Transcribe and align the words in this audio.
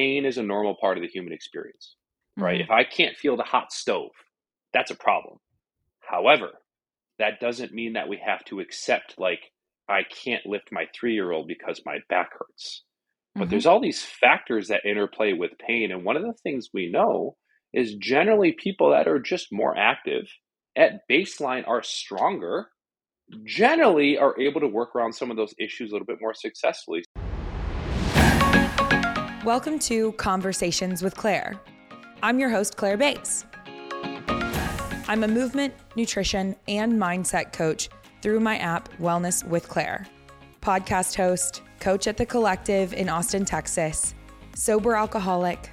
pain 0.00 0.24
is 0.26 0.38
a 0.38 0.42
normal 0.42 0.76
part 0.80 0.98
of 0.98 1.02
the 1.02 1.08
human 1.08 1.32
experience, 1.32 1.96
right? 2.40 2.60
Mhm. 2.60 2.68
If 2.68 2.70
I 2.70 2.84
can't 2.84 3.16
feel 3.16 3.36
the 3.36 3.44
hot 3.44 3.72
stove, 3.72 4.10
that's 4.72 4.90
a 4.90 4.96
problem. 4.96 5.38
However, 6.00 6.62
that 7.18 7.40
doesn't 7.40 7.72
mean 7.74 7.94
that 7.94 8.08
we 8.08 8.18
have 8.24 8.44
to 8.46 8.60
accept, 8.60 9.18
like, 9.18 9.52
I 9.88 10.04
can't 10.04 10.46
lift 10.46 10.72
my 10.72 10.86
three 10.94 11.14
year 11.14 11.32
old 11.32 11.48
because 11.48 11.82
my 11.84 11.98
back 12.08 12.30
hurts. 12.38 12.84
But 13.38 13.50
Mhm. 13.50 13.50
there's 13.50 13.66
all 13.66 13.80
these 13.80 14.04
factors 14.04 14.68
that 14.68 14.86
interplay 14.86 15.32
with 15.34 15.58
pain. 15.58 15.92
And 15.92 16.04
one 16.04 16.16
of 16.16 16.22
the 16.24 16.34
things 16.42 16.70
we 16.74 16.90
know 16.90 17.36
is 17.72 17.96
generally 17.96 18.52
people 18.52 18.90
that 18.90 19.08
are 19.08 19.20
just 19.20 19.52
more 19.52 19.76
active 19.76 20.24
at 20.76 21.02
baseline 21.10 21.66
are 21.68 21.82
stronger, 21.82 22.70
generally 23.44 24.18
are 24.18 24.38
able 24.40 24.60
to 24.60 24.68
work 24.68 24.96
around 24.96 25.14
some 25.14 25.30
of 25.30 25.36
those 25.36 25.54
issues 25.58 25.90
a 25.90 25.94
little 25.94 26.06
bit 26.06 26.20
more 26.20 26.34
successfully. 26.34 27.02
Welcome 29.44 29.78
to 29.80 30.12
Conversations 30.12 31.02
with 31.02 31.16
Claire. 31.16 31.58
I'm 32.22 32.38
your 32.38 32.50
host, 32.50 32.76
Claire 32.76 32.98
Bates. 32.98 33.46
I'm 35.08 35.24
a 35.24 35.28
movement, 35.28 35.72
nutrition, 35.96 36.54
and 36.68 36.92
mindset 36.92 37.50
coach 37.54 37.88
through 38.20 38.40
my 38.40 38.58
app, 38.58 38.90
Wellness 38.98 39.42
with 39.42 39.66
Claire. 39.66 40.06
Podcast 40.60 41.16
host, 41.16 41.62
coach 41.80 42.06
at 42.06 42.18
The 42.18 42.26
Collective 42.26 42.92
in 42.92 43.08
Austin, 43.08 43.46
Texas, 43.46 44.14
sober 44.54 44.94
alcoholic, 44.94 45.70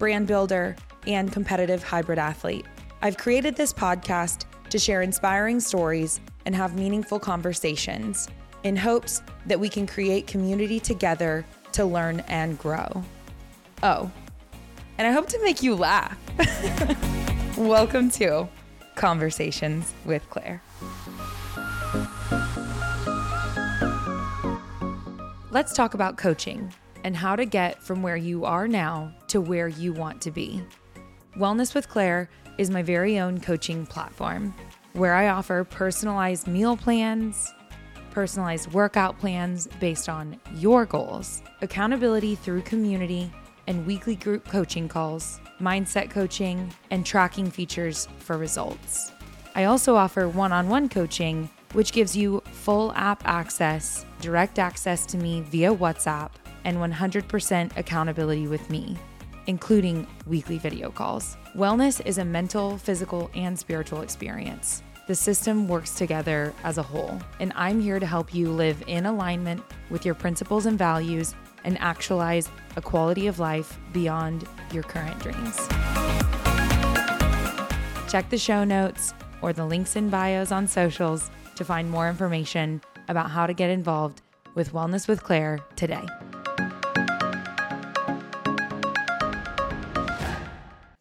brand 0.00 0.26
builder, 0.26 0.74
and 1.06 1.30
competitive 1.30 1.84
hybrid 1.84 2.18
athlete. 2.18 2.66
I've 3.00 3.16
created 3.16 3.54
this 3.54 3.72
podcast 3.72 4.46
to 4.70 4.78
share 4.80 5.02
inspiring 5.02 5.60
stories 5.60 6.20
and 6.46 6.56
have 6.56 6.76
meaningful 6.76 7.20
conversations 7.20 8.26
in 8.64 8.74
hopes 8.74 9.22
that 9.46 9.60
we 9.60 9.68
can 9.68 9.86
create 9.86 10.26
community 10.26 10.80
together 10.80 11.46
to 11.74 11.84
learn 11.84 12.20
and 12.28 12.58
grow. 12.58 13.04
Oh, 13.82 14.10
and 14.96 15.06
I 15.06 15.10
hope 15.10 15.28
to 15.28 15.42
make 15.42 15.62
you 15.62 15.74
laugh. 15.74 16.16
Welcome 17.58 18.10
to 18.12 18.48
Conversations 18.94 19.92
with 20.04 20.22
Claire. 20.30 20.62
Let's 25.50 25.74
talk 25.74 25.94
about 25.94 26.16
coaching 26.16 26.72
and 27.02 27.16
how 27.16 27.34
to 27.34 27.44
get 27.44 27.82
from 27.82 28.02
where 28.02 28.16
you 28.16 28.44
are 28.44 28.68
now 28.68 29.12
to 29.28 29.40
where 29.40 29.68
you 29.68 29.92
want 29.92 30.22
to 30.22 30.30
be. 30.30 30.62
Wellness 31.36 31.74
with 31.74 31.88
Claire 31.88 32.30
is 32.56 32.70
my 32.70 32.82
very 32.82 33.18
own 33.18 33.40
coaching 33.40 33.84
platform 33.84 34.54
where 34.92 35.14
I 35.14 35.28
offer 35.28 35.64
personalized 35.64 36.46
meal 36.46 36.76
plans, 36.76 37.52
personalized 38.14 38.72
workout 38.72 39.18
plans 39.18 39.68
based 39.80 40.08
on 40.08 40.40
your 40.54 40.86
goals, 40.86 41.42
accountability 41.60 42.36
through 42.36 42.62
community, 42.62 43.30
and 43.66 43.84
weekly 43.84 44.14
group 44.14 44.46
coaching 44.48 44.88
calls, 44.88 45.40
mindset 45.60 46.10
coaching, 46.10 46.72
and 46.90 47.04
tracking 47.04 47.50
features 47.50 48.08
for 48.18 48.38
results. 48.38 49.12
I 49.54 49.64
also 49.64 49.96
offer 49.96 50.28
one 50.28 50.52
on 50.52 50.68
one 50.68 50.88
coaching, 50.88 51.50
which 51.72 51.92
gives 51.92 52.16
you 52.16 52.40
full 52.52 52.92
app 52.92 53.26
access, 53.26 54.06
direct 54.20 54.58
access 54.58 55.04
to 55.06 55.18
me 55.18 55.42
via 55.42 55.74
WhatsApp, 55.74 56.30
and 56.64 56.78
100% 56.78 57.76
accountability 57.76 58.46
with 58.46 58.70
me, 58.70 58.96
including 59.46 60.06
weekly 60.26 60.58
video 60.58 60.90
calls. 60.90 61.36
Wellness 61.56 62.04
is 62.06 62.18
a 62.18 62.24
mental, 62.24 62.78
physical, 62.78 63.30
and 63.34 63.58
spiritual 63.58 64.00
experience. 64.00 64.82
The 65.06 65.14
system 65.14 65.68
works 65.68 65.94
together 65.94 66.54
as 66.64 66.78
a 66.78 66.82
whole, 66.82 67.20
and 67.38 67.52
I'm 67.54 67.78
here 67.78 68.00
to 68.00 68.06
help 68.06 68.34
you 68.34 68.48
live 68.48 68.82
in 68.86 69.04
alignment 69.04 69.62
with 69.90 70.06
your 70.06 70.14
principles 70.14 70.64
and 70.64 70.78
values 70.78 71.34
and 71.62 71.76
actualize 71.78 72.48
a 72.76 72.80
quality 72.80 73.26
of 73.26 73.38
life 73.38 73.78
beyond 73.92 74.48
your 74.72 74.82
current 74.82 75.18
dreams. 75.18 75.56
Check 78.10 78.30
the 78.30 78.38
show 78.38 78.64
notes 78.64 79.12
or 79.42 79.52
the 79.52 79.66
links 79.66 79.94
in 79.94 80.08
bios 80.08 80.50
on 80.50 80.66
socials 80.66 81.30
to 81.56 81.66
find 81.66 81.90
more 81.90 82.08
information 82.08 82.80
about 83.08 83.30
how 83.30 83.46
to 83.46 83.52
get 83.52 83.68
involved 83.68 84.22
with 84.54 84.72
Wellness 84.72 85.06
with 85.06 85.22
Claire 85.22 85.58
today. 85.76 86.06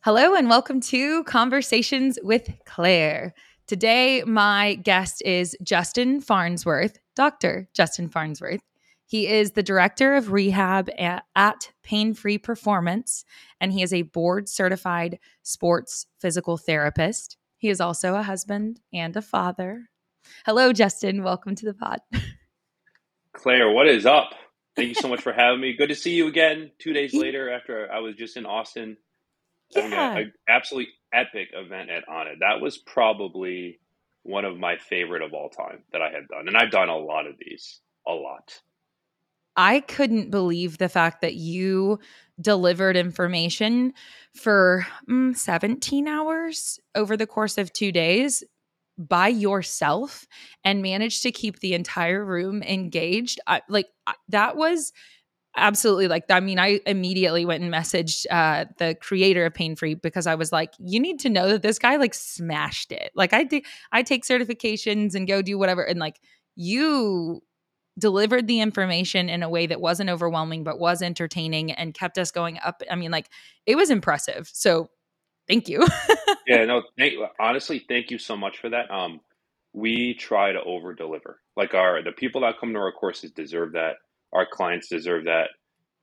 Hello, 0.01 0.35
and 0.35 0.49
welcome 0.49 0.81
to 0.81 1.23
Conversations 1.23 2.19
with 2.21 2.51
Claire. 2.65 3.33
Today, 3.73 4.21
my 4.27 4.75
guest 4.75 5.23
is 5.25 5.57
Justin 5.63 6.21
Farnsworth, 6.21 6.99
Dr. 7.15 7.67
Justin 7.73 8.07
Farnsworth. 8.07 8.61
He 9.07 9.25
is 9.25 9.53
the 9.53 9.63
director 9.63 10.13
of 10.13 10.31
rehab 10.31 10.91
at, 10.95 11.23
at 11.35 11.71
Pain 11.81 12.13
Free 12.13 12.37
Performance, 12.37 13.25
and 13.59 13.73
he 13.73 13.81
is 13.81 13.91
a 13.91 14.03
board 14.03 14.47
certified 14.47 15.17
sports 15.41 16.05
physical 16.21 16.55
therapist. 16.55 17.37
He 17.57 17.69
is 17.69 17.81
also 17.81 18.13
a 18.13 18.21
husband 18.21 18.79
and 18.93 19.17
a 19.17 19.23
father. 19.23 19.89
Hello, 20.45 20.71
Justin. 20.71 21.23
Welcome 21.23 21.55
to 21.55 21.65
the 21.65 21.73
pod. 21.73 21.97
Claire, 23.33 23.71
what 23.71 23.87
is 23.87 24.05
up? 24.05 24.35
Thank 24.75 24.89
you 24.89 24.93
so 24.93 25.07
much 25.07 25.21
for 25.21 25.33
having 25.33 25.61
me. 25.61 25.73
Good 25.73 25.89
to 25.89 25.95
see 25.95 26.13
you 26.13 26.27
again 26.27 26.69
two 26.77 26.93
days 26.93 27.11
later 27.15 27.51
after 27.51 27.91
I 27.91 28.01
was 28.01 28.15
just 28.17 28.37
in 28.37 28.45
Austin 28.45 28.97
Yeah. 29.75 30.17
an 30.17 30.33
absolutely 30.47 30.93
epic 31.13 31.49
event 31.53 31.89
at 31.89 32.07
Onnit. 32.07 32.39
That 32.39 32.61
was 32.61 32.77
probably 32.77 33.79
one 34.23 34.45
of 34.45 34.57
my 34.57 34.77
favorite 34.77 35.21
of 35.21 35.33
all 35.33 35.49
time 35.49 35.83
that 35.91 36.01
I 36.01 36.09
had 36.09 36.27
done. 36.27 36.47
And 36.47 36.57
I've 36.57 36.71
done 36.71 36.89
a 36.89 36.97
lot 36.97 37.27
of 37.27 37.35
these, 37.37 37.81
a 38.07 38.11
lot. 38.11 38.61
I 39.55 39.81
couldn't 39.81 40.31
believe 40.31 40.77
the 40.77 40.89
fact 40.89 41.21
that 41.21 41.35
you 41.35 41.99
delivered 42.41 42.97
information 42.97 43.93
for 44.33 44.87
mm, 45.07 45.35
17 45.37 46.07
hours 46.07 46.79
over 46.95 47.15
the 47.15 47.27
course 47.27 47.57
of 47.57 47.71
two 47.71 47.91
days 47.91 48.43
by 48.97 49.27
yourself 49.27 50.27
and 50.63 50.81
managed 50.81 51.23
to 51.23 51.31
keep 51.31 51.59
the 51.59 51.73
entire 51.73 52.23
room 52.23 52.63
engaged. 52.63 53.39
I, 53.45 53.61
like 53.67 53.87
that 54.29 54.55
was 54.55 54.93
absolutely 55.55 56.07
like 56.07 56.25
I 56.29 56.39
mean 56.39 56.59
I 56.59 56.79
immediately 56.85 57.45
went 57.45 57.63
and 57.63 57.73
messaged 57.73 58.25
uh 58.31 58.65
the 58.77 58.95
creator 58.95 59.45
of 59.45 59.53
Pain 59.53 59.75
Free 59.75 59.93
because 59.93 60.27
I 60.27 60.35
was 60.35 60.51
like 60.51 60.73
you 60.79 60.99
need 60.99 61.19
to 61.21 61.29
know 61.29 61.49
that 61.49 61.61
this 61.61 61.79
guy 61.79 61.95
like 61.97 62.13
smashed 62.13 62.91
it. 62.91 63.11
Like 63.15 63.33
I 63.33 63.43
did 63.43 63.65
I 63.91 64.03
take 64.03 64.23
certifications 64.23 65.15
and 65.15 65.27
go 65.27 65.41
do 65.41 65.57
whatever 65.57 65.83
and 65.83 65.99
like 65.99 66.19
you 66.55 67.41
delivered 67.99 68.47
the 68.47 68.59
information 68.59 69.29
in 69.29 69.43
a 69.43 69.49
way 69.49 69.67
that 69.67 69.79
wasn't 69.79 70.09
overwhelming 70.09 70.63
but 70.63 70.79
was 70.79 71.01
entertaining 71.01 71.71
and 71.71 71.93
kept 71.93 72.17
us 72.17 72.31
going 72.31 72.57
up. 72.63 72.81
I 72.89 72.95
mean, 72.95 73.11
like 73.11 73.29
it 73.65 73.75
was 73.75 73.89
impressive. 73.89 74.49
So 74.51 74.89
thank 75.47 75.69
you. 75.69 75.85
yeah, 76.47 76.65
no, 76.65 76.83
thank, 76.97 77.13
honestly, 77.39 77.85
thank 77.87 78.09
you 78.09 78.17
so 78.17 78.35
much 78.35 78.57
for 78.59 78.69
that. 78.69 78.89
Um, 78.91 79.21
we 79.73 80.13
try 80.15 80.51
to 80.51 80.61
over 80.63 80.93
deliver. 80.93 81.39
Like 81.55 81.73
our 81.73 82.03
the 82.03 82.11
people 82.11 82.41
that 82.41 82.59
come 82.59 82.73
to 82.73 82.79
our 82.79 82.91
courses 82.91 83.31
deserve 83.31 83.73
that. 83.73 83.97
Our 84.33 84.47
clients 84.51 84.89
deserve 84.89 85.25
that. 85.25 85.49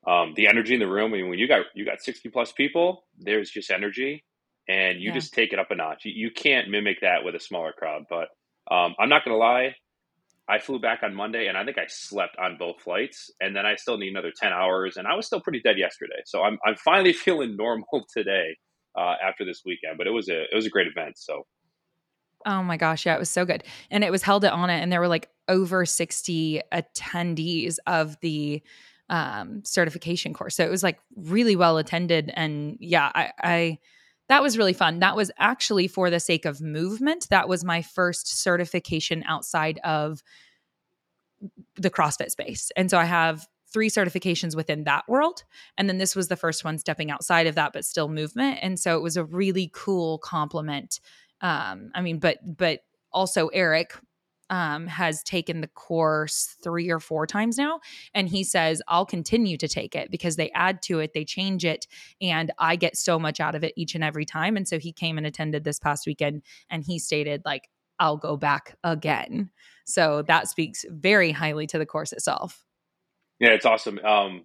Um, 0.07 0.35
the 0.37 0.49
energy 0.49 0.75
in 0.75 0.81
the 0.81 0.89
room. 0.89 1.13
I 1.15 1.19
mean, 1.19 1.29
when 1.31 1.39
you 1.39 1.49
got 1.49 1.67
you 1.75 1.85
got 1.85 2.03
sixty 2.03 2.31
plus 2.31 2.53
people, 2.53 3.05
there's 3.19 3.51
just 3.51 3.71
energy, 3.71 4.25
and 4.69 5.01
you 5.01 5.11
Yeah. 5.11 5.15
just 5.15 5.35
take 5.35 5.53
it 5.53 5.59
up 5.59 5.71
a 5.71 5.77
notch. 5.77 6.05
You, 6.07 6.13
you 6.29 6.31
can't 6.33 6.71
mimic 6.71 7.01
that 7.03 7.25
with 7.25 7.35
a 7.37 7.41
smaller 7.41 7.73
crowd. 7.73 8.05
But 8.11 8.29
um, 8.75 8.95
I'm 8.99 9.11
not 9.11 9.25
gonna 9.25 9.37
lie. 9.39 9.75
I 10.49 10.59
flew 10.59 10.81
back 10.81 11.01
on 11.03 11.15
Monday, 11.15 11.47
and 11.49 11.57
I 11.59 11.65
think 11.65 11.79
I 11.79 11.87
slept 11.89 12.37
on 12.39 12.57
both 12.59 12.81
flights, 12.83 13.31
and 13.41 13.57
then 13.57 13.67
I 13.67 13.77
still 13.77 13.99
need 13.99 14.11
another 14.11 14.33
ten 14.37 14.53
hours, 14.53 14.97
and 14.97 15.07
I 15.07 15.15
was 15.17 15.27
still 15.27 15.41
pretty 15.41 15.61
dead 15.62 15.79
yesterday. 15.79 16.23
So 16.27 16.43
I'm 16.43 16.59
I'm 16.67 16.77
finally 16.77 17.12
feeling 17.27 17.57
normal 17.57 18.07
today 18.17 18.57
uh, 18.99 19.15
after 19.27 19.45
this 19.45 19.62
weekend. 19.67 19.99
But 19.99 20.07
it 20.07 20.12
was 20.12 20.29
a 20.29 20.43
it 20.43 20.55
was 20.55 20.67
a 20.67 20.71
great 20.71 20.89
event. 20.89 21.19
So 21.19 21.45
oh 22.47 22.62
my 22.62 22.77
gosh, 22.77 23.06
yeah, 23.06 23.15
it 23.15 23.19
was 23.19 23.31
so 23.31 23.45
good. 23.45 23.65
And 23.91 24.05
it 24.05 24.11
was 24.11 24.23
held 24.23 24.45
at 24.45 24.53
Onnit 24.53 24.71
and 24.71 24.93
there 24.93 25.01
were 25.01 25.09
like 25.09 25.28
over 25.49 25.84
60 25.84 26.61
attendees 26.73 27.78
of 27.87 28.19
the 28.21 28.62
um 29.09 29.65
certification 29.65 30.33
course. 30.33 30.55
So 30.55 30.65
it 30.65 30.71
was 30.71 30.83
like 30.83 31.00
really 31.17 31.56
well 31.56 31.79
attended 31.79 32.31
and 32.34 32.76
yeah, 32.81 33.11
I 33.14 33.32
I 33.43 33.79
that 34.29 34.43
was 34.43 34.56
really 34.56 34.73
fun. 34.73 35.00
That 35.00 35.17
was 35.17 35.32
actually 35.38 35.88
for 35.88 36.09
the 36.09 36.20
sake 36.20 36.44
of 36.44 36.61
movement. 36.61 37.26
That 37.31 37.49
was 37.49 37.64
my 37.64 37.82
first 37.82 38.41
certification 38.41 39.25
outside 39.26 39.81
of 39.82 40.23
the 41.75 41.91
CrossFit 41.91 42.31
space. 42.31 42.70
And 42.76 42.88
so 42.88 42.97
I 42.97 43.06
have 43.06 43.49
three 43.73 43.91
certifications 43.91 44.55
within 44.55 44.85
that 44.85 45.09
world. 45.09 45.43
And 45.76 45.88
then 45.88 45.99
this 45.99 46.14
was 46.14 46.29
the 46.29 46.37
first 46.37 46.64
one 46.64 46.79
stepping 46.79 47.11
outside 47.11 47.47
of 47.47 47.55
that, 47.55 47.73
but 47.73 47.85
still 47.85 48.09
movement. 48.09 48.59
And 48.62 48.79
so 48.79 48.97
it 48.97 49.03
was 49.03 49.17
a 49.17 49.25
really 49.25 49.70
cool 49.73 50.19
complement. 50.19 51.00
Um, 51.40 51.90
I 51.94 52.00
mean, 52.00 52.19
but 52.19 52.38
but 52.44 52.81
also 53.12 53.48
Eric 53.48 53.94
um, 54.50 54.88
has 54.88 55.22
taken 55.22 55.60
the 55.60 55.69
course 55.69 56.56
three 56.62 56.90
or 56.90 56.98
four 56.98 57.26
times 57.26 57.56
now. 57.56 57.81
And 58.12 58.28
he 58.28 58.42
says, 58.42 58.82
I'll 58.88 59.06
continue 59.06 59.56
to 59.56 59.69
take 59.69 59.94
it 59.94 60.10
because 60.10 60.37
they 60.37 60.50
add 60.50 60.82
to 60.82 60.98
it, 60.98 61.12
they 61.14 61.25
change 61.25 61.64
it, 61.64 61.87
and 62.20 62.52
I 62.58 62.76
get 62.76 62.96
so 62.96 63.19
much 63.19 63.40
out 63.40 63.54
of 63.54 63.64
it 63.64 63.72
each 63.76 63.94
and 63.94 64.04
every 64.04 64.26
time. 64.26 64.56
And 64.56 64.66
so 64.66 64.78
he 64.78 64.92
came 64.92 65.16
and 65.16 65.26
attended 65.26 65.64
this 65.64 65.78
past 65.78 66.06
weekend 66.06 66.42
and 66.69 66.84
he 66.84 66.98
stated, 66.98 67.42
like, 67.44 67.69
I'll 68.00 68.16
go 68.16 68.37
back 68.37 68.76
again. 68.82 69.50
So 69.84 70.22
that 70.22 70.48
speaks 70.48 70.84
very 70.88 71.32
highly 71.32 71.66
to 71.69 71.78
the 71.78 71.87
course 71.87 72.12
itself. 72.12 72.64
Yeah, 73.38 73.50
it's 73.50 73.66
awesome. 73.66 73.98
Um, 74.00 74.44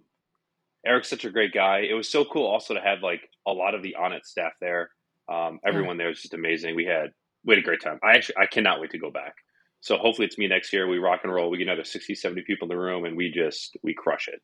Eric's 0.86 1.08
such 1.08 1.24
a 1.24 1.30
great 1.30 1.52
guy. 1.52 1.80
It 1.80 1.94
was 1.94 2.08
so 2.08 2.24
cool 2.24 2.46
also 2.46 2.74
to 2.74 2.80
have 2.80 3.02
like 3.02 3.28
a 3.46 3.52
lot 3.52 3.74
of 3.74 3.82
the 3.82 3.96
Onnit 3.98 4.24
staff 4.24 4.52
there. 4.60 4.90
Um, 5.28 5.58
everyone 5.66 5.96
yeah. 5.96 6.04
there 6.04 6.08
was 6.08 6.22
just 6.22 6.34
amazing. 6.34 6.76
We 6.76 6.84
had 6.84 7.10
we 7.44 7.54
had 7.54 7.62
a 7.62 7.66
great 7.66 7.82
time. 7.82 7.98
I 8.02 8.16
actually 8.16 8.36
I 8.38 8.46
cannot 8.46 8.80
wait 8.80 8.90
to 8.90 8.98
go 8.98 9.10
back. 9.10 9.34
So 9.80 9.96
hopefully 9.96 10.26
it's 10.26 10.38
me 10.38 10.48
next 10.48 10.72
year. 10.72 10.88
We 10.88 10.98
rock 10.98 11.20
and 11.22 11.32
roll. 11.32 11.50
We 11.50 11.58
get 11.58 11.68
another 11.68 11.84
60, 11.84 12.14
70 12.14 12.42
people 12.42 12.66
in 12.66 12.70
the 12.70 12.80
room 12.80 13.04
and 13.04 13.16
we 13.16 13.30
just 13.30 13.76
we 13.82 13.94
crush 13.94 14.28
it. 14.28 14.40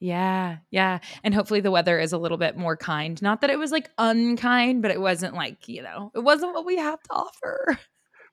Yeah, 0.00 0.58
yeah. 0.70 0.98
And 1.22 1.34
hopefully 1.34 1.60
the 1.60 1.70
weather 1.70 1.98
is 1.98 2.12
a 2.12 2.18
little 2.18 2.36
bit 2.36 2.56
more 2.56 2.76
kind. 2.76 3.20
Not 3.22 3.40
that 3.40 3.50
it 3.50 3.58
was 3.58 3.72
like 3.72 3.88
unkind, 3.96 4.82
but 4.82 4.90
it 4.90 5.00
wasn't 5.00 5.34
like, 5.34 5.68
you 5.68 5.82
know, 5.82 6.10
it 6.14 6.18
wasn't 6.18 6.52
what 6.52 6.66
we 6.66 6.76
have 6.76 7.02
to 7.02 7.12
offer. 7.12 7.78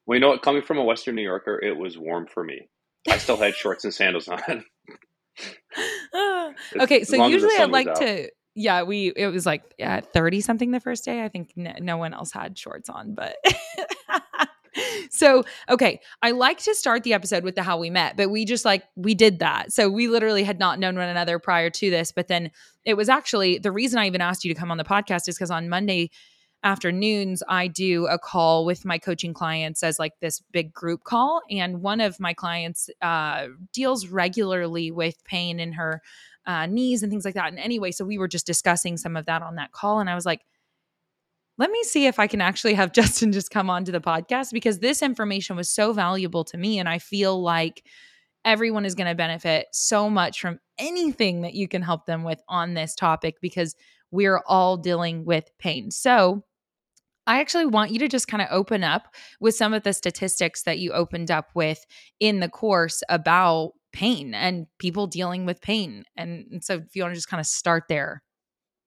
Well, 0.07 0.15
you 0.15 0.21
know 0.21 0.29
what? 0.29 0.41
Coming 0.41 0.63
from 0.63 0.79
a 0.79 0.83
Western 0.83 1.13
New 1.13 1.21
Yorker, 1.21 1.61
it 1.61 1.77
was 1.77 1.95
warm 1.95 2.25
for 2.25 2.43
me. 2.43 2.67
I 3.07 3.19
still 3.19 3.37
had 3.37 3.53
shorts 3.53 3.83
and 3.83 3.93
sandals 3.93 4.27
on. 4.27 4.41
okay, 6.79 7.03
so 7.03 7.27
usually 7.27 7.55
I 7.55 7.65
like 7.65 7.93
to 7.93 8.29
yeah, 8.55 8.83
we 8.83 9.13
it 9.15 9.27
was 9.27 9.45
like 9.45 9.73
yeah, 9.77 10.01
30 10.01 10.41
something 10.41 10.71
the 10.71 10.79
first 10.79 11.05
day. 11.05 11.23
I 11.23 11.29
think 11.29 11.53
no, 11.55 11.73
no 11.79 11.97
one 11.97 12.13
else 12.13 12.31
had 12.31 12.57
shorts 12.57 12.89
on, 12.89 13.13
but 13.13 13.37
so 15.09 15.43
okay 15.69 15.99
i 16.21 16.31
like 16.31 16.57
to 16.59 16.73
start 16.73 17.03
the 17.03 17.13
episode 17.13 17.43
with 17.43 17.55
the 17.55 17.63
how 17.63 17.77
we 17.77 17.89
met 17.89 18.15
but 18.15 18.29
we 18.29 18.45
just 18.45 18.63
like 18.63 18.83
we 18.95 19.13
did 19.13 19.39
that 19.39 19.71
so 19.71 19.89
we 19.89 20.07
literally 20.07 20.43
had 20.43 20.59
not 20.59 20.79
known 20.79 20.95
one 20.95 21.09
another 21.09 21.39
prior 21.39 21.69
to 21.69 21.89
this 21.89 22.11
but 22.11 22.27
then 22.29 22.49
it 22.85 22.95
was 22.95 23.09
actually 23.09 23.57
the 23.57 23.71
reason 23.71 23.99
i 23.99 24.07
even 24.07 24.21
asked 24.21 24.45
you 24.45 24.53
to 24.53 24.59
come 24.59 24.71
on 24.71 24.77
the 24.77 24.83
podcast 24.83 25.27
is 25.27 25.35
because 25.35 25.51
on 25.51 25.67
monday 25.67 26.09
afternoons 26.63 27.43
i 27.49 27.67
do 27.67 28.07
a 28.07 28.17
call 28.17 28.65
with 28.65 28.85
my 28.85 28.97
coaching 28.97 29.33
clients 29.33 29.83
as 29.83 29.99
like 29.99 30.13
this 30.21 30.41
big 30.51 30.71
group 30.71 31.03
call 31.03 31.41
and 31.49 31.81
one 31.81 31.99
of 31.99 32.19
my 32.19 32.33
clients 32.33 32.89
uh, 33.01 33.47
deals 33.73 34.07
regularly 34.07 34.89
with 34.89 35.21
pain 35.25 35.59
in 35.59 35.73
her 35.73 36.01
uh, 36.45 36.65
knees 36.65 37.03
and 37.03 37.11
things 37.11 37.25
like 37.25 37.35
that 37.35 37.49
and 37.49 37.59
anyway 37.59 37.91
so 37.91 38.03
we 38.03 38.17
were 38.17 38.27
just 38.27 38.45
discussing 38.47 38.97
some 38.97 39.15
of 39.15 39.25
that 39.25 39.41
on 39.41 39.55
that 39.55 39.71
call 39.71 39.99
and 39.99 40.09
i 40.09 40.15
was 40.15 40.25
like 40.25 40.41
let 41.61 41.69
me 41.69 41.83
see 41.83 42.07
if 42.07 42.17
I 42.17 42.25
can 42.25 42.41
actually 42.41 42.73
have 42.73 42.91
Justin 42.93 43.31
just 43.31 43.51
come 43.51 43.69
on 43.69 43.85
to 43.85 43.91
the 43.91 44.01
podcast 44.01 44.51
because 44.51 44.79
this 44.79 45.03
information 45.03 45.55
was 45.55 45.69
so 45.69 45.93
valuable 45.93 46.43
to 46.45 46.57
me. 46.57 46.79
And 46.79 46.89
I 46.89 46.97
feel 46.97 47.39
like 47.39 47.85
everyone 48.43 48.83
is 48.83 48.95
going 48.95 49.07
to 49.07 49.13
benefit 49.13 49.67
so 49.71 50.09
much 50.09 50.41
from 50.41 50.59
anything 50.79 51.41
that 51.41 51.53
you 51.53 51.67
can 51.67 51.83
help 51.83 52.07
them 52.07 52.23
with 52.23 52.41
on 52.47 52.73
this 52.73 52.95
topic 52.95 53.35
because 53.41 53.75
we're 54.09 54.41
all 54.47 54.75
dealing 54.75 55.23
with 55.23 55.51
pain. 55.59 55.91
So, 55.91 56.43
I 57.27 57.39
actually 57.39 57.67
want 57.67 57.91
you 57.91 57.99
to 57.99 58.07
just 58.07 58.27
kind 58.27 58.41
of 58.41 58.47
open 58.49 58.83
up 58.83 59.13
with 59.39 59.55
some 59.55 59.75
of 59.75 59.83
the 59.83 59.93
statistics 59.93 60.63
that 60.63 60.79
you 60.79 60.91
opened 60.91 61.29
up 61.29 61.49
with 61.53 61.85
in 62.19 62.39
the 62.39 62.49
course 62.49 63.03
about 63.09 63.73
pain 63.91 64.33
and 64.33 64.67
people 64.79 65.07
dealing 65.07 65.45
with 65.45 65.61
pain. 65.61 66.05
And, 66.15 66.45
and 66.51 66.63
so, 66.63 66.75
if 66.75 66.95
you 66.95 67.03
want 67.03 67.13
to 67.13 67.17
just 67.17 67.29
kind 67.29 67.41
of 67.41 67.47
start 67.47 67.83
there. 67.89 68.23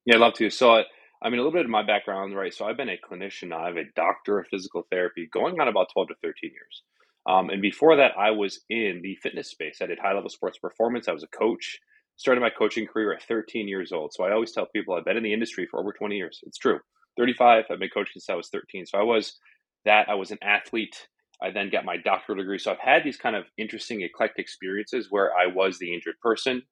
Yeah, 0.06 0.16
I'd 0.16 0.20
love 0.20 0.34
to. 0.34 0.50
So, 0.50 0.82
I 1.22 1.30
mean, 1.30 1.38
a 1.38 1.42
little 1.42 1.52
bit 1.52 1.64
of 1.64 1.70
my 1.70 1.82
background, 1.82 2.36
right? 2.36 2.52
So 2.52 2.66
I've 2.66 2.76
been 2.76 2.90
a 2.90 2.98
clinician. 2.98 3.52
I 3.52 3.66
have 3.66 3.76
a 3.76 3.84
doctor 3.96 4.38
of 4.38 4.46
physical 4.48 4.86
therapy 4.90 5.28
going 5.32 5.58
on 5.58 5.68
about 5.68 5.88
12 5.92 6.08
to 6.08 6.14
13 6.22 6.50
years. 6.50 6.82
Um, 7.26 7.48
and 7.48 7.62
before 7.62 7.96
that, 7.96 8.12
I 8.18 8.30
was 8.30 8.60
in 8.68 9.00
the 9.02 9.16
fitness 9.22 9.50
space. 9.50 9.78
I 9.80 9.86
did 9.86 9.98
high 9.98 10.12
level 10.12 10.28
sports 10.28 10.58
performance. 10.58 11.08
I 11.08 11.12
was 11.12 11.22
a 11.22 11.28
coach. 11.28 11.78
Started 12.16 12.42
my 12.42 12.50
coaching 12.50 12.86
career 12.86 13.14
at 13.14 13.22
13 13.22 13.66
years 13.66 13.92
old. 13.92 14.12
So 14.12 14.24
I 14.24 14.32
always 14.32 14.52
tell 14.52 14.66
people 14.66 14.94
I've 14.94 15.06
been 15.06 15.16
in 15.16 15.22
the 15.22 15.32
industry 15.32 15.66
for 15.70 15.80
over 15.80 15.92
20 15.92 16.14
years. 16.14 16.40
It's 16.42 16.58
true. 16.58 16.78
35, 17.16 17.64
I've 17.70 17.78
been 17.78 17.88
coaching 17.88 18.12
since 18.14 18.28
I 18.28 18.34
was 18.34 18.48
13. 18.48 18.86
So 18.86 18.98
I 18.98 19.02
was 19.02 19.38
that. 19.84 20.08
I 20.08 20.14
was 20.14 20.30
an 20.30 20.38
athlete. 20.42 21.08
I 21.44 21.50
then 21.52 21.70
got 21.70 21.84
my 21.84 21.96
doctoral 21.96 22.38
degree. 22.38 22.58
So 22.58 22.72
I've 22.72 22.78
had 22.78 23.04
these 23.04 23.18
kind 23.18 23.36
of 23.36 23.44
interesting, 23.58 24.00
eclectic 24.02 24.38
experiences 24.38 25.08
where 25.10 25.30
I 25.32 25.46
was 25.46 25.78
the 25.78 25.92
injured 25.92 26.18
person 26.22 26.62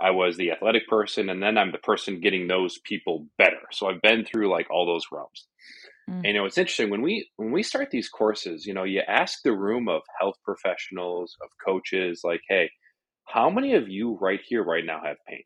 I 0.00 0.10
was 0.10 0.36
the 0.36 0.52
athletic 0.52 0.86
person, 0.86 1.28
and 1.28 1.42
then 1.42 1.58
I'm 1.58 1.72
the 1.72 1.78
person 1.78 2.20
getting 2.20 2.46
those 2.46 2.78
people 2.84 3.26
better. 3.36 3.60
So 3.72 3.88
I've 3.88 4.02
been 4.02 4.24
through 4.24 4.50
like 4.50 4.68
all 4.70 4.86
those 4.86 5.06
realms. 5.10 5.46
Mm. 6.08 6.14
And 6.14 6.26
you 6.26 6.32
know, 6.34 6.44
it's 6.44 6.58
interesting 6.58 6.90
when 6.90 7.02
we 7.02 7.28
when 7.36 7.50
we 7.50 7.62
start 7.62 7.90
these 7.90 8.08
courses, 8.08 8.64
you 8.64 8.74
know, 8.74 8.84
you 8.84 9.02
ask 9.06 9.40
the 9.42 9.56
room 9.56 9.88
of 9.88 10.02
health 10.20 10.36
professionals, 10.44 11.36
of 11.42 11.48
coaches, 11.64 12.20
like, 12.22 12.42
hey, 12.48 12.70
how 13.24 13.50
many 13.50 13.74
of 13.74 13.88
you 13.88 14.16
right 14.20 14.40
here, 14.46 14.62
right 14.62 14.84
now 14.84 15.00
have 15.04 15.16
pain? 15.28 15.42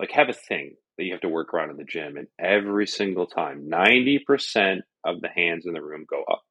Like 0.00 0.10
have 0.12 0.28
a 0.28 0.32
thing 0.32 0.74
that 0.96 1.04
you 1.04 1.12
have 1.12 1.20
to 1.20 1.28
work 1.28 1.54
around 1.54 1.70
in 1.70 1.76
the 1.76 1.84
gym, 1.84 2.16
and 2.16 2.26
every 2.40 2.88
single 2.88 3.26
time, 3.26 3.68
90% 3.70 4.80
of 5.04 5.20
the 5.20 5.28
hands 5.28 5.64
in 5.64 5.74
the 5.74 5.82
room 5.82 6.06
go 6.10 6.24
up. 6.28 6.42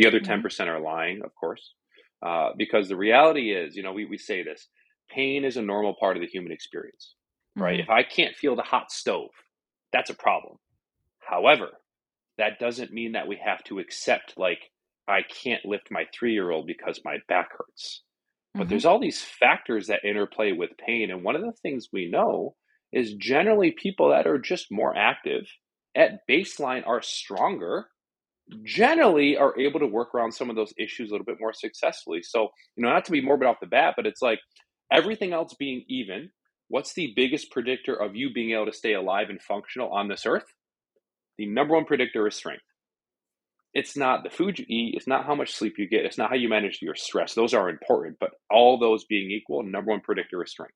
The 0.00 0.06
other 0.06 0.20
mm 0.20 0.42
10% 0.42 0.66
are 0.66 0.80
lying, 0.80 1.20
of 1.22 1.34
course. 1.34 1.74
Uh, 2.24 2.50
because 2.56 2.88
the 2.88 2.96
reality 2.96 3.52
is, 3.52 3.76
you 3.76 3.82
know, 3.82 3.92
we, 3.92 4.06
we 4.06 4.16
say 4.16 4.42
this 4.42 4.66
pain 5.10 5.44
is 5.44 5.58
a 5.58 5.62
normal 5.62 5.94
part 6.00 6.16
of 6.16 6.22
the 6.22 6.26
human 6.26 6.52
experience, 6.52 7.14
right? 7.54 7.80
Mm-hmm. 7.80 7.82
If 7.82 7.90
I 7.90 8.02
can't 8.02 8.34
feel 8.34 8.56
the 8.56 8.62
hot 8.62 8.90
stove, 8.90 9.28
that's 9.92 10.08
a 10.08 10.14
problem. 10.14 10.56
However, 11.18 11.68
that 12.38 12.58
doesn't 12.58 12.92
mean 12.92 13.12
that 13.12 13.28
we 13.28 13.38
have 13.44 13.62
to 13.64 13.78
accept, 13.78 14.34
like, 14.38 14.60
I 15.06 15.20
can't 15.22 15.66
lift 15.66 15.90
my 15.90 16.04
three 16.14 16.32
year 16.32 16.50
old 16.50 16.66
because 16.66 17.00
my 17.04 17.18
back 17.28 17.50
hurts. 17.52 18.02
But 18.54 18.62
mm-hmm. 18.62 18.70
there's 18.70 18.86
all 18.86 19.00
these 19.00 19.22
factors 19.22 19.88
that 19.88 20.04
interplay 20.04 20.52
with 20.52 20.70
pain. 20.78 21.10
And 21.10 21.22
one 21.22 21.36
of 21.36 21.42
the 21.42 21.52
things 21.60 21.88
we 21.92 22.08
know 22.10 22.54
is 22.90 23.14
generally 23.14 23.72
people 23.72 24.10
that 24.10 24.26
are 24.26 24.38
just 24.38 24.68
more 24.70 24.96
active 24.96 25.42
at 25.94 26.20
baseline 26.28 26.86
are 26.86 27.02
stronger 27.02 27.88
generally 28.62 29.36
are 29.36 29.58
able 29.58 29.80
to 29.80 29.86
work 29.86 30.14
around 30.14 30.32
some 30.32 30.50
of 30.50 30.56
those 30.56 30.72
issues 30.78 31.10
a 31.10 31.12
little 31.12 31.24
bit 31.24 31.40
more 31.40 31.52
successfully. 31.52 32.22
So, 32.22 32.48
you 32.76 32.84
know, 32.84 32.90
not 32.90 33.04
to 33.06 33.12
be 33.12 33.20
morbid 33.20 33.48
off 33.48 33.60
the 33.60 33.66
bat, 33.66 33.94
but 33.96 34.06
it's 34.06 34.22
like 34.22 34.40
everything 34.92 35.32
else 35.32 35.54
being 35.58 35.84
even, 35.88 36.30
what's 36.68 36.94
the 36.94 37.12
biggest 37.16 37.50
predictor 37.50 37.94
of 37.94 38.16
you 38.16 38.32
being 38.32 38.52
able 38.52 38.66
to 38.66 38.72
stay 38.72 38.94
alive 38.94 39.30
and 39.30 39.42
functional 39.42 39.90
on 39.90 40.08
this 40.08 40.26
earth? 40.26 40.46
The 41.38 41.46
number 41.46 41.74
one 41.74 41.84
predictor 41.84 42.26
is 42.26 42.34
strength. 42.34 42.62
It's 43.72 43.96
not 43.96 44.24
the 44.24 44.30
food 44.30 44.58
you 44.58 44.64
eat, 44.68 44.94
it's 44.96 45.06
not 45.06 45.26
how 45.26 45.36
much 45.36 45.54
sleep 45.54 45.74
you 45.78 45.88
get, 45.88 46.04
it's 46.04 46.18
not 46.18 46.30
how 46.30 46.36
you 46.36 46.48
manage 46.48 46.80
your 46.82 46.96
stress. 46.96 47.34
Those 47.34 47.54
are 47.54 47.68
important, 47.68 48.16
but 48.18 48.32
all 48.50 48.78
those 48.78 49.04
being 49.04 49.30
equal, 49.30 49.62
number 49.62 49.92
one 49.92 50.00
predictor 50.00 50.42
is 50.42 50.50
strength. 50.50 50.74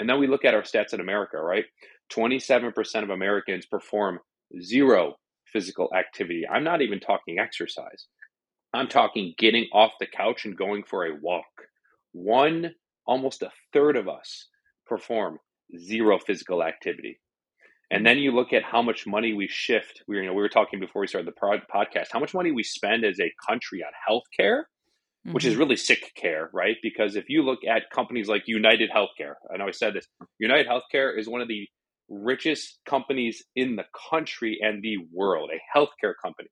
And 0.00 0.08
then 0.08 0.18
we 0.18 0.26
look 0.26 0.44
at 0.44 0.54
our 0.54 0.62
stats 0.62 0.92
in 0.92 1.00
America, 1.00 1.38
right? 1.38 1.64
27% 2.12 3.02
of 3.02 3.10
Americans 3.10 3.66
perform 3.66 4.18
zero 4.60 5.14
physical 5.52 5.92
activity. 5.96 6.44
I'm 6.50 6.64
not 6.64 6.82
even 6.82 7.00
talking 7.00 7.38
exercise. 7.38 8.06
I'm 8.74 8.88
talking 8.88 9.34
getting 9.38 9.66
off 9.72 9.92
the 10.00 10.06
couch 10.06 10.44
and 10.44 10.56
going 10.56 10.84
for 10.84 11.06
a 11.06 11.16
walk. 11.20 11.44
One 12.12 12.72
almost 13.06 13.42
a 13.42 13.50
third 13.72 13.96
of 13.96 14.08
us 14.08 14.48
perform 14.86 15.38
zero 15.78 16.18
physical 16.18 16.62
activity. 16.62 17.20
And 17.90 18.04
then 18.04 18.18
you 18.18 18.32
look 18.32 18.52
at 18.52 18.64
how 18.64 18.82
much 18.82 19.06
money 19.06 19.32
we 19.32 19.48
shift. 19.48 20.02
We, 20.08 20.16
you 20.16 20.26
know, 20.26 20.32
we 20.32 20.42
were 20.42 20.48
talking 20.48 20.80
before 20.80 21.00
we 21.00 21.06
started 21.06 21.32
the 21.32 21.66
podcast, 21.72 22.06
how 22.12 22.18
much 22.18 22.34
money 22.34 22.50
we 22.50 22.64
spend 22.64 23.04
as 23.04 23.20
a 23.20 23.32
country 23.48 23.84
on 23.84 23.92
healthcare, 24.08 24.62
mm-hmm. 24.62 25.32
which 25.32 25.44
is 25.44 25.52
mm-hmm. 25.52 25.60
really 25.60 25.76
sick 25.76 26.12
care, 26.16 26.50
right? 26.52 26.76
Because 26.82 27.14
if 27.14 27.28
you 27.28 27.44
look 27.44 27.60
at 27.64 27.90
companies 27.94 28.28
like 28.28 28.42
United 28.46 28.90
Healthcare, 28.90 29.34
I 29.52 29.56
know 29.56 29.68
I 29.68 29.70
said 29.70 29.94
this, 29.94 30.06
United 30.40 30.66
Healthcare 30.66 31.16
is 31.16 31.28
one 31.28 31.40
of 31.40 31.48
the 31.48 31.68
richest 32.08 32.78
companies 32.88 33.42
in 33.54 33.76
the 33.76 33.84
country 34.10 34.58
and 34.60 34.82
the 34.82 34.98
world, 35.12 35.50
a 35.52 35.78
healthcare 35.78 36.14
company. 36.22 36.48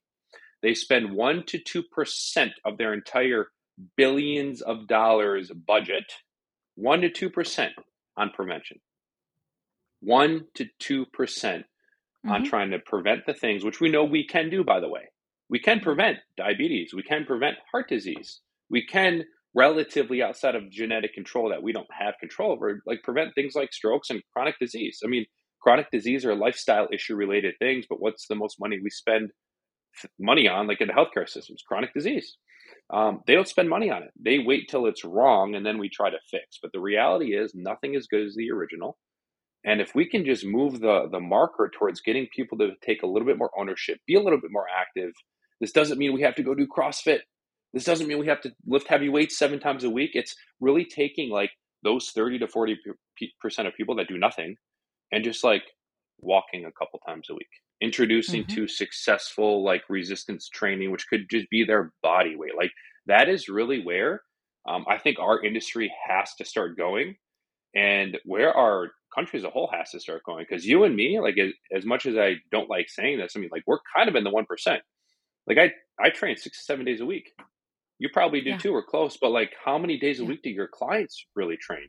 They 0.62 0.74
spend 0.74 1.10
1% 1.10 1.46
to 1.46 1.84
2% 1.84 2.50
of 2.64 2.78
their 2.78 2.92
entire 2.92 3.48
billions 3.96 4.62
of 4.62 4.86
dollars 4.86 5.50
budget 5.66 6.04
1 6.76 7.00
to 7.02 7.30
2% 7.30 7.68
on 8.16 8.30
prevention. 8.30 8.78
1 10.00 10.46
to 10.54 10.66
2% 10.82 11.06
mm 11.06 11.56
hmm 11.56 11.60
on 12.26 12.40
mm-hmm. 12.40 12.48
trying 12.48 12.70
to 12.70 12.78
prevent 12.78 13.26
the 13.26 13.34
things 13.34 13.62
which 13.62 13.82
we 13.82 13.90
know 13.90 14.02
we 14.02 14.26
can 14.26 14.48
do, 14.48 14.64
by 14.64 14.80
the 14.80 14.88
way. 14.88 15.02
We 15.50 15.58
can 15.58 15.76
mm-hmm. 15.76 15.84
prevent 15.84 16.18
diabetes, 16.38 16.94
we 16.94 17.02
can 17.02 17.26
prevent 17.26 17.56
heart 17.70 17.86
disease, 17.86 18.40
we 18.70 18.86
can 18.86 19.24
relatively 19.54 20.22
outside 20.22 20.54
of 20.54 20.70
genetic 20.70 21.12
control 21.12 21.50
that 21.50 21.62
we 21.62 21.72
don't 21.72 21.86
have 21.92 22.14
control 22.18 22.50
over, 22.52 22.80
like 22.86 23.02
prevent 23.02 23.34
things 23.34 23.54
like 23.54 23.74
strokes 23.74 24.08
and 24.08 24.22
chronic 24.32 24.58
disease. 24.58 25.00
I 25.04 25.08
mean, 25.08 25.26
chronic 25.64 25.90
disease 25.90 26.26
are 26.26 26.34
lifestyle 26.34 26.88
issue 26.92 27.16
related 27.16 27.54
things, 27.58 27.86
but 27.88 27.98
what's 27.98 28.28
the 28.28 28.34
most 28.34 28.60
money 28.60 28.78
we 28.84 28.90
spend 28.90 29.30
money 30.20 30.46
on, 30.46 30.66
like 30.66 30.82
in 30.82 30.88
the 30.88 30.92
healthcare 30.92 31.26
systems? 31.26 31.62
Chronic 31.66 31.94
disease. 31.94 32.36
Um, 32.92 33.22
they 33.26 33.32
don't 33.32 33.48
spend 33.48 33.70
money 33.70 33.90
on 33.90 34.02
it. 34.02 34.10
They 34.22 34.38
wait 34.38 34.68
till 34.68 34.84
it's 34.86 35.04
wrong 35.04 35.54
and 35.54 35.64
then 35.64 35.78
we 35.78 35.88
try 35.88 36.10
to 36.10 36.18
fix. 36.30 36.58
But 36.60 36.72
the 36.72 36.80
reality 36.80 37.34
is, 37.34 37.52
nothing 37.54 37.96
as 37.96 38.06
good 38.06 38.26
as 38.26 38.34
the 38.34 38.50
original. 38.50 38.98
And 39.64 39.80
if 39.80 39.94
we 39.94 40.06
can 40.06 40.26
just 40.26 40.44
move 40.44 40.80
the 40.80 41.08
the 41.10 41.20
marker 41.20 41.70
towards 41.74 42.02
getting 42.02 42.26
people 42.36 42.58
to 42.58 42.72
take 42.84 43.02
a 43.02 43.06
little 43.06 43.26
bit 43.26 43.38
more 43.38 43.50
ownership, 43.58 43.98
be 44.06 44.16
a 44.16 44.20
little 44.20 44.40
bit 44.40 44.52
more 44.52 44.66
active. 44.78 45.12
This 45.62 45.72
doesn't 45.72 45.96
mean 45.96 46.12
we 46.12 46.20
have 46.20 46.34
to 46.34 46.42
go 46.42 46.54
do 46.54 46.66
CrossFit. 46.66 47.20
This 47.72 47.84
doesn't 47.84 48.06
mean 48.06 48.18
we 48.18 48.26
have 48.26 48.42
to 48.42 48.52
lift 48.66 48.86
heavy 48.88 49.08
weights 49.08 49.38
seven 49.38 49.58
times 49.58 49.82
a 49.82 49.90
week. 49.90 50.10
It's 50.12 50.36
really 50.60 50.84
taking 50.84 51.30
like 51.30 51.50
those 51.82 52.10
30 52.10 52.40
to 52.40 52.46
40% 52.46 52.76
of 53.66 53.74
people 53.76 53.96
that 53.96 54.08
do 54.08 54.18
nothing 54.18 54.56
and 55.14 55.24
just 55.24 55.44
like 55.44 55.62
walking 56.18 56.64
a 56.64 56.72
couple 56.72 56.98
times 57.00 57.28
a 57.30 57.34
week 57.34 57.46
introducing 57.80 58.42
mm-hmm. 58.44 58.54
to 58.54 58.68
successful 58.68 59.64
like 59.64 59.82
resistance 59.88 60.48
training 60.48 60.90
which 60.90 61.06
could 61.08 61.26
just 61.30 61.48
be 61.50 61.64
their 61.64 61.92
body 62.02 62.36
weight 62.36 62.56
like 62.56 62.70
that 63.06 63.28
is 63.28 63.48
really 63.48 63.82
where 63.82 64.22
um, 64.68 64.84
i 64.88 64.98
think 64.98 65.18
our 65.18 65.42
industry 65.42 65.92
has 66.08 66.34
to 66.34 66.44
start 66.44 66.76
going 66.76 67.14
and 67.74 68.18
where 68.24 68.52
our 68.52 68.90
country 69.14 69.38
as 69.38 69.44
a 69.44 69.50
whole 69.50 69.70
has 69.72 69.90
to 69.90 70.00
start 70.00 70.22
going 70.24 70.44
because 70.48 70.66
you 70.66 70.84
and 70.84 70.94
me, 70.94 71.20
like 71.20 71.36
as, 71.38 71.52
as 71.74 71.84
much 71.84 72.06
as 72.06 72.16
I 72.16 72.36
don't 72.50 72.70
like 72.70 72.88
saying 72.88 73.18
this, 73.18 73.34
I 73.36 73.40
mean, 73.40 73.50
like 73.52 73.62
we're 73.66 73.78
kind 73.94 74.08
of 74.08 74.16
in 74.16 74.24
the 74.24 74.30
one 74.30 74.46
percent. 74.46 74.82
Like 75.46 75.58
I 75.58 75.72
I 76.02 76.10
train 76.10 76.36
six 76.36 76.58
to 76.58 76.64
seven 76.64 76.84
days 76.84 77.00
a 77.00 77.06
week. 77.06 77.30
You 77.98 78.08
probably 78.12 78.40
do 78.40 78.50
yeah. 78.50 78.58
too, 78.58 78.74
or 78.74 78.82
close. 78.82 79.16
But 79.20 79.30
like, 79.30 79.52
how 79.64 79.78
many 79.78 79.98
days 79.98 80.20
a 80.20 80.24
week 80.24 80.42
do 80.42 80.50
your 80.50 80.68
clients 80.68 81.26
really 81.36 81.56
train? 81.56 81.88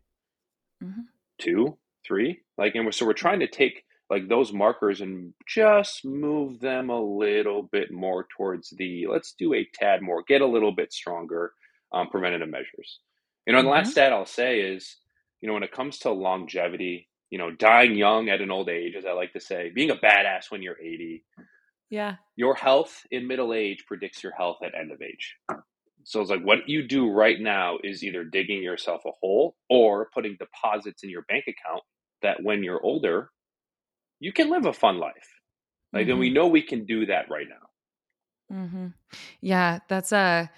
Mm-hmm. 0.83 1.01
Two, 1.39 1.77
three. 2.05 2.41
Like, 2.57 2.75
and 2.75 2.85
we're, 2.85 2.91
so 2.91 3.05
we're 3.05 3.13
trying 3.13 3.39
to 3.39 3.47
take 3.47 3.83
like 4.09 4.27
those 4.27 4.53
markers 4.53 5.01
and 5.01 5.33
just 5.47 6.05
move 6.05 6.59
them 6.59 6.89
a 6.89 7.01
little 7.01 7.63
bit 7.63 7.91
more 7.91 8.27
towards 8.35 8.69
the 8.77 9.07
let's 9.07 9.33
do 9.33 9.53
a 9.53 9.67
tad 9.73 10.01
more, 10.01 10.23
get 10.27 10.41
a 10.41 10.47
little 10.47 10.71
bit 10.71 10.93
stronger 10.93 11.53
um, 11.91 12.07
preventative 12.09 12.49
measures. 12.49 12.99
You 13.47 13.53
know, 13.53 13.59
mm-hmm. 13.59 13.67
the 13.67 13.73
last 13.73 13.91
stat 13.91 14.13
I'll 14.13 14.25
say 14.25 14.61
is, 14.61 14.97
you 15.41 15.47
know, 15.47 15.53
when 15.53 15.63
it 15.63 15.71
comes 15.71 15.99
to 15.99 16.11
longevity, 16.11 17.07
you 17.29 17.37
know, 17.37 17.51
dying 17.51 17.95
young 17.95 18.29
at 18.29 18.41
an 18.41 18.51
old 18.51 18.69
age, 18.69 18.95
as 18.95 19.05
I 19.05 19.13
like 19.13 19.33
to 19.33 19.39
say, 19.39 19.71
being 19.73 19.91
a 19.91 19.95
badass 19.95 20.49
when 20.49 20.61
you're 20.61 20.79
80. 20.79 21.23
Yeah. 21.89 22.15
Your 22.35 22.55
health 22.55 23.05
in 23.11 23.27
middle 23.27 23.53
age 23.53 23.85
predicts 23.87 24.23
your 24.23 24.33
health 24.33 24.57
at 24.63 24.75
end 24.75 24.91
of 24.91 25.01
age. 25.01 25.35
So 26.03 26.21
it's 26.21 26.29
like 26.29 26.43
what 26.43 26.69
you 26.69 26.87
do 26.87 27.09
right 27.09 27.39
now 27.39 27.77
is 27.83 28.03
either 28.03 28.23
digging 28.23 28.61
yourself 28.61 29.01
a 29.05 29.11
hole 29.19 29.55
or 29.69 30.09
putting 30.13 30.37
deposits 30.37 31.03
in 31.03 31.09
your 31.09 31.23
bank 31.23 31.45
account 31.47 31.81
that 32.25 32.43
when 32.43 32.63
you're 32.63 32.83
older, 32.83 33.29
you 34.19 34.33
can 34.33 34.49
live 34.49 34.65
a 34.65 34.73
fun 34.73 34.97
life. 34.97 35.13
Like, 35.93 36.03
mm-hmm. 36.03 36.11
and 36.11 36.19
we 36.19 36.29
know 36.31 36.47
we 36.47 36.61
can 36.61 36.85
do 36.85 37.05
that 37.05 37.29
right 37.29 37.47
now. 37.47 38.55
Mm-hmm. 38.55 38.87
Yeah, 39.41 39.79
that's 39.87 40.11
a. 40.11 40.49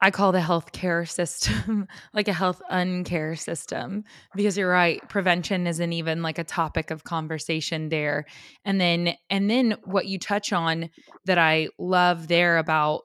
I 0.00 0.12
call 0.12 0.30
the 0.30 0.38
healthcare 0.38 1.08
system 1.08 1.88
like 2.14 2.28
a 2.28 2.32
health 2.32 2.62
uncare 2.70 3.36
system 3.36 4.04
because 4.36 4.56
you're 4.56 4.70
right. 4.70 5.00
Prevention 5.08 5.66
isn't 5.66 5.92
even 5.92 6.22
like 6.22 6.38
a 6.38 6.44
topic 6.44 6.92
of 6.92 7.02
conversation 7.02 7.88
there. 7.88 8.24
And 8.64 8.80
then, 8.80 9.14
and 9.28 9.50
then 9.50 9.74
what 9.82 10.06
you 10.06 10.20
touch 10.20 10.52
on 10.52 10.90
that 11.24 11.38
I 11.38 11.70
love 11.78 12.28
there 12.28 12.58
about 12.58 13.02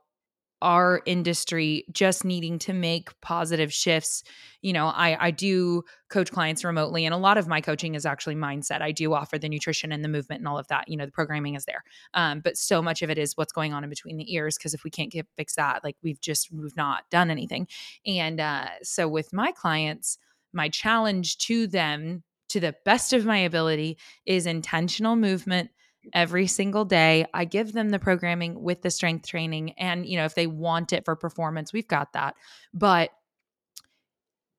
our 0.63 1.01
industry 1.05 1.85
just 1.91 2.25
needing 2.25 2.57
to 2.57 2.73
make 2.73 3.09
positive 3.21 3.71
shifts. 3.71 4.23
You 4.61 4.71
know 4.71 4.87
i 4.87 5.27
i 5.27 5.31
do 5.31 5.83
coach 6.09 6.31
clients 6.31 6.63
remotely 6.63 7.05
and 7.05 7.13
a 7.13 7.17
lot 7.17 7.37
of 7.37 7.47
my 7.47 7.59
coaching 7.59 7.95
is 7.95 8.05
actually 8.05 8.35
mindset. 8.35 8.81
I 8.81 8.91
do 8.91 9.13
offer 9.13 9.37
the 9.37 9.49
nutrition 9.49 9.91
and 9.91 10.03
the 10.03 10.09
movement 10.09 10.39
and 10.39 10.47
all 10.47 10.57
of 10.57 10.67
that. 10.69 10.87
You 10.87 10.97
know 10.97 11.05
the 11.05 11.11
programming 11.11 11.55
is 11.55 11.65
there. 11.65 11.83
Um, 12.13 12.39
but 12.39 12.57
so 12.57 12.81
much 12.81 13.01
of 13.01 13.09
it 13.09 13.17
is 13.17 13.37
what's 13.37 13.53
going 13.53 13.73
on 13.73 13.83
in 13.83 13.89
between 13.89 14.17
the 14.17 14.33
ears 14.33 14.57
because 14.57 14.73
if 14.73 14.83
we 14.83 14.89
can't 14.89 15.11
get 15.11 15.27
fix 15.37 15.55
that 15.55 15.83
like 15.83 15.97
we've 16.01 16.21
just 16.21 16.51
we've 16.51 16.77
not 16.77 17.03
done 17.11 17.29
anything. 17.29 17.67
And 18.05 18.39
uh, 18.39 18.69
so 18.81 19.07
with 19.07 19.33
my 19.33 19.51
clients 19.51 20.17
my 20.53 20.69
challenge 20.69 21.37
to 21.39 21.67
them 21.67 22.23
to 22.49 22.59
the 22.59 22.75
best 22.85 23.13
of 23.13 23.25
my 23.25 23.39
ability 23.39 23.97
is 24.25 24.45
intentional 24.45 25.15
movement 25.15 25.71
every 26.13 26.47
single 26.47 26.85
day. 26.85 27.25
I 27.33 27.45
give 27.45 27.73
them 27.73 27.89
the 27.89 27.99
programming 27.99 28.61
with 28.61 28.81
the 28.81 28.91
strength 28.91 29.27
training. 29.27 29.71
And, 29.77 30.05
you 30.05 30.17
know, 30.17 30.25
if 30.25 30.35
they 30.35 30.47
want 30.47 30.93
it 30.93 31.05
for 31.05 31.15
performance, 31.15 31.71
we've 31.71 31.87
got 31.87 32.13
that. 32.13 32.35
But 32.73 33.11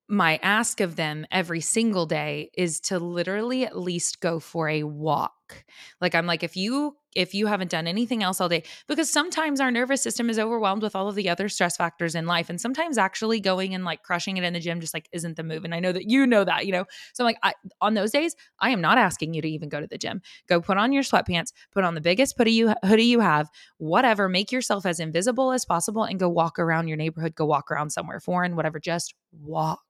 my 0.09 0.39
ask 0.43 0.81
of 0.81 0.97
them 0.97 1.27
every 1.31 1.61
single 1.61 2.07
day 2.07 2.51
is 2.55 2.81
to 2.81 2.99
literally 2.99 3.65
at 3.65 3.79
least 3.79 4.21
go 4.21 4.39
for 4.41 4.69
a 4.69 4.83
walk. 4.85 5.44
Like 6.01 6.15
I'm 6.15 6.27
like 6.27 6.43
if 6.43 6.57
you 6.57 6.97
if 7.15 7.33
you 7.33 7.47
haven't 7.47 7.71
done 7.71 7.87
anything 7.87 8.23
else 8.23 8.41
all 8.41 8.49
day 8.49 8.65
because 8.89 9.09
sometimes 9.11 9.61
our 9.61 9.71
nervous 9.71 10.03
system 10.03 10.29
is 10.29 10.39
overwhelmed 10.39 10.83
with 10.83 10.97
all 10.97 11.09
of 11.09 11.15
the 11.15 11.29
other 11.29 11.49
stress 11.49 11.77
factors 11.77 12.15
in 12.15 12.27
life 12.27 12.51
and 12.51 12.61
sometimes 12.61 12.99
actually 12.99 13.41
going 13.41 13.75
and 13.75 13.85
like 13.85 14.03
crushing 14.03 14.37
it 14.37 14.43
in 14.43 14.53
the 14.53 14.61
gym 14.61 14.81
just 14.81 14.95
like 14.95 15.09
isn't 15.13 15.37
the 15.37 15.45
move 15.45 15.65
and 15.65 15.75
i 15.75 15.81
know 15.81 15.93
that 15.93 16.11
you 16.11 16.27
know 16.27 16.43
that 16.45 16.67
you 16.67 16.73
know? 16.73 16.85
So 17.13 17.23
I'm 17.25 17.27
like 17.27 17.39
I, 17.43 17.55
on 17.81 17.95
those 17.95 18.11
days 18.11 18.35
i 18.59 18.71
am 18.71 18.81
not 18.81 18.99
asking 18.99 19.35
you 19.35 19.43
to 19.43 19.49
even 19.49 19.69
go 19.69 19.81
to 19.81 19.87
the 19.87 19.99
gym. 19.99 20.23
Go 20.49 20.61
put 20.61 20.77
on 20.77 20.93
your 20.93 21.03
sweatpants 21.03 21.53
put 21.73 21.85
on 21.85 21.95
the 21.95 22.01
biggest 22.01 22.35
hoodie 22.37 22.53
you 22.53 22.75
hoodie 22.85 23.05
you 23.05 23.21
have 23.21 23.49
whatever 23.79 24.29
make 24.29 24.51
yourself 24.51 24.87
as 24.87 24.99
invisible 24.99 25.53
as 25.53 25.65
possible 25.65 26.05
and 26.05 26.19
go 26.19 26.29
walk 26.29 26.59
around 26.59 26.89
your 26.89 26.97
neighborhood 26.97 27.35
go 27.35 27.47
walk 27.47 27.71
around 27.71 27.91
somewhere 27.91 28.19
foreign 28.19 28.57
whatever 28.57 28.81
just 28.81 29.15
walk. 29.41 29.81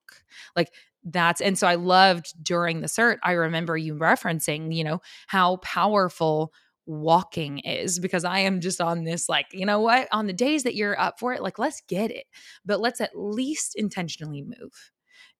Like 0.57 0.73
that's 1.05 1.41
and 1.41 1.59
so 1.59 1.67
I 1.67 1.75
loved 1.75 2.33
during 2.43 2.81
the 2.81 2.87
cert, 2.87 3.19
I 3.23 3.33
remember 3.33 3.77
you 3.77 3.95
referencing, 3.95 4.75
you 4.75 4.85
know, 4.85 5.01
how 5.27 5.57
powerful 5.59 6.53
walking 6.87 7.59
is 7.61 7.99
because 7.99 8.25
I 8.25 8.41
am 8.41 8.61
just 8.61 8.81
on 8.81 9.05
this 9.05 9.29
like, 9.29 9.47
you 9.53 9.67
know 9.67 9.81
what, 9.81 10.09
on 10.13 10.27
the 10.27 10.33
days 10.33 10.65
that 10.65 10.75
you're 10.75 10.99
up 10.99 11.19
for 11.19 11.33
it, 11.33 11.43
like 11.43 11.59
let's 11.59 11.83
get 11.89 12.11
it. 12.11 12.25
But 12.65 12.81
let's 12.81 13.01
at 13.01 13.13
least 13.15 13.75
intentionally 13.77 14.43
move. 14.43 14.91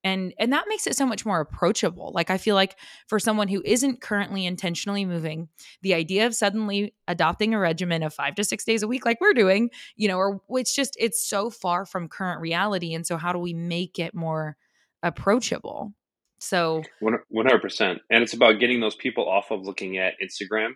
And 0.03 0.35
and 0.37 0.53
that 0.53 0.65
makes 0.69 0.85
it 0.85 0.95
so 0.95 1.05
much 1.05 1.25
more 1.25 1.41
approachable. 1.41 2.11
Like 2.13 2.29
I 2.29 2.37
feel 2.37 2.53
like 2.53 2.77
for 3.07 3.19
someone 3.19 3.47
who 3.47 3.63
isn't 3.65 4.01
currently 4.01 4.45
intentionally 4.45 5.03
moving, 5.03 5.49
the 5.81 5.95
idea 5.95 6.27
of 6.27 6.35
suddenly 6.35 6.93
adopting 7.07 7.55
a 7.55 7.59
regimen 7.59 8.03
of 8.03 8.13
5 8.13 8.35
to 8.35 8.43
6 8.43 8.63
days 8.65 8.83
a 8.83 8.87
week 8.87 9.03
like 9.03 9.19
we're 9.19 9.33
doing, 9.33 9.71
you 9.95 10.07
know, 10.07 10.17
or 10.17 10.41
it's 10.51 10.75
just 10.75 10.95
it's 10.99 11.27
so 11.27 11.49
far 11.49 11.87
from 11.87 12.07
current 12.07 12.39
reality 12.39 12.93
and 12.93 13.05
so 13.07 13.17
how 13.17 13.33
do 13.33 13.39
we 13.39 13.55
make 13.55 13.97
it 13.97 14.13
more 14.13 14.57
approachable? 15.05 15.93
So 16.39 16.83
100%. 17.01 17.99
And 18.09 18.23
it's 18.23 18.33
about 18.33 18.59
getting 18.59 18.81
those 18.81 18.95
people 18.95 19.29
off 19.29 19.51
of 19.51 19.61
looking 19.61 19.97
at 19.97 20.13
Instagram 20.21 20.71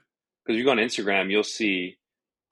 because 0.46 0.58
you 0.58 0.64
go 0.64 0.72
on 0.72 0.78
Instagram, 0.78 1.30
you'll 1.30 1.44
see 1.44 1.98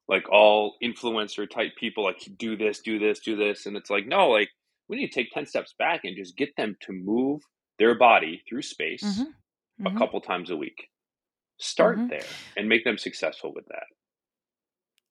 like 0.08 0.30
all 0.30 0.76
influencer 0.84 1.50
type 1.50 1.72
people 1.78 2.04
like 2.04 2.18
do 2.38 2.56
this, 2.58 2.80
do 2.80 3.00
this, 3.00 3.20
do 3.20 3.36
this, 3.36 3.66
and 3.66 3.76
it's 3.76 3.90
like 3.90 4.08
no, 4.08 4.30
like 4.30 4.50
we 4.88 4.98
need 4.98 5.08
to 5.08 5.14
take 5.14 5.32
ten 5.32 5.46
steps 5.46 5.74
back 5.78 6.02
and 6.04 6.16
just 6.16 6.38
get 6.38 6.56
them 6.56 6.76
to 6.82 6.94
move 6.94 7.42
their 7.80 7.98
body 7.98 8.42
through 8.48 8.62
space 8.62 9.04
mm-hmm. 9.04 9.86
a 9.86 9.90
mm-hmm. 9.90 9.98
couple 9.98 10.22
times 10.22 10.50
a 10.50 10.58
week. 10.58 10.90
Start 11.60 11.98
mm-hmm. 11.98 12.10
there 12.10 12.26
and 12.56 12.70
make 12.70 12.84
them 12.84 12.98
successful 12.98 13.54
with 13.54 13.66
that. 13.68 13.86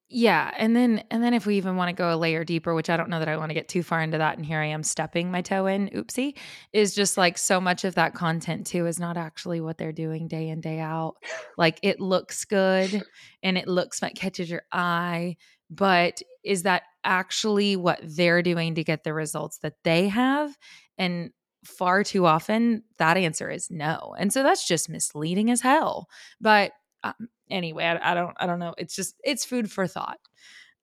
Yeah, 0.09 0.53
and 0.57 0.77
then 0.77 1.03
and 1.11 1.21
then 1.21 1.35
if 1.35 1.47
we 1.47 1.57
even 1.57 1.75
want 1.75 1.89
to 1.89 1.93
go 1.93 2.15
a 2.15 2.17
layer 2.17 2.45
deeper, 2.45 2.75
which 2.75 2.89
I 2.89 2.97
don't 2.97 3.09
know 3.11 3.19
that 3.19 3.29
I 3.29 3.37
want 3.37 3.51
to 3.51 3.55
get 3.55 3.69
too 3.69 3.83
far 3.83 4.01
into 4.01 4.19
that 4.19 4.37
and 4.37 4.47
here 4.47 4.61
I 4.61 4.67
am 4.67 4.85
stepping 4.85 5.33
my 5.33 5.43
toe 5.43 5.67
in, 5.67 5.89
oopsie, 5.89 6.39
is 6.73 6.95
just 6.95 7.17
like 7.17 7.37
so 7.37 7.61
much 7.61 7.85
of 7.85 7.97
that 7.97 8.15
content 8.15 8.69
too 8.69 8.87
is 8.87 9.01
not 9.01 9.17
actually 9.17 9.61
what 9.61 9.79
they're 9.79 9.91
doing 9.93 10.29
day 10.29 10.49
in 10.49 10.61
day 10.61 10.79
out. 10.79 11.17
Like 11.59 11.81
it 11.83 12.01
looks 12.01 12.45
good 12.45 13.03
and 13.43 13.59
it 13.59 13.67
looks 13.67 14.01
like 14.01 14.15
catches 14.15 14.49
your 14.49 14.63
eye, 14.71 15.37
but 15.71 16.23
is 16.45 16.63
that 16.63 16.83
actually 17.03 17.75
what 17.75 17.99
they're 18.03 18.43
doing 18.43 18.77
to 18.77 18.85
get 18.85 19.03
the 19.03 19.13
results 19.13 19.59
that 19.59 19.75
they 19.83 20.07
have? 20.09 20.57
And 20.99 21.31
far 21.65 22.05
too 22.05 22.27
often 22.27 22.85
that 22.99 23.17
answer 23.17 23.51
is 23.51 23.73
no. 23.73 24.15
And 24.21 24.33
so 24.33 24.45
that's 24.45 24.69
just 24.69 24.89
misleading 24.89 25.51
as 25.51 25.63
hell. 25.63 26.07
But 26.41 26.71
um, 27.09 27.29
anyway, 27.51 27.85
I, 27.85 28.13
I 28.13 28.15
don't 28.15 28.37
I 28.39 28.47
don't 28.47 28.59
know. 28.59 28.75
It's 28.79 28.95
just 28.95 29.17
it's 29.25 29.45
food 29.45 29.71
for 29.71 29.87
thought. 29.87 30.19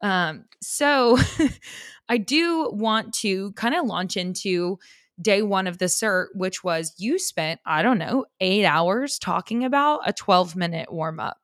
Um, 0.01 0.45
so 0.61 1.17
I 2.09 2.17
do 2.17 2.69
want 2.73 3.13
to 3.15 3.53
kind 3.53 3.73
of 3.73 3.85
launch 3.85 4.17
into 4.17 4.77
day 5.21 5.41
one 5.41 5.67
of 5.67 5.77
the 5.77 5.85
cert, 5.85 6.27
which 6.33 6.63
was 6.63 6.93
you 6.97 7.17
spent, 7.19 7.61
I 7.65 7.81
don't 7.83 7.97
know, 7.97 8.25
eight 8.39 8.65
hours 8.65 9.17
talking 9.19 9.63
about 9.63 10.01
a 10.05 10.13
12 10.13 10.55
minute 10.55 10.91
warm 10.91 11.19
up. 11.19 11.37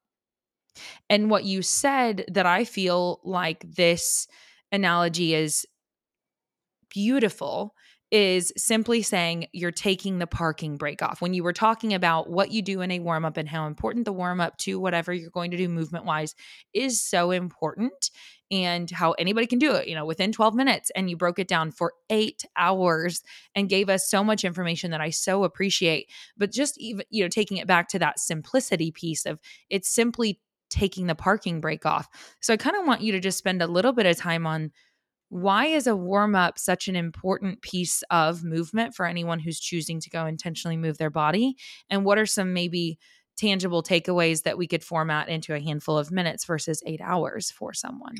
And 1.09 1.29
what 1.29 1.43
you 1.43 1.61
said 1.61 2.25
that 2.31 2.45
I 2.45 2.65
feel 2.65 3.19
like 3.23 3.63
this 3.75 4.27
analogy 4.71 5.33
is 5.33 5.65
beautiful 6.89 7.75
is 8.11 8.51
simply 8.57 9.03
saying 9.03 9.47
you're 9.53 9.71
taking 9.71 10.17
the 10.17 10.25
parking 10.25 10.77
brake 10.77 11.01
off. 11.03 11.21
When 11.21 11.33
you 11.33 11.43
were 11.43 11.53
talking 11.53 11.93
about 11.93 12.29
what 12.29 12.51
you 12.51 12.61
do 12.61 12.81
in 12.81 12.89
a 12.89 12.99
warm 12.99 13.23
up 13.23 13.37
and 13.37 13.47
how 13.47 13.67
important 13.67 14.05
the 14.05 14.13
warm 14.13 14.41
up 14.41 14.57
to 14.59 14.79
whatever 14.79 15.13
you're 15.13 15.29
going 15.29 15.51
to 15.51 15.57
do 15.57 15.69
movement 15.69 16.05
wise 16.05 16.33
is 16.73 17.01
so 17.01 17.29
important 17.31 18.09
and 18.51 18.89
how 18.89 19.11
anybody 19.11 19.45
can 19.45 19.59
do 19.59 19.75
it, 19.75 19.87
you 19.87 19.93
know, 19.93 20.05
within 20.05 20.31
12 20.31 20.55
minutes. 20.55 20.91
And 20.95 21.07
you 21.07 21.17
broke 21.17 21.37
it 21.37 21.47
down 21.47 21.71
for 21.71 21.93
eight 22.09 22.43
hours 22.57 23.21
and 23.53 23.69
gave 23.69 23.89
us 23.89 24.09
so 24.09 24.23
much 24.23 24.43
information 24.43 24.89
that 24.89 25.01
I 25.01 25.11
so 25.11 25.43
appreciate. 25.43 26.09
But 26.35 26.51
just 26.51 26.79
even, 26.79 27.05
you 27.11 27.23
know, 27.23 27.29
taking 27.29 27.57
it 27.57 27.67
back 27.67 27.89
to 27.89 27.99
that 27.99 28.19
simplicity 28.19 28.91
piece 28.91 29.27
of 29.27 29.39
it's 29.69 29.87
simply 29.87 30.39
taking 30.69 31.07
the 31.07 31.15
parking 31.15 31.61
brake 31.61 31.85
off. 31.85 32.07
So 32.41 32.53
I 32.53 32.57
kind 32.57 32.75
of 32.75 32.85
want 32.85 33.01
you 33.01 33.11
to 33.11 33.19
just 33.19 33.37
spend 33.37 33.61
a 33.61 33.67
little 33.67 33.93
bit 33.93 34.05
of 34.05 34.17
time 34.17 34.47
on 34.47 34.71
why 35.29 35.65
is 35.67 35.87
a 35.87 35.95
warm 35.95 36.35
up 36.35 36.57
such 36.57 36.87
an 36.87 36.95
important 36.95 37.61
piece 37.61 38.03
of 38.09 38.43
movement 38.43 38.95
for 38.95 39.05
anyone 39.05 39.39
who's 39.39 39.59
choosing 39.59 39.99
to 40.01 40.09
go 40.09 40.25
intentionally 40.25 40.77
move 40.77 40.97
their 40.97 41.09
body? 41.09 41.55
And 41.89 42.03
what 42.03 42.17
are 42.17 42.25
some 42.25 42.53
maybe 42.53 42.97
tangible 43.37 43.81
takeaways 43.81 44.43
that 44.43 44.57
we 44.57 44.67
could 44.67 44.83
format 44.83 45.29
into 45.29 45.53
a 45.53 45.59
handful 45.59 45.97
of 45.97 46.11
minutes 46.11 46.45
versus 46.45 46.83
eight 46.85 47.01
hours 47.01 47.51
for 47.51 47.73
someone? 47.73 48.15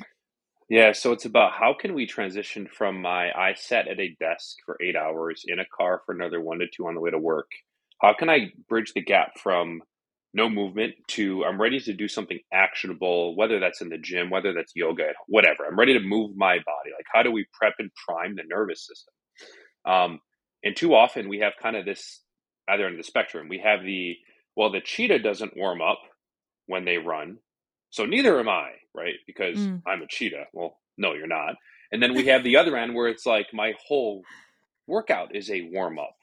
Yeah, 0.70 0.92
so 0.92 1.12
it's 1.12 1.26
about 1.26 1.54
how 1.54 1.74
can 1.74 1.96
we 1.96 2.06
transition 2.06 2.68
from 2.72 3.02
my 3.02 3.32
I 3.32 3.56
sat 3.56 3.88
at 3.88 4.00
a 4.00 4.16
desk 4.20 4.58
for 4.66 4.78
eight 4.82 4.96
hours 4.96 5.44
in 5.48 5.60
a 5.60 5.66
car 5.66 6.02
for 6.06 6.14
another 6.14 6.40
one 6.42 6.60
to 6.60 6.68
two 6.68 6.86
on 6.86 6.94
the 6.94 7.02
way 7.02 7.10
to 7.10 7.18
work. 7.18 7.50
How 8.02 8.14
can 8.14 8.30
I 8.30 8.52
bridge 8.70 8.94
the 8.94 9.02
gap 9.02 9.40
from 9.40 9.82
no 10.34 10.50
movement 10.50 10.94
to 11.08 11.44
I'm 11.44 11.60
ready 11.60 11.80
to 11.80 11.94
do 11.94 12.08
something 12.08 12.40
actionable, 12.54 13.36
whether 13.36 13.60
that's 13.60 13.82
in 13.82 13.90
the 13.90 13.98
gym, 13.98 14.30
whether 14.30 14.54
that's 14.54 14.72
yoga, 14.76 15.14
whatever. 15.28 15.66
I'm 15.66 15.78
ready 15.78 15.94
to 15.94 16.00
move 16.00 16.36
my 16.36 16.58
body. 16.58 16.92
Like, 16.96 17.06
how 17.12 17.24
do 17.24 17.32
we 17.32 17.46
prep 17.54 17.74
and 17.80 17.90
prime 18.08 18.36
the 18.36 18.44
nervous 18.48 18.86
system? 18.86 19.14
Um, 19.86 20.20
and 20.64 20.76
too 20.76 20.94
often 20.94 21.30
we 21.30 21.40
have 21.40 21.54
kind 21.62 21.76
of 21.76 21.86
this 21.86 22.22
either 22.68 22.86
end 22.86 22.96
of 22.96 23.00
the 23.00 23.04
spectrum. 23.04 23.48
We 23.50 23.60
have 23.60 23.84
the 23.84 24.16
well, 24.56 24.72
the 24.72 24.82
cheetah 24.82 25.20
doesn't 25.20 25.56
warm 25.56 25.82
up 25.82 26.00
when 26.68 26.86
they 26.86 26.98
run, 26.98 27.38
so 27.90 28.06
neither 28.06 28.40
am 28.40 28.50
I, 28.50 28.72
right? 28.94 29.16
Because 29.26 29.58
mm. 29.58 29.82
I'm 29.88 30.02
a 30.02 30.08
cheetah. 30.08 30.46
Well, 30.54 30.78
no, 30.98 31.14
you're 31.14 31.28
not. 31.28 31.56
And 31.92 32.04
then 32.04 32.14
we 32.14 32.28
have 32.28 32.44
the 32.44 32.58
other 32.58 32.78
end 32.78 32.94
where 32.94 33.08
it's 33.08 33.26
like 33.26 33.48
my 33.54 33.74
whole 33.88 34.22
workout 34.86 35.36
is 35.36 35.50
a 35.50 35.70
warm 35.72 35.98
up, 35.98 36.16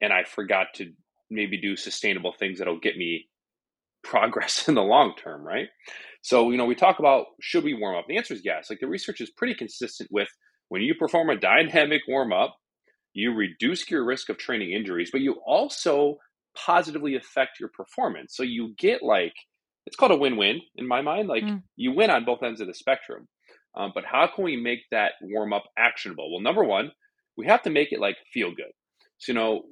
and 0.00 0.12
I 0.12 0.24
forgot 0.24 0.68
to 0.76 0.92
maybe 1.30 1.60
do 1.60 1.76
sustainable 1.76 2.32
things 2.38 2.58
that'll 2.58 2.80
get 2.80 2.96
me 2.96 3.26
progress 4.04 4.68
in 4.68 4.74
the 4.74 4.82
long 4.82 5.14
term, 5.22 5.42
right? 5.42 5.68
So, 6.22 6.50
you 6.50 6.56
know, 6.56 6.64
we 6.64 6.74
talk 6.74 6.98
about 6.98 7.26
should 7.40 7.64
we 7.64 7.74
warm 7.74 7.96
up? 7.96 8.06
The 8.08 8.16
answer 8.16 8.34
is 8.34 8.44
yes. 8.44 8.70
Like 8.70 8.80
the 8.80 8.86
research 8.86 9.20
is 9.20 9.30
pretty 9.30 9.54
consistent 9.54 10.10
with 10.12 10.28
when 10.68 10.82
you 10.82 10.94
perform 10.94 11.30
a 11.30 11.36
dynamic 11.38 12.02
warm 12.08 12.32
up, 12.32 12.56
you 13.12 13.32
reduce 13.34 13.88
your 13.90 14.04
risk 14.04 14.28
of 14.28 14.38
training 14.38 14.72
injuries, 14.72 15.10
but 15.12 15.20
you 15.20 15.36
also 15.46 16.16
positively 16.56 17.16
affect 17.16 17.60
your 17.60 17.68
performance. 17.68 18.36
So 18.36 18.42
you 18.42 18.74
get 18.78 19.02
like, 19.02 19.34
it's 19.86 19.96
called 19.96 20.12
a 20.12 20.16
win 20.16 20.36
win 20.36 20.60
in 20.76 20.88
my 20.88 21.02
mind. 21.02 21.28
Like 21.28 21.44
mm. 21.44 21.62
you 21.76 21.92
win 21.92 22.10
on 22.10 22.24
both 22.24 22.42
ends 22.42 22.60
of 22.60 22.66
the 22.66 22.74
spectrum. 22.74 23.28
Um, 23.76 23.92
but 23.94 24.04
how 24.04 24.28
can 24.34 24.44
we 24.44 24.56
make 24.56 24.80
that 24.90 25.12
warm 25.20 25.52
up 25.52 25.64
actionable? 25.76 26.32
Well, 26.32 26.42
number 26.42 26.64
one, 26.64 26.92
we 27.36 27.46
have 27.46 27.62
to 27.62 27.70
make 27.70 27.92
it 27.92 28.00
like 28.00 28.16
feel 28.32 28.50
good. 28.54 28.72
So, 29.18 29.32
you 29.32 29.38
know, 29.38 29.62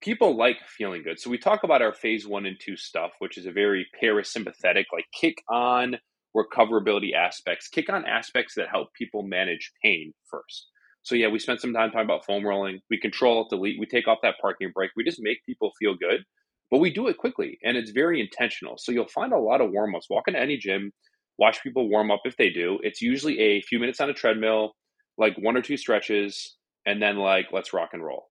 people 0.00 0.36
like 0.36 0.56
feeling 0.66 1.02
good. 1.02 1.20
So 1.20 1.30
we 1.30 1.38
talk 1.38 1.62
about 1.62 1.82
our 1.82 1.92
phase 1.92 2.26
one 2.26 2.46
and 2.46 2.56
two 2.58 2.76
stuff, 2.76 3.12
which 3.18 3.36
is 3.36 3.46
a 3.46 3.52
very 3.52 3.86
parasympathetic, 4.02 4.84
like 4.92 5.06
kick 5.12 5.36
on 5.50 5.96
recoverability 6.36 7.14
aspects, 7.14 7.68
kick 7.68 7.90
on 7.90 8.06
aspects 8.06 8.54
that 8.54 8.68
help 8.70 8.88
people 8.94 9.22
manage 9.22 9.72
pain 9.82 10.12
first. 10.30 10.68
So 11.02 11.14
yeah, 11.14 11.28
we 11.28 11.38
spent 11.38 11.60
some 11.60 11.72
time 11.72 11.90
talking 11.90 12.04
about 12.04 12.24
foam 12.24 12.46
rolling. 12.46 12.80
We 12.90 12.98
control 12.98 13.46
delete. 13.48 13.80
We 13.80 13.86
take 13.86 14.06
off 14.06 14.18
that 14.22 14.36
parking 14.40 14.70
brake. 14.74 14.90
We 14.96 15.04
just 15.04 15.20
make 15.20 15.44
people 15.46 15.72
feel 15.78 15.94
good, 15.94 16.24
but 16.70 16.78
we 16.78 16.92
do 16.92 17.08
it 17.08 17.18
quickly 17.18 17.58
and 17.64 17.76
it's 17.76 17.90
very 17.90 18.20
intentional. 18.20 18.76
So 18.78 18.92
you'll 18.92 19.08
find 19.08 19.32
a 19.32 19.38
lot 19.38 19.60
of 19.60 19.70
warm 19.70 19.94
ups. 19.94 20.08
Walk 20.08 20.28
into 20.28 20.40
any 20.40 20.56
gym, 20.56 20.92
watch 21.38 21.62
people 21.62 21.88
warm 21.88 22.10
up 22.10 22.20
if 22.24 22.36
they 22.36 22.50
do. 22.50 22.78
It's 22.82 23.02
usually 23.02 23.38
a 23.38 23.62
few 23.62 23.78
minutes 23.78 24.00
on 24.00 24.10
a 24.10 24.14
treadmill, 24.14 24.72
like 25.18 25.36
one 25.38 25.56
or 25.56 25.62
two 25.62 25.76
stretches, 25.76 26.56
and 26.86 27.02
then 27.02 27.16
like 27.16 27.46
let's 27.52 27.72
rock 27.72 27.90
and 27.92 28.04
roll. 28.04 28.29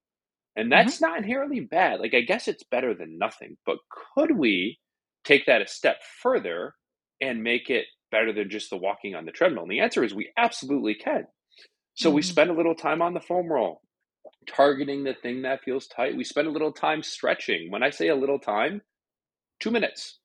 And 0.60 0.70
that's 0.70 0.96
mm-hmm. 0.96 1.06
not 1.06 1.18
inherently 1.18 1.60
bad. 1.60 2.00
Like, 2.00 2.12
I 2.12 2.20
guess 2.20 2.46
it's 2.46 2.64
better 2.64 2.92
than 2.92 3.16
nothing. 3.16 3.56
But 3.64 3.78
could 4.14 4.36
we 4.36 4.78
take 5.24 5.46
that 5.46 5.62
a 5.62 5.66
step 5.66 6.02
further 6.22 6.74
and 7.18 7.42
make 7.42 7.70
it 7.70 7.86
better 8.10 8.30
than 8.34 8.50
just 8.50 8.68
the 8.68 8.76
walking 8.76 9.14
on 9.14 9.24
the 9.24 9.32
treadmill? 9.32 9.62
And 9.62 9.72
the 9.72 9.80
answer 9.80 10.04
is 10.04 10.12
we 10.12 10.30
absolutely 10.36 10.96
can. 10.96 11.24
So 11.94 12.10
mm-hmm. 12.10 12.16
we 12.16 12.22
spend 12.22 12.50
a 12.50 12.54
little 12.54 12.74
time 12.74 13.00
on 13.00 13.14
the 13.14 13.20
foam 13.20 13.50
roll, 13.50 13.80
targeting 14.46 15.02
the 15.02 15.14
thing 15.14 15.42
that 15.42 15.64
feels 15.64 15.86
tight. 15.86 16.14
We 16.14 16.24
spend 16.24 16.46
a 16.46 16.52
little 16.52 16.72
time 16.72 17.02
stretching. 17.02 17.70
When 17.70 17.82
I 17.82 17.88
say 17.88 18.08
a 18.08 18.14
little 18.14 18.38
time, 18.38 18.82
two 19.60 19.70
minutes. 19.70 20.18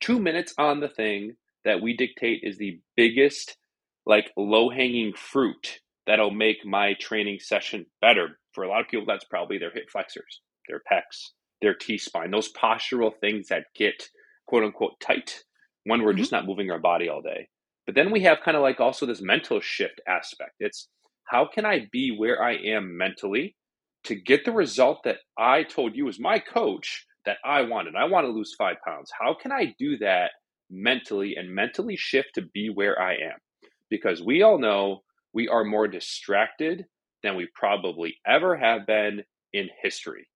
Two 0.00 0.18
minutes 0.18 0.54
on 0.56 0.80
the 0.80 0.88
thing 0.88 1.34
that 1.66 1.82
we 1.82 1.94
dictate 1.94 2.40
is 2.44 2.56
the 2.56 2.80
biggest, 2.96 3.58
like 4.06 4.32
low 4.38 4.70
hanging 4.70 5.12
fruit 5.12 5.80
that'll 6.06 6.30
make 6.30 6.64
my 6.64 6.94
training 6.98 7.40
session 7.40 7.84
better 8.00 8.39
for 8.52 8.64
a 8.64 8.68
lot 8.68 8.80
of 8.80 8.88
people, 8.88 9.06
that's 9.06 9.24
probably 9.24 9.58
their 9.58 9.72
hip 9.72 9.90
flexors, 9.90 10.40
their 10.68 10.80
pecs, 10.90 11.30
their 11.62 11.74
T 11.74 11.98
spine, 11.98 12.30
those 12.30 12.52
postural 12.52 13.12
things 13.20 13.48
that 13.48 13.64
get 13.74 14.08
quote 14.46 14.64
unquote 14.64 15.00
tight 15.00 15.44
when 15.84 16.02
we're 16.02 16.10
mm-hmm. 16.10 16.18
just 16.18 16.32
not 16.32 16.46
moving 16.46 16.70
our 16.70 16.78
body 16.78 17.08
all 17.08 17.22
day. 17.22 17.48
But 17.86 17.94
then 17.94 18.10
we 18.10 18.20
have 18.20 18.38
kind 18.44 18.56
of 18.56 18.62
like 18.62 18.80
also 18.80 19.06
this 19.06 19.22
mental 19.22 19.60
shift 19.60 20.00
aspect. 20.06 20.52
It's 20.60 20.88
how 21.24 21.48
can 21.52 21.64
I 21.64 21.88
be 21.92 22.14
where 22.16 22.42
I 22.42 22.54
am 22.54 22.96
mentally 22.96 23.56
to 24.04 24.14
get 24.14 24.44
the 24.44 24.52
result 24.52 25.00
that 25.04 25.18
I 25.38 25.62
told 25.62 25.96
you 25.96 26.08
as 26.08 26.18
my 26.18 26.38
coach 26.38 27.06
that 27.24 27.38
I 27.44 27.62
wanted? 27.62 27.94
I 27.94 28.04
want 28.04 28.26
to 28.26 28.32
lose 28.32 28.54
five 28.56 28.76
pounds. 28.84 29.10
How 29.18 29.34
can 29.34 29.52
I 29.52 29.74
do 29.78 29.96
that 29.98 30.32
mentally 30.70 31.36
and 31.36 31.54
mentally 31.54 31.96
shift 31.96 32.30
to 32.34 32.42
be 32.42 32.68
where 32.68 33.00
I 33.00 33.14
am? 33.14 33.38
Because 33.88 34.22
we 34.22 34.42
all 34.42 34.58
know 34.58 35.00
we 35.32 35.48
are 35.48 35.64
more 35.64 35.88
distracted 35.88 36.86
than 37.22 37.36
we 37.36 37.48
probably 37.54 38.16
ever 38.26 38.56
have 38.56 38.86
been 38.86 39.22
in 39.52 39.68
history. 39.82 40.28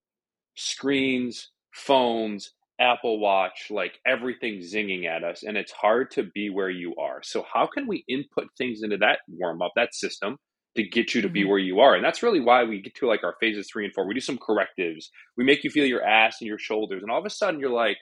Screens, 0.56 1.50
phones, 1.72 2.52
Apple 2.80 3.20
Watch, 3.20 3.68
like 3.70 3.98
everything 4.06 4.58
zinging 4.58 5.06
at 5.06 5.24
us, 5.24 5.42
and 5.42 5.56
it's 5.56 5.72
hard 5.72 6.10
to 6.12 6.24
be 6.24 6.50
where 6.50 6.70
you 6.70 6.94
are. 6.96 7.20
So, 7.22 7.44
how 7.52 7.66
can 7.66 7.86
we 7.86 8.04
input 8.08 8.48
things 8.58 8.82
into 8.82 8.96
that 8.98 9.20
warm 9.28 9.62
up, 9.62 9.72
that 9.76 9.94
system, 9.94 10.38
to 10.76 10.82
get 10.82 11.14
you 11.14 11.22
to 11.22 11.28
mm-hmm. 11.28 11.34
be 11.34 11.44
where 11.44 11.58
you 11.58 11.80
are? 11.80 11.94
And 11.94 12.04
that's 12.04 12.22
really 12.22 12.40
why 12.40 12.64
we 12.64 12.82
get 12.82 12.94
to 12.96 13.06
like 13.06 13.22
our 13.22 13.36
phases 13.40 13.68
three 13.70 13.84
and 13.84 13.94
four. 13.94 14.06
We 14.06 14.14
do 14.14 14.20
some 14.20 14.38
correctives. 14.38 15.10
We 15.36 15.44
make 15.44 15.62
you 15.62 15.70
feel 15.70 15.86
your 15.86 16.04
ass 16.04 16.36
and 16.40 16.48
your 16.48 16.58
shoulders, 16.58 17.02
and 17.02 17.10
all 17.10 17.20
of 17.20 17.26
a 17.26 17.30
sudden 17.30 17.60
you're 17.60 17.70
like, 17.70 17.98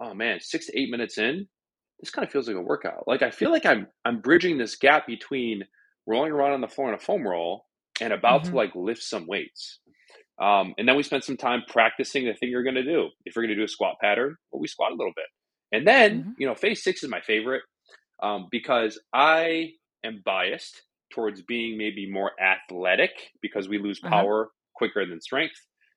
oh 0.00 0.14
man, 0.14 0.40
six 0.40 0.66
to 0.66 0.78
eight 0.78 0.90
minutes 0.90 1.18
in, 1.18 1.48
this 2.00 2.10
kind 2.10 2.26
of 2.26 2.32
feels 2.32 2.48
like 2.48 2.56
a 2.56 2.60
workout. 2.60 3.04
Like 3.06 3.22
I 3.22 3.30
feel 3.30 3.50
like 3.50 3.66
I'm 3.66 3.86
I'm 4.04 4.20
bridging 4.20 4.58
this 4.58 4.76
gap 4.76 5.06
between 5.06 5.64
rolling 6.06 6.32
around 6.32 6.52
on 6.52 6.60
the 6.60 6.68
floor 6.68 6.88
in 6.88 6.94
a 6.94 6.98
foam 6.98 7.26
roll 7.26 7.66
and 8.00 8.12
about 8.12 8.42
mm-hmm. 8.42 8.50
to 8.50 8.56
like 8.56 8.74
lift 8.74 9.02
some 9.02 9.26
weights. 9.26 9.78
Um, 10.40 10.74
and 10.78 10.86
then 10.86 10.96
we 10.96 11.02
spent 11.02 11.24
some 11.24 11.36
time 11.36 11.62
practicing 11.66 12.24
the 12.24 12.34
thing 12.34 12.50
you're 12.50 12.62
going 12.62 12.76
to 12.76 12.84
do. 12.84 13.08
If 13.24 13.34
you're 13.34 13.44
going 13.44 13.56
to 13.56 13.60
do 13.60 13.64
a 13.64 13.68
squat 13.68 13.96
pattern, 14.00 14.36
well, 14.52 14.60
we 14.60 14.68
squat 14.68 14.92
a 14.92 14.94
little 14.94 15.12
bit. 15.16 15.26
And 15.72 15.86
then, 15.86 16.20
mm-hmm. 16.20 16.30
you 16.38 16.46
know, 16.46 16.54
phase 16.54 16.82
six 16.82 17.02
is 17.02 17.10
my 17.10 17.20
favorite 17.20 17.62
um, 18.22 18.46
because 18.50 19.00
I 19.12 19.72
am 20.04 20.22
biased 20.24 20.82
towards 21.12 21.42
being 21.42 21.76
maybe 21.76 22.10
more 22.10 22.32
athletic 22.40 23.10
because 23.42 23.68
we 23.68 23.78
lose 23.78 24.00
uh-huh. 24.02 24.14
power 24.14 24.42
uh-huh. 24.42 24.50
quicker 24.74 25.06
than 25.06 25.20
strength. 25.20 25.56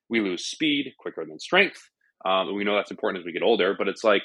We 0.10 0.22
lose 0.22 0.46
speed 0.46 0.94
quicker 1.00 1.26
than 1.26 1.40
strength. 1.40 1.82
Um, 2.26 2.50
and 2.50 2.56
we 2.56 2.64
know 2.64 2.76
that's 2.76 2.92
important 2.92 3.22
as 3.22 3.26
we 3.26 3.32
get 3.32 3.44
older, 3.44 3.76
but 3.78 3.88
it's 3.88 4.04
like 4.04 4.24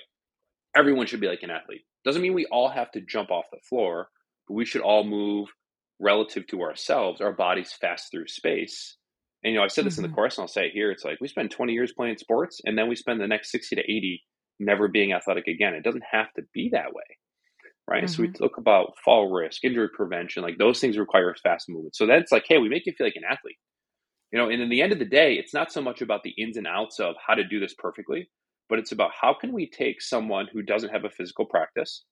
everyone 0.77 1.07
should 1.07 1.21
be 1.21 1.29
like 1.29 1.43
an 1.43 1.51
athlete. 1.51 1.83
Doesn't 2.05 2.23
mean 2.23 2.35
we 2.35 2.47
all 2.47 2.69
have 2.69 2.91
to 2.93 3.01
jump 3.01 3.31
off 3.31 3.45
the 3.53 3.59
floor, 3.69 4.09
but 4.49 4.55
we 4.55 4.65
should 4.65 4.83
all 4.83 5.05
move 5.05 5.49
relative 6.01 6.47
to 6.49 6.63
ourselves, 6.63 7.21
our 7.21 7.33
bodies 7.33 7.73
fast 7.73 8.11
through 8.11 8.29
space. 8.29 8.97
And 9.43 9.53
you 9.53 9.59
know, 9.59 9.65
I 9.65 9.69
said 9.69 9.85
this 9.85 9.95
mm-hmm. 9.95 10.01
in 10.01 10.03
the 10.03 10.09
mm-hmm. 10.09 10.15
course, 10.15 10.37
and 10.37 10.43
I'll 10.43 10.49
say 10.49 10.67
it 10.67 10.73
here. 10.73 10.91
It's 10.91 11.05
like 11.05 11.19
we 11.21 11.29
spend 11.29 11.51
20 11.51 11.73
years 11.73 11.93
playing 11.93 12.19
sports, 12.19 12.61
and 12.65 12.77
then 12.77 12.89
we 12.89 12.97
spend 12.97 13.21
the 13.21 13.27
next 13.27 13.51
60 13.51 13.77
to 13.77 13.83
80 13.83 14.23
never 14.59 14.89
being 14.89 15.13
athletic 15.13 15.47
again. 15.47 15.75
It 15.75 15.85
doesn't 15.85 16.05
have 16.11 16.33
to 16.37 16.43
be 16.53 16.71
that 16.73 16.93
way, 16.93 17.05
right? 17.89 18.05
Mm-hmm. 18.05 18.13
So 18.13 18.23
we 18.23 18.29
mm-hmm. 18.29 18.43
talk 18.43 18.59
about 18.59 18.95
fall 19.05 19.31
risk, 19.31 19.65
injury 19.65 19.89
prevention, 19.95 20.43
like 20.43 20.59
those 20.59 20.81
things 20.81 20.99
require 20.99 21.35
fast 21.43 21.69
movement. 21.69 21.97
So 21.97 22.07
that's 22.07 22.33
like, 22.33 22.45
hey, 22.49 22.59
we 22.59 22.69
make 22.69 22.87
you 22.87 22.93
feel 22.93 23.07
like 23.07 23.17
an 23.17 23.23
athlete, 23.31 23.59
you 24.33 24.39
know. 24.39 24.49
And 24.49 24.61
in 24.61 24.69
the 24.69 24.83
end 24.83 24.93
of 24.93 24.99
the 24.99 25.05
day, 25.05 25.35
it's 25.35 25.55
not 25.55 25.73
so 25.73 25.83
much 25.83 26.01
about 26.01 26.23
the 26.23 26.35
ins 26.39 26.57
and 26.57 26.67
outs 26.67 26.99
of 26.99 27.15
how 27.25 27.35
to 27.35 27.45
do 27.45 27.61
this 27.61 27.75
perfectly, 27.79 28.29
but 28.69 28.79
it's 28.79 28.93
about 28.93 29.13
how 29.21 29.35
can 29.39 29.53
we 29.53 29.69
take 29.69 30.03
someone 30.03 30.49
who 30.53 30.63
doesn't 30.63 30.91
have 30.91 31.05
a 31.05 31.11
physical 31.11 31.45
practice, 31.45 32.05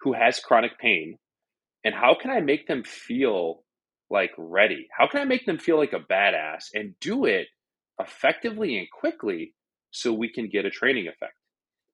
who 0.00 0.12
has 0.12 0.38
chronic 0.40 0.78
pain, 0.78 1.18
and 1.86 1.94
how 1.94 2.16
can 2.20 2.32
I 2.32 2.40
make 2.40 2.66
them 2.66 2.82
feel 2.82 3.62
like 4.10 4.32
ready? 4.36 4.88
How 4.90 5.06
can 5.06 5.20
I 5.20 5.24
make 5.24 5.46
them 5.46 5.56
feel 5.56 5.76
like 5.76 5.92
a 5.92 6.00
badass 6.00 6.64
and 6.74 6.98
do 7.00 7.26
it 7.26 7.46
effectively 8.00 8.76
and 8.76 8.88
quickly 8.90 9.54
so 9.92 10.12
we 10.12 10.28
can 10.28 10.48
get 10.48 10.64
a 10.64 10.70
training 10.70 11.06
effect? 11.06 11.34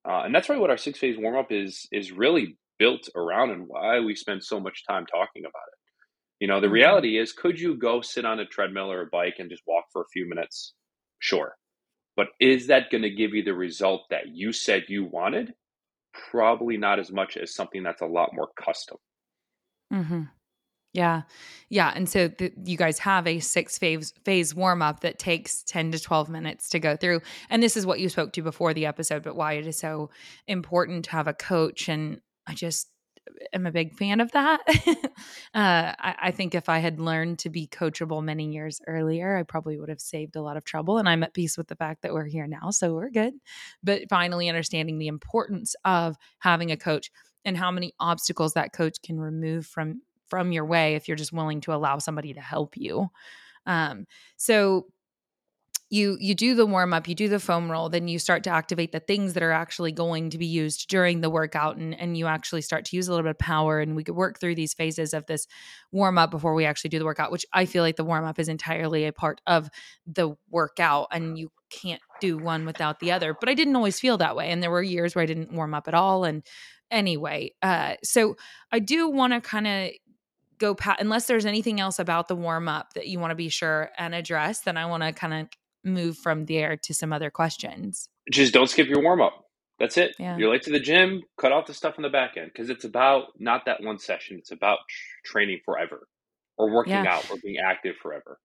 Uh, 0.09 0.22
and 0.24 0.35
that's 0.35 0.48
really 0.48 0.62
what 0.62 0.70
our 0.70 0.78
six 0.78 0.98
phase 0.98 1.16
warm 1.18 1.37
up 1.37 1.52
is 1.52 1.87
is 1.92 2.11
really 2.11 2.57
built 2.78 3.07
around 3.14 3.50
and 3.50 3.68
why 3.68 4.00
we 4.00 4.14
spend 4.16 4.42
so 4.42 4.59
much 4.59 4.87
time 4.88 5.05
talking 5.05 5.42
about 5.42 5.68
it. 5.72 5.78
You 6.40 6.48
know, 6.48 6.59
the 6.59 6.68
mm-hmm. 6.68 6.74
reality 6.74 7.18
is, 7.18 7.35
could 7.35 7.61
you 7.61 7.76
go 7.76 8.00
sit 8.00 8.24
on 8.24 8.40
a 8.40 8.46
treadmill 8.46 8.90
or 8.90 9.02
a 9.02 9.07
bike 9.12 9.35
and 9.40 9.50
just 9.50 9.62
walk 9.66 9.85
for 9.92 10.00
a 10.00 10.09
few 10.11 10.26
minutes? 10.26 10.72
Sure. 11.18 11.55
But 12.16 12.28
is 12.40 12.68
that 12.68 12.90
going 12.90 13.02
to 13.02 13.11
give 13.11 13.35
you 13.35 13.44
the 13.44 13.52
result 13.52 14.05
that 14.09 14.28
you 14.28 14.52
said 14.55 14.85
you 14.88 15.05
wanted? 15.05 15.52
Probably 16.31 16.78
not 16.78 16.98
as 16.98 17.12
much 17.12 17.37
as 17.37 17.55
something 17.55 17.83
that's 17.83 18.00
a 18.00 18.07
lot 18.07 18.31
more 18.33 18.48
custom. 18.59 18.96
Mm-hmm. 19.92 20.22
Yeah. 20.92 21.22
Yeah. 21.70 21.92
And 21.94 22.07
so 22.09 22.31
you 22.64 22.76
guys 22.76 22.98
have 22.98 23.26
a 23.26 23.40
six 23.40 23.78
phase 23.78 24.12
phase 24.24 24.55
warm 24.55 24.83
up 24.83 25.00
that 25.00 25.18
takes 25.18 25.62
10 25.62 25.92
to 25.92 25.98
12 25.98 26.28
minutes 26.28 26.68
to 26.70 26.78
go 26.78 26.96
through. 26.96 27.22
And 27.48 27.62
this 27.62 27.76
is 27.76 27.87
what 27.87 27.98
you 27.98 28.11
spoke 28.11 28.33
to 28.35 28.42
before 28.42 28.74
the 28.74 28.87
episode, 28.87 29.22
but 29.22 29.35
why 29.35 29.55
it 29.55 29.66
is 29.66 29.78
so 29.78 30.11
important 30.46 31.07
to 31.07 31.12
have 31.12 31.28
a 31.28 31.35
coach. 31.35 31.88
And 31.88 32.20
I 32.46 32.55
just 32.55 32.88
am 33.55 33.66
a 33.66 33.72
big 33.72 33.94
fan 33.94 34.20
of 34.20 34.33
that. 34.33 34.61
uh, 35.55 35.94
I, 35.98 36.14
I, 36.24 36.31
think 36.31 36.55
if 36.55 36.68
I 36.68 36.78
had 36.78 37.00
learned 37.00 37.38
to 37.40 37.50
be 37.50 37.66
coachable 37.68 38.22
many 38.22 38.52
years 38.52 38.81
earlier, 38.87 39.37
I 39.37 39.44
probably 39.44 39.78
would 39.78 39.88
have 39.88 40.00
saved 40.00 40.37
a 40.37 40.42
lot 40.42 40.57
of 40.57 40.64
trouble. 40.64 40.98
And 40.98 41.09
I'm 41.09 41.22
at 41.22 41.33
peace 41.33 41.57
with 41.57 41.68
the 41.68 41.76
fact 41.76 42.02
that 42.02 42.12
we're 42.12 42.26
here 42.26 42.46
now. 42.46 42.70
So 42.70 42.94
we're 42.94 43.11
good. 43.11 43.35
But 43.83 44.02
finally 44.11 44.48
understanding 44.48 44.98
the 44.98 45.09
importance 45.09 45.74
of 45.85 46.16
having 46.40 46.70
a 46.70 46.76
coach 46.76 47.11
and 47.44 47.57
how 47.57 47.70
many 47.70 47.92
obstacles 48.00 48.55
that 48.55 48.72
coach 48.72 48.96
can 49.02 49.18
remove 49.18 49.66
from 49.66 50.02
from 50.26 50.52
your 50.52 50.64
way 50.64 50.94
if 50.94 51.09
you're 51.09 51.16
just 51.16 51.33
willing 51.33 51.61
to 51.61 51.74
allow 51.74 51.98
somebody 51.98 52.33
to 52.35 52.40
help 52.40 52.76
you 52.76 53.09
um, 53.66 54.07
so 54.37 54.87
you 55.92 56.16
you 56.20 56.35
do 56.35 56.55
the 56.55 56.64
warm 56.64 56.94
up, 56.94 57.07
you 57.07 57.14
do 57.14 57.28
the 57.28 57.38
foam 57.38 57.70
roll, 57.70 57.90
then 57.90 58.09
you 58.09 58.18
start 58.18 58.42
to 58.44 58.50
activate 58.50 58.92
the 58.92 58.98
things 58.98 59.35
that 59.35 59.42
are 59.42 59.52
actually 59.52 59.92
going 59.92 60.31
to 60.31 60.38
be 60.38 60.46
used 60.46 60.88
during 60.88 61.20
the 61.20 61.28
workout 61.28 61.76
and 61.76 61.94
and 62.00 62.16
you 62.16 62.26
actually 62.26 62.62
start 62.62 62.87
to 62.87 62.96
use 62.96 63.09
a 63.09 63.11
little 63.11 63.24
bit 63.24 63.33
of 63.33 63.38
power 63.38 63.78
and 63.78 63.94
we 63.94 64.02
could 64.02 64.16
work 64.16 64.40
through 64.40 64.55
these 64.55 64.72
phases 64.72 65.12
of 65.12 65.26
this 65.26 65.46
warm 65.92 66.16
up 66.16 66.31
before 66.31 66.55
we 66.55 66.64
actually 66.64 66.88
do 66.88 66.98
the 66.98 67.05
workout, 67.05 67.31
which 67.31 67.44
I 67.52 67.66
feel 67.66 67.83
like 67.83 67.96
the 67.96 68.05
warm 68.05 68.24
up 68.24 68.38
is 68.38 68.48
entirely 68.48 69.05
a 69.05 69.12
part 69.12 69.42
of 69.46 69.68
the 70.07 70.35
workout 70.48 71.09
and 71.12 71.38
you 71.38 71.52
can't 71.68 72.00
do 72.22 72.38
one 72.38 72.64
without 72.64 72.98
the 72.98 73.12
other. 73.12 73.37
But 73.38 73.50
I 73.50 73.55
didn't 73.55 73.76
always 73.76 74.00
feel 74.00 74.16
that 74.16 74.35
way 74.35 74.48
and 74.48 74.62
there 74.62 74.70
were 74.70 74.83
years 74.83 75.14
where 75.14 75.22
I 75.22 75.26
didn't 75.26 75.52
warm 75.52 75.74
up 75.74 75.88
at 75.88 75.94
all 75.94 76.24
and 76.24 76.42
anyway, 76.92 77.52
uh 77.62 77.94
so 78.05 78.37
I 78.70 78.78
do 78.78 79.09
want 79.09 79.33
to 79.33 79.40
kind 79.40 79.66
of 79.66 79.90
go 80.59 80.76
past 80.76 81.00
unless 81.00 81.26
there's 81.26 81.46
anything 81.46 81.81
else 81.81 81.98
about 81.98 82.28
the 82.28 82.37
warm 82.37 82.68
up 82.68 82.92
that 82.94 83.09
you 83.09 83.18
want 83.18 83.33
to 83.33 83.35
be 83.35 83.48
sure 83.48 83.90
and 83.98 84.14
address 84.14 84.61
then 84.61 84.76
i 84.76 84.87
want 84.87 85.02
to 85.02 85.12
kind 85.12 85.35
of 85.35 85.48
move 85.85 86.16
from 86.16 86.46
there 86.46 86.76
to 86.76 86.94
some 86.94 87.12
other 87.12 87.31
questions. 87.31 88.09
Just 88.31 88.52
don't 88.52 88.68
skip 88.68 88.88
your 88.88 89.02
warm 89.02 89.20
up. 89.20 89.44
That's 89.78 89.96
it. 89.96 90.14
Yeah. 90.18 90.37
You're 90.37 90.50
late 90.50 90.62
to 90.62 90.70
the 90.70 90.81
gym, 90.81 91.22
cut 91.38 91.50
off 91.50 91.66
the 91.66 91.74
stuff 91.74 91.94
in 91.96 92.02
the 92.02 92.09
back 92.09 92.37
end 92.37 92.50
because 92.52 92.70
it's 92.70 92.85
about 92.85 93.28
not 93.38 93.64
that 93.66 93.83
one 93.83 93.98
session. 93.98 94.37
It's 94.38 94.52
about 94.52 94.78
training 95.24 95.61
forever 95.64 96.07
or 96.57 96.72
working 96.72 96.92
yeah. 96.92 97.16
out 97.16 97.28
or 97.31 97.37
being 97.42 97.57
active 97.59 97.96
forever. 98.00 98.38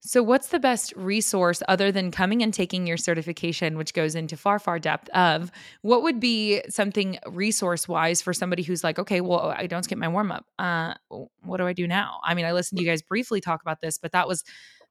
So, 0.00 0.22
what's 0.22 0.48
the 0.48 0.60
best 0.60 0.92
resource 0.96 1.60
other 1.66 1.90
than 1.90 2.12
coming 2.12 2.42
and 2.42 2.54
taking 2.54 2.86
your 2.86 2.96
certification, 2.96 3.76
which 3.76 3.94
goes 3.94 4.14
into 4.14 4.36
far, 4.36 4.60
far 4.60 4.78
depth 4.78 5.08
of 5.10 5.50
what 5.82 6.02
would 6.02 6.20
be 6.20 6.62
something 6.68 7.18
resource 7.26 7.88
wise 7.88 8.22
for 8.22 8.32
somebody 8.32 8.62
who's 8.62 8.84
like, 8.84 8.98
okay, 9.00 9.20
well, 9.20 9.52
I 9.56 9.66
don't 9.66 9.82
skip 9.82 9.98
my 9.98 10.06
warm 10.06 10.30
up. 10.30 10.46
Uh, 10.56 10.94
what 11.42 11.56
do 11.56 11.66
I 11.66 11.72
do 11.72 11.88
now? 11.88 12.20
I 12.24 12.34
mean, 12.34 12.44
I 12.44 12.52
listened 12.52 12.78
to 12.78 12.84
you 12.84 12.88
guys 12.88 13.02
briefly 13.02 13.40
talk 13.40 13.60
about 13.60 13.80
this, 13.80 13.98
but 13.98 14.12
that 14.12 14.28
was 14.28 14.44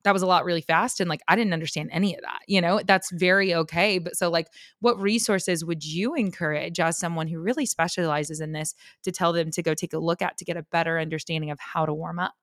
that 0.03 0.13
was 0.13 0.21
a 0.21 0.27
lot 0.27 0.45
really 0.45 0.61
fast 0.61 0.99
and 0.99 1.09
like 1.09 1.21
I 1.27 1.35
didn't 1.35 1.53
understand 1.53 1.89
any 1.91 2.15
of 2.15 2.21
that. 2.21 2.39
You 2.47 2.61
know, 2.61 2.81
that's 2.85 3.09
very 3.11 3.53
okay. 3.55 3.99
But 3.99 4.17
so 4.17 4.29
like 4.29 4.47
what 4.81 4.99
resources 5.01 5.65
would 5.65 5.85
you 5.85 6.15
encourage 6.15 6.79
as 6.79 6.99
someone 6.99 7.27
who 7.27 7.39
really 7.39 7.65
specializes 7.65 8.41
in 8.41 8.51
this 8.51 8.75
to 9.03 9.11
tell 9.11 9.33
them 9.33 9.51
to 9.51 9.63
go 9.63 9.73
take 9.73 9.93
a 9.93 9.99
look 9.99 10.21
at 10.21 10.37
to 10.37 10.45
get 10.45 10.57
a 10.57 10.63
better 10.63 10.99
understanding 10.99 11.49
of 11.49 11.59
how 11.59 11.85
to 11.85 11.93
warm 11.93 12.19
up? 12.19 12.33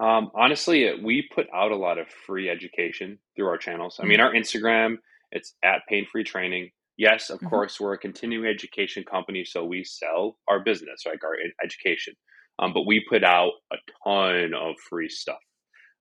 Um, 0.00 0.30
honestly, 0.34 0.90
we 1.02 1.28
put 1.34 1.46
out 1.54 1.70
a 1.70 1.76
lot 1.76 1.98
of 1.98 2.08
free 2.26 2.48
education 2.48 3.18
through 3.36 3.46
our 3.46 3.58
channels. 3.58 3.98
I 4.00 4.06
mean, 4.06 4.18
mm-hmm. 4.18 4.26
our 4.26 4.32
Instagram, 4.34 4.96
it's 5.30 5.54
at 5.62 5.82
Pain 5.88 6.06
Free 6.10 6.24
Training. 6.24 6.70
Yes, 6.96 7.30
of 7.30 7.38
mm-hmm. 7.38 7.48
course, 7.48 7.78
we're 7.80 7.94
a 7.94 7.98
continuing 7.98 8.46
education 8.46 9.04
company, 9.08 9.44
so 9.44 9.64
we 9.64 9.84
sell 9.84 10.36
our 10.48 10.60
business, 10.60 11.02
like 11.06 11.22
our 11.24 11.36
education. 11.62 12.14
Um, 12.58 12.72
but 12.72 12.86
we 12.86 13.04
put 13.08 13.24
out 13.24 13.52
a 13.72 13.76
ton 14.04 14.52
of 14.54 14.74
free 14.88 15.08
stuff. 15.08 15.38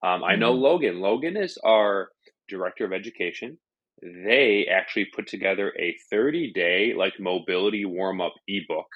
Um, 0.04 0.24
I 0.24 0.36
know 0.36 0.54
mm-hmm. 0.54 0.64
Logan. 0.64 1.00
Logan 1.00 1.38
is 1.38 1.58
our 1.64 2.10
director 2.50 2.86
of 2.86 2.94
education. 2.94 3.58
They 4.02 4.68
actually 4.70 5.08
put 5.16 5.28
together 5.28 5.72
a 5.80 5.96
30 6.10 6.52
day 6.54 6.94
like 6.98 7.14
mobility 7.20 7.86
warm 7.86 8.22
up 8.22 8.34
ebook 8.48 8.88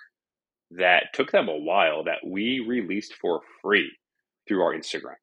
that 0.72 1.06
took 1.14 1.32
them 1.32 1.48
a 1.48 1.58
while 1.58 2.04
that 2.04 2.28
we 2.28 2.60
released 2.68 3.14
for 3.22 3.40
free 3.62 3.90
through 4.48 4.64
our 4.64 4.74
Instagram. 4.74 5.18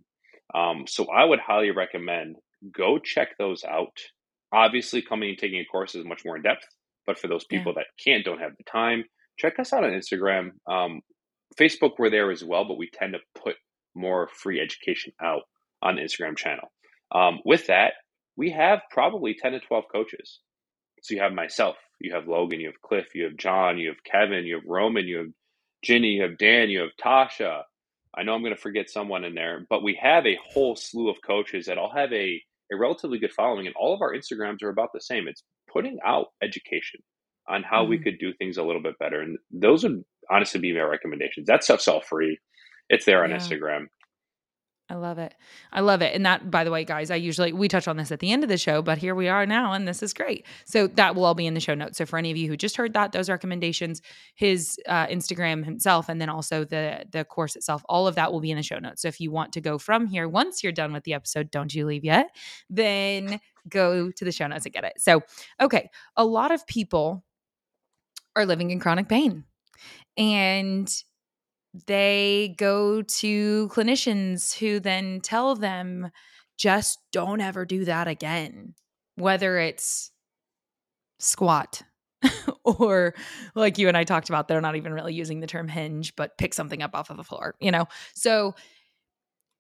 Um, 0.54 0.84
so 0.87 1.06
I 1.10 1.24
would 1.24 1.40
highly 1.40 1.70
recommend 1.70 2.37
go 2.72 2.98
check 2.98 3.37
those 3.38 3.64
out. 3.64 3.98
Obviously, 4.52 5.02
coming 5.02 5.30
and 5.30 5.38
taking 5.38 5.60
a 5.60 5.64
course 5.64 5.94
is 5.94 6.04
much 6.04 6.24
more 6.24 6.37
in 6.37 6.42
depth, 6.42 6.64
but 7.06 7.18
for 7.18 7.28
those 7.28 7.44
people 7.44 7.72
yeah. 7.76 7.82
that 7.82 8.02
can't, 8.02 8.24
don't 8.24 8.40
have 8.40 8.56
the 8.56 8.64
time, 8.64 9.04
check 9.38 9.58
us 9.58 9.72
out 9.72 9.84
on 9.84 9.90
Instagram. 9.90 10.50
Um, 10.70 11.00
Facebook, 11.58 11.92
we're 11.98 12.10
there 12.10 12.30
as 12.30 12.44
well, 12.44 12.64
but 12.64 12.78
we 12.78 12.88
tend 12.90 13.14
to 13.14 13.40
put 13.40 13.56
more 13.94 14.28
free 14.32 14.60
education 14.60 15.12
out 15.20 15.42
on 15.82 15.96
the 15.96 16.02
Instagram 16.02 16.37
channel. 16.37 16.70
Um, 17.12 17.40
with 17.44 17.66
that, 17.68 17.94
we 18.37 18.50
have 18.50 18.80
probably 18.90 19.34
10 19.34 19.52
to 19.52 19.60
12 19.60 19.84
coaches. 19.92 20.40
So 21.02 21.14
you 21.14 21.20
have 21.20 21.32
myself, 21.32 21.76
you 22.00 22.14
have 22.14 22.26
Logan, 22.26 22.60
you 22.60 22.68
have 22.68 22.80
Cliff, 22.80 23.14
you 23.14 23.24
have 23.24 23.37
John, 23.37 23.78
you 23.78 23.88
have 23.88 24.02
Kevin, 24.04 24.44
you 24.44 24.56
have 24.56 24.64
Roman, 24.66 25.06
you 25.06 25.18
have 25.18 25.26
Ginny, 25.82 26.12
you 26.12 26.22
have 26.22 26.38
Dan, 26.38 26.70
you 26.70 26.80
have 26.80 26.90
Tasha. 27.00 27.62
I 28.16 28.22
know 28.22 28.35
I'm 28.35 28.42
going 28.42 28.55
to 28.55 28.61
forget 28.61 28.90
someone 28.90 29.24
in 29.24 29.35
there, 29.35 29.66
but 29.68 29.83
we 29.83 29.98
have 30.03 30.27
a 30.27 30.38
whole 30.53 30.77
slew 30.77 31.09
of 31.09 31.16
coaches 31.27 31.66
that 31.66 31.79
all 31.79 31.92
have 31.94 32.12
a, 32.12 32.42
a 32.72 32.77
relatively 32.77 33.18
good 33.18 33.33
following, 33.33 33.66
and 33.66 33.77
all 33.77 33.94
of 33.94 34.03
our 34.03 34.14
Instagrams 34.14 34.62
are 34.62 34.68
about 34.68 34.90
the 34.92 35.00
same. 35.00 35.29
It's 35.29 35.42
putting 35.72 35.98
out 36.05 36.29
education 36.42 37.00
on 37.48 37.62
how 37.62 37.83
mm-hmm. 37.83 37.90
we 37.90 37.98
could 37.98 38.18
do 38.18 38.33
things 38.33 38.57
a 38.57 38.62
little 38.62 38.83
bit 38.83 38.98
better. 38.98 39.20
And 39.20 39.38
those 39.50 39.85
would 39.85 40.03
honestly 40.31 40.61
be 40.61 40.72
my 40.72 40.81
recommendations. 40.81 41.46
That 41.46 41.64
stuff's 41.64 41.88
all 41.88 42.00
free. 42.00 42.38
It's 42.88 43.05
there 43.05 43.24
on 43.24 43.31
yeah. 43.31 43.37
Instagram. 43.37 43.87
I 44.90 44.96
love 44.96 45.16
it. 45.16 45.34
I 45.72 45.80
love 45.80 46.02
it. 46.02 46.14
And 46.14 46.26
that, 46.26 46.50
by 46.50 46.62
the 46.62 46.70
way, 46.70 46.84
guys, 46.84 47.10
I 47.10 47.16
usually, 47.16 47.54
we 47.54 47.68
touch 47.68 47.88
on 47.88 47.96
this 47.96 48.12
at 48.12 48.20
the 48.20 48.30
end 48.30 48.42
of 48.42 48.50
the 48.50 48.58
show, 48.58 48.82
but 48.82 48.98
here 48.98 49.14
we 49.14 49.28
are 49.28 49.46
now, 49.46 49.72
and 49.72 49.88
this 49.88 50.02
is 50.02 50.12
great. 50.12 50.46
So 50.66 50.88
that 50.88 51.14
will 51.14 51.24
all 51.24 51.34
be 51.34 51.46
in 51.46 51.54
the 51.54 51.60
show 51.60 51.74
notes. 51.74 51.96
So 51.96 52.04
for 52.04 52.18
any 52.18 52.30
of 52.30 52.36
you 52.36 52.48
who 52.48 52.56
just 52.56 52.76
heard 52.76 52.92
that, 52.92 53.12
those 53.12 53.30
recommendations, 53.30 54.02
his 54.34 54.78
uh, 54.86 55.06
Instagram 55.06 55.64
himself, 55.64 56.10
and 56.10 56.20
then 56.20 56.28
also 56.28 56.64
the 56.64 57.06
the 57.10 57.24
course 57.24 57.56
itself, 57.56 57.82
all 57.88 58.06
of 58.06 58.14
that 58.16 58.30
will 58.30 58.40
be 58.40 58.50
in 58.50 58.58
the 58.58 58.62
show 58.62 58.78
notes. 58.78 59.00
So 59.00 59.08
if 59.08 59.20
you 59.20 59.30
want 59.30 59.54
to 59.54 59.62
go 59.62 59.78
from 59.78 60.06
here, 60.06 60.28
once 60.28 60.62
you're 60.62 60.72
done 60.72 60.92
with 60.92 61.04
the 61.04 61.14
episode, 61.14 61.50
don't 61.50 61.74
you 61.74 61.86
leave 61.86 62.04
yet, 62.04 62.36
then 62.68 63.40
go 63.66 64.10
to 64.10 64.24
the 64.24 64.32
show 64.32 64.46
notes 64.46 64.66
and 64.66 64.74
get 64.74 64.84
it. 64.84 65.00
So, 65.00 65.22
okay, 65.62 65.88
a 66.14 66.26
lot 66.26 66.52
of 66.52 66.66
people 66.66 67.24
are 68.36 68.44
living 68.44 68.70
in 68.70 68.80
chronic 68.80 69.08
pain. 69.08 69.44
And 70.18 70.92
they 71.87 72.54
go 72.56 73.02
to 73.02 73.68
clinicians 73.68 74.56
who 74.56 74.78
then 74.78 75.20
tell 75.20 75.56
them 75.56 76.10
just 76.56 76.98
don't 77.12 77.40
ever 77.40 77.64
do 77.64 77.84
that 77.84 78.06
again 78.06 78.74
whether 79.16 79.58
it's 79.58 80.12
squat 81.18 81.82
or 82.64 83.14
like 83.54 83.76
you 83.78 83.88
and 83.88 83.96
I 83.96 84.04
talked 84.04 84.28
about 84.28 84.46
they're 84.46 84.60
not 84.60 84.76
even 84.76 84.92
really 84.92 85.14
using 85.14 85.40
the 85.40 85.46
term 85.46 85.68
hinge 85.68 86.14
but 86.16 86.38
pick 86.38 86.54
something 86.54 86.82
up 86.82 86.94
off 86.94 87.10
of 87.10 87.16
the 87.16 87.24
floor 87.24 87.56
you 87.60 87.70
know? 87.70 87.87
So 88.14 88.54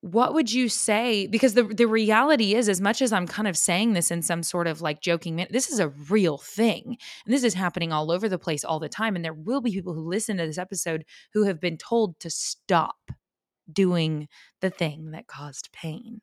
what 0.04 0.34
would 0.34 0.52
you 0.52 0.68
say? 0.68 1.26
Because 1.26 1.54
the 1.54 1.62
the 1.62 1.86
reality 1.86 2.54
is 2.54 2.68
as 2.68 2.78
much 2.78 3.00
as 3.00 3.10
i'm 3.10 3.26
kind 3.26 3.48
of 3.48 3.56
saying 3.56 3.94
this 3.94 4.10
in 4.10 4.20
some 4.20 4.42
sort 4.42 4.66
of 4.66 4.82
like 4.82 5.00
joking 5.00 5.34
man 5.34 5.46
this 5.48 5.70
is 5.70 5.78
a 5.78 5.88
real 5.88 6.36
thing. 6.36 6.98
And 7.24 7.34
this 7.34 7.42
is 7.42 7.54
happening 7.54 7.90
all 7.90 8.10
over 8.10 8.28
the 8.28 8.38
place 8.38 8.64
all 8.64 8.78
the 8.78 8.88
time. 8.88 9.16
And 9.16 9.24
there 9.24 9.32
will 9.32 9.62
be 9.62 9.72
people 9.72 9.94
who 9.94 10.06
listen 10.06 10.36
to 10.36 10.46
this 10.46 10.58
episode 10.58 11.06
who 11.32 11.44
have 11.44 11.58
been 11.58 11.78
told 11.78 12.20
to 12.20 12.28
stop 12.28 13.12
doing 13.72 14.28
the 14.60 14.68
thing 14.68 15.12
that 15.12 15.26
caused 15.26 15.72
pain. 15.72 16.20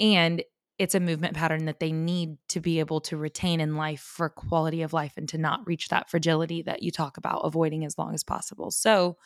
And 0.00 0.42
it's 0.78 0.94
a 0.94 1.00
movement 1.00 1.34
pattern 1.34 1.66
that 1.66 1.80
they 1.80 1.92
need 1.92 2.38
to 2.48 2.60
be 2.60 2.78
able 2.78 3.02
to 3.02 3.18
retain 3.18 3.60
in 3.60 3.76
life 3.76 4.00
for 4.00 4.30
quality 4.30 4.80
of 4.80 4.94
life 4.94 5.12
and 5.18 5.28
to 5.28 5.36
not 5.36 5.66
reach 5.66 5.88
that 5.88 6.08
fragility 6.08 6.62
that 6.62 6.82
you 6.82 6.90
talk 6.90 7.18
about 7.18 7.40
avoiding 7.40 7.84
as 7.84 7.98
long 7.98 8.14
as 8.14 8.24
possible. 8.24 8.70
So 8.70 9.18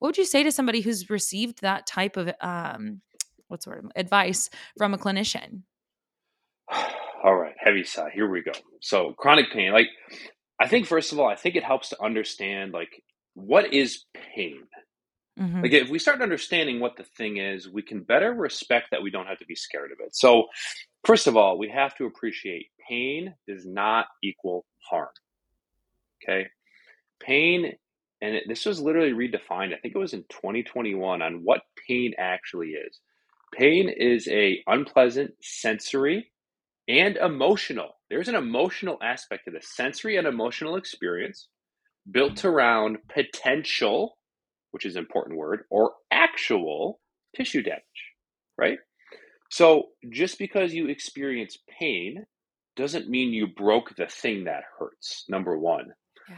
what 0.00 0.08
would 0.08 0.18
you 0.18 0.24
say 0.24 0.42
to 0.42 0.52
somebody 0.52 0.80
who's 0.80 1.08
received 1.08 1.62
that 1.62 1.86
type 1.86 2.16
of 2.16 2.30
um, 2.40 3.00
what 3.48 3.62
sort 3.62 3.84
of 3.84 3.90
advice 3.96 4.50
from 4.76 4.94
a 4.94 4.98
clinician? 4.98 5.62
All 7.24 7.34
right, 7.34 7.54
heavy 7.58 7.84
sigh. 7.84 8.10
Here 8.14 8.30
we 8.30 8.42
go. 8.42 8.52
So 8.80 9.14
chronic 9.18 9.52
pain, 9.52 9.72
like 9.72 9.88
I 10.60 10.68
think 10.68 10.86
first 10.86 11.12
of 11.12 11.18
all, 11.18 11.28
I 11.28 11.36
think 11.36 11.56
it 11.56 11.64
helps 11.64 11.88
to 11.90 12.02
understand 12.02 12.72
like 12.72 13.02
what 13.34 13.72
is 13.72 14.04
pain. 14.34 14.62
Mm-hmm. 15.38 15.62
Like 15.62 15.72
if 15.72 15.88
we 15.88 15.98
start 15.98 16.20
understanding 16.20 16.80
what 16.80 16.96
the 16.96 17.04
thing 17.16 17.36
is, 17.36 17.68
we 17.68 17.82
can 17.82 18.02
better 18.02 18.32
respect 18.32 18.88
that 18.90 19.02
we 19.02 19.10
don't 19.10 19.26
have 19.26 19.38
to 19.38 19.46
be 19.46 19.54
scared 19.54 19.92
of 19.92 19.98
it. 20.04 20.14
So 20.14 20.46
first 21.04 21.26
of 21.26 21.36
all, 21.36 21.58
we 21.58 21.68
have 21.68 21.96
to 21.96 22.06
appreciate 22.06 22.66
pain 22.88 23.34
does 23.46 23.64
not 23.66 24.06
equal 24.22 24.64
harm. 24.90 25.08
Okay, 26.22 26.48
pain 27.20 27.76
and 28.20 28.34
it, 28.34 28.44
this 28.48 28.66
was 28.66 28.80
literally 28.80 29.12
redefined. 29.12 29.74
I 29.74 29.78
think 29.78 29.94
it 29.94 29.98
was 29.98 30.12
in 30.12 30.24
2021 30.28 31.22
on 31.22 31.40
what 31.44 31.62
pain 31.86 32.14
actually 32.18 32.70
is. 32.70 32.98
Pain 33.54 33.88
is 33.88 34.28
a 34.28 34.62
unpleasant 34.66 35.32
sensory 35.42 36.30
and 36.88 37.16
emotional. 37.16 37.90
There's 38.10 38.28
an 38.28 38.34
emotional 38.34 38.98
aspect 39.02 39.44
to 39.44 39.50
the 39.50 39.60
sensory 39.62 40.16
and 40.16 40.26
emotional 40.26 40.76
experience 40.76 41.48
built 42.10 42.44
around 42.44 42.98
potential, 43.12 44.16
which 44.70 44.86
is 44.86 44.96
an 44.96 45.00
important 45.00 45.38
word, 45.38 45.64
or 45.70 45.92
actual 46.10 47.00
tissue 47.36 47.62
damage, 47.62 47.82
right? 48.56 48.78
So 49.50 49.88
just 50.10 50.38
because 50.38 50.72
you 50.72 50.88
experience 50.88 51.58
pain 51.78 52.26
doesn't 52.76 53.08
mean 53.08 53.32
you 53.32 53.46
broke 53.46 53.96
the 53.96 54.06
thing 54.06 54.44
that 54.44 54.62
hurts, 54.78 55.24
number 55.28 55.58
one. 55.58 55.92
Yeah. 56.28 56.36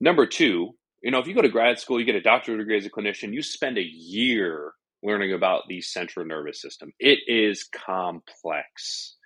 Number 0.00 0.26
two, 0.26 0.74
you 1.02 1.10
know, 1.10 1.18
if 1.18 1.26
you 1.26 1.34
go 1.34 1.42
to 1.42 1.48
grad 1.48 1.78
school, 1.78 1.98
you 1.98 2.06
get 2.06 2.14
a 2.14 2.20
doctorate 2.20 2.58
degree 2.58 2.76
as 2.76 2.86
a 2.86 2.90
clinician, 2.90 3.32
you 3.32 3.42
spend 3.42 3.78
a 3.78 3.82
year 3.82 4.72
learning 5.02 5.32
about 5.32 5.62
the 5.68 5.80
central 5.80 6.26
nervous 6.26 6.60
system. 6.60 6.92
It 6.98 7.20
is 7.26 7.68
complex. 7.74 9.16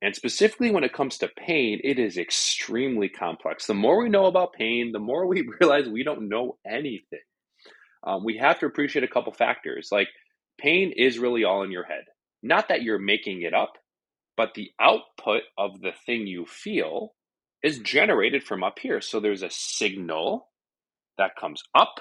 And 0.00 0.16
specifically 0.16 0.70
when 0.70 0.84
it 0.84 0.92
comes 0.92 1.18
to 1.18 1.28
pain, 1.36 1.80
it 1.84 1.98
is 1.98 2.18
extremely 2.18 3.08
complex. 3.08 3.66
The 3.66 3.74
more 3.74 4.02
we 4.02 4.08
know 4.08 4.26
about 4.26 4.52
pain, 4.52 4.90
the 4.92 4.98
more 4.98 5.26
we 5.26 5.48
realize 5.60 5.88
we 5.88 6.02
don't 6.02 6.28
know 6.28 6.58
anything. 6.66 7.20
Um, 8.04 8.24
we 8.24 8.38
have 8.38 8.58
to 8.60 8.66
appreciate 8.66 9.04
a 9.04 9.08
couple 9.08 9.32
factors. 9.32 9.90
Like 9.92 10.08
pain 10.58 10.92
is 10.96 11.18
really 11.18 11.44
all 11.44 11.62
in 11.62 11.70
your 11.70 11.84
head. 11.84 12.04
Not 12.42 12.68
that 12.68 12.82
you're 12.82 12.98
making 12.98 13.42
it 13.42 13.54
up, 13.54 13.74
but 14.36 14.54
the 14.54 14.72
output 14.80 15.42
of 15.56 15.80
the 15.80 15.92
thing 16.04 16.26
you 16.26 16.46
feel 16.46 17.14
is 17.62 17.78
generated 17.78 18.42
from 18.42 18.64
up 18.64 18.78
here. 18.80 19.00
So 19.00 19.20
there's 19.20 19.44
a 19.44 19.50
signal 19.50 20.48
that 21.16 21.36
comes 21.36 21.62
up. 21.76 22.00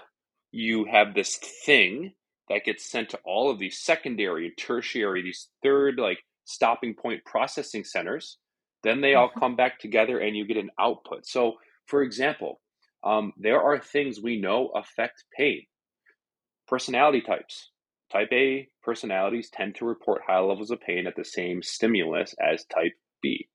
You 0.51 0.85
have 0.85 1.13
this 1.13 1.37
thing 1.65 2.13
that 2.51 2.65
gets 2.65 2.89
sent 2.89 3.09
to 3.09 3.19
all 3.25 3.49
of 3.49 3.59
these 3.59 3.79
secondary 3.79 4.45
and 4.45 4.57
tertiary, 4.57 5.23
these 5.23 5.49
third 5.63 5.97
like 5.97 6.19
stopping 6.45 6.93
point 6.93 7.23
processing 7.25 7.83
centers. 7.83 8.37
Then 8.83 9.01
they 9.01 9.15
all 9.15 9.29
mm-hmm. 9.29 9.39
come 9.39 9.55
back 9.55 9.79
together 9.79 10.19
and 10.19 10.35
you 10.35 10.45
get 10.45 10.57
an 10.57 10.71
output. 10.79 11.25
So, 11.25 11.53
for 11.87 12.01
example, 12.01 12.59
um, 13.03 13.33
there 13.37 13.61
are 13.61 13.79
things 13.79 14.19
we 14.21 14.39
know 14.39 14.71
affect 14.75 15.23
pain. 15.37 15.63
Personality 16.67 17.21
types. 17.21 17.69
Type 18.11 18.29
A 18.33 18.67
personalities 18.83 19.49
tend 19.49 19.75
to 19.75 19.85
report 19.85 20.21
high 20.27 20.39
levels 20.39 20.71
of 20.71 20.81
pain 20.81 21.07
at 21.07 21.15
the 21.15 21.23
same 21.23 21.63
stimulus 21.63 22.35
as 22.41 22.65
type 22.65 22.91
B. 23.21 23.47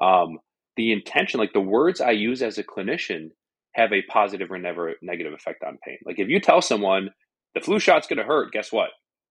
Um, 0.00 0.38
the 0.76 0.92
intention, 0.92 1.40
like 1.40 1.52
the 1.52 1.60
words 1.60 2.00
I 2.00 2.12
use 2.12 2.40
as 2.40 2.56
a 2.56 2.64
clinician, 2.64 3.30
have 3.72 3.92
a 3.92 4.02
positive 4.02 4.50
or 4.50 4.58
never 4.58 4.94
negative 5.02 5.34
effect 5.34 5.62
on 5.62 5.78
pain. 5.84 5.98
Like 6.06 6.18
if 6.18 6.28
you 6.28 6.40
tell 6.40 6.62
someone 6.62 7.10
the 7.54 7.60
flu 7.60 7.78
shot's 7.78 8.06
going 8.06 8.18
to 8.18 8.24
hurt, 8.24 8.52
guess 8.52 8.72
what? 8.72 8.90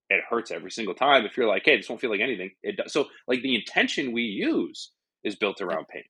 It 0.10 0.23
hurts 0.30 0.51
every 0.51 0.71
single 0.71 0.95
time. 0.95 1.25
If 1.25 1.36
you're 1.36 1.47
like, 1.47 1.63
hey, 1.65 1.77
this 1.77 1.89
won't 1.89 2.01
feel 2.01 2.10
like 2.10 2.21
anything, 2.21 2.51
it 2.63 2.77
does. 2.77 2.93
So 2.93 3.08
like 3.27 3.41
the 3.41 3.56
intention 3.56 4.13
we 4.13 4.23
use 4.23 4.91
is 5.23 5.36
built 5.36 5.62
around 5.62 5.88
pain. 5.88 6.03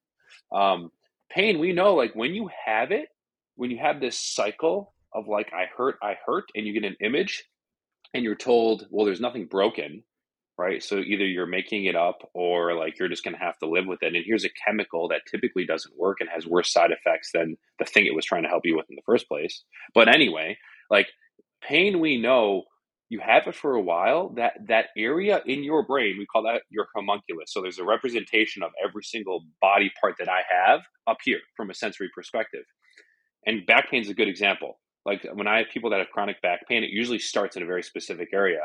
Um, 0.51 0.91
pain, 1.29 1.59
we 1.59 1.73
know 1.73 1.95
like 1.95 2.13
when 2.13 2.33
you 2.33 2.49
have 2.65 2.91
it, 2.91 3.09
when 3.55 3.71
you 3.71 3.77
have 3.79 3.99
this 3.99 4.19
cycle 4.19 4.93
of 5.13 5.27
like 5.27 5.51
I 5.53 5.65
hurt, 5.75 5.97
I 6.01 6.15
hurt, 6.25 6.45
and 6.55 6.65
you 6.65 6.73
get 6.73 6.83
an 6.83 6.97
image, 7.01 7.43
and 8.13 8.23
you're 8.23 8.35
told, 8.35 8.87
well, 8.89 9.05
there's 9.05 9.19
nothing 9.19 9.47
broken, 9.47 10.03
right? 10.57 10.81
So 10.83 10.97
either 10.97 11.25
you're 11.25 11.45
making 11.45 11.85
it 11.85 11.95
up 11.95 12.29
or 12.33 12.75
like 12.75 12.99
you're 12.99 13.09
just 13.09 13.23
going 13.23 13.35
to 13.35 13.43
have 13.43 13.57
to 13.59 13.69
live 13.69 13.85
with 13.85 14.03
it. 14.03 14.15
And 14.15 14.23
here's 14.25 14.45
a 14.45 14.49
chemical 14.65 15.07
that 15.09 15.21
typically 15.29 15.65
doesn't 15.65 15.97
work 15.97 16.17
and 16.19 16.29
has 16.29 16.45
worse 16.45 16.71
side 16.71 16.91
effects 16.91 17.31
than 17.33 17.57
the 17.79 17.85
thing 17.85 18.05
it 18.05 18.15
was 18.15 18.25
trying 18.25 18.43
to 18.43 18.49
help 18.49 18.65
you 18.65 18.75
with 18.75 18.89
in 18.89 18.95
the 18.95 19.01
first 19.05 19.27
place. 19.27 19.63
But 19.93 20.07
anyway, 20.07 20.57
like 20.89 21.07
pain, 21.61 21.99
we 21.99 22.17
know 22.17 22.63
you 23.09 23.19
have 23.19 23.47
it 23.47 23.55
for 23.55 23.73
a 23.75 23.81
while. 23.81 24.29
That 24.35 24.53
that 24.67 24.87
area 24.97 25.41
in 25.45 25.63
your 25.63 25.85
brain, 25.85 26.15
we 26.17 26.25
call 26.25 26.43
that 26.43 26.63
your 26.69 26.87
homunculus. 26.95 27.53
So 27.53 27.61
there's 27.61 27.79
a 27.79 27.85
representation 27.85 28.63
of 28.63 28.71
every 28.83 29.03
single 29.03 29.43
body 29.61 29.91
part 30.01 30.15
that 30.19 30.29
I 30.29 30.41
have 30.51 30.81
up 31.07 31.17
here 31.23 31.39
from 31.55 31.69
a 31.69 31.73
sensory 31.73 32.09
perspective. 32.13 32.63
And 33.45 33.65
back 33.65 33.89
pain 33.89 34.01
is 34.01 34.09
a 34.09 34.13
good 34.13 34.27
example. 34.27 34.79
Like 35.05 35.25
uh, 35.25 35.33
when 35.33 35.47
I 35.47 35.59
have 35.59 35.67
people 35.73 35.89
that 35.91 35.99
have 35.99 36.09
chronic 36.09 36.41
back 36.41 36.67
pain, 36.67 36.83
it 36.83 36.89
usually 36.89 37.19
starts 37.19 37.55
in 37.55 37.63
a 37.63 37.67
very 37.67 37.83
specific 37.83 38.29
area. 38.33 38.61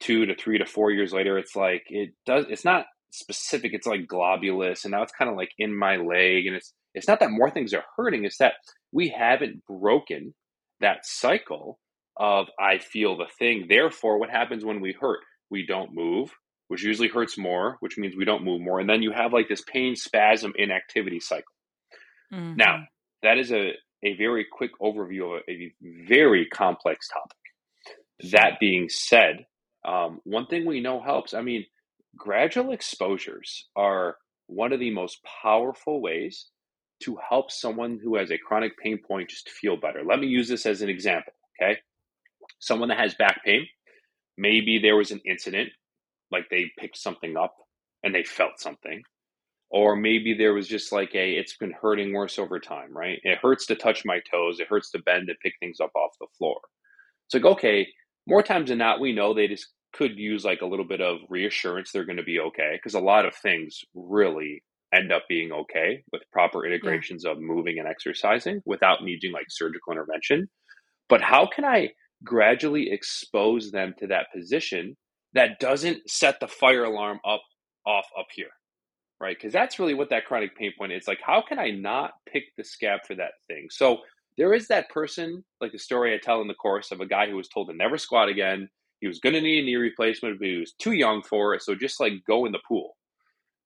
Two 0.00 0.24
to 0.24 0.34
three 0.34 0.56
to 0.56 0.64
four 0.64 0.90
years 0.90 1.12
later, 1.12 1.36
it's 1.36 1.54
like 1.54 1.82
it 1.88 2.10
does. 2.24 2.46
It's 2.48 2.64
not 2.64 2.86
specific. 3.12 3.74
It's 3.74 3.86
like 3.86 4.06
globulous, 4.06 4.84
and 4.84 4.92
now 4.92 5.02
it's 5.02 5.12
kind 5.12 5.30
of 5.30 5.36
like 5.36 5.50
in 5.58 5.76
my 5.76 5.96
leg. 5.96 6.46
And 6.46 6.56
it's 6.56 6.72
it's 6.94 7.06
not 7.06 7.20
that 7.20 7.30
more 7.30 7.50
things 7.50 7.74
are 7.74 7.84
hurting. 7.98 8.24
It's 8.24 8.38
that 8.38 8.54
we 8.92 9.10
haven't 9.10 9.62
broken 9.66 10.34
that 10.80 11.00
cycle 11.04 11.78
of 12.20 12.48
I 12.58 12.78
feel 12.78 13.16
the 13.16 13.26
thing. 13.38 13.64
Therefore, 13.66 14.18
what 14.18 14.28
happens 14.28 14.62
when 14.62 14.80
we 14.80 14.92
hurt? 14.92 15.20
We 15.48 15.64
don't 15.66 15.94
move, 15.94 16.30
which 16.68 16.84
usually 16.84 17.08
hurts 17.08 17.38
more, 17.38 17.78
which 17.80 17.96
means 17.96 18.14
we 18.14 18.26
don't 18.26 18.44
move 18.44 18.60
more. 18.60 18.78
And 18.78 18.88
then 18.88 19.02
you 19.02 19.10
have 19.10 19.32
like 19.32 19.48
this 19.48 19.62
pain 19.62 19.96
spasm 19.96 20.52
inactivity 20.56 21.18
cycle. 21.18 21.54
Mm-hmm. 22.32 22.56
Now, 22.56 22.84
that 23.22 23.38
is 23.38 23.50
a, 23.50 23.72
a 24.04 24.16
very 24.16 24.46
quick 24.52 24.72
overview 24.80 25.34
of 25.34 25.42
a, 25.48 25.72
very 25.80 26.46
complex 26.46 27.08
topic. 27.08 28.30
That 28.32 28.60
being 28.60 28.90
said, 28.90 29.46
um, 29.88 30.20
one 30.24 30.46
thing 30.46 30.66
we 30.66 30.82
know 30.82 31.00
helps. 31.00 31.32
I 31.32 31.40
mean, 31.40 31.64
gradual 32.14 32.72
exposures 32.72 33.66
are 33.74 34.18
one 34.46 34.74
of 34.74 34.80
the 34.80 34.90
most 34.90 35.20
powerful 35.42 36.02
ways 36.02 36.48
to 37.04 37.16
help 37.26 37.50
someone 37.50 37.98
who 38.02 38.16
has 38.16 38.30
a 38.30 38.36
chronic 38.36 38.78
pain 38.78 38.98
point 38.98 39.30
just 39.30 39.48
feel 39.48 39.78
better. 39.78 40.02
Let 40.04 40.18
me 40.18 40.26
use 40.26 40.48
this 40.48 40.66
as 40.66 40.82
an 40.82 40.90
example. 40.90 41.32
Okay 41.60 41.78
someone 42.60 42.88
that 42.90 42.98
has 42.98 43.14
back 43.14 43.42
pain, 43.44 43.66
maybe 44.38 44.78
there 44.78 44.96
was 44.96 45.10
an 45.10 45.20
incident, 45.26 45.70
like 46.30 46.48
they 46.50 46.70
picked 46.78 46.96
something 46.96 47.36
up 47.36 47.56
and 48.04 48.14
they 48.14 48.22
felt 48.22 48.60
something. 48.60 49.02
Or 49.70 49.94
maybe 49.96 50.34
there 50.34 50.54
was 50.54 50.66
just 50.66 50.92
like 50.92 51.14
a, 51.14 51.32
it's 51.32 51.56
been 51.56 51.74
hurting 51.80 52.12
worse 52.12 52.38
over 52.38 52.58
time, 52.58 52.96
right? 52.96 53.18
It 53.22 53.38
hurts 53.38 53.66
to 53.66 53.76
touch 53.76 54.04
my 54.04 54.20
toes. 54.30 54.58
It 54.58 54.68
hurts 54.68 54.90
to 54.92 54.98
bend 54.98 55.28
and 55.28 55.38
pick 55.42 55.54
things 55.60 55.80
up 55.80 55.92
off 55.94 56.10
the 56.20 56.26
floor. 56.38 56.60
It's 57.26 57.34
like, 57.34 57.44
okay, 57.56 57.86
more 58.26 58.42
times 58.42 58.70
than 58.70 58.78
not, 58.78 59.00
we 59.00 59.12
know 59.12 59.32
they 59.32 59.46
just 59.46 59.68
could 59.92 60.18
use 60.18 60.44
like 60.44 60.62
a 60.62 60.66
little 60.66 60.84
bit 60.84 61.00
of 61.00 61.18
reassurance 61.28 61.92
they're 61.92 62.04
going 62.04 62.16
to 62.16 62.24
be 62.24 62.40
okay. 62.40 62.72
Because 62.74 62.94
a 62.94 63.00
lot 63.00 63.26
of 63.26 63.34
things 63.34 63.80
really 63.94 64.62
end 64.92 65.12
up 65.12 65.22
being 65.28 65.52
okay 65.52 66.02
with 66.12 66.22
proper 66.32 66.66
integrations 66.66 67.22
yeah. 67.24 67.32
of 67.32 67.40
moving 67.40 67.78
and 67.78 67.86
exercising 67.86 68.60
without 68.66 69.04
needing 69.04 69.32
like 69.32 69.46
surgical 69.48 69.92
intervention. 69.92 70.48
But 71.08 71.20
how 71.20 71.46
can 71.46 71.64
I 71.64 71.90
gradually 72.24 72.90
expose 72.90 73.70
them 73.70 73.94
to 73.98 74.06
that 74.08 74.26
position 74.34 74.96
that 75.34 75.60
doesn't 75.60 75.98
set 76.08 76.40
the 76.40 76.48
fire 76.48 76.84
alarm 76.84 77.20
up 77.24 77.42
off 77.86 78.06
up 78.18 78.26
here 78.34 78.50
right? 79.20 79.36
Because 79.36 79.52
that's 79.52 79.78
really 79.78 79.94
what 79.94 80.10
that 80.10 80.24
chronic 80.26 80.56
pain 80.56 80.72
point 80.76 80.92
is 80.92 81.06
like 81.06 81.20
how 81.24 81.42
can 81.46 81.58
i 81.58 81.70
not 81.70 82.12
pick 82.30 82.44
the 82.56 82.64
scab 82.64 83.00
for 83.06 83.14
that 83.16 83.32
thing? 83.48 83.68
So 83.70 83.98
there 84.38 84.54
is 84.54 84.68
that 84.68 84.90
person 84.90 85.44
like 85.60 85.72
the 85.72 85.78
story 85.78 86.14
i 86.14 86.18
tell 86.18 86.40
in 86.40 86.48
the 86.48 86.54
course 86.54 86.90
of 86.90 87.00
a 87.00 87.06
guy 87.06 87.28
who 87.28 87.36
was 87.36 87.48
told 87.48 87.68
to 87.68 87.76
never 87.76 87.98
squat 87.98 88.28
again 88.28 88.68
he 89.00 89.08
was 89.08 89.18
going 89.18 89.34
to 89.34 89.40
need 89.40 89.62
a 89.62 89.66
knee 89.66 89.76
replacement 89.76 90.38
but 90.38 90.48
he 90.48 90.56
was 90.58 90.74
too 90.78 90.92
young 90.92 91.22
for 91.22 91.54
it 91.54 91.62
so 91.62 91.74
just 91.74 92.00
like 92.00 92.12
go 92.26 92.46
in 92.46 92.52
the 92.52 92.60
pool. 92.66 92.96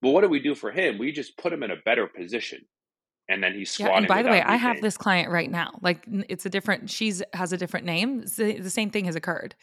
But 0.02 0.10
what 0.10 0.22
do 0.22 0.28
we 0.28 0.40
do 0.40 0.54
for 0.54 0.70
him? 0.70 0.98
We 0.98 1.12
just 1.12 1.38
put 1.38 1.52
him 1.52 1.62
in 1.62 1.70
a 1.70 1.82
better 1.84 2.06
position 2.06 2.60
and 3.28 3.42
then 3.42 3.54
he's 3.54 3.70
squatting. 3.70 3.92
Yeah, 3.92 3.98
and 3.98 4.08
by 4.08 4.22
the 4.22 4.30
way, 4.30 4.42
I 4.42 4.56
have 4.56 4.80
this 4.80 4.96
client 4.96 5.30
right 5.30 5.50
now. 5.50 5.78
Like 5.80 6.04
it's 6.28 6.46
a 6.46 6.50
different. 6.50 6.90
She's 6.90 7.22
has 7.32 7.52
a 7.52 7.56
different 7.56 7.86
name. 7.86 8.24
The 8.36 8.70
same 8.70 8.90
thing 8.90 9.06
has 9.06 9.16
occurred 9.16 9.54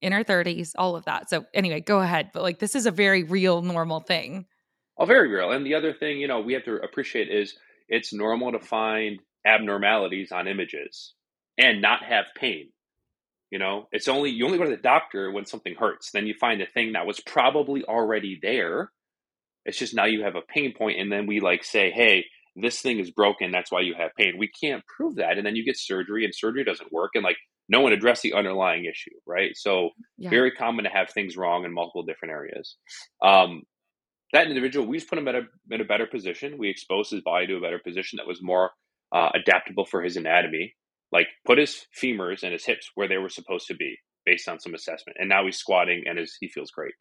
in 0.00 0.12
her 0.12 0.24
thirties. 0.24 0.74
All 0.76 0.96
of 0.96 1.04
that. 1.04 1.28
So 1.28 1.44
anyway, 1.52 1.80
go 1.80 2.00
ahead. 2.00 2.30
But 2.32 2.42
like 2.42 2.58
this 2.58 2.74
is 2.74 2.86
a 2.86 2.90
very 2.90 3.22
real, 3.24 3.62
normal 3.62 4.00
thing. 4.00 4.46
Oh, 4.98 5.04
very 5.04 5.28
real. 5.28 5.50
And 5.50 5.64
the 5.64 5.74
other 5.74 5.92
thing, 5.92 6.18
you 6.18 6.28
know, 6.28 6.40
we 6.40 6.52
have 6.54 6.64
to 6.64 6.76
appreciate 6.76 7.28
is 7.28 7.56
it's 7.88 8.12
normal 8.12 8.52
to 8.52 8.60
find 8.60 9.20
abnormalities 9.46 10.32
on 10.32 10.46
images 10.46 11.14
and 11.58 11.80
not 11.80 12.04
have 12.04 12.26
pain. 12.36 12.70
You 13.50 13.58
know, 13.58 13.88
it's 13.90 14.08
only 14.08 14.30
you 14.30 14.46
only 14.46 14.58
go 14.58 14.64
to 14.64 14.70
the 14.70 14.76
doctor 14.76 15.30
when 15.30 15.44
something 15.44 15.74
hurts. 15.74 16.12
Then 16.12 16.26
you 16.26 16.34
find 16.34 16.62
a 16.62 16.66
thing 16.66 16.92
that 16.92 17.06
was 17.06 17.20
probably 17.20 17.84
already 17.84 18.38
there. 18.40 18.92
It's 19.64 19.78
just 19.78 19.94
now 19.94 20.04
you 20.04 20.22
have 20.22 20.36
a 20.36 20.42
pain 20.42 20.72
point, 20.72 21.00
and 21.00 21.10
then 21.10 21.26
we 21.26 21.40
like 21.40 21.64
say, 21.64 21.90
"Hey, 21.90 22.26
this 22.56 22.80
thing 22.80 22.98
is 22.98 23.10
broken. 23.10 23.50
That's 23.50 23.70
why 23.70 23.80
you 23.80 23.94
have 23.98 24.10
pain. 24.16 24.34
We 24.38 24.48
can't 24.48 24.82
prove 24.86 25.16
that. 25.16 25.36
And 25.36 25.46
then 25.46 25.56
you 25.56 25.64
get 25.64 25.78
surgery 25.78 26.24
and 26.24 26.34
surgery 26.34 26.64
doesn't 26.64 26.92
work. 26.92 27.12
And 27.14 27.24
like 27.24 27.36
no 27.68 27.80
one 27.80 27.92
addressed 27.92 28.22
the 28.22 28.34
underlying 28.34 28.84
issue, 28.84 29.14
right? 29.26 29.52
So 29.56 29.90
yeah. 30.18 30.30
very 30.30 30.50
common 30.50 30.84
to 30.84 30.90
have 30.90 31.10
things 31.10 31.36
wrong 31.36 31.64
in 31.64 31.72
multiple 31.72 32.02
different 32.02 32.32
areas. 32.32 32.76
Um, 33.22 33.62
that 34.32 34.48
individual, 34.48 34.86
we 34.86 34.98
just 34.98 35.08
put 35.08 35.18
him 35.18 35.28
in 35.28 35.36
a, 35.36 35.42
in 35.70 35.80
a 35.80 35.84
better 35.84 36.06
position. 36.06 36.58
We 36.58 36.68
exposed 36.68 37.10
his 37.10 37.22
body 37.22 37.46
to 37.46 37.56
a 37.56 37.60
better 37.60 37.80
position 37.80 38.16
that 38.16 38.26
was 38.26 38.42
more 38.42 38.70
uh, 39.12 39.30
adaptable 39.34 39.84
for 39.84 40.02
his 40.02 40.16
anatomy. 40.16 40.74
Like 41.12 41.28
put 41.44 41.58
his 41.58 41.86
femurs 42.00 42.42
and 42.42 42.52
his 42.52 42.64
hips 42.64 42.90
where 42.94 43.08
they 43.08 43.18
were 43.18 43.28
supposed 43.28 43.66
to 43.68 43.74
be 43.74 43.96
based 44.24 44.48
on 44.48 44.60
some 44.60 44.74
assessment. 44.74 45.16
And 45.18 45.28
now 45.28 45.44
he's 45.44 45.56
squatting 45.56 46.04
and 46.06 46.18
his, 46.18 46.36
he 46.40 46.48
feels 46.48 46.70
great. 46.70 46.94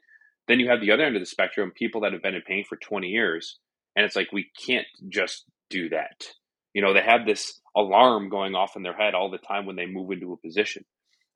Then 0.48 0.60
you 0.60 0.70
have 0.70 0.82
the 0.82 0.92
other 0.92 1.04
end 1.04 1.16
of 1.16 1.22
the 1.22 1.28
spectrum, 1.28 1.72
people 1.76 2.02
that 2.02 2.14
have 2.14 2.24
been 2.24 2.34
in 2.34 2.42
pain 2.42 2.64
for 2.68 2.78
20 2.78 3.08
years 3.08 3.60
and 4.00 4.06
it's 4.06 4.16
like, 4.16 4.32
we 4.32 4.50
can't 4.66 4.88
just 5.10 5.44
do 5.70 5.90
that. 5.90 6.24
You 6.74 6.82
know, 6.82 6.94
they 6.94 7.02
have 7.02 7.26
this 7.26 7.60
alarm 7.76 8.30
going 8.30 8.56
off 8.56 8.78
in 8.78 8.82
their 8.82 8.96
head 8.96 9.14
all 9.14 9.30
the 9.30 9.38
time 9.38 9.66
when 9.66 9.76
they 9.76 9.88
move 9.88 10.10
into 10.12 10.32
a 10.32 10.38
position. 10.38 10.86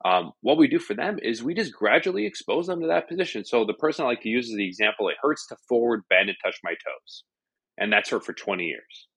Um, 0.02 0.32
what 0.40 0.56
we 0.56 0.66
do 0.66 0.78
for 0.78 0.94
them 0.94 1.18
is 1.22 1.42
we 1.42 1.52
just 1.52 1.74
gradually 1.74 2.24
expose 2.24 2.68
them 2.68 2.80
to 2.80 2.86
that 2.86 3.06
position. 3.06 3.44
So 3.44 3.66
the 3.66 3.74
person 3.74 4.06
I 4.06 4.08
like 4.08 4.22
to 4.22 4.30
use 4.30 4.48
as 4.48 4.56
the 4.56 4.66
example, 4.66 5.10
it 5.10 5.16
hurts 5.20 5.46
to 5.48 5.56
forward 5.68 6.04
bend 6.08 6.30
and 6.30 6.38
touch 6.42 6.56
my 6.64 6.70
toes. 6.70 7.24
And 7.76 7.92
that's 7.92 8.08
hurt 8.08 8.24
for 8.24 8.32
20 8.32 8.64
years. 8.64 9.08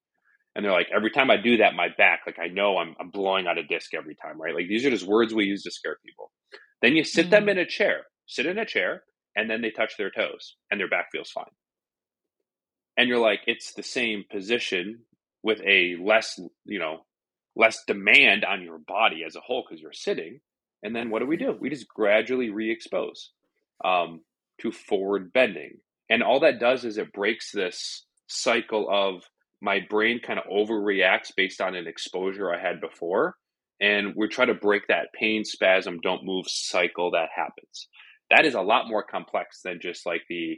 And 0.54 0.66
they're 0.66 0.74
like, 0.74 0.90
every 0.94 1.12
time 1.12 1.32
I 1.32 1.38
do 1.38 1.56
that, 1.56 1.74
my 1.74 1.88
back, 1.98 2.24
like 2.28 2.40
I 2.44 2.50
know 2.50 2.80
I'm, 2.80 2.96
I'm 3.00 3.12
blowing 3.12 3.48
out 3.48 3.58
a 3.58 3.64
disc 3.64 3.94
every 3.94 4.16
time, 4.16 4.42
right? 4.42 4.56
Like 4.56 4.68
these 4.68 4.86
are 4.86 4.90
just 4.90 5.08
words 5.08 5.34
we 5.34 5.46
use 5.46 5.64
to 5.64 5.72
scare 5.72 5.96
people. 6.06 6.34
Then 6.82 6.98
you 6.98 7.06
sit 7.06 7.28
mm-hmm. 7.28 7.32
them 7.32 7.48
in 7.48 7.60
a 7.60 7.66
chair, 7.66 8.08
sit 8.26 8.46
in 8.46 8.58
a 8.58 8.66
chair, 8.66 9.04
and 9.38 9.50
then 9.50 9.62
they 9.62 9.72
touch 9.72 9.94
their 9.98 10.12
toes 10.12 10.58
and 10.70 10.82
their 10.82 10.90
back 10.90 11.06
feels 11.14 11.32
fine 11.32 11.46
and 12.98 13.08
you're 13.08 13.20
like 13.20 13.42
it's 13.48 13.74
the 13.74 13.84
same 13.84 14.24
position 14.30 15.00
with 15.44 15.60
a 15.62 15.96
less 16.02 16.40
you 16.66 16.80
know 16.80 17.06
less 17.56 17.78
demand 17.88 18.46
on 18.46 18.64
your 18.64 18.78
body 18.78 19.24
as 19.26 19.36
a 19.36 19.42
whole 19.42 19.64
because 19.68 19.82
you're 19.82 19.94
sitting 19.94 20.40
and 20.84 20.96
then 20.96 21.10
what 21.10 21.20
do 21.20 21.26
we 21.26 21.38
do? 21.38 21.58
We 21.60 21.70
just 21.70 21.88
gradually 21.88 22.50
re-expose 22.50 23.32
um, 23.84 24.22
to 24.62 24.72
forward 24.72 25.34
bending. 25.34 25.78
And 26.10 26.24
all 26.24 26.42
that 26.42 26.60
does 26.60 26.86
is 26.86 26.98
it 26.98 27.14
breaks 27.14 27.52
this 27.52 28.06
cycle 28.28 28.88
of 28.90 29.24
my 29.62 29.80
brain 29.90 30.20
kind 30.26 30.40
of 30.40 30.46
overreacts 30.46 31.32
based 31.36 31.62
on 31.62 31.74
an 31.74 31.88
exposure 31.88 32.54
i 32.54 32.62
had 32.62 32.80
before 32.80 33.36
and 33.80 34.14
we 34.16 34.28
try 34.28 34.46
to 34.46 34.54
break 34.54 34.88
that 34.88 35.14
pain 35.18 35.44
spasm 35.46 36.00
don't 36.02 36.26
move 36.26 36.46
cycle 36.48 37.12
that 37.12 37.30
happens. 37.36 37.88
That 38.30 38.46
is 38.46 38.54
a 38.54 38.62
lot 38.62 38.88
more 38.88 39.04
complex 39.04 39.62
than 39.64 39.80
just 39.82 40.06
like 40.06 40.24
the 40.30 40.58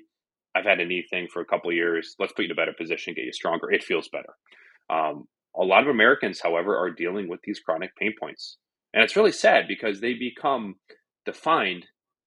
I've 0.59 0.65
had 0.65 0.79
a 0.79 0.85
knee 0.85 1.05
thing 1.09 1.27
for 1.31 1.41
a 1.41 1.45
couple 1.45 1.71
years. 1.71 2.15
Let's 2.19 2.33
put 2.33 2.43
you 2.43 2.47
in 2.47 2.51
a 2.51 2.55
better 2.55 2.73
position, 2.77 3.13
get 3.13 3.25
you 3.25 3.33
stronger. 3.33 3.71
It 3.71 3.83
feels 3.83 4.09
better. 4.09 4.33
Um, 4.89 5.27
a 5.55 5.63
lot 5.63 5.83
of 5.83 5.89
Americans, 5.89 6.41
however, 6.41 6.77
are 6.77 6.91
dealing 6.91 7.27
with 7.29 7.39
these 7.43 7.59
chronic 7.59 7.95
pain 7.95 8.13
points. 8.19 8.57
And 8.93 9.03
it's 9.03 9.15
really 9.15 9.31
sad 9.31 9.67
because 9.67 9.99
they 9.99 10.13
become 10.13 10.75
defined 11.25 11.85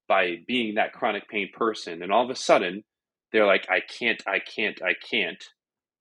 by 0.09 0.37
being 0.47 0.75
that 0.75 0.92
chronic 0.92 1.29
pain 1.29 1.49
person. 1.53 2.03
And 2.03 2.12
all 2.12 2.25
of 2.25 2.31
a 2.31 2.37
sudden, 2.37 2.85
they're 3.33 3.47
like, 3.47 3.66
I 3.71 3.81
can't, 3.81 4.23
I 4.27 4.38
can't, 4.38 4.81
I 4.83 4.92
can't. 5.11 5.42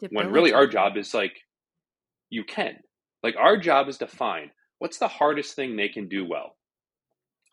When 0.09 0.31
really 0.31 0.53
our 0.53 0.67
job 0.67 0.97
is 0.97 1.13
like, 1.13 1.33
you 2.29 2.43
can. 2.43 2.77
Like 3.23 3.35
our 3.37 3.57
job 3.57 3.87
is 3.87 3.97
to 3.99 4.07
find 4.07 4.49
what's 4.79 4.97
the 4.97 5.07
hardest 5.07 5.55
thing 5.55 5.75
they 5.75 5.89
can 5.89 6.07
do 6.07 6.25
well. 6.27 6.55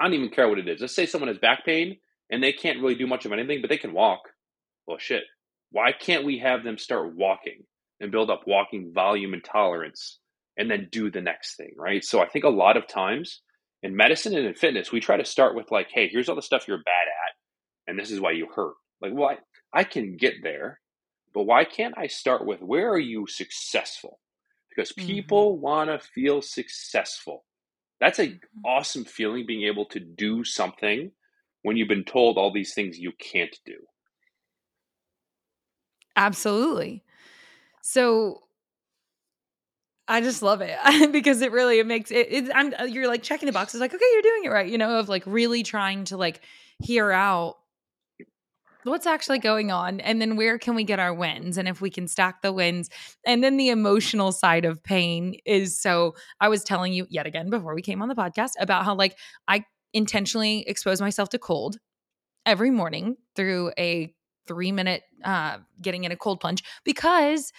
I 0.01 0.05
don't 0.05 0.15
even 0.15 0.31
care 0.31 0.49
what 0.49 0.59
it 0.59 0.69
is. 0.69 0.81
Let's 0.81 0.95
say 0.95 1.07
someone 1.07 1.29
has 1.29 1.39
back 1.39 1.65
pain 1.67 1.99
and 2.31 2.43
they 2.43 2.53
can't 2.53 2.81
really 2.81 2.95
do 2.95 3.07
much 3.07 3.27
of 3.27 3.33
anything, 3.33 3.61
but 3.61 3.69
they 3.69 3.77
can 3.77 3.93
walk. 3.93 4.21
Well, 4.89 4.99
shit. 4.99 5.25
Why 5.71 5.93
can't 5.93 6.25
we 6.25 6.39
have 6.39 6.65
them 6.65 6.79
start 6.79 7.15
walking 7.15 7.65
and 8.01 8.11
build 8.11 8.31
up 8.31 8.45
walking 8.47 8.93
volume 8.95 9.35
and 9.35 9.45
tolerance 9.45 10.19
and 10.57 10.71
then 10.71 10.89
do 10.91 11.11
the 11.11 11.21
next 11.21 11.57
thing, 11.57 11.73
right? 11.77 12.03
So 12.03 12.21
I 12.23 12.29
think 12.29 12.47
a 12.47 12.49
lot 12.49 12.79
of 12.79 12.89
times 12.89 13.43
in 13.83 13.95
medicine 13.95 14.35
and 14.35 14.47
in 14.47 14.55
fitness, 14.55 14.91
we 14.91 15.01
try 15.01 15.19
to 15.19 15.27
start 15.27 15.55
with 15.55 15.71
like, 15.71 15.89
hey, 15.93 16.09
here's 16.09 16.31
all 16.31 16.37
the 16.37 16.43
stuff 16.43 16.67
you're 16.67 16.79
bad 16.79 17.07
at, 17.07 17.91
and 17.91 17.99
this 17.99 18.11
is 18.11 18.19
why 18.19 18.33
you 18.33 18.49
hurt. 18.53 18.75
Like, 19.03 19.13
well, 19.15 19.29
I, 19.29 19.81
I 19.81 19.85
can 19.85 20.17
get 20.17 20.37
there, 20.43 20.81
but 21.35 21.45
why 21.45 21.65
can't 21.65 21.97
I 21.99 22.07
start 22.07 22.47
with 22.47 22.63
where 22.63 22.91
are 22.91 22.99
you 22.99 23.27
successful? 23.29 24.19
Because 24.71 24.93
mm-hmm. 24.93 25.07
people 25.07 25.53
mm-hmm. 25.53 25.63
want 25.63 25.91
to 25.91 25.99
feel 25.99 26.41
successful. 26.41 27.45
That's 28.01 28.19
an 28.19 28.27
mm-hmm. 28.27 28.65
awesome 28.65 29.05
feeling 29.05 29.45
being 29.47 29.69
able 29.69 29.85
to 29.91 30.01
do 30.01 30.45
something 30.45 31.13
when 31.63 31.77
you've 31.77 31.89
been 31.89 32.05
told 32.05 32.39
all 32.39 32.53
these 32.53 32.73
things 32.73 32.99
you 32.99 33.13
can't 33.21 33.55
do. 33.67 33.77
Absolutely. 36.19 37.03
So 37.83 38.43
I 40.07 40.21
just 40.21 40.43
love 40.43 40.63
it 40.63 40.79
because 41.13 41.43
it 41.43 41.53
really 41.53 41.79
it 41.79 41.87
makes 41.87 42.11
it, 42.11 42.27
it 42.31 42.51
I'm 42.55 42.73
uh, 42.79 42.85
you're 42.85 43.09
like 43.09 43.23
checking 43.23 43.47
the 43.47 43.53
boxes 43.53 43.81
like 43.81 43.95
okay 43.95 44.05
you're 44.13 44.23
doing 44.23 44.45
it 44.45 44.49
right 44.51 44.69
you 44.69 44.79
know 44.79 44.99
of 44.99 45.09
like 45.09 45.23
really 45.27 45.63
trying 45.63 46.05
to 46.05 46.17
like 46.17 46.41
hear 46.79 47.11
out 47.13 47.57
what's 48.85 49.07
actually 49.07 49.39
going 49.39 49.71
on 49.71 50.01
and 50.01 50.21
then 50.23 50.37
where 50.37 50.57
can 50.59 50.75
we 50.75 50.85
get 50.85 50.99
our 50.99 51.13
wins 51.13 51.59
and 51.59 51.69
if 51.69 51.81
we 51.81 51.91
can 51.91 52.07
stack 52.09 52.43
the 52.43 52.53
wins 52.53 52.89
and 53.27 53.43
then 53.43 53.57
the 53.57 53.69
emotional 53.69 54.33
side 54.33 54.65
of 54.65 54.83
pain 54.83 55.35
is 55.45 55.79
so 55.79 56.15
I 56.41 56.49
was 56.49 56.65
telling 56.65 56.93
you 56.93 57.07
yet 57.11 57.27
again 57.27 57.51
before 57.51 57.75
we 57.75 57.83
came 57.83 58.01
on 58.01 58.09
the 58.09 58.15
podcast 58.15 58.53
about 58.61 58.85
how 58.85 58.95
like 58.95 59.17
I 59.49 59.65
intentionally 59.93 60.65
expose 60.67 61.01
myself 61.01 61.29
to 61.31 61.39
cold 61.39 61.77
every 62.47 62.71
morning 62.71 63.17
through 63.37 63.73
a 63.79 64.15
3 64.49 64.73
minute 64.73 65.03
uh 65.25 65.59
getting 65.81 66.05
in 66.05 66.13
a 66.13 66.17
cold 66.17 66.41
plunge 66.41 66.65
because 66.85 67.53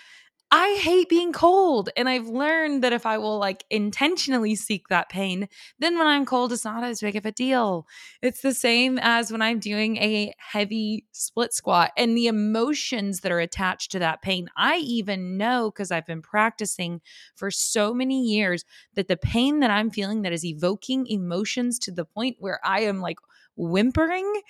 I 0.52 0.80
hate 0.82 1.10
being 1.10 1.32
cold. 1.32 1.90
And 1.96 2.10
I've 2.10 2.28
learned 2.28 2.84
that 2.84 2.92
if 2.92 3.06
I 3.06 3.20
will 3.20 3.38
like 3.38 3.66
intentionally 3.70 4.56
seek 4.56 4.88
that 4.88 5.08
pain, 5.08 5.48
then 5.78 5.96
when 5.96 6.08
I'm 6.08 6.26
cold, 6.26 6.52
it's 6.52 6.66
not 6.66 6.84
as 6.84 7.02
big 7.02 7.16
of 7.16 7.26
a 7.28 7.32
deal. 7.32 7.86
It's 8.24 8.42
the 8.42 8.56
same 8.56 8.98
as 9.00 9.32
when 9.32 9.44
I'm 9.44 9.60
doing 9.60 9.98
a 9.98 10.34
heavy 10.40 11.06
split 11.12 11.54
squat 11.54 11.92
and 11.96 12.18
the 12.18 12.26
emotions 12.26 13.20
that 13.20 13.32
are 13.32 13.40
attached 13.40 13.92
to 13.92 14.00
that 14.00 14.24
pain. 14.24 14.50
I 14.58 14.78
even 14.78 15.38
know 15.38 15.70
because 15.70 15.92
I've 15.92 16.08
been 16.08 16.24
practicing 16.24 17.02
for 17.36 17.52
so 17.52 17.94
many 17.94 18.24
years 18.24 18.66
that 18.96 19.08
the 19.08 19.18
pain 19.18 19.60
that 19.60 19.70
I'm 19.70 19.92
feeling 19.92 20.24
that 20.24 20.34
is 20.34 20.44
evoking 20.44 21.06
emotions 21.06 21.78
to 21.80 21.92
the 21.92 22.06
point 22.06 22.38
where 22.40 22.60
I 22.64 22.82
am 22.82 23.02
like 23.02 23.18
whimpering 23.60 24.42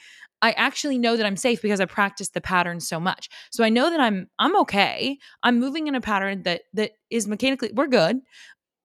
I 0.41 0.51
actually 0.51 0.97
know 0.97 1.17
that 1.17 1.25
I'm 1.25 1.37
safe 1.37 1.61
because 1.61 1.81
I 1.81 1.85
practiced 1.85 2.33
the 2.33 2.41
pattern 2.41 2.79
so 2.79 2.99
much. 2.99 3.29
So 3.51 3.63
I 3.63 3.69
know 3.69 3.89
that 3.89 3.99
I'm 3.99 4.29
I'm 4.39 4.55
okay. 4.61 5.17
I'm 5.43 5.59
moving 5.59 5.87
in 5.87 5.95
a 5.95 6.01
pattern 6.01 6.43
that 6.43 6.61
that 6.73 6.91
is 7.09 7.27
mechanically 7.27 7.71
we're 7.73 7.87
good. 7.87 8.21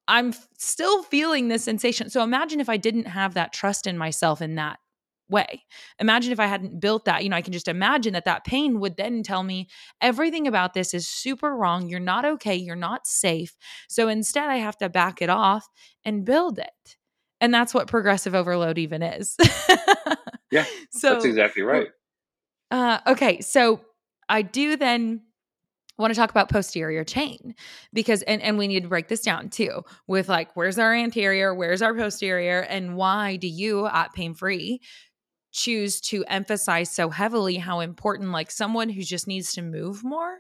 I'm 0.06 0.34
still 0.58 1.02
feeling 1.02 1.48
this 1.48 1.64
sensation. 1.64 2.10
So 2.10 2.22
imagine 2.22 2.60
if 2.60 2.68
I 2.68 2.76
didn't 2.76 3.06
have 3.06 3.34
that 3.34 3.52
trust 3.52 3.86
in 3.86 3.96
myself 3.96 4.42
in 4.42 4.56
that 4.56 4.78
way. 5.30 5.62
Imagine 5.98 6.32
if 6.32 6.40
I 6.40 6.46
hadn't 6.46 6.80
built 6.80 7.06
that. 7.06 7.22
You 7.22 7.30
know, 7.30 7.36
I 7.36 7.42
can 7.42 7.54
just 7.54 7.68
imagine 7.68 8.12
that 8.12 8.26
that 8.26 8.44
pain 8.44 8.80
would 8.80 8.96
then 8.96 9.22
tell 9.22 9.42
me 9.42 9.68
everything 10.02 10.46
about 10.46 10.74
this 10.74 10.92
is 10.92 11.08
super 11.08 11.56
wrong. 11.56 11.88
You're 11.88 12.00
not 12.00 12.26
okay. 12.26 12.54
You're 12.54 12.76
not 12.76 13.06
safe. 13.06 13.56
So 13.88 14.08
instead, 14.08 14.50
I 14.50 14.56
have 14.56 14.76
to 14.78 14.90
back 14.90 15.22
it 15.22 15.30
off 15.30 15.66
and 16.04 16.26
build 16.26 16.58
it. 16.58 16.96
And 17.44 17.52
that's 17.52 17.74
what 17.74 17.88
progressive 17.88 18.34
overload 18.34 18.78
even 18.78 19.02
is. 19.02 19.36
Yeah. 20.54 20.64
So 20.90 21.14
that's 21.14 21.24
exactly 21.24 21.62
right. 21.62 21.88
Uh, 22.70 23.00
okay. 23.08 23.40
So 23.40 23.80
I 24.28 24.42
do 24.42 24.76
then 24.76 25.22
want 25.98 26.14
to 26.14 26.18
talk 26.18 26.30
about 26.30 26.48
posterior 26.48 27.02
chain 27.02 27.56
because 27.92 28.22
and 28.22 28.40
and 28.40 28.56
we 28.56 28.68
need 28.68 28.84
to 28.84 28.88
break 28.88 29.08
this 29.08 29.20
down 29.20 29.48
too 29.48 29.82
with 30.06 30.28
like 30.28 30.54
where's 30.54 30.78
our 30.78 30.94
anterior 30.94 31.54
where's 31.54 31.82
our 31.82 31.94
posterior 31.94 32.60
and 32.60 32.96
why 32.96 33.36
do 33.36 33.48
you 33.48 33.86
at 33.86 34.12
pain 34.12 34.34
free 34.34 34.80
choose 35.52 36.00
to 36.00 36.24
emphasize 36.24 36.90
so 36.90 37.10
heavily 37.10 37.56
how 37.56 37.80
important 37.80 38.30
like 38.30 38.50
someone 38.50 38.88
who 38.88 39.02
just 39.02 39.28
needs 39.28 39.52
to 39.52 39.62
move 39.62 40.02
more 40.02 40.38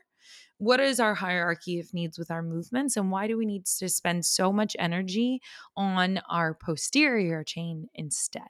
what 0.64 0.80
is 0.80 0.98
our 0.98 1.14
hierarchy 1.14 1.78
of 1.78 1.92
needs 1.92 2.18
with 2.18 2.30
our 2.30 2.42
movements 2.42 2.96
and 2.96 3.10
why 3.10 3.26
do 3.26 3.36
we 3.36 3.46
need 3.46 3.66
to 3.66 3.88
spend 3.88 4.24
so 4.24 4.52
much 4.52 4.74
energy 4.78 5.40
on 5.76 6.20
our 6.30 6.54
posterior 6.54 7.44
chain 7.44 7.88
instead 7.94 8.48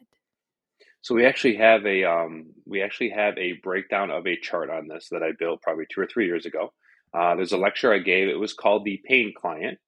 so 1.04 1.14
we 1.14 1.26
actually 1.26 1.56
have 1.56 1.84
a 1.84 2.04
um, 2.04 2.46
we 2.64 2.80
actually 2.80 3.10
have 3.10 3.36
a 3.36 3.60
breakdown 3.62 4.10
of 4.10 4.26
a 4.26 4.38
chart 4.38 4.70
on 4.70 4.88
this 4.88 5.08
that 5.10 5.22
I 5.22 5.32
built 5.38 5.60
probably 5.60 5.84
two 5.92 6.00
or 6.00 6.06
three 6.06 6.24
years 6.24 6.46
ago. 6.46 6.72
Uh, 7.12 7.36
there's 7.36 7.52
a 7.52 7.58
lecture 7.58 7.92
I 7.92 7.98
gave. 7.98 8.28
It 8.28 8.38
was 8.38 8.54
called 8.54 8.86
the 8.86 9.02
pain 9.06 9.34
client 9.38 9.78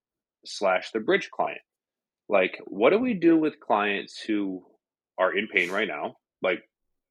slash 0.44 0.90
the 0.90 1.00
bridge 1.00 1.30
client. 1.30 1.62
Like, 2.28 2.60
what 2.66 2.90
do 2.90 2.98
we 2.98 3.14
do 3.14 3.34
with 3.38 3.60
clients 3.60 4.20
who 4.20 4.62
are 5.18 5.34
in 5.34 5.48
pain 5.48 5.70
right 5.70 5.88
now, 5.88 6.16
like 6.42 6.60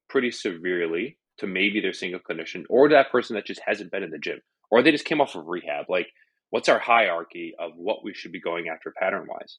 pretty 0.07 0.29
severely, 0.29 1.17
to 1.39 1.47
maybe 1.47 1.81
their 1.81 1.91
single 1.91 2.19
clinician, 2.19 2.63
or 2.69 2.89
that 2.89 3.11
person 3.11 3.35
that 3.35 3.47
just 3.47 3.61
hasn't 3.65 3.91
been 3.91 4.03
in 4.03 4.11
the 4.11 4.19
gym, 4.19 4.39
or 4.75 4.83
they 4.83 4.91
just 4.91 5.05
came 5.05 5.21
off 5.21 5.35
of 5.35 5.47
rehab? 5.47 5.85
Like, 5.87 6.07
what's 6.49 6.67
our 6.67 6.79
hierarchy 6.79 7.53
of 7.57 7.71
what 7.77 8.03
we 8.03 8.13
should 8.13 8.33
be 8.33 8.41
going 8.41 8.67
after 8.67 8.93
pattern 8.99 9.25
wise? 9.25 9.57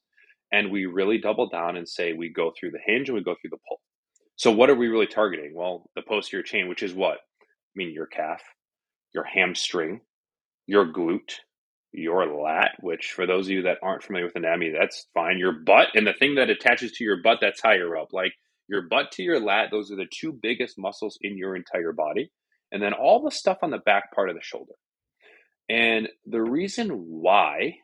And 0.53 0.71
we 0.71 0.85
really 0.85 1.17
double 1.17 1.49
down 1.49 1.79
and 1.79 1.89
say 1.89 2.13
we 2.13 2.29
go 2.29 2.53
through 2.53 2.73
the 2.73 2.81
hinge 2.85 3.09
and 3.09 3.17
we 3.17 3.25
go 3.25 3.35
through 3.41 3.51
the 3.51 3.59
pull. 3.67 3.81
So 4.37 4.53
what 4.53 4.69
are 4.69 4.75
we 4.75 4.89
really 4.89 5.07
targeting? 5.07 5.55
Well, 5.55 5.89
the 5.97 6.03
posterior 6.03 6.43
chain, 6.43 6.69
which 6.69 6.83
is 6.83 6.93
what? 6.93 7.15
I 7.17 7.75
mean, 7.75 7.95
your 7.95 8.05
calf, 8.05 8.43
your 9.15 9.25
hamstring, 9.25 10.03
your 10.67 10.93
glute, 10.93 11.33
your 11.93 12.27
lat, 12.27 12.73
which 12.81 13.13
for 13.17 13.27
those 13.27 13.47
of 13.47 13.53
you 13.53 13.63
that 13.63 13.79
aren't 13.83 14.03
familiar 14.03 14.27
with 14.27 14.37
anatomy, 14.37 14.75
that's 14.79 15.07
fine. 15.15 15.39
Your 15.39 15.53
butt 15.53 15.89
and 15.95 16.07
the 16.07 16.13
thing 16.13 16.35
that 16.35 16.51
attaches 16.51 16.93
to 16.93 17.05
your 17.05 17.23
butt 17.23 17.39
that's 17.41 17.63
higher 17.63 17.97
up. 17.97 18.13
Like 18.13 18.35
your 18.69 18.83
butt 18.83 19.13
to 19.13 19.23
your 19.23 19.41
lat, 19.41 19.69
those 19.71 19.91
are 19.91 19.97
the 19.97 20.05
two 20.13 20.39
biggest 20.43 20.75
muscles 20.79 21.19
in 21.23 21.39
your 21.39 21.57
entire 21.57 21.93
body. 21.93 22.31
And 22.71 22.83
then 22.83 22.93
all 22.93 23.23
the 23.23 23.31
stuff 23.31 23.59
on 23.63 23.71
the 23.71 23.79
back 23.79 24.15
part 24.15 24.29
of 24.29 24.37
the 24.37 24.43
shoulder. 24.43 24.75
And 25.69 26.09
the 26.27 26.43
reason 26.43 26.91
why 26.91 27.77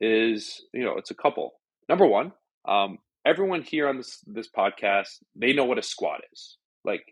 is, 0.00 0.62
you 0.72 0.84
know, 0.84 0.98
it's 0.98 1.10
a 1.10 1.14
couple. 1.14 1.52
Number 1.88 2.06
one, 2.06 2.32
um, 2.66 2.98
everyone 3.24 3.62
here 3.62 3.88
on 3.88 3.96
this 3.96 4.22
this 4.26 4.48
podcast 4.48 5.08
they 5.34 5.52
know 5.52 5.64
what 5.64 5.78
a 5.78 5.82
squat 5.82 6.20
is. 6.32 6.56
Like 6.84 7.04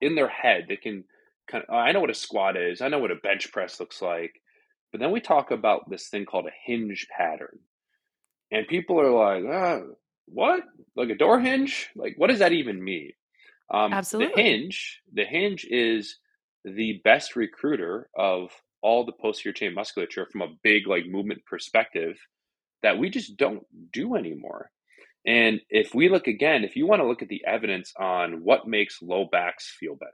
in 0.00 0.14
their 0.14 0.28
head 0.28 0.64
they 0.68 0.76
can 0.76 1.04
kind 1.50 1.64
of 1.68 1.74
i 1.74 1.92
know 1.92 2.00
what 2.00 2.10
a 2.10 2.14
squat 2.14 2.56
is. 2.56 2.80
I 2.80 2.88
know 2.88 2.98
what 2.98 3.10
a 3.10 3.16
bench 3.16 3.52
press 3.52 3.78
looks 3.80 4.00
like. 4.00 4.40
But 4.90 5.00
then 5.00 5.10
we 5.10 5.20
talk 5.20 5.50
about 5.50 5.90
this 5.90 6.08
thing 6.08 6.24
called 6.24 6.46
a 6.46 6.64
hinge 6.64 7.06
pattern. 7.14 7.58
And 8.50 8.66
people 8.66 9.00
are 9.00 9.10
like 9.10 9.44
ah, 9.52 9.80
what? 10.26 10.62
Like 10.96 11.10
a 11.10 11.16
door 11.16 11.40
hinge? 11.40 11.90
Like 11.96 12.14
what 12.16 12.28
does 12.28 12.38
that 12.38 12.52
even 12.52 12.82
mean? 12.82 13.12
Um, 13.72 13.92
Absolutely. 13.92 14.32
the 14.34 14.42
hinge 14.42 15.00
the 15.12 15.24
hinge 15.24 15.66
is 15.68 16.16
the 16.64 17.00
best 17.04 17.36
recruiter 17.36 18.08
of 18.16 18.50
all 18.82 19.04
the 19.04 19.12
posterior 19.12 19.54
chain 19.54 19.74
musculature 19.74 20.26
from 20.30 20.42
a 20.42 20.54
big 20.62 20.86
like 20.86 21.06
movement 21.06 21.44
perspective 21.46 22.16
that 22.82 22.98
we 22.98 23.10
just 23.10 23.36
don't 23.36 23.64
do 23.92 24.14
anymore 24.14 24.70
and 25.26 25.60
if 25.68 25.94
we 25.94 26.08
look 26.08 26.26
again, 26.26 26.64
if 26.64 26.74
you 26.74 26.86
want 26.86 27.02
to 27.02 27.06
look 27.06 27.20
at 27.20 27.28
the 27.28 27.44
evidence 27.46 27.92
on 27.98 28.44
what 28.44 28.66
makes 28.66 29.02
low 29.02 29.26
backs 29.30 29.70
feel 29.78 29.94
better, 29.94 30.10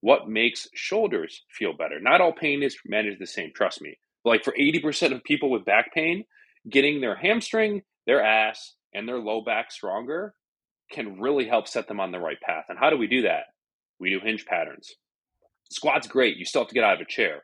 what 0.00 0.28
makes 0.28 0.68
shoulders 0.74 1.42
feel 1.50 1.72
better, 1.72 1.98
not 2.00 2.20
all 2.20 2.32
pain 2.32 2.62
is 2.62 2.76
managed 2.86 3.20
the 3.20 3.26
same, 3.26 3.50
trust 3.52 3.82
me. 3.82 3.98
Like 4.24 4.44
for 4.44 4.52
80% 4.52 5.12
of 5.12 5.24
people 5.24 5.50
with 5.50 5.64
back 5.64 5.92
pain, 5.92 6.24
getting 6.70 7.00
their 7.00 7.16
hamstring, 7.16 7.82
their 8.06 8.22
ass, 8.22 8.74
and 8.92 9.08
their 9.08 9.18
low 9.18 9.40
back 9.40 9.72
stronger 9.72 10.34
can 10.92 11.20
really 11.20 11.48
help 11.48 11.66
set 11.66 11.88
them 11.88 11.98
on 11.98 12.12
the 12.12 12.20
right 12.20 12.40
path. 12.40 12.66
And 12.68 12.78
how 12.78 12.90
do 12.90 12.96
we 12.96 13.08
do 13.08 13.22
that? 13.22 13.46
We 13.98 14.10
do 14.10 14.20
hinge 14.20 14.46
patterns. 14.46 14.92
Squat's 15.70 16.06
great. 16.06 16.36
You 16.36 16.44
still 16.44 16.60
have 16.62 16.68
to 16.68 16.74
get 16.74 16.84
out 16.84 16.94
of 16.94 17.00
a 17.00 17.10
chair. 17.10 17.42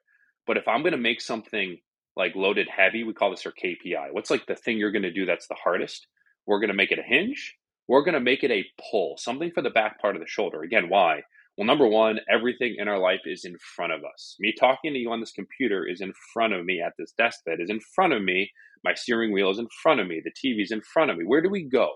But 0.51 0.57
if 0.57 0.66
I'm 0.66 0.82
going 0.82 0.94
to 0.94 0.98
make 0.98 1.20
something 1.20 1.78
like 2.16 2.34
loaded 2.34 2.66
heavy, 2.68 3.05
we 3.05 3.12
call 3.12 3.30
this 3.30 3.46
our 3.46 3.53
KPI. 3.53 4.09
What's 4.11 4.32
like 4.32 4.46
the 4.46 4.57
thing 4.57 4.78
you're 4.78 4.90
going 4.90 5.03
to 5.03 5.12
do 5.12 5.24
that's 5.24 5.46
the 5.46 5.55
hardest? 5.55 6.09
We're 6.44 6.59
going 6.59 6.70
to 6.70 6.74
make 6.74 6.90
it 6.90 6.98
a 6.98 7.05
hinge. 7.05 7.55
We're 7.86 8.03
going 8.03 8.14
to 8.14 8.20
make 8.20 8.42
it 8.42 8.51
a 8.51 8.64
pull, 8.90 9.16
something 9.16 9.53
for 9.53 9.62
the 9.62 9.70
back 9.70 10.01
part 10.01 10.16
of 10.16 10.20
the 10.20 10.26
shoulder. 10.26 10.62
Again, 10.62 10.88
why? 10.88 11.20
Well, 11.57 11.68
number 11.68 11.86
one, 11.86 12.18
everything 12.28 12.74
in 12.78 12.88
our 12.88 12.98
life 12.98 13.20
is 13.26 13.44
in 13.44 13.59
front 13.76 13.92
of 13.92 14.01
us. 14.01 14.34
Me 14.40 14.53
talking 14.59 14.92
to 14.92 14.98
you 14.98 15.12
on 15.12 15.20
this 15.20 15.30
computer 15.30 15.86
is 15.86 16.01
in 16.01 16.12
front 16.34 16.53
of 16.53 16.64
me 16.64 16.82
at 16.84 16.94
this 16.98 17.12
desk 17.12 17.42
that 17.46 17.61
is 17.61 17.70
in 17.70 17.78
front 17.94 18.12
of 18.12 18.20
me. 18.20 18.51
My 18.82 18.94
steering 18.94 19.32
wheel 19.32 19.51
is 19.51 19.61
in 19.61 19.68
front 19.80 20.01
of 20.01 20.09
me. 20.09 20.20
The 20.20 20.32
TV 20.32 20.64
is 20.64 20.72
in 20.72 20.80
front 20.80 21.12
of 21.12 21.16
me. 21.16 21.22
Where 21.24 21.42
do 21.42 21.48
we 21.48 21.62
go? 21.62 21.92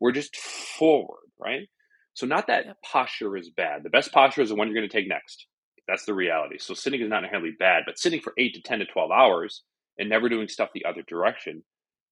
We're 0.00 0.12
just 0.12 0.34
forward, 0.34 1.28
right? 1.38 1.68
So, 2.14 2.24
not 2.24 2.46
that 2.46 2.64
posture 2.82 3.36
is 3.36 3.50
bad. 3.50 3.82
The 3.82 3.90
best 3.90 4.12
posture 4.12 4.40
is 4.40 4.48
the 4.48 4.54
one 4.54 4.68
you're 4.68 4.80
going 4.80 4.88
to 4.88 4.96
take 4.96 5.10
next. 5.10 5.46
That's 5.88 6.04
the 6.04 6.14
reality. 6.14 6.58
So, 6.58 6.74
sitting 6.74 7.00
is 7.00 7.08
not 7.08 7.24
inherently 7.24 7.54
bad, 7.58 7.84
but 7.86 7.98
sitting 7.98 8.20
for 8.20 8.34
eight 8.38 8.54
to 8.54 8.62
10 8.62 8.80
to 8.80 8.84
12 8.84 9.10
hours 9.10 9.62
and 9.98 10.08
never 10.08 10.28
doing 10.28 10.48
stuff 10.48 10.68
the 10.74 10.84
other 10.84 11.02
direction 11.08 11.64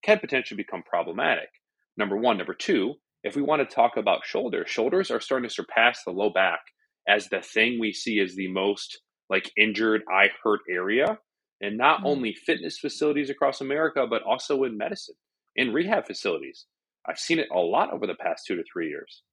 can 0.03 0.19
potentially 0.19 0.57
become 0.57 0.83
problematic. 0.83 1.49
Number 1.95 2.17
one. 2.17 2.37
Number 2.37 2.53
two, 2.53 2.95
if 3.23 3.35
we 3.35 3.41
want 3.41 3.67
to 3.67 3.75
talk 3.75 3.97
about 3.97 4.25
shoulders, 4.25 4.69
shoulders 4.69 5.11
are 5.11 5.19
starting 5.19 5.47
to 5.47 5.53
surpass 5.53 6.03
the 6.03 6.11
low 6.11 6.31
back 6.31 6.59
as 7.07 7.29
the 7.29 7.41
thing 7.41 7.79
we 7.79 7.93
see 7.93 8.19
as 8.19 8.35
the 8.35 8.51
most 8.51 8.99
like 9.29 9.51
injured, 9.57 10.01
eye 10.11 10.29
hurt 10.43 10.61
area. 10.69 11.19
And 11.59 11.77
not 11.77 11.99
mm-hmm. 11.99 12.07
only 12.07 12.33
fitness 12.33 12.77
facilities 12.77 13.29
across 13.29 13.61
America, 13.61 14.05
but 14.07 14.21
also 14.21 14.63
in 14.63 14.77
medicine, 14.77 15.15
in 15.55 15.73
rehab 15.73 16.05
facilities. 16.05 16.65
I've 17.07 17.17
seen 17.17 17.39
it 17.39 17.47
a 17.51 17.59
lot 17.59 17.91
over 17.91 18.05
the 18.05 18.15
past 18.15 18.43
two 18.45 18.55
to 18.55 18.63
three 18.71 18.89
years. 18.89 19.23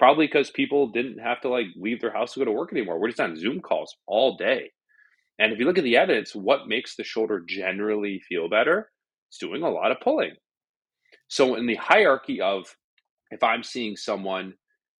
Probably 0.00 0.26
because 0.26 0.50
people 0.50 0.88
didn't 0.88 1.18
have 1.18 1.42
to 1.42 1.50
like 1.50 1.66
leave 1.76 2.00
their 2.00 2.10
house 2.10 2.32
to 2.32 2.38
go 2.40 2.46
to 2.46 2.52
work 2.52 2.72
anymore. 2.72 2.98
We're 2.98 3.08
just 3.08 3.20
on 3.20 3.36
Zoom 3.36 3.60
calls 3.60 3.94
all 4.06 4.38
day. 4.38 4.70
And 5.38 5.52
if 5.52 5.58
you 5.58 5.66
look 5.66 5.76
at 5.76 5.84
the 5.84 5.98
evidence, 5.98 6.34
what 6.34 6.68
makes 6.68 6.96
the 6.96 7.04
shoulder 7.04 7.44
generally 7.46 8.22
feel 8.26 8.48
better? 8.48 8.90
It's 9.28 9.36
doing 9.36 9.62
a 9.62 9.68
lot 9.68 9.90
of 9.90 10.00
pulling. 10.00 10.36
So, 11.28 11.54
in 11.54 11.66
the 11.66 11.74
hierarchy 11.74 12.40
of 12.40 12.74
if 13.30 13.42
I'm 13.42 13.62
seeing 13.62 13.94
someone, 13.94 14.54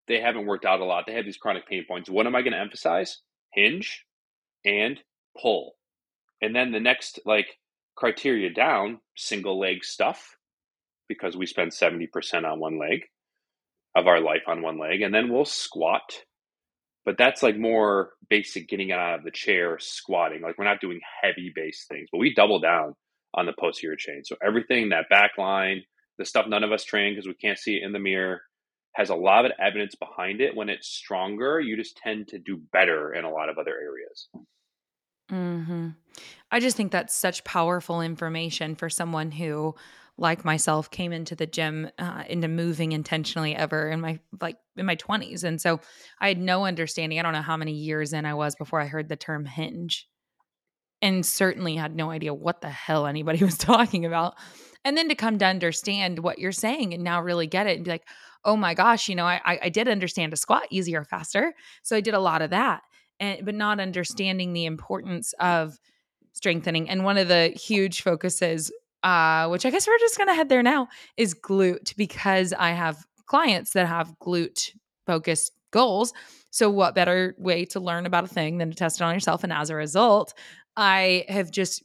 they 0.06 0.20
haven't 0.20 0.44
worked 0.44 0.66
out 0.66 0.80
a 0.80 0.84
lot, 0.84 1.04
they 1.06 1.14
have 1.14 1.24
these 1.24 1.38
chronic 1.38 1.66
pain 1.66 1.86
points, 1.88 2.10
what 2.10 2.26
am 2.26 2.36
I 2.36 2.42
going 2.42 2.52
to 2.52 2.60
emphasize? 2.60 3.22
Hinge 3.54 4.04
and 4.66 5.00
pull. 5.40 5.76
And 6.42 6.54
then 6.54 6.72
the 6.72 6.80
next 6.80 7.20
like 7.24 7.56
criteria 7.96 8.52
down, 8.52 9.00
single 9.16 9.58
leg 9.58 9.82
stuff, 9.82 10.36
because 11.08 11.38
we 11.38 11.46
spend 11.46 11.70
70% 11.70 12.44
on 12.44 12.60
one 12.60 12.78
leg 12.78 13.00
of 13.94 14.06
our 14.06 14.20
life 14.20 14.42
on 14.46 14.62
one 14.62 14.78
leg. 14.78 15.02
And 15.02 15.14
then 15.14 15.32
we'll 15.32 15.44
squat 15.44 16.22
but 17.04 17.16
that's 17.18 17.42
like 17.42 17.56
more 17.56 18.10
basic 18.28 18.68
getting 18.68 18.92
out 18.92 19.18
of 19.18 19.24
the 19.24 19.30
chair, 19.30 19.78
squatting. 19.80 20.42
Like 20.42 20.58
we're 20.58 20.64
not 20.64 20.80
doing 20.80 21.00
heavy 21.22 21.52
base 21.54 21.86
things, 21.88 22.08
but 22.12 22.18
we 22.18 22.34
double 22.34 22.60
down 22.60 22.94
on 23.34 23.46
the 23.46 23.54
posterior 23.58 23.96
chain. 23.96 24.22
So 24.24 24.36
everything 24.44 24.90
that 24.90 25.08
back 25.08 25.32
line, 25.38 25.82
the 26.18 26.24
stuff 26.24 26.46
none 26.48 26.64
of 26.64 26.72
us 26.72 26.84
train 26.84 27.14
because 27.14 27.26
we 27.26 27.34
can't 27.34 27.58
see 27.58 27.76
it 27.76 27.84
in 27.84 27.92
the 27.92 27.98
mirror, 27.98 28.42
has 28.94 29.08
a 29.08 29.14
lot 29.14 29.46
of 29.46 29.52
evidence 29.58 29.94
behind 29.94 30.40
it. 30.40 30.54
When 30.54 30.68
it's 30.68 30.88
stronger, 30.88 31.58
you 31.58 31.76
just 31.76 31.96
tend 31.96 32.28
to 32.28 32.38
do 32.38 32.60
better 32.72 33.14
in 33.14 33.24
a 33.24 33.30
lot 33.30 33.48
of 33.48 33.56
other 33.56 33.74
areas. 33.76 34.28
Hmm. 35.30 35.90
I 36.50 36.58
just 36.58 36.76
think 36.76 36.90
that's 36.90 37.14
such 37.14 37.44
powerful 37.44 38.02
information 38.02 38.74
for 38.74 38.90
someone 38.90 39.30
who 39.30 39.76
like 40.20 40.44
myself 40.44 40.90
came 40.90 41.12
into 41.12 41.34
the 41.34 41.46
gym 41.46 41.90
uh, 41.98 42.22
into 42.28 42.46
moving 42.46 42.92
intentionally 42.92 43.56
ever 43.56 43.88
in 43.88 44.00
my 44.00 44.20
like 44.40 44.56
in 44.76 44.86
my 44.86 44.94
20s 44.94 45.42
and 45.42 45.60
so 45.60 45.80
i 46.20 46.28
had 46.28 46.38
no 46.38 46.64
understanding. 46.64 47.18
I 47.18 47.22
don't 47.22 47.32
know 47.32 47.42
how 47.42 47.56
many 47.56 47.72
years 47.72 48.12
in 48.12 48.24
i 48.26 48.34
was 48.34 48.54
before 48.54 48.80
i 48.80 48.86
heard 48.86 49.08
the 49.08 49.16
term 49.16 49.46
hinge 49.46 50.06
and 51.02 51.24
certainly 51.24 51.74
had 51.74 51.96
no 51.96 52.10
idea 52.10 52.34
what 52.34 52.60
the 52.60 52.68
hell 52.68 53.06
anybody 53.06 53.42
was 53.44 53.56
talking 53.56 54.04
about. 54.04 54.34
And 54.84 54.96
then 54.96 55.08
to 55.08 55.14
come 55.14 55.38
to 55.38 55.46
understand 55.46 56.18
what 56.20 56.38
you're 56.38 56.52
saying 56.52 56.94
and 56.94 57.02
now 57.02 57.20
really 57.20 57.46
get 57.46 57.66
it 57.66 57.76
and 57.76 57.84
be 57.84 57.90
like 57.90 58.06
oh 58.44 58.56
my 58.56 58.74
gosh 58.74 59.08
you 59.08 59.14
know 59.14 59.26
i 59.26 59.40
i 59.62 59.68
did 59.68 59.88
understand 59.88 60.32
a 60.32 60.36
squat 60.36 60.66
easier 60.70 61.04
faster. 61.04 61.54
So 61.82 61.96
i 61.96 62.00
did 62.00 62.14
a 62.14 62.20
lot 62.20 62.42
of 62.42 62.50
that 62.50 62.82
and 63.18 63.44
but 63.44 63.54
not 63.54 63.80
understanding 63.80 64.52
the 64.52 64.66
importance 64.66 65.32
of 65.40 65.78
strengthening. 66.32 66.88
And 66.88 67.04
one 67.04 67.18
of 67.18 67.28
the 67.28 67.48
huge 67.48 68.02
focuses 68.02 68.72
uh, 69.02 69.48
which 69.48 69.64
I 69.64 69.70
guess 69.70 69.86
we're 69.86 69.98
just 69.98 70.16
going 70.16 70.28
to 70.28 70.34
head 70.34 70.48
there 70.48 70.62
now, 70.62 70.88
is 71.16 71.34
glute 71.34 71.96
because 71.96 72.52
I 72.52 72.70
have 72.70 73.04
clients 73.26 73.72
that 73.72 73.86
have 73.86 74.14
glute 74.22 74.70
focused 75.06 75.52
goals. 75.70 76.12
So, 76.50 76.70
what 76.70 76.94
better 76.94 77.34
way 77.38 77.64
to 77.66 77.80
learn 77.80 78.06
about 78.06 78.24
a 78.24 78.28
thing 78.28 78.58
than 78.58 78.70
to 78.70 78.76
test 78.76 79.00
it 79.00 79.04
on 79.04 79.14
yourself? 79.14 79.44
And 79.44 79.52
as 79.52 79.70
a 79.70 79.76
result, 79.76 80.34
I 80.76 81.24
have 81.28 81.50
just 81.50 81.82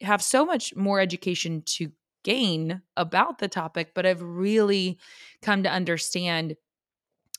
have 0.00 0.22
so 0.22 0.44
much 0.44 0.74
more 0.76 1.00
education 1.00 1.62
to 1.66 1.90
gain 2.24 2.82
about 2.96 3.38
the 3.38 3.48
topic, 3.48 3.92
but 3.94 4.04
I've 4.04 4.22
really 4.22 4.98
come 5.42 5.62
to 5.62 5.70
understand 5.70 6.56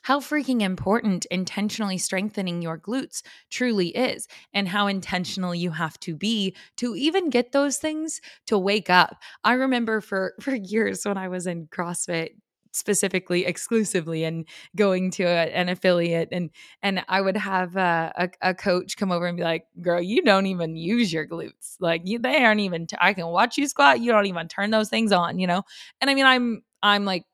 how 0.07 0.21
freaking 0.21 0.61
important 0.61 1.25
intentionally 1.25 1.97
strengthening 1.97 2.61
your 2.61 2.77
glutes 2.77 3.21
truly 3.49 3.89
is 3.89 4.25
and 4.53 4.69
how 4.69 4.87
intentional 4.87 5.53
you 5.53 5.69
have 5.69 5.99
to 5.99 6.15
be 6.15 6.55
to 6.77 6.95
even 6.95 7.29
get 7.29 7.51
those 7.51 7.75
things 7.75 8.21
to 8.45 8.57
wake 8.57 8.89
up. 8.89 9.17
I 9.43 9.51
remember 9.51 9.99
for 9.99 10.33
for 10.39 10.55
years 10.55 11.03
when 11.03 11.17
I 11.17 11.27
was 11.27 11.45
in 11.45 11.67
CrossFit 11.67 12.29
specifically 12.71 13.45
exclusively 13.45 14.23
and 14.23 14.45
going 14.77 15.11
to 15.11 15.23
a, 15.23 15.47
an 15.53 15.67
affiliate 15.67 16.29
and 16.31 16.51
and 16.81 17.03
I 17.09 17.19
would 17.19 17.35
have 17.35 17.75
a, 17.75 18.13
a, 18.15 18.49
a, 18.51 18.53
coach 18.53 18.95
come 18.95 19.11
over 19.11 19.25
and 19.25 19.35
be 19.35 19.43
like 19.43 19.65
girl 19.81 20.01
you 20.01 20.21
don't 20.21 20.45
even 20.45 20.77
use 20.77 21.11
your 21.11 21.27
glutes. 21.27 21.75
Like 21.81 22.03
you 22.05 22.17
they 22.19 22.45
aren't 22.45 22.61
even 22.61 22.87
t- 22.87 22.95
I 23.01 23.13
can 23.13 23.27
watch 23.27 23.57
you 23.57 23.67
squat. 23.67 23.99
You 23.99 24.13
don't 24.13 24.27
even 24.27 24.47
turn 24.47 24.71
those 24.71 24.89
things 24.89 25.11
on 25.11 25.37
you 25.37 25.47
know? 25.47 25.63
And 25.99 26.09
I 26.09 26.15
mean 26.15 26.25
I'm 26.25 26.63
I'm 26.81 27.03
like 27.03 27.25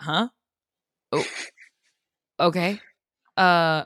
huh? 0.00 0.26
Oh 1.12 1.24
okay 2.40 2.80
uh 3.36 3.84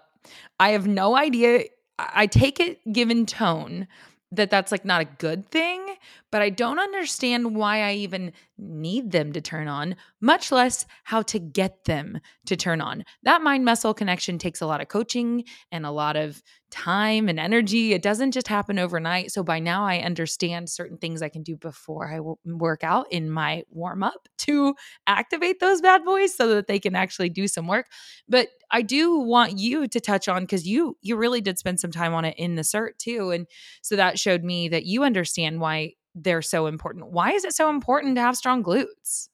i 0.58 0.70
have 0.70 0.86
no 0.86 1.16
idea 1.16 1.64
i 1.98 2.26
take 2.26 2.60
it 2.60 2.80
given 2.92 3.26
tone 3.26 3.86
that 4.32 4.50
that's 4.50 4.72
like 4.72 4.84
not 4.84 5.00
a 5.00 5.04
good 5.18 5.48
thing, 5.50 5.84
but 6.32 6.42
I 6.42 6.50
don't 6.50 6.78
understand 6.78 7.54
why 7.54 7.82
I 7.82 7.94
even 7.94 8.32
need 8.58 9.12
them 9.12 9.32
to 9.32 9.40
turn 9.40 9.68
on, 9.68 9.96
much 10.20 10.50
less 10.50 10.84
how 11.04 11.22
to 11.22 11.38
get 11.38 11.84
them 11.84 12.20
to 12.46 12.56
turn 12.56 12.80
on. 12.80 13.04
That 13.22 13.42
mind 13.42 13.64
muscle 13.64 13.94
connection 13.94 14.38
takes 14.38 14.60
a 14.60 14.66
lot 14.66 14.80
of 14.80 14.88
coaching 14.88 15.44
and 15.70 15.86
a 15.86 15.90
lot 15.90 16.16
of 16.16 16.42
time 16.76 17.28
and 17.28 17.40
energy. 17.40 17.94
It 17.94 18.02
doesn't 18.02 18.32
just 18.32 18.48
happen 18.48 18.78
overnight. 18.78 19.32
So 19.32 19.42
by 19.42 19.58
now, 19.58 19.86
I 19.86 20.00
understand 20.00 20.68
certain 20.68 20.98
things 20.98 21.22
I 21.22 21.30
can 21.30 21.42
do 21.42 21.56
before 21.56 22.12
I 22.12 22.18
mm, 22.18 22.36
work 22.44 22.84
out 22.84 23.06
in 23.10 23.30
my 23.30 23.62
warm 23.70 24.02
up 24.02 24.28
to 24.38 24.74
activate 25.06 25.58
those 25.58 25.80
bad 25.80 26.04
boys 26.04 26.34
so 26.34 26.54
that 26.54 26.66
they 26.66 26.78
can 26.78 26.94
actually 26.94 27.30
do 27.30 27.48
some 27.48 27.66
work. 27.66 27.86
But 28.28 28.48
I 28.70 28.82
do 28.82 29.18
want 29.18 29.58
you 29.58 29.88
to 29.88 30.00
touch 30.00 30.28
on 30.28 30.42
because 30.42 30.66
you 30.66 30.98
you 31.00 31.16
really 31.16 31.40
did 31.40 31.58
spend 31.58 31.80
some 31.80 31.92
time 31.92 32.12
on 32.12 32.24
it 32.24 32.34
in 32.36 32.56
the 32.56 32.62
cert 32.62 32.98
too, 32.98 33.30
and 33.30 33.46
so 33.82 33.96
that 33.96 34.18
showed 34.18 34.44
me 34.44 34.68
that 34.68 34.84
you 34.84 35.02
understand 35.02 35.60
why 35.60 35.94
they're 36.14 36.42
so 36.42 36.66
important. 36.66 37.10
Why 37.10 37.32
is 37.32 37.44
it 37.44 37.54
so 37.54 37.70
important 37.70 38.16
to 38.16 38.20
have 38.20 38.36
strong 38.36 38.62
glutes? 38.62 39.28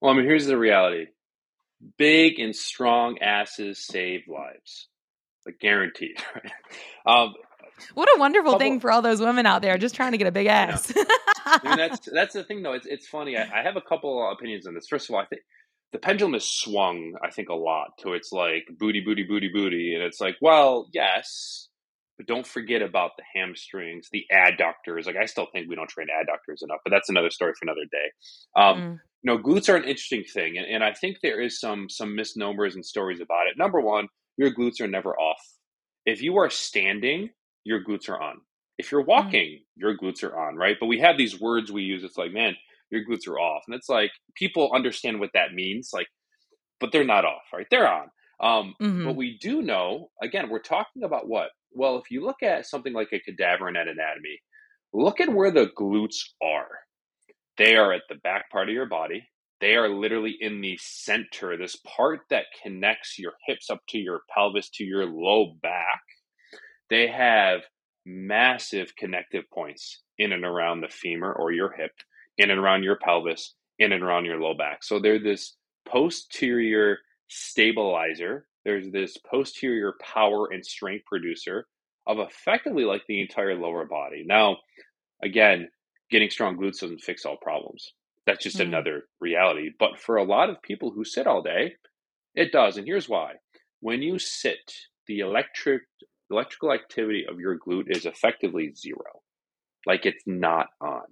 Well, 0.00 0.12
I 0.12 0.16
mean, 0.16 0.24
here's 0.24 0.46
the 0.46 0.58
reality: 0.58 1.06
big 1.96 2.40
and 2.40 2.56
strong 2.56 3.18
asses 3.18 3.86
save 3.86 4.22
lives 4.26 4.87
like 5.48 5.58
guaranteed. 5.58 6.16
um, 7.06 7.34
what 7.94 8.08
a 8.08 8.20
wonderful 8.20 8.52
couple, 8.52 8.58
thing 8.58 8.80
for 8.80 8.90
all 8.90 9.02
those 9.02 9.20
women 9.20 9.46
out 9.46 9.62
there 9.62 9.78
just 9.78 9.94
trying 9.94 10.12
to 10.12 10.18
get 10.18 10.26
a 10.26 10.32
big 10.32 10.46
ass. 10.46 10.92
I 11.44 11.60
mean, 11.64 11.76
that's 11.76 12.08
that's 12.12 12.34
the 12.34 12.44
thing 12.44 12.62
though. 12.62 12.74
It's 12.74 12.86
it's 12.86 13.06
funny. 13.06 13.36
I, 13.36 13.60
I 13.60 13.62
have 13.62 13.76
a 13.76 13.80
couple 13.80 14.30
opinions 14.30 14.66
on 14.66 14.74
this. 14.74 14.86
First 14.88 15.08
of 15.08 15.14
all, 15.14 15.20
I 15.20 15.26
think 15.26 15.42
the 15.92 15.98
pendulum 15.98 16.34
has 16.34 16.44
swung. 16.44 17.14
I 17.22 17.30
think 17.30 17.48
a 17.48 17.54
lot 17.54 17.92
to 18.00 18.12
it's 18.12 18.32
like 18.32 18.68
booty, 18.78 19.00
booty, 19.00 19.24
booty, 19.24 19.48
booty, 19.52 19.94
and 19.94 20.02
it's 20.02 20.20
like, 20.20 20.36
well, 20.40 20.88
yes, 20.92 21.68
but 22.18 22.26
don't 22.26 22.46
forget 22.46 22.82
about 22.82 23.12
the 23.16 23.24
hamstrings, 23.34 24.08
the 24.12 24.24
adductors. 24.32 25.06
Like 25.06 25.16
I 25.16 25.26
still 25.26 25.46
think 25.52 25.68
we 25.68 25.76
don't 25.76 25.88
train 25.88 26.08
adductors 26.08 26.62
enough, 26.62 26.80
but 26.84 26.90
that's 26.90 27.08
another 27.08 27.30
story 27.30 27.52
for 27.58 27.64
another 27.64 27.86
day. 27.90 28.60
Um, 28.60 28.76
mm. 28.76 28.98
You 29.22 29.32
know, 29.34 29.38
glutes 29.38 29.68
are 29.68 29.76
an 29.76 29.84
interesting 29.84 30.24
thing, 30.24 30.58
and, 30.58 30.66
and 30.66 30.84
I 30.84 30.92
think 30.92 31.18
there 31.22 31.40
is 31.40 31.58
some 31.58 31.88
some 31.88 32.14
misnomers 32.14 32.74
and 32.74 32.84
stories 32.84 33.20
about 33.20 33.46
it. 33.46 33.56
Number 33.56 33.80
one, 33.80 34.08
your 34.38 34.54
glutes 34.54 34.80
are 34.80 34.88
never 34.88 35.14
off. 35.18 35.42
If 36.06 36.22
you 36.22 36.38
are 36.38 36.48
standing, 36.48 37.30
your 37.64 37.84
glutes 37.84 38.08
are 38.08 38.20
on. 38.20 38.40
If 38.78 38.90
you're 38.90 39.02
mm. 39.02 39.08
walking, 39.08 39.58
mm-hmm. 39.58 39.80
your 39.80 39.98
glutes 39.98 40.22
are 40.22 40.38
on, 40.38 40.56
right? 40.56 40.76
But 40.80 40.86
we 40.86 41.00
have 41.00 41.18
these 41.18 41.38
words 41.38 41.70
we 41.70 41.82
use. 41.82 42.04
It's 42.04 42.16
like, 42.16 42.32
man, 42.32 42.54
your 42.90 43.02
glutes 43.04 43.28
are 43.28 43.38
off. 43.38 43.64
And 43.66 43.74
it's 43.74 43.88
like 43.88 44.12
people 44.34 44.70
understand 44.74 45.20
what 45.20 45.30
that 45.34 45.52
means, 45.52 45.90
like, 45.92 46.06
but 46.80 46.92
they're 46.92 47.04
not 47.04 47.26
off, 47.26 47.42
right? 47.52 47.66
They're 47.70 47.92
on. 47.92 48.06
Um, 48.40 48.74
mm-hmm. 48.80 49.04
But 49.04 49.16
we 49.16 49.36
do 49.38 49.60
know, 49.60 50.10
again, 50.22 50.48
we're 50.48 50.60
talking 50.60 51.02
about 51.02 51.28
what? 51.28 51.50
Well, 51.72 51.98
if 51.98 52.10
you 52.10 52.24
look 52.24 52.42
at 52.42 52.66
something 52.66 52.92
like 52.92 53.08
a 53.12 53.20
cadaver 53.20 53.68
in 53.68 53.76
anatomy, 53.76 54.38
look 54.94 55.20
at 55.20 55.28
where 55.28 55.50
the 55.50 55.70
glutes 55.78 56.22
are. 56.42 56.68
They 57.58 57.74
are 57.74 57.92
at 57.92 58.02
the 58.08 58.14
back 58.14 58.50
part 58.50 58.68
of 58.68 58.74
your 58.74 58.86
body. 58.86 59.28
They 59.60 59.74
are 59.74 59.88
literally 59.88 60.36
in 60.40 60.60
the 60.60 60.78
center, 60.80 61.56
this 61.56 61.76
part 61.76 62.20
that 62.30 62.46
connects 62.62 63.18
your 63.18 63.32
hips 63.46 63.70
up 63.70 63.80
to 63.88 63.98
your 63.98 64.20
pelvis 64.32 64.68
to 64.74 64.84
your 64.84 65.06
low 65.06 65.56
back. 65.62 66.02
They 66.90 67.08
have 67.08 67.62
massive 68.06 68.94
connective 68.96 69.44
points 69.52 70.02
in 70.16 70.32
and 70.32 70.44
around 70.44 70.80
the 70.80 70.88
femur 70.88 71.32
or 71.32 71.52
your 71.52 71.72
hip, 71.72 71.92
in 72.38 72.50
and 72.50 72.60
around 72.60 72.84
your 72.84 72.96
pelvis, 72.96 73.54
in 73.78 73.92
and 73.92 74.02
around 74.02 74.24
your 74.24 74.40
low 74.40 74.54
back. 74.54 74.82
So 74.84 74.98
they're 75.00 75.18
this 75.18 75.56
posterior 75.86 76.98
stabilizer. 77.28 78.46
there's 78.64 78.90
this 78.90 79.16
posterior 79.30 79.94
power 80.02 80.48
and 80.52 80.64
strength 80.64 81.04
producer 81.06 81.66
of 82.06 82.18
effectively 82.18 82.84
like 82.84 83.02
the 83.06 83.20
entire 83.20 83.54
lower 83.54 83.84
body. 83.86 84.24
Now, 84.26 84.56
again, 85.22 85.68
getting 86.10 86.30
strong 86.30 86.56
glutes 86.56 86.80
doesn't 86.80 87.00
fix 87.00 87.24
all 87.24 87.36
problems. 87.40 87.92
That's 88.28 88.44
just 88.44 88.58
mm. 88.58 88.66
another 88.66 89.04
reality. 89.20 89.70
But 89.78 89.98
for 89.98 90.16
a 90.16 90.22
lot 90.22 90.50
of 90.50 90.60
people 90.60 90.90
who 90.90 91.02
sit 91.02 91.26
all 91.26 91.42
day, 91.42 91.76
it 92.34 92.52
does. 92.52 92.76
And 92.76 92.86
here's 92.86 93.08
why. 93.08 93.32
When 93.80 94.02
you 94.02 94.18
sit, 94.18 94.74
the 95.06 95.20
electric 95.20 95.82
electrical 96.30 96.74
activity 96.74 97.24
of 97.26 97.40
your 97.40 97.58
glute 97.58 97.86
is 97.88 98.04
effectively 98.04 98.74
zero. 98.76 99.22
Like 99.86 100.04
it's 100.04 100.22
not 100.26 100.66
on. 100.78 101.04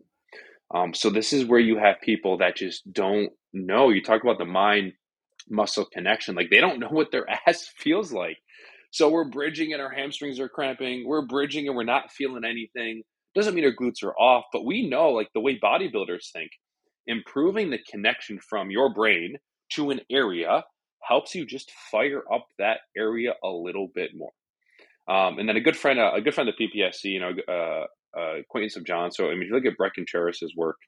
Um, 0.74 0.92
so 0.92 1.08
this 1.08 1.32
is 1.32 1.46
where 1.46 1.58
you 1.58 1.78
have 1.78 2.02
people 2.02 2.36
that 2.38 2.56
just 2.56 2.92
don't 2.92 3.30
know. 3.54 3.88
You 3.88 4.02
talk 4.02 4.22
about 4.22 4.36
the 4.36 4.44
mind 4.44 4.92
muscle 5.48 5.86
connection. 5.90 6.34
Like 6.34 6.50
they 6.50 6.60
don't 6.60 6.80
know 6.80 6.88
what 6.90 7.12
their 7.12 7.26
ass 7.48 7.66
feels 7.78 8.12
like. 8.12 8.36
So 8.90 9.08
we're 9.08 9.30
bridging 9.30 9.72
and 9.72 9.80
our 9.80 9.90
hamstrings 9.90 10.38
are 10.38 10.50
cramping. 10.50 11.06
We're 11.06 11.24
bridging 11.24 11.66
and 11.66 11.74
we're 11.74 11.84
not 11.84 12.12
feeling 12.12 12.44
anything. 12.44 13.04
Doesn't 13.34 13.54
mean 13.54 13.64
our 13.64 13.72
glutes 13.72 14.02
are 14.02 14.14
off, 14.14 14.44
but 14.52 14.66
we 14.66 14.86
know, 14.86 15.10
like 15.10 15.28
the 15.34 15.40
way 15.40 15.58
bodybuilders 15.58 16.30
think, 16.30 16.50
improving 17.06 17.70
the 17.70 17.78
connection 17.90 18.38
from 18.38 18.70
your 18.70 18.92
brain 18.92 19.36
to 19.72 19.90
an 19.90 20.00
area 20.10 20.64
helps 21.02 21.34
you 21.34 21.46
just 21.46 21.70
fire 21.90 22.22
up 22.32 22.46
that 22.58 22.78
area 22.96 23.34
a 23.44 23.48
little 23.48 23.88
bit 23.94 24.10
more. 24.14 24.32
Um, 25.08 25.38
and 25.38 25.48
then 25.48 25.56
a 25.56 25.60
good 25.60 25.76
friend, 25.76 26.00
uh, 26.00 26.12
a 26.14 26.20
good 26.20 26.34
friend 26.34 26.48
of 26.48 26.56
PPSC, 26.56 27.04
you 27.04 27.20
know, 27.20 27.32
uh, 27.48 28.18
uh, 28.18 28.38
acquaintance 28.40 28.76
of 28.76 28.84
John. 28.84 29.12
So 29.12 29.26
I 29.26 29.30
mean, 29.30 29.42
if 29.42 29.48
you 29.48 29.54
look 29.54 29.66
at 29.66 29.76
Bret 29.76 29.94
Contreras' 29.94 30.52
work 30.56 30.78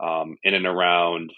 um, 0.00 0.36
in 0.42 0.54
and 0.54 0.66
around 0.66 1.30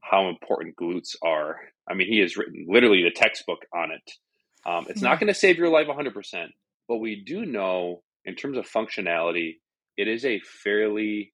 how 0.00 0.28
important 0.28 0.76
glutes 0.76 1.14
are, 1.22 1.56
I 1.88 1.94
mean, 1.94 2.08
he 2.08 2.20
has 2.20 2.36
written 2.36 2.66
literally 2.68 3.02
the 3.02 3.10
textbook 3.10 3.60
on 3.74 3.90
it. 3.90 4.12
Um, 4.66 4.86
it's 4.88 5.02
yeah. 5.02 5.08
not 5.08 5.20
going 5.20 5.28
to 5.28 5.38
save 5.38 5.58
your 5.58 5.68
life 5.68 5.86
100%, 5.86 6.46
but 6.88 6.98
we 6.98 7.22
do 7.24 7.44
know 7.44 8.02
in 8.24 8.34
terms 8.34 8.56
of 8.56 8.66
functionality, 8.66 9.56
it 9.96 10.08
is 10.08 10.24
a 10.24 10.40
fairly 10.40 11.32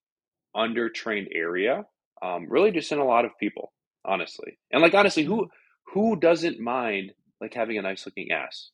undertrained 0.56 1.28
area, 1.34 1.84
um, 2.24 2.46
really 2.48 2.70
just 2.70 2.90
in 2.90 2.98
a 2.98 3.04
lot 3.04 3.24
of 3.24 3.32
people, 3.38 3.72
honestly. 4.04 4.58
And 4.72 4.82
like, 4.82 4.94
honestly, 4.94 5.24
who, 5.24 5.48
who 5.92 6.16
doesn't 6.16 6.58
mind 6.58 7.12
like 7.40 7.52
having 7.52 7.78
a 7.78 7.82
nice 7.82 8.06
looking 8.06 8.30
ass? 8.30 8.70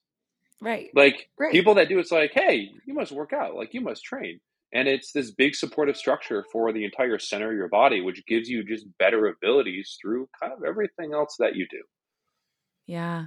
Right. 0.61 0.91
Like 0.95 1.29
right. 1.39 1.53
people 1.53 1.75
that 1.75 1.89
do 1.89 1.99
it's 1.99 2.13
like, 2.13 2.33
hey, 2.35 2.71
you 2.87 2.95
must 2.95 3.13
work 3.13 3.33
out, 3.33 3.57
like 3.57 3.75
you 3.75 3.81
must 3.81 4.05
train. 4.05 4.41
And 4.73 4.87
it's 4.87 5.11
this 5.11 5.33
big 5.33 5.57
supportive 5.57 5.97
structure 5.97 6.45
for 6.53 6.73
the 6.73 6.85
entire 6.85 7.19
center 7.19 7.51
of 7.51 7.57
your 7.57 7.69
body, 7.69 8.01
which 8.03 8.25
gives 8.27 8.49
you 8.49 8.63
just 8.63 8.87
better 8.99 9.27
abilities 9.27 9.99
through 10.01 10.29
kind 10.41 10.53
of 10.53 10.61
everything 10.65 11.13
else 11.13 11.35
that 11.41 11.57
you 11.57 11.67
do. 11.69 11.83
Yeah. 12.87 13.27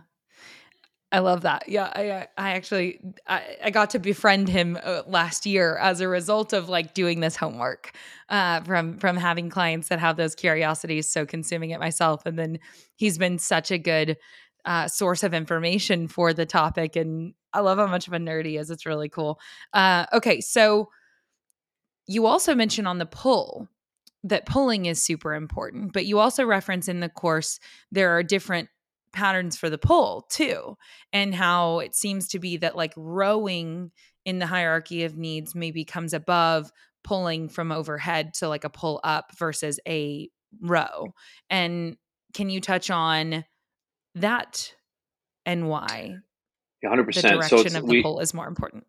I 1.14 1.20
love 1.20 1.42
that. 1.42 1.70
Yeah, 1.70 1.92
I 1.96 2.28
I 2.40 2.54
actually 2.54 3.00
I, 3.28 3.58
I 3.66 3.70
got 3.70 3.92
to 3.92 4.00
befriend 4.00 4.50
him 4.50 4.80
uh, 4.84 5.04
last 5.06 5.46
year 5.46 5.78
as 5.78 6.02
a 6.02 6.08
result 6.08 6.54
of 6.54 6.70
like 6.70 6.96
doing 6.96 7.20
this 7.20 7.36
homework 7.36 7.96
uh, 8.30 8.62
from 8.62 8.98
from 8.98 9.16
having 9.16 9.52
clients 9.52 9.90
that 9.90 10.00
have 10.00 10.18
those 10.18 10.34
curiosities, 10.34 11.08
so 11.08 11.24
consuming 11.24 11.70
it 11.70 11.80
myself, 11.80 12.26
and 12.26 12.38
then 12.40 12.58
he's 12.96 13.20
been 13.20 13.38
such 13.38 13.70
a 13.70 13.78
good 13.78 14.18
uh, 14.66 14.88
source 14.88 15.22
of 15.22 15.36
information 15.36 16.08
for 16.08 16.34
the 16.34 16.48
topic, 16.48 16.96
and 16.96 17.36
I 17.54 17.60
love 17.60 17.78
how 17.78 17.86
much 17.86 18.08
of 18.08 18.14
a 18.14 18.18
nerd 18.18 18.48
he 18.48 18.58
is. 18.58 18.72
It's 18.72 18.88
really 18.88 19.10
cool. 19.10 19.40
Uh, 19.72 20.08
okay, 20.14 20.42
so 20.42 20.90
you 22.08 22.26
also 22.26 22.56
mentioned 22.56 22.88
on 22.88 22.98
the 22.98 23.06
pull 23.06 23.70
that 24.24 24.48
pulling 24.48 24.88
is 24.88 25.00
super 25.04 25.36
important, 25.36 25.94
but 25.94 26.08
you 26.08 26.18
also 26.18 26.44
reference 26.44 26.88
in 26.88 27.02
the 27.02 27.10
course 27.10 27.60
there 27.92 28.18
are 28.18 28.24
different 28.24 28.70
patterns 29.14 29.58
for 29.58 29.70
the 29.70 29.78
pull 29.78 30.26
too, 30.30 30.76
and 31.12 31.34
how 31.34 31.80
it 31.80 31.96
seems 31.96 32.28
to 32.30 32.40
be 32.40 32.58
that 32.58 32.76
like 32.76 32.94
rowing 32.98 33.92
in 34.26 34.40
the 34.40 34.48
hierarchy 34.48 35.04
of 35.04 35.18
needs 35.18 35.56
maybe 35.56 35.86
comes 35.86 36.14
above 36.14 36.72
pulling 37.04 37.50
from 37.50 37.72
overhead 37.72 38.34
to 38.36 38.48
like 38.48 38.64
a 38.64 38.70
pull 38.70 39.00
up 39.04 39.32
versus 39.38 39.80
a 39.88 40.30
row. 40.62 41.14
And 41.50 41.98
can 42.34 42.50
you 42.50 42.62
touch 42.62 42.90
on 42.90 43.46
that 44.16 44.74
and 45.46 45.68
why? 45.68 46.16
100%. 46.86 47.14
The 47.14 47.22
direction 47.22 47.70
so 47.70 47.80
of 47.80 47.86
the 47.86 47.92
we, 47.92 48.02
pull 48.02 48.20
is 48.20 48.34
more 48.34 48.48
important. 48.48 48.86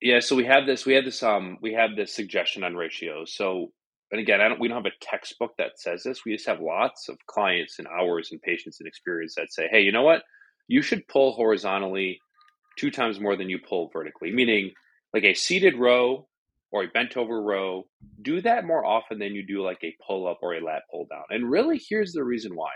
Yeah, 0.00 0.20
so 0.20 0.36
we 0.36 0.44
have 0.44 0.66
this. 0.66 0.84
We 0.84 0.94
have 0.94 1.04
this. 1.04 1.22
Um, 1.22 1.58
we 1.60 1.74
have 1.74 1.90
this 1.96 2.12
suggestion 2.12 2.64
on 2.64 2.74
ratios. 2.74 3.32
So, 3.32 3.72
and 4.12 4.20
again, 4.20 4.40
I 4.42 4.48
don't. 4.48 4.60
We 4.60 4.68
don't 4.68 4.76
have 4.84 4.92
a 4.92 5.04
textbook 5.04 5.52
that 5.56 5.80
says 5.80 6.02
this. 6.04 6.24
We 6.24 6.34
just 6.34 6.46
have 6.46 6.60
lots 6.60 7.08
of 7.08 7.16
clients 7.26 7.78
and 7.78 7.88
hours 7.88 8.28
and 8.30 8.40
patients 8.42 8.78
and 8.78 8.86
experience 8.86 9.34
that 9.36 9.52
say, 9.52 9.68
"Hey, 9.70 9.80
you 9.80 9.90
know 9.90 10.02
what? 10.02 10.22
You 10.68 10.82
should 10.82 11.08
pull 11.08 11.32
horizontally 11.32 12.20
two 12.78 12.90
times 12.90 13.18
more 13.18 13.36
than 13.36 13.48
you 13.48 13.58
pull 13.58 13.88
vertically." 13.90 14.30
Meaning, 14.30 14.72
like 15.14 15.24
a 15.24 15.34
seated 15.34 15.78
row 15.78 16.28
or 16.72 16.84
a 16.84 16.88
bent 16.88 17.16
over 17.16 17.40
row. 17.40 17.84
Do 18.20 18.40
that 18.42 18.64
more 18.64 18.84
often 18.84 19.18
than 19.18 19.34
you 19.34 19.46
do 19.46 19.62
like 19.62 19.82
a 19.82 19.96
pull 20.06 20.26
up 20.26 20.38
or 20.42 20.54
a 20.54 20.64
lat 20.64 20.82
pull 20.90 21.06
down. 21.10 21.24
And 21.30 21.50
really, 21.50 21.80
here's 21.88 22.12
the 22.12 22.24
reason 22.24 22.52
why. 22.54 22.70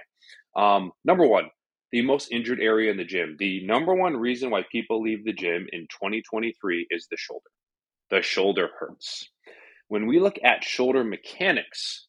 Um, 0.57 0.93
number 1.05 1.26
one, 1.26 1.51
the 1.93 2.03
most 2.03 2.30
injured 2.30 2.61
area 2.61 2.91
in 2.91 2.97
the 2.97 3.05
gym. 3.05 3.37
The 3.39 3.66
number 3.66 3.95
one 3.95 4.16
reason 4.16 4.51
why 4.51 4.64
people 4.70 5.03
leave 5.03 5.24
the 5.24 5.32
gym 5.32 5.66
in 5.72 5.82
2023 5.82 6.87
is 6.91 7.07
the 7.11 7.16
shoulder. 7.16 7.51
The 8.11 8.22
shoulder 8.22 8.68
hurts. 8.78 9.28
When 9.89 10.07
we 10.07 10.18
look 10.18 10.37
at 10.43 10.64
shoulder 10.64 11.05
mechanics, 11.05 12.07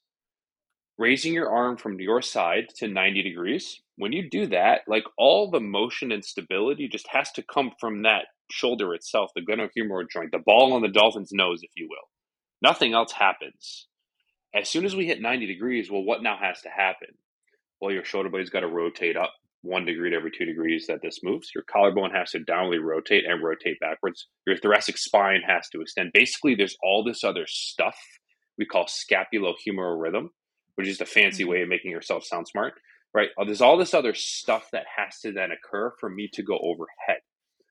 raising 0.98 1.34
your 1.34 1.50
arm 1.50 1.78
from 1.78 2.00
your 2.00 2.22
side 2.22 2.70
to 2.78 2.88
90 2.88 3.22
degrees, 3.22 3.82
when 3.98 4.12
you 4.12 4.30
do 4.30 4.48
that, 4.48 4.82
like 4.88 5.04
all 5.18 5.52
the 5.52 5.60
motion 5.60 6.12
and 6.12 6.26
stability 6.26 6.88
just 6.88 7.08
has 7.10 7.32
to 7.34 7.44
come 7.44 7.72
from 7.80 8.02
that 8.04 8.26
shoulder 8.52 8.94
itself, 8.96 9.32
the 9.36 9.42
glenohumeral 9.42 10.10
joint, 10.10 10.32
the 10.32 10.40
ball 10.40 10.74
on 10.74 10.82
the 10.82 10.88
dolphin's 10.88 11.32
nose, 11.32 11.62
if 11.62 11.72
you 11.76 11.88
will. 11.90 12.10
Nothing 12.62 12.94
else 12.94 13.12
happens. 13.12 13.88
As 14.56 14.70
soon 14.70 14.86
as 14.86 14.96
we 14.96 15.06
hit 15.06 15.22
90 15.22 15.46
degrees, 15.46 15.92
well, 15.92 16.04
what 16.04 16.24
now 16.24 16.38
has 16.42 16.62
to 16.62 16.70
happen? 16.70 17.10
Well, 17.80 17.92
your 17.92 18.04
shoulder 18.04 18.30
blade's 18.30 18.50
got 18.50 18.62
to 18.62 18.68
rotate 18.68 19.18
up 19.18 19.34
one 19.62 19.86
degree 19.86 20.12
to 20.12 20.16
every 20.16 20.32
two 20.32 20.46
degrees 20.46 20.86
that 20.88 21.02
this 21.02 21.20
moves. 21.24 21.50
Your 21.54 21.64
collarbone 21.64 22.12
has 22.12 22.32
to 22.32 22.40
downwardly 22.40 22.82
rotate 22.82 23.26
and 23.28 23.44
rotate 23.44 23.80
backwards. 23.80 24.28
Your 24.46 24.58
thoracic 24.58 24.98
spine 24.98 25.42
has 25.48 25.68
to 25.70 25.82
extend. 25.82 26.12
Basically, 26.14 26.56
there's 26.56 26.78
all 26.82 27.04
this 27.04 27.24
other 27.24 27.46
stuff 27.48 27.98
we 28.58 28.66
call 28.66 28.86
scapulohumeral 28.86 30.02
rhythm, 30.02 30.32
which 30.76 30.88
is 30.88 30.98
the 30.98 31.06
fancy 31.06 31.44
mm-hmm. 31.44 31.52
way 31.52 31.62
of 31.62 31.70
making 31.70 31.92
yourself 31.92 32.24
sound 32.24 32.48
smart, 32.48 32.74
right? 33.14 33.30
Uh, 33.38 33.46
there's 33.46 33.62
all 33.62 33.78
this 33.78 33.94
other 33.94 34.14
stuff 34.14 34.70
that 34.72 34.86
has 34.98 35.20
to 35.22 35.32
then 35.32 35.50
occur 35.52 35.92
for 36.00 36.10
me 36.10 36.30
to 36.34 36.44
go 36.44 36.58
overhead. 36.58 37.22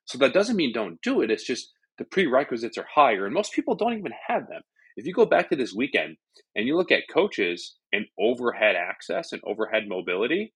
So 0.04 0.18
that 0.18 0.34
doesn't 0.34 0.56
mean 0.56 0.72
don't 0.72 1.00
do 1.02 1.20
it. 1.22 1.30
It's 1.30 1.46
just 1.46 1.72
the 1.98 2.04
prerequisites 2.04 2.78
are 2.78 2.86
higher, 2.92 3.24
and 3.24 3.34
most 3.34 3.52
people 3.52 3.74
don't 3.74 3.98
even 3.98 4.12
have 4.28 4.48
them. 4.48 4.62
If 4.96 5.06
you 5.06 5.12
go 5.12 5.26
back 5.26 5.50
to 5.50 5.56
this 5.56 5.74
weekend 5.74 6.16
and 6.54 6.66
you 6.66 6.76
look 6.76 6.90
at 6.90 7.02
coaches 7.12 7.76
and 7.92 8.06
overhead 8.18 8.76
access 8.76 9.32
and 9.32 9.42
overhead 9.44 9.84
mobility, 9.88 10.54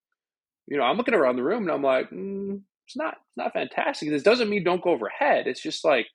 you 0.66 0.76
know, 0.76 0.84
I'm 0.84 0.96
looking 0.96 1.14
around 1.14 1.36
the 1.36 1.42
room 1.42 1.64
and 1.64 1.72
I'm 1.72 1.82
like, 1.82 2.10
mm, 2.10 2.60
it's 2.86 2.96
not, 2.96 3.14
it's 3.14 3.36
not 3.36 3.52
fantastic. 3.52 4.10
This 4.10 4.22
doesn't 4.22 4.48
mean 4.48 4.64
don't 4.64 4.82
go 4.82 4.90
overhead. 4.90 5.46
It's 5.46 5.62
just 5.62 5.84
like, 5.84 6.06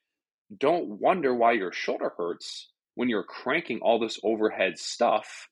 don't 0.58 1.00
wonder 1.00 1.34
why 1.34 1.52
your 1.52 1.72
shoulder 1.72 2.12
hurts 2.16 2.70
when 2.94 3.08
you're 3.08 3.24
cranking 3.24 3.80
all 3.82 3.98
this 3.98 4.18
overhead 4.24 4.78
stuff 4.78 5.48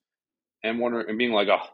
and 0.63 0.79
wonder 0.79 1.01
and 1.01 1.19
being 1.19 1.33
like, 1.33 1.49
oh, 1.49 1.67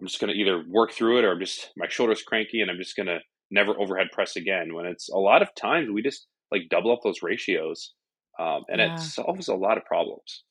I'm 0.00 0.06
just 0.06 0.20
going 0.20 0.32
to 0.32 0.38
either 0.38 0.62
work 0.68 0.92
through 0.92 1.18
it 1.18 1.24
or 1.24 1.32
I'm 1.32 1.40
just 1.40 1.70
my 1.76 1.88
shoulder's 1.88 2.22
cranky 2.22 2.60
and 2.60 2.70
I'm 2.70 2.78
just 2.78 2.96
going 2.96 3.06
to 3.06 3.18
never 3.50 3.78
overhead 3.78 4.08
press 4.12 4.36
again. 4.36 4.74
When 4.74 4.86
it's 4.86 5.08
a 5.08 5.16
lot 5.16 5.42
of 5.42 5.54
times 5.54 5.88
we 5.90 6.02
just 6.02 6.26
like 6.52 6.68
double 6.70 6.92
up 6.92 7.00
those 7.02 7.22
ratios, 7.22 7.94
um, 8.38 8.64
and 8.68 8.80
yeah. 8.80 8.94
it 8.94 8.98
solves 8.98 9.48
a 9.48 9.54
lot 9.54 9.78
of 9.78 9.84
problems 9.84 10.44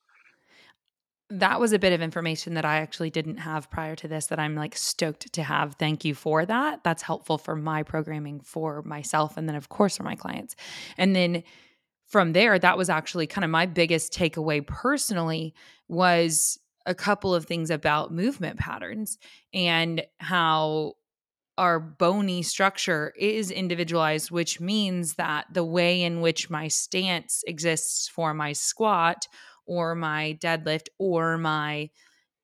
that 1.30 1.60
was 1.60 1.74
a 1.74 1.80
bit 1.80 1.94
of 1.94 2.02
information 2.02 2.54
that 2.54 2.66
I 2.66 2.78
actually 2.78 3.10
didn't 3.10 3.38
have 3.38 3.72
prior 3.72 3.96
to 3.96 4.08
this 4.08 4.28
that 4.28 4.40
I'm 4.40 4.56
like 4.56 4.76
stoked 4.76 5.34
to 5.34 5.44
have. 5.44 5.76
Thank 5.76 6.06
you 6.06 6.14
for 6.14 6.46
that. 6.46 6.84
That's 6.84 7.02
helpful 7.02 7.38
for 7.38 7.56
my 7.56 7.84
programming 7.84 8.42
for 8.42 8.84
myself 8.84 9.36
and 9.36 9.50
then, 9.50 9.56
of 9.56 9.70
course, 9.70 9.98
for 9.98 10.04
my 10.04 10.16
clients. 10.16 10.56
And 10.98 11.16
then 11.16 11.44
from 12.06 12.34
there, 12.34 12.60
that 12.60 12.78
was 12.78 12.90
actually 12.90 13.26
kind 13.26 13.44
of 13.44 13.50
my 13.50 13.66
biggest 13.66 14.14
takeaway 14.14 14.66
personally 14.66 15.56
was 15.88 16.60
a 16.86 16.94
couple 16.94 17.34
of 17.34 17.46
things 17.46 17.72
about 17.72 18.14
movement 18.14 18.60
patterns 18.60 19.18
and 19.54 20.04
how 20.20 20.94
our 21.58 21.80
bony 21.80 22.44
structure 22.44 23.14
is 23.18 23.50
individualized, 23.50 24.30
which 24.30 24.60
means 24.60 25.16
that 25.16 25.46
the 25.52 25.64
way 25.64 26.04
in 26.04 26.22
which 26.22 26.50
my 26.50 26.68
stance 26.68 27.44
exists 27.48 28.08
for 28.08 28.34
my 28.34 28.54
squat 28.54 29.28
or 29.66 29.96
my 29.96 30.38
deadlift 30.42 30.88
or 30.98 31.38
my 31.38 31.90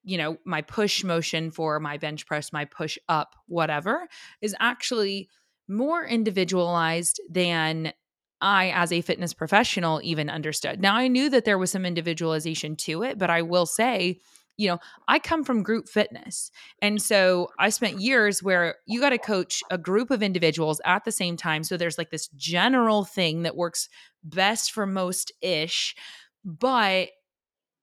you 0.04 0.18
know 0.18 0.38
my 0.46 0.62
push 0.62 1.04
motion 1.04 1.52
for 1.52 1.80
my 1.80 1.98
bench 1.98 2.26
press 2.26 2.52
my 2.52 2.66
push 2.66 2.98
up 3.08 3.36
whatever 3.48 4.08
is 4.42 4.56
actually 4.60 5.30
more 5.68 6.06
individualized 6.06 7.22
than 7.30 7.94
I, 8.42 8.72
as 8.72 8.92
a 8.92 9.02
fitness 9.02 9.34
professional, 9.34 10.02
even 10.04 10.30
understood. 10.30 10.82
Now, 10.82 10.96
I 10.96 11.08
knew 11.08 11.30
that 11.30 11.46
there 11.46 11.60
was 11.60 11.72
some 11.72 11.86
individualization 11.86 12.76
to 12.78 13.04
it, 13.04 13.20
but 13.20 13.30
I 13.30 13.44
will 13.44 13.68
say, 13.68 14.20
you 14.58 14.68
know, 14.68 14.80
I 15.08 15.20
come 15.20 15.44
from 15.44 15.64
group 15.64 15.88
fitness. 15.88 16.52
And 16.82 17.02
so 17.02 17.50
I 17.58 17.70
spent 17.70 18.02
years 18.02 18.44
where 18.44 18.76
you 18.86 19.00
got 19.00 19.10
to 19.10 19.18
coach 19.18 19.64
a 19.72 19.78
group 19.78 20.12
of 20.12 20.22
individuals 20.22 20.82
at 20.86 21.06
the 21.06 21.12
same 21.12 21.38
time. 21.38 21.64
So 21.64 21.78
there's 21.78 21.98
like 21.98 22.12
this 22.12 22.28
general 22.30 23.04
thing 23.04 23.44
that 23.44 23.56
works 23.56 23.90
best 24.24 24.72
for 24.72 24.86
most 24.86 25.32
ish, 25.42 25.96
but 26.44 27.10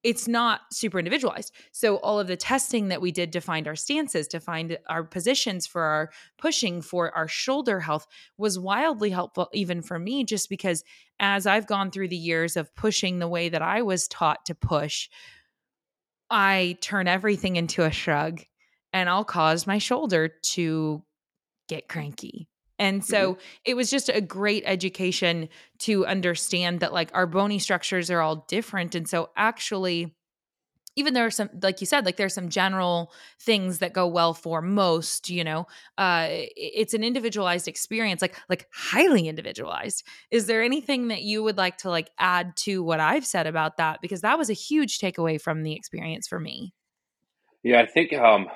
it's 0.05 0.29
not 0.29 0.61
super 0.73 0.99
individualized. 0.99 1.53
So 1.73 1.97
all 1.97 2.21
of 2.21 2.29
the 2.29 2.37
testing 2.37 2.89
that 2.89 3.01
we 3.01 3.11
did 3.11 3.33
to 3.33 3.41
find 3.41 3.67
our 3.67 3.75
stances, 3.75 4.29
to 4.29 4.41
find 4.41 4.79
our 4.89 5.03
positions 5.03 5.67
for 5.67 5.83
our 5.83 6.11
pushing, 6.39 6.83
for 6.83 7.15
our 7.17 7.27
shoulder 7.27 7.81
health 7.81 8.07
was 8.37 8.59
wildly 8.59 9.11
helpful 9.11 9.49
even 9.53 9.83
for 9.83 9.99
me 9.99 10.25
just 10.25 10.49
because 10.49 10.85
as 11.19 11.47
I've 11.47 11.67
gone 11.67 11.91
through 11.91 12.09
the 12.09 12.17
years 12.17 12.57
of 12.57 12.75
pushing 12.77 13.19
the 13.19 13.29
way 13.29 13.49
that 13.49 13.63
I 13.63 13.83
was 13.83 14.07
taught 14.07 14.47
to 14.47 14.55
push, 14.55 15.09
I 16.31 16.79
turn 16.81 17.09
everything 17.09 17.57
into 17.57 17.85
a 17.85 17.91
shrug 17.91 18.43
and 18.93 19.09
I'll 19.09 19.25
cause 19.25 19.67
my 19.67 19.79
shoulder 19.79 20.31
to 20.43 21.03
get 21.69 21.89
cranky. 21.89 22.49
And 22.79 23.05
so 23.05 23.35
mm-hmm. 23.35 23.41
it 23.65 23.75
was 23.75 23.91
just 23.91 24.09
a 24.09 24.21
great 24.21 24.63
education 24.67 25.49
to 25.81 26.07
understand 26.07 26.81
that 26.81 26.93
like 26.93 27.11
our 27.13 27.27
bony 27.27 27.59
structures 27.59 28.11
are 28.11 28.21
all 28.21 28.47
different. 28.49 28.95
And 28.95 29.09
so 29.09 29.31
actually, 29.37 30.15
even 30.99 31.15
there 31.15 31.25
are 31.25 31.31
some 31.31 31.49
like 31.63 31.81
you 31.81 31.87
said 31.87 32.05
like 32.05 32.17
there's 32.17 32.35
some 32.35 32.49
general 32.49 33.13
things 33.41 33.79
that 33.79 33.93
go 33.93 34.07
well 34.07 34.35
for 34.35 34.61
most 34.61 35.31
you 35.31 35.45
know 35.45 35.67
uh 35.97 36.27
it's 36.29 36.93
an 36.93 37.05
individualized 37.05 37.69
experience 37.69 38.21
like 38.21 38.37
like 38.49 38.67
highly 38.73 39.29
individualized 39.29 40.05
is 40.33 40.47
there 40.47 40.63
anything 40.63 41.09
that 41.09 41.23
you 41.23 41.43
would 41.43 41.57
like 41.57 41.77
to 41.77 41.89
like 41.89 42.11
add 42.19 42.57
to 42.57 42.83
what 42.83 42.99
i've 42.99 43.25
said 43.25 43.47
about 43.47 43.77
that 43.77 44.01
because 44.03 44.23
that 44.23 44.39
was 44.39 44.51
a 44.51 44.55
huge 44.55 44.99
takeaway 44.99 45.41
from 45.41 45.63
the 45.63 45.73
experience 45.73 46.27
for 46.27 46.41
me 46.41 46.73
yeah 47.63 47.81
i 47.81 47.87
think 47.87 48.13
um 48.13 48.49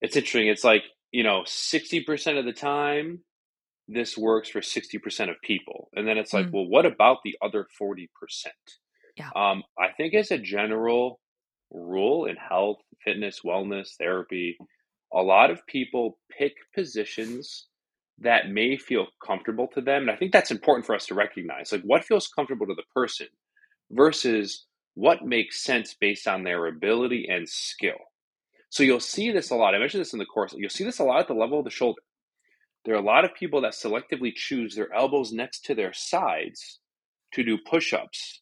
it's 0.00 0.14
interesting 0.14 0.46
it's 0.46 0.64
like 0.64 0.84
you 1.12 1.22
know, 1.22 1.42
60% 1.46 2.38
of 2.38 2.44
the 2.44 2.52
time, 2.52 3.20
this 3.86 4.16
works 4.16 4.48
for 4.48 4.60
60% 4.60 5.30
of 5.30 5.36
people. 5.42 5.90
And 5.94 6.08
then 6.08 6.18
it's 6.18 6.32
like, 6.32 6.46
mm. 6.46 6.52
well, 6.52 6.66
what 6.66 6.86
about 6.86 7.18
the 7.24 7.36
other 7.42 7.66
40%? 7.80 8.08
Yeah. 9.16 9.28
Um, 9.36 9.62
I 9.78 9.92
think 9.96 10.14
as 10.14 10.30
a 10.30 10.38
general 10.38 11.20
rule 11.70 12.26
in 12.26 12.36
health, 12.36 12.78
fitness, 13.04 13.40
wellness, 13.44 13.90
therapy, 13.98 14.56
a 15.12 15.22
lot 15.22 15.50
of 15.50 15.66
people 15.66 16.18
pick 16.36 16.54
positions 16.74 17.66
that 18.18 18.50
may 18.50 18.76
feel 18.76 19.06
comfortable 19.24 19.68
to 19.74 19.80
them. 19.80 20.02
And 20.02 20.10
I 20.10 20.16
think 20.16 20.32
that's 20.32 20.50
important 20.50 20.86
for 20.86 20.94
us 20.94 21.06
to 21.06 21.14
recognize. 21.14 21.72
Like 21.72 21.82
what 21.82 22.04
feels 22.04 22.28
comfortable 22.28 22.66
to 22.66 22.74
the 22.74 22.84
person 22.94 23.26
versus 23.90 24.64
what 24.94 25.24
makes 25.24 25.62
sense 25.62 25.94
based 25.98 26.26
on 26.28 26.44
their 26.44 26.66
ability 26.66 27.26
and 27.28 27.48
skill. 27.48 27.98
So 28.72 28.82
you'll 28.82 29.00
see 29.00 29.30
this 29.30 29.50
a 29.50 29.54
lot. 29.54 29.74
I 29.74 29.78
mentioned 29.78 30.00
this 30.00 30.14
in 30.14 30.18
the 30.18 30.24
course. 30.24 30.54
You'll 30.56 30.70
see 30.70 30.84
this 30.84 30.98
a 30.98 31.04
lot 31.04 31.20
at 31.20 31.28
the 31.28 31.34
level 31.34 31.58
of 31.58 31.66
the 31.66 31.70
shoulder. 31.70 32.00
There 32.86 32.94
are 32.94 32.98
a 32.98 33.04
lot 33.04 33.26
of 33.26 33.34
people 33.34 33.60
that 33.60 33.74
selectively 33.74 34.34
choose 34.34 34.74
their 34.74 34.90
elbows 34.94 35.30
next 35.30 35.66
to 35.66 35.74
their 35.74 35.92
sides 35.92 36.80
to 37.34 37.44
do 37.44 37.58
push 37.58 37.92
ups 37.92 38.40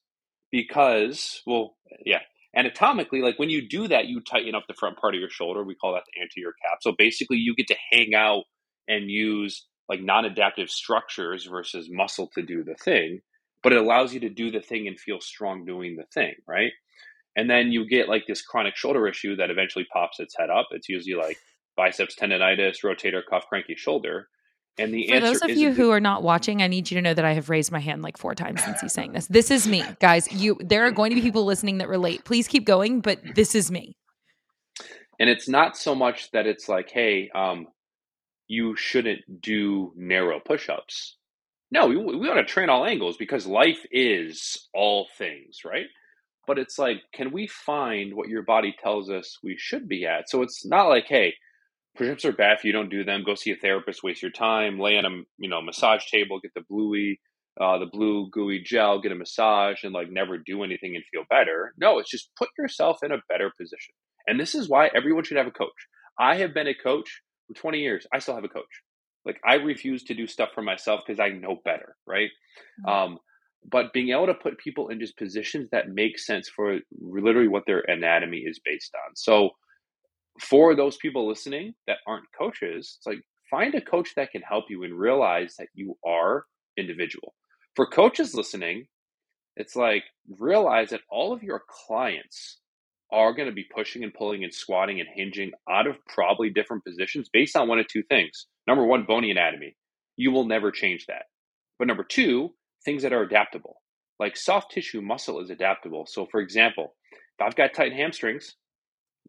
because, 0.52 1.42
well, 1.46 1.76
yeah, 2.06 2.20
anatomically, 2.56 3.22
like 3.22 3.40
when 3.40 3.50
you 3.50 3.68
do 3.68 3.88
that, 3.88 4.06
you 4.06 4.20
tighten 4.20 4.54
up 4.54 4.62
the 4.68 4.74
front 4.74 4.98
part 4.98 5.16
of 5.16 5.20
your 5.20 5.30
shoulder. 5.30 5.64
We 5.64 5.74
call 5.74 5.94
that 5.94 6.04
the 6.14 6.22
anterior 6.22 6.54
cap. 6.64 6.78
So 6.80 6.92
basically, 6.96 7.38
you 7.38 7.56
get 7.56 7.66
to 7.66 7.76
hang 7.90 8.14
out 8.14 8.44
and 8.86 9.10
use 9.10 9.66
like 9.88 10.00
non 10.00 10.24
adaptive 10.26 10.70
structures 10.70 11.44
versus 11.44 11.88
muscle 11.90 12.30
to 12.36 12.42
do 12.42 12.62
the 12.62 12.76
thing, 12.76 13.20
but 13.64 13.72
it 13.72 13.80
allows 13.80 14.14
you 14.14 14.20
to 14.20 14.30
do 14.30 14.52
the 14.52 14.60
thing 14.60 14.86
and 14.86 14.98
feel 14.98 15.20
strong 15.20 15.64
doing 15.64 15.96
the 15.96 16.06
thing, 16.14 16.34
right? 16.46 16.70
And 17.36 17.48
then 17.48 17.72
you 17.72 17.88
get 17.88 18.08
like 18.08 18.26
this 18.26 18.42
chronic 18.42 18.76
shoulder 18.76 19.06
issue 19.06 19.36
that 19.36 19.50
eventually 19.50 19.86
pops 19.92 20.18
its 20.20 20.36
head 20.36 20.50
up. 20.50 20.68
It's 20.72 20.88
usually 20.88 21.14
like 21.14 21.38
biceps 21.76 22.14
tendonitis, 22.14 22.82
rotator 22.84 23.22
cuff, 23.28 23.44
cranky 23.48 23.76
shoulder. 23.76 24.28
And 24.78 24.94
the 24.94 25.08
For 25.08 25.20
those 25.20 25.42
of 25.42 25.50
you 25.50 25.72
who 25.72 25.90
are 25.90 26.00
not 26.00 26.22
watching, 26.22 26.62
I 26.62 26.66
need 26.66 26.90
you 26.90 26.96
to 26.96 27.02
know 27.02 27.14
that 27.14 27.24
I 27.24 27.32
have 27.34 27.50
raised 27.50 27.70
my 27.70 27.80
hand 27.80 28.02
like 28.02 28.16
four 28.16 28.34
times 28.34 28.64
since 28.64 28.80
he's 28.80 28.92
saying 28.92 29.12
this. 29.12 29.26
This 29.26 29.50
is 29.50 29.68
me, 29.68 29.84
guys. 30.00 30.30
You 30.32 30.56
there 30.60 30.86
are 30.86 30.90
going 30.90 31.10
to 31.10 31.16
be 31.16 31.22
people 31.22 31.44
listening 31.44 31.78
that 31.78 31.88
relate. 31.88 32.24
Please 32.24 32.48
keep 32.48 32.64
going, 32.64 33.00
but 33.00 33.20
this 33.34 33.54
is 33.54 33.70
me. 33.70 33.96
And 35.18 35.28
it's 35.28 35.48
not 35.48 35.76
so 35.76 35.94
much 35.94 36.30
that 36.30 36.46
it's 36.46 36.68
like, 36.68 36.90
hey, 36.90 37.30
um, 37.34 37.66
you 38.48 38.74
shouldn't 38.74 39.20
do 39.42 39.92
narrow 39.94 40.40
push-ups. 40.40 41.18
No, 41.70 41.86
we, 41.86 41.96
we 41.96 42.16
want 42.16 42.38
to 42.38 42.44
train 42.44 42.70
all 42.70 42.86
angles 42.86 43.16
because 43.16 43.46
life 43.46 43.84
is 43.92 44.68
all 44.72 45.08
things, 45.18 45.58
right? 45.64 45.86
But 46.46 46.58
it's 46.58 46.78
like 46.78 47.02
can 47.14 47.32
we 47.32 47.46
find 47.46 48.14
what 48.14 48.28
your 48.28 48.42
body 48.42 48.74
tells 48.82 49.10
us 49.10 49.38
we 49.42 49.56
should 49.58 49.88
be 49.88 50.06
at? 50.06 50.28
So 50.28 50.42
it's 50.42 50.64
not 50.66 50.88
like 50.88 51.06
hey 51.06 51.34
push-ups 51.96 52.24
are 52.24 52.32
bad 52.32 52.56
if 52.56 52.64
you 52.64 52.72
don't 52.72 52.88
do 52.88 53.04
them 53.04 53.24
go 53.24 53.34
see 53.34 53.50
a 53.50 53.56
therapist 53.56 54.02
waste 54.04 54.22
your 54.22 54.30
time 54.30 54.78
lay 54.78 54.96
on 54.96 55.04
a 55.04 55.10
you 55.38 55.50
know 55.50 55.60
massage 55.60 56.06
table 56.06 56.38
get 56.38 56.54
the 56.54 56.62
bluey 56.70 57.18
uh, 57.60 57.78
the 57.78 57.86
blue 57.86 58.28
gooey 58.30 58.62
gel 58.64 59.00
get 59.00 59.12
a 59.12 59.14
massage 59.14 59.84
and 59.84 59.92
like 59.92 60.10
never 60.10 60.38
do 60.38 60.62
anything 60.62 60.94
and 60.94 61.04
feel 61.12 61.24
better. 61.28 61.74
No 61.76 61.98
it's 61.98 62.10
just 62.10 62.30
put 62.36 62.48
yourself 62.58 62.98
in 63.02 63.12
a 63.12 63.22
better 63.28 63.52
position. 63.58 63.94
And 64.26 64.38
this 64.38 64.54
is 64.54 64.68
why 64.68 64.90
everyone 64.94 65.24
should 65.24 65.36
have 65.36 65.46
a 65.46 65.52
coach. 65.52 65.68
I 66.18 66.36
have 66.36 66.54
been 66.54 66.68
a 66.68 66.74
coach 66.74 67.22
for 67.48 67.54
20 67.54 67.78
years. 67.78 68.06
I 68.12 68.18
still 68.18 68.34
have 68.34 68.44
a 68.44 68.48
coach. 68.48 68.82
Like 69.26 69.40
i 69.44 69.54
refuse 69.54 70.04
to 70.04 70.14
do 70.14 70.26
stuff 70.26 70.50
for 70.54 70.62
myself 70.62 71.02
because 71.06 71.20
i 71.20 71.28
know 71.28 71.60
better 71.64 71.96
right? 72.06 72.30
Mm-hmm. 72.86 72.88
um, 72.88 73.18
but 73.68 73.92
being 73.92 74.10
able 74.10 74.26
to 74.26 74.34
put 74.34 74.58
people 74.58 74.88
in 74.88 75.00
just 75.00 75.16
positions 75.16 75.68
that 75.70 75.90
make 75.90 76.18
sense 76.18 76.48
for 76.48 76.78
literally 77.00 77.48
what 77.48 77.64
their 77.66 77.80
anatomy 77.88 78.38
is 78.38 78.60
based 78.64 78.94
on. 79.06 79.14
So 79.16 79.50
for 80.40 80.74
those 80.74 80.96
people 80.96 81.28
listening 81.28 81.74
that 81.86 81.98
aren't 82.06 82.24
coaches, 82.36 82.96
it's 82.98 83.06
like 83.06 83.20
find 83.50 83.74
a 83.74 83.80
coach 83.80 84.14
that 84.16 84.30
can 84.30 84.42
help 84.42 84.64
you 84.70 84.84
and 84.84 84.98
realize 84.98 85.56
that 85.58 85.68
you 85.74 85.96
are 86.06 86.46
individual. 86.76 87.34
For 87.76 87.86
coaches 87.86 88.34
listening, 88.34 88.86
it's 89.56 89.76
like 89.76 90.04
realize 90.38 90.90
that 90.90 91.02
all 91.10 91.32
of 91.32 91.42
your 91.42 91.62
clients 91.68 92.58
are 93.12 93.34
going 93.34 93.48
to 93.48 93.54
be 93.54 93.66
pushing 93.74 94.04
and 94.04 94.14
pulling 94.14 94.44
and 94.44 94.54
squatting 94.54 95.00
and 95.00 95.08
hinging 95.12 95.50
out 95.68 95.86
of 95.86 95.96
probably 96.06 96.48
different 96.48 96.84
positions 96.84 97.28
based 97.32 97.56
on 97.56 97.68
one 97.68 97.78
of 97.78 97.86
two 97.88 98.02
things. 98.04 98.46
Number 98.66 98.84
one, 98.84 99.04
bony 99.04 99.30
anatomy. 99.30 99.76
You 100.16 100.30
will 100.30 100.44
never 100.44 100.70
change 100.70 101.06
that. 101.06 101.24
But 101.78 101.88
number 101.88 102.04
two, 102.04 102.50
things 102.84 103.02
that 103.02 103.12
are 103.12 103.22
adaptable. 103.22 103.76
Like 104.18 104.36
soft 104.36 104.72
tissue 104.72 105.00
muscle 105.00 105.40
is 105.40 105.50
adaptable. 105.50 106.06
So, 106.06 106.26
for 106.30 106.40
example, 106.40 106.94
if 107.12 107.46
I've 107.46 107.56
got 107.56 107.74
tight 107.74 107.92
hamstrings, 107.92 108.56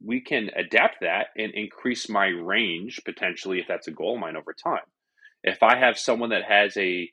we 0.04 0.22
can 0.22 0.50
adapt 0.56 0.98
that 1.02 1.28
and 1.38 1.54
increase 1.54 2.10
my 2.10 2.28
range 2.28 3.02
potentially 3.06 3.60
if 3.60 3.68
that's 3.68 3.88
a 3.88 3.92
goal 3.92 4.16
of 4.16 4.22
mine 4.22 4.36
over 4.36 4.54
time. 4.54 4.84
If 5.44 5.64
I 5.64 5.78
have 5.78 5.98
someone 5.98 6.30
that 6.32 6.44
has 6.48 6.76
a 6.78 7.10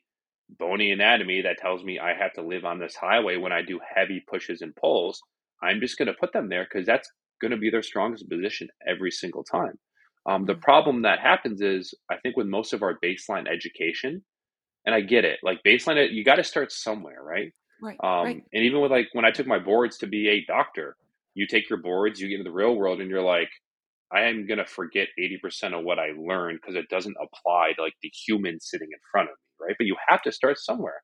bony 0.57 0.91
anatomy 0.91 1.43
that 1.43 1.57
tells 1.59 1.83
me 1.83 1.99
I 1.99 2.13
have 2.19 2.33
to 2.33 2.41
live 2.41 2.65
on 2.65 2.79
this 2.79 2.95
highway 2.95 3.37
when 3.37 3.51
I 3.51 3.61
do 3.61 3.79
heavy 3.95 4.23
pushes 4.27 4.61
and 4.61 4.75
pulls, 4.75 5.21
I'm 5.61 5.79
just 5.79 5.97
going 5.97 6.07
to 6.07 6.13
put 6.13 6.33
them 6.33 6.49
there 6.49 6.67
because 6.69 6.85
that's 6.85 7.09
going 7.41 7.51
to 7.51 7.57
be 7.57 7.69
their 7.69 7.83
strongest 7.83 8.29
position 8.29 8.67
every 8.87 9.11
single 9.11 9.43
time. 9.43 9.77
Um, 10.25 10.45
the 10.45 10.53
mm-hmm. 10.53 10.61
problem 10.61 11.01
that 11.03 11.19
happens 11.19 11.61
is, 11.61 11.93
I 12.09 12.17
think, 12.17 12.35
with 12.35 12.47
most 12.47 12.73
of 12.73 12.83
our 12.83 12.97
baseline 13.03 13.47
education, 13.47 14.23
and 14.85 14.95
I 14.95 15.01
get 15.01 15.25
it. 15.25 15.39
Like 15.43 15.59
baseline, 15.65 16.11
you 16.11 16.23
got 16.23 16.35
to 16.35 16.43
start 16.43 16.71
somewhere, 16.71 17.21
right? 17.21 17.51
Right, 17.81 17.97
um, 18.03 18.25
right. 18.25 18.43
And 18.53 18.63
even 18.63 18.81
with 18.81 18.91
like 18.91 19.07
when 19.13 19.25
I 19.25 19.31
took 19.31 19.47
my 19.47 19.59
boards 19.59 19.97
to 19.99 20.07
be 20.07 20.29
a 20.29 20.45
doctor, 20.45 20.95
you 21.33 21.47
take 21.47 21.69
your 21.69 21.81
boards, 21.81 22.19
you 22.19 22.27
get 22.27 22.39
into 22.39 22.49
the 22.49 22.55
real 22.55 22.75
world, 22.75 22.99
and 22.99 23.09
you're 23.09 23.23
like, 23.23 23.49
I 24.11 24.23
am 24.23 24.47
gonna 24.47 24.65
forget 24.65 25.07
eighty 25.17 25.37
percent 25.37 25.73
of 25.73 25.83
what 25.83 25.99
I 25.99 26.09
learned 26.17 26.59
because 26.61 26.75
it 26.75 26.89
doesn't 26.89 27.15
apply 27.21 27.73
to 27.75 27.81
like 27.81 27.93
the 28.01 28.11
human 28.25 28.59
sitting 28.59 28.89
in 28.91 28.99
front 29.11 29.29
of 29.29 29.35
me, 29.35 29.67
right? 29.67 29.75
But 29.77 29.87
you 29.87 29.95
have 30.07 30.21
to 30.23 30.31
start 30.31 30.57
somewhere. 30.57 31.01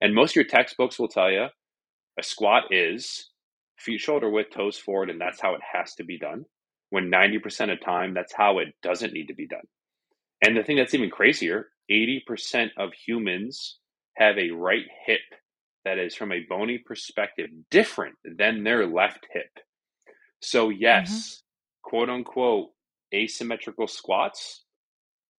And 0.00 0.14
most 0.14 0.32
of 0.32 0.36
your 0.36 0.44
textbooks 0.44 0.98
will 0.98 1.08
tell 1.08 1.30
you 1.30 1.46
a 2.18 2.22
squat 2.22 2.64
is 2.70 3.30
feet 3.78 4.00
shoulder 4.00 4.30
width, 4.30 4.54
toes 4.54 4.78
forward, 4.78 5.10
and 5.10 5.20
that's 5.20 5.40
how 5.40 5.54
it 5.54 5.60
has 5.72 5.94
to 5.94 6.04
be 6.04 6.18
done. 6.18 6.44
When 6.90 7.10
90% 7.10 7.72
of 7.72 7.80
time, 7.80 8.14
that's 8.14 8.32
how 8.32 8.58
it 8.58 8.68
doesn't 8.82 9.12
need 9.12 9.26
to 9.26 9.34
be 9.34 9.48
done. 9.48 9.64
And 10.42 10.56
the 10.56 10.62
thing 10.62 10.76
that's 10.76 10.94
even 10.94 11.10
crazier 11.10 11.68
80% 11.90 12.70
of 12.78 12.92
humans 12.92 13.78
have 14.16 14.38
a 14.38 14.50
right 14.50 14.86
hip 15.06 15.20
that 15.84 15.98
is, 15.98 16.14
from 16.14 16.32
a 16.32 16.46
bony 16.48 16.78
perspective, 16.78 17.50
different 17.70 18.14
than 18.24 18.64
their 18.64 18.86
left 18.86 19.26
hip. 19.32 19.50
So, 20.40 20.70
yes, 20.70 21.10
mm-hmm. 21.10 21.90
quote 21.90 22.08
unquote, 22.08 22.68
asymmetrical 23.14 23.86
squats, 23.86 24.64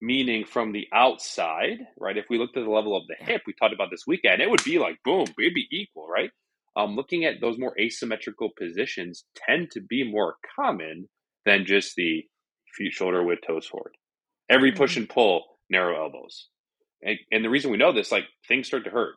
meaning 0.02 0.46
from 0.46 0.72
the 0.72 0.88
outside, 0.94 1.80
right? 2.00 2.18
If 2.18 2.26
we 2.30 2.38
looked 2.38 2.58
at 2.58 2.64
the 2.64 2.70
level 2.70 2.96
of 2.96 3.04
the 3.08 3.16
hip, 3.26 3.42
we 3.48 3.54
talked 3.54 3.74
about 3.74 3.90
this 3.92 4.06
weekend, 4.06 4.42
it 4.42 4.50
would 4.50 4.64
be 4.64 4.78
like, 4.78 4.98
boom, 5.04 5.26
it'd 5.40 5.54
be 5.54 5.68
equal, 5.72 6.08
right? 6.08 6.30
Um, 6.78 6.96
looking 6.96 7.26
at 7.26 7.42
those 7.42 7.58
more 7.58 7.74
asymmetrical 7.80 8.50
positions 8.58 9.26
tend 9.36 9.72
to 9.72 9.82
be 9.82 10.10
more 10.10 10.36
common 10.56 11.08
than 11.46 11.66
just 11.66 11.96
the 11.96 12.24
feet 12.76 12.92
shoulder 12.92 13.24
width 13.24 13.42
toes 13.48 13.66
forward. 13.66 13.96
Every 14.50 14.72
push 14.72 14.92
mm-hmm. 14.92 15.02
and 15.02 15.10
pull 15.10 15.55
narrow 15.70 16.04
elbows. 16.04 16.48
And, 17.02 17.18
and 17.32 17.44
the 17.44 17.50
reason 17.50 17.72
we 17.72 17.78
know 17.78 17.92
this, 17.92 18.12
like 18.12 18.26
things 18.48 18.68
start 18.68 18.84
to 18.86 18.90
hurt. 18.90 19.16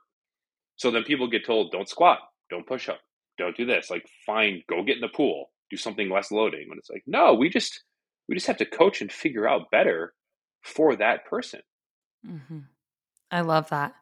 So 0.77 0.91
then 0.91 1.05
people 1.05 1.29
get 1.29 1.45
told, 1.45 1.73
don't 1.73 1.89
squat, 1.89 2.19
don't 2.51 2.67
push 2.67 2.89
up, 2.89 3.01
don't 3.37 3.57
do 3.57 3.67
this. 3.67 3.91
Like, 3.91 4.07
fine, 4.27 4.63
go 4.69 4.83
get 4.83 4.97
in 4.97 5.01
the 5.01 5.09
pool. 5.09 5.51
do 5.71 5.77
something 5.77 6.11
less 6.11 6.31
loading. 6.31 6.69
When 6.69 6.79
it's 6.79 6.91
like, 6.91 7.03
no, 7.07 7.35
we 7.35 7.49
just 7.49 7.83
we 8.29 8.35
just 8.35 8.47
have 8.47 8.59
to 8.59 8.67
coach 8.67 9.01
and 9.01 9.11
figure 9.11 9.49
out 9.49 9.71
better 9.71 10.15
for 10.63 10.97
that 10.97 11.27
person. 11.27 11.61
Mm-hmm. 12.27 12.59
I 13.31 13.41
love 13.43 13.69
that. 13.71 13.95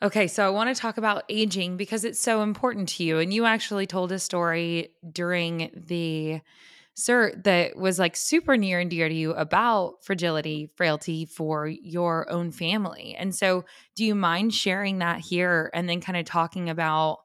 Okay, 0.00 0.28
so 0.28 0.46
I 0.46 0.50
want 0.50 0.74
to 0.74 0.80
talk 0.80 0.96
about 0.96 1.24
aging 1.28 1.76
because 1.76 2.04
it's 2.04 2.20
so 2.20 2.42
important 2.42 2.88
to 2.90 3.04
you. 3.04 3.18
And 3.18 3.34
you 3.34 3.44
actually 3.46 3.86
told 3.86 4.12
a 4.12 4.18
story 4.18 4.90
during 5.10 5.70
the 5.74 6.40
cert 6.98 7.44
that 7.44 7.76
was 7.76 7.98
like 7.98 8.16
super 8.16 8.56
near 8.56 8.80
and 8.80 8.90
dear 8.90 9.08
to 9.08 9.14
you 9.14 9.32
about 9.32 9.94
fragility, 10.02 10.70
frailty 10.76 11.26
for 11.26 11.66
your 11.66 12.30
own 12.30 12.50
family. 12.50 13.14
And 13.18 13.34
so, 13.34 13.64
do 13.94 14.04
you 14.04 14.14
mind 14.14 14.52
sharing 14.52 14.98
that 14.98 15.20
here 15.20 15.70
and 15.72 15.88
then 15.88 16.00
kind 16.00 16.18
of 16.18 16.24
talking 16.24 16.68
about 16.68 17.18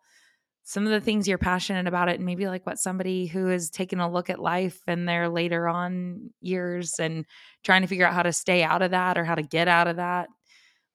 some 0.63 0.85
of 0.85 0.91
the 0.91 1.01
things 1.01 1.27
you're 1.27 1.37
passionate 1.37 1.87
about 1.87 2.07
it 2.07 2.15
and 2.15 2.25
maybe 2.25 2.47
like 2.47 2.65
what 2.65 2.77
somebody 2.77 3.27
who 3.27 3.49
is 3.49 3.69
taking 3.69 3.99
a 3.99 4.09
look 4.09 4.29
at 4.29 4.39
life 4.39 4.79
in 4.87 5.05
their 5.05 5.27
later 5.27 5.67
on 5.67 6.29
years 6.39 6.99
and 6.99 7.25
trying 7.63 7.81
to 7.81 7.87
figure 7.87 8.07
out 8.07 8.13
how 8.13 8.23
to 8.23 8.31
stay 8.31 8.63
out 8.63 8.81
of 8.81 8.91
that 8.91 9.17
or 9.17 9.25
how 9.25 9.35
to 9.35 9.43
get 9.43 9.67
out 9.67 9.87
of 9.87 9.97
that? 9.97 10.29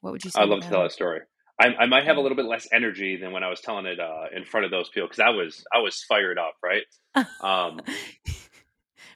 What 0.01 0.13
would 0.13 0.25
you 0.25 0.31
say? 0.31 0.41
I'd 0.41 0.49
love 0.49 0.63
to 0.63 0.69
tell 0.69 0.87
a 0.87 0.91
story. 0.91 1.21
I, 1.61 1.75
I, 1.75 1.87
might 1.87 2.05
have 2.05 2.17
a 2.17 2.21
little 2.21 2.37
bit 2.37 2.47
less 2.47 2.69
energy 2.73 3.17
than 3.17 3.33
when 3.33 3.43
I 3.43 3.51
was 3.51 3.61
telling 3.61 3.87
it 3.87 3.99
uh, 3.99 4.27
in 4.35 4.45
front 4.45 4.65
of 4.65 4.71
those 4.71 4.89
people 4.89 5.09
because 5.09 5.19
I 5.21 5.31
was 5.31 5.65
I 5.73 5.79
was 5.79 6.03
fired 6.09 6.39
up, 6.39 6.55
right? 6.63 6.83
Um, 7.43 7.81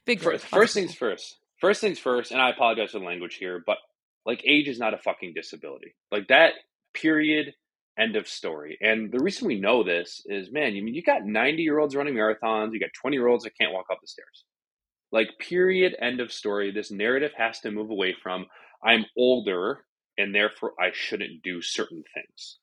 Big 0.06 0.20
first, 0.20 0.44
first 0.46 0.74
things 0.74 0.94
first. 0.94 1.36
First 1.60 1.80
things 1.80 1.98
first, 1.98 2.32
and 2.32 2.40
I 2.40 2.50
apologize 2.50 2.90
for 2.90 2.98
the 2.98 3.04
language 3.04 3.36
here, 3.36 3.62
but 3.64 3.78
like 4.26 4.42
age 4.44 4.68
is 4.68 4.78
not 4.78 4.94
a 4.94 4.98
fucking 4.98 5.32
disability. 5.34 5.94
Like 6.10 6.28
that. 6.28 6.54
Period. 6.94 7.54
End 7.98 8.16
of 8.16 8.26
story. 8.26 8.78
And 8.80 9.12
the 9.12 9.20
reason 9.20 9.46
we 9.46 9.60
know 9.60 9.82
this 9.84 10.22
is, 10.26 10.50
man, 10.50 10.74
you 10.74 10.82
mean 10.82 10.94
you 10.94 11.02
got 11.02 11.24
ninety 11.24 11.62
year 11.62 11.78
olds 11.78 11.94
running 11.94 12.14
marathons, 12.14 12.72
you 12.72 12.80
got 12.80 12.90
twenty 13.00 13.16
year 13.16 13.28
olds 13.28 13.44
that 13.44 13.56
can't 13.58 13.72
walk 13.72 13.86
up 13.90 13.98
the 14.00 14.08
stairs. 14.08 14.44
Like 15.12 15.28
period. 15.38 15.94
End 16.00 16.20
of 16.20 16.32
story. 16.32 16.72
This 16.72 16.90
narrative 16.90 17.32
has 17.36 17.60
to 17.60 17.70
move 17.70 17.90
away 17.90 18.14
from 18.22 18.46
I'm 18.82 19.04
older 19.16 19.84
and 20.18 20.34
therefore 20.34 20.72
I 20.80 20.90
shouldn't 20.92 21.42
do 21.42 21.62
certain 21.62 22.02
things. 22.14 22.58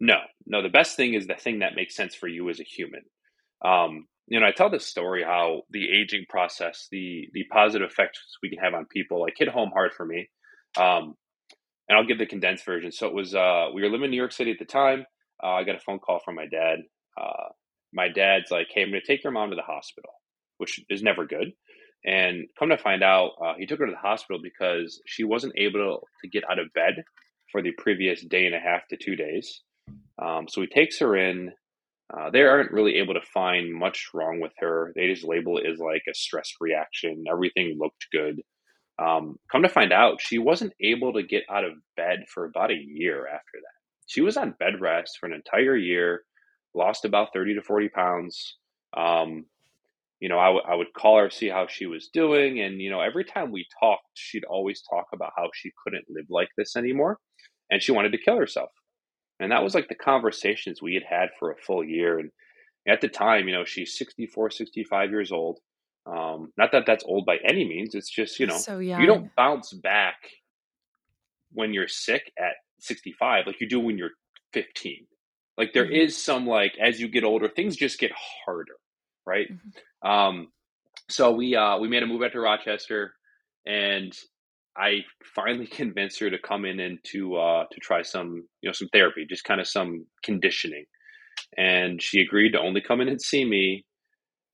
No, 0.00 0.18
no, 0.46 0.62
the 0.62 0.68
best 0.68 0.96
thing 0.96 1.14
is 1.14 1.26
the 1.26 1.34
thing 1.34 1.58
that 1.58 1.74
makes 1.74 1.96
sense 1.96 2.14
for 2.14 2.28
you 2.28 2.48
as 2.50 2.60
a 2.60 2.64
human. 2.64 3.02
Um, 3.64 4.06
you 4.28 4.40
know, 4.40 4.46
I 4.46 4.52
tell 4.52 4.70
this 4.70 4.86
story 4.86 5.24
how 5.24 5.62
the 5.70 5.88
aging 5.90 6.26
process, 6.28 6.86
the 6.90 7.28
the 7.32 7.44
positive 7.50 7.88
effects 7.90 8.20
we 8.42 8.50
can 8.50 8.58
have 8.58 8.74
on 8.74 8.86
people, 8.86 9.20
like 9.20 9.34
hit 9.36 9.48
home 9.48 9.70
hard 9.72 9.92
for 9.96 10.04
me. 10.04 10.28
Um, 10.76 11.14
and 11.88 11.96
I'll 11.96 12.06
give 12.06 12.18
the 12.18 12.26
condensed 12.26 12.64
version. 12.66 12.92
So 12.92 13.06
it 13.06 13.14
was 13.14 13.34
uh, 13.34 13.68
we 13.74 13.82
were 13.82 13.88
living 13.88 14.06
in 14.06 14.10
New 14.10 14.16
York 14.16 14.32
City 14.32 14.50
at 14.50 14.58
the 14.58 14.64
time. 14.64 15.06
Uh, 15.42 15.52
I 15.52 15.64
got 15.64 15.76
a 15.76 15.80
phone 15.80 15.98
call 15.98 16.20
from 16.24 16.34
my 16.34 16.46
dad. 16.46 16.80
Uh, 17.18 17.48
my 17.92 18.08
dad's 18.08 18.50
like, 18.50 18.68
"Hey, 18.72 18.82
I'm 18.82 18.90
going 18.90 19.00
to 19.00 19.06
take 19.06 19.24
your 19.24 19.32
mom 19.32 19.50
to 19.50 19.56
the 19.56 19.62
hospital," 19.62 20.10
which 20.58 20.80
is 20.90 21.02
never 21.02 21.26
good. 21.26 21.52
And 22.04 22.46
come 22.58 22.68
to 22.68 22.78
find 22.78 23.02
out, 23.02 23.32
uh, 23.44 23.54
he 23.58 23.66
took 23.66 23.80
her 23.80 23.86
to 23.86 23.92
the 23.92 23.98
hospital 23.98 24.40
because 24.42 25.00
she 25.06 25.24
wasn't 25.24 25.54
able 25.56 26.06
to 26.22 26.28
get 26.28 26.44
out 26.50 26.58
of 26.58 26.72
bed 26.74 27.02
for 27.50 27.62
the 27.62 27.72
previous 27.72 28.24
day 28.24 28.46
and 28.46 28.54
a 28.54 28.60
half 28.60 28.86
to 28.88 28.96
two 28.96 29.16
days. 29.16 29.62
Um, 30.22 30.46
so 30.48 30.60
he 30.60 30.66
takes 30.66 30.98
her 31.00 31.16
in. 31.16 31.52
Uh, 32.12 32.30
they 32.30 32.42
aren't 32.42 32.72
really 32.72 32.96
able 32.96 33.14
to 33.14 33.20
find 33.34 33.72
much 33.72 34.08
wrong 34.14 34.40
with 34.40 34.52
her. 34.58 34.92
They 34.96 35.08
just 35.08 35.26
label 35.26 35.58
it 35.58 35.66
as 35.66 35.78
like 35.78 36.02
a 36.08 36.14
stress 36.14 36.50
reaction. 36.60 37.24
Everything 37.30 37.76
looked 37.78 38.06
good. 38.12 38.40
Um, 38.98 39.36
come 39.52 39.62
to 39.62 39.68
find 39.68 39.92
out, 39.92 40.20
she 40.20 40.38
wasn't 40.38 40.72
able 40.82 41.12
to 41.14 41.22
get 41.22 41.44
out 41.50 41.64
of 41.64 41.72
bed 41.96 42.24
for 42.32 42.44
about 42.46 42.70
a 42.70 42.74
year 42.76 43.26
after 43.26 43.58
that. 43.60 43.78
She 44.06 44.22
was 44.22 44.36
on 44.36 44.54
bed 44.58 44.80
rest 44.80 45.18
for 45.20 45.26
an 45.26 45.34
entire 45.34 45.76
year, 45.76 46.22
lost 46.74 47.04
about 47.04 47.28
30 47.34 47.54
to 47.56 47.62
40 47.62 47.90
pounds. 47.90 48.56
Um, 48.96 49.44
you 50.20 50.28
know, 50.28 50.38
I, 50.38 50.46
w- 50.46 50.64
I 50.66 50.74
would 50.74 50.92
call 50.96 51.18
her, 51.18 51.30
see 51.30 51.48
how 51.48 51.66
she 51.68 51.86
was 51.86 52.08
doing. 52.12 52.60
And, 52.60 52.80
you 52.80 52.90
know, 52.90 53.00
every 53.00 53.24
time 53.24 53.52
we 53.52 53.66
talked, 53.80 54.02
she'd 54.14 54.44
always 54.44 54.82
talk 54.90 55.06
about 55.12 55.32
how 55.36 55.50
she 55.54 55.70
couldn't 55.84 56.06
live 56.08 56.26
like 56.30 56.48
this 56.56 56.74
anymore 56.74 57.18
and 57.70 57.82
she 57.82 57.92
wanted 57.92 58.12
to 58.12 58.18
kill 58.18 58.36
herself. 58.38 58.70
And 59.40 59.52
that 59.52 59.62
was 59.62 59.74
like 59.74 59.88
the 59.88 59.94
conversations 59.94 60.82
we 60.82 60.94
had 60.94 61.04
had 61.08 61.28
for 61.38 61.50
a 61.50 61.56
full 61.56 61.84
year. 61.84 62.18
And 62.18 62.30
at 62.86 63.00
the 63.00 63.08
time, 63.08 63.48
you 63.48 63.54
know, 63.54 63.64
she's 63.64 63.96
64, 63.96 64.50
65 64.50 65.10
years 65.10 65.30
old. 65.32 65.58
Um, 66.06 66.52
not 66.56 66.72
that 66.72 66.84
that's 66.86 67.04
old 67.04 67.26
by 67.26 67.36
any 67.44 67.68
means. 67.68 67.94
It's 67.94 68.10
just, 68.10 68.40
you 68.40 68.46
know, 68.46 68.56
so 68.56 68.78
you 68.78 69.06
don't 69.06 69.34
bounce 69.36 69.72
back 69.72 70.16
when 71.52 71.72
you're 71.72 71.88
sick 71.88 72.32
at 72.38 72.54
65 72.80 73.46
like 73.46 73.60
you 73.60 73.68
do 73.68 73.80
when 73.80 73.98
you're 73.98 74.12
15. 74.52 75.06
Like 75.56 75.72
there 75.72 75.84
mm-hmm. 75.84 75.94
is 75.94 76.22
some 76.22 76.46
like 76.46 76.72
as 76.80 77.00
you 77.00 77.08
get 77.08 77.24
older, 77.24 77.48
things 77.48 77.76
just 77.76 77.98
get 77.98 78.12
harder, 78.44 78.76
right? 79.26 79.48
Mm-hmm. 79.50 80.08
Um, 80.08 80.48
so 81.08 81.32
we 81.32 81.56
uh, 81.56 81.78
we 81.78 81.88
made 81.88 82.02
a 82.02 82.06
move 82.06 82.22
out 82.22 82.32
to 82.32 82.40
Rochester, 82.40 83.12
and 83.66 84.16
I 84.78 85.00
finally 85.34 85.66
convinced 85.70 86.20
her 86.20 86.30
to 86.30 86.38
come 86.38 86.64
in 86.64 86.80
and 86.80 86.98
to 87.12 87.36
uh, 87.36 87.64
to 87.70 87.80
try 87.80 88.02
some 88.02 88.46
you 88.60 88.68
know 88.68 88.72
some 88.72 88.88
therapy, 88.92 89.26
just 89.28 89.44
kind 89.44 89.60
of 89.60 89.66
some 89.66 90.06
conditioning, 90.22 90.84
and 91.56 92.02
she 92.02 92.20
agreed 92.20 92.52
to 92.52 92.60
only 92.60 92.80
come 92.80 93.00
in 93.00 93.08
and 93.08 93.20
see 93.20 93.44
me, 93.44 93.84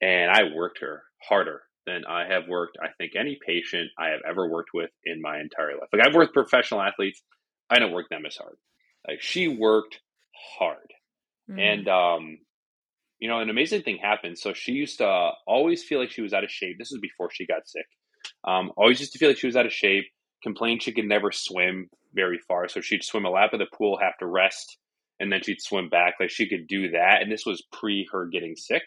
and 0.01 0.31
I 0.31 0.55
worked 0.55 0.81
her 0.81 1.03
harder 1.29 1.63
than 1.87 2.03
I 2.09 2.27
have 2.27 2.49
worked 2.49 2.79
I 2.83 2.89
think 2.99 3.13
any 3.15 3.39
patient 3.47 3.91
I 3.99 4.09
have 4.09 4.21
ever 4.29 4.49
worked 4.49 4.71
with 4.73 4.91
in 5.05 5.21
my 5.21 5.39
entire 5.39 5.73
life. 5.73 5.89
Like 5.93 6.07
I've 6.07 6.15
worked 6.15 6.33
professional 6.33 6.81
athletes, 6.81 7.23
I 7.69 7.79
don't 7.79 7.93
work 7.93 8.09
them 8.09 8.25
as 8.27 8.37
hard. 8.37 8.57
Like 9.07 9.21
she 9.21 9.49
worked 9.49 10.01
hard, 10.59 10.93
mm. 11.51 11.61
and 11.61 11.89
um, 11.89 12.39
you 13.19 13.29
know, 13.29 13.41
an 13.41 13.51
amazing 13.51 13.83
thing 13.83 13.99
happened. 14.03 14.39
So 14.39 14.53
she 14.53 14.73
used 14.73 14.99
to 14.99 15.31
always 15.47 15.83
feel 15.83 15.99
like 15.99 16.11
she 16.11 16.23
was 16.23 16.33
out 16.33 16.45
of 16.45 16.51
shape. 16.51 16.77
This 16.79 16.91
was 16.91 17.01
before 17.01 17.31
she 17.33 17.47
got 17.47 17.67
sick. 17.67 17.87
Um, 18.47 18.73
always 18.77 19.01
used 19.01 19.13
to 19.13 19.19
feel 19.19 19.29
like 19.29 19.39
she 19.39 19.47
was 19.47 19.57
out 19.57 19.67
of 19.67 19.73
shape 19.73 20.05
complained 20.45 20.83
she 20.83 20.93
could 20.93 21.07
never 21.07 21.33
swim 21.33 21.89
very 22.15 22.39
far. 22.47 22.69
So 22.69 22.81
she'd 22.81 23.03
swim 23.03 23.25
a 23.25 23.31
lap 23.31 23.53
of 23.53 23.59
the 23.59 23.67
pool, 23.77 23.99
have 24.01 24.17
to 24.21 24.27
rest, 24.27 24.77
and 25.19 25.33
then 25.33 25.43
she'd 25.43 25.61
swim 25.61 25.89
back. 25.89 26.15
Like 26.21 26.31
she 26.31 26.49
could 26.49 26.69
do 26.69 26.91
that. 26.91 27.23
And 27.23 27.33
this 27.33 27.47
was 27.47 27.65
pre 27.73 28.07
her 28.13 28.27
getting 28.27 28.55
sick. 28.55 28.83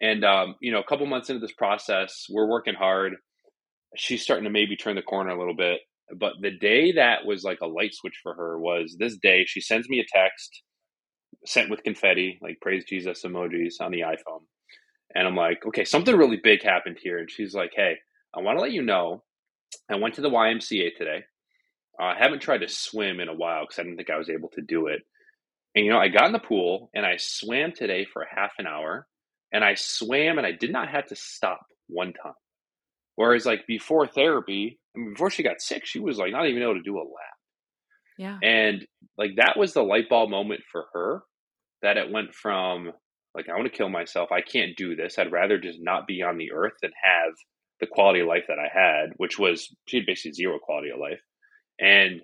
And, 0.00 0.24
um, 0.24 0.56
you 0.60 0.72
know, 0.72 0.80
a 0.80 0.84
couple 0.84 1.06
months 1.06 1.30
into 1.30 1.40
this 1.40 1.52
process, 1.52 2.26
we're 2.28 2.48
working 2.48 2.74
hard. 2.74 3.14
She's 3.96 4.22
starting 4.22 4.44
to 4.44 4.50
maybe 4.50 4.76
turn 4.76 4.96
the 4.96 5.02
corner 5.02 5.30
a 5.30 5.38
little 5.38 5.54
bit. 5.54 5.80
But 6.18 6.32
the 6.40 6.50
day 6.50 6.92
that 6.92 7.24
was 7.24 7.44
like 7.44 7.60
a 7.62 7.66
light 7.66 7.94
switch 7.94 8.18
for 8.22 8.34
her 8.34 8.58
was 8.58 8.96
this 8.98 9.16
day. 9.22 9.44
She 9.46 9.60
sends 9.60 9.88
me 9.88 10.00
a 10.00 10.18
text 10.18 10.62
sent 11.46 11.70
with 11.70 11.84
confetti, 11.84 12.38
like 12.42 12.58
praise 12.60 12.84
Jesus 12.84 13.22
emojis 13.24 13.74
on 13.80 13.92
the 13.92 14.00
iPhone. 14.00 14.42
And 15.14 15.28
I'm 15.28 15.36
like, 15.36 15.64
okay, 15.66 15.84
something 15.84 16.16
really 16.16 16.40
big 16.42 16.62
happened 16.62 16.98
here. 17.00 17.18
And 17.18 17.30
she's 17.30 17.54
like, 17.54 17.70
hey, 17.74 17.96
I 18.36 18.40
want 18.40 18.58
to 18.58 18.62
let 18.62 18.72
you 18.72 18.82
know 18.82 19.22
I 19.90 19.96
went 19.96 20.14
to 20.14 20.20
the 20.20 20.30
YMCA 20.30 20.96
today. 20.96 21.24
Uh, 22.00 22.06
I 22.06 22.18
haven't 22.18 22.42
tried 22.42 22.58
to 22.58 22.68
swim 22.68 23.20
in 23.20 23.28
a 23.28 23.34
while 23.34 23.62
because 23.62 23.78
I 23.78 23.82
didn't 23.82 23.96
think 23.96 24.10
I 24.10 24.18
was 24.18 24.30
able 24.30 24.48
to 24.50 24.62
do 24.62 24.86
it. 24.88 25.02
And 25.74 25.84
you 25.84 25.92
know, 25.92 25.98
I 25.98 26.08
got 26.08 26.26
in 26.26 26.32
the 26.32 26.38
pool 26.38 26.90
and 26.94 27.04
I 27.04 27.16
swam 27.18 27.72
today 27.72 28.06
for 28.12 28.26
half 28.28 28.52
an 28.58 28.66
hour, 28.66 29.06
and 29.52 29.64
I 29.64 29.74
swam 29.74 30.38
and 30.38 30.46
I 30.46 30.52
did 30.52 30.72
not 30.72 30.88
have 30.88 31.06
to 31.08 31.16
stop 31.16 31.60
one 31.88 32.12
time. 32.12 32.34
Whereas, 33.16 33.46
like 33.46 33.66
before 33.66 34.06
therapy, 34.06 34.78
I 34.94 35.00
mean, 35.00 35.12
before 35.14 35.30
she 35.30 35.42
got 35.42 35.60
sick, 35.60 35.82
she 35.84 36.00
was 36.00 36.18
like 36.18 36.32
not 36.32 36.46
even 36.48 36.62
able 36.62 36.74
to 36.74 36.82
do 36.82 36.96
a 36.96 37.00
lap. 37.00 37.34
Yeah. 38.18 38.38
And 38.42 38.86
like 39.18 39.32
that 39.36 39.56
was 39.56 39.72
the 39.72 39.82
light 39.82 40.08
bulb 40.08 40.30
moment 40.30 40.62
for 40.70 40.86
her 40.92 41.22
that 41.82 41.96
it 41.96 42.10
went 42.10 42.34
from 42.34 42.92
like, 43.34 43.48
I 43.48 43.54
want 43.54 43.70
to 43.70 43.76
kill 43.76 43.88
myself. 43.88 44.30
I 44.30 44.40
can't 44.40 44.76
do 44.76 44.94
this. 44.94 45.18
I'd 45.18 45.32
rather 45.32 45.58
just 45.58 45.78
not 45.80 46.06
be 46.06 46.22
on 46.22 46.38
the 46.38 46.52
earth 46.52 46.74
than 46.80 46.92
have 47.02 47.34
the 47.80 47.86
quality 47.86 48.20
of 48.20 48.28
life 48.28 48.44
that 48.48 48.58
I 48.58 48.68
had, 48.72 49.14
which 49.16 49.38
was 49.38 49.74
she 49.86 49.98
had 49.98 50.06
basically 50.06 50.32
zero 50.32 50.58
quality 50.58 50.90
of 50.90 51.00
life. 51.00 51.20
And 51.80 52.22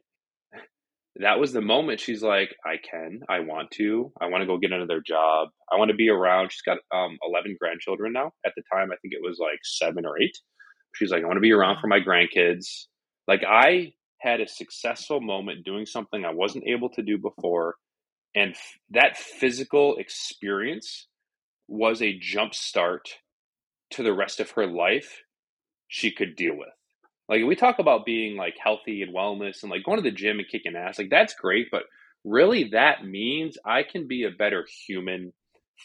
that 1.17 1.41
was 1.41 1.53
the 1.53 1.61
moment 1.61 2.01
she's 2.01 2.23
like, 2.23 2.55
I 2.65 2.77
can, 2.79 3.21
I 3.29 3.41
want 3.41 3.71
to, 3.73 4.13
I 4.21 4.27
want 4.27 4.43
to 4.43 4.47
go 4.47 4.59
get 4.59 4.73
another 4.73 5.03
job. 5.05 5.49
I 5.71 5.77
want 5.77 5.91
to 5.91 5.97
be 5.97 6.09
around. 6.09 6.53
She's 6.53 6.63
got 6.63 6.79
um, 6.95 7.19
11 7.23 7.57
grandchildren 7.61 8.13
now. 8.13 8.31
At 8.47 8.53
the 8.57 8.63
time, 8.73 8.91
I 8.93 8.97
think 9.03 9.15
it 9.15 9.23
was 9.23 9.39
like 9.41 9.59
seven 9.63 10.07
or 10.07 10.21
eight. 10.21 10.37
She's 10.95 11.11
like, 11.11 11.23
I 11.23 11.27
want 11.27 11.37
to 11.37 11.43
be 11.43 11.53
around 11.53 11.79
for 11.81 11.89
my 11.89 12.01
grandkids. 12.01 12.87
Like, 13.27 13.43
I 13.47 13.93
had 14.19 14.41
a 14.41 14.49
successful 14.49 15.21
moment 15.21 15.65
doing 15.65 15.87
something 15.87 16.25
I 16.25 16.33
wasn't 16.33 16.65
able 16.67 16.91
to 16.91 17.03
do 17.03 17.19
before. 17.19 17.75
And 18.35 18.53
f- 18.53 18.79
that 18.91 19.17
physical 19.17 19.97
experience 19.97 21.09
was 21.69 22.03
a 22.03 22.19
jump 22.19 22.55
start 22.55 23.09
to 23.91 24.03
the 24.03 24.13
rest 24.13 24.41
of 24.41 24.51
her 24.53 24.67
life 24.67 25.23
she 25.91 26.13
could 26.13 26.37
deal 26.37 26.57
with. 26.57 26.69
Like 27.29 27.45
we 27.45 27.57
talk 27.57 27.79
about 27.79 28.07
being 28.07 28.37
like 28.37 28.55
healthy 28.63 29.03
and 29.03 29.15
wellness 29.15 29.63
and 29.63 29.71
like 29.71 29.85
going 29.85 29.99
to 29.99 30.03
the 30.03 30.17
gym 30.17 30.39
and 30.39 30.49
kicking 30.49 30.77
ass, 30.77 30.99
like 30.99 31.11
that's 31.11 31.35
great, 31.35 31.67
but 31.71 31.83
really 32.25 32.71
that 32.73 33.05
means 33.05 33.59
I 33.65 33.83
can 33.83 34.07
be 34.09 34.25
a 34.25 34.31
better 34.31 34.67
human, 34.87 35.33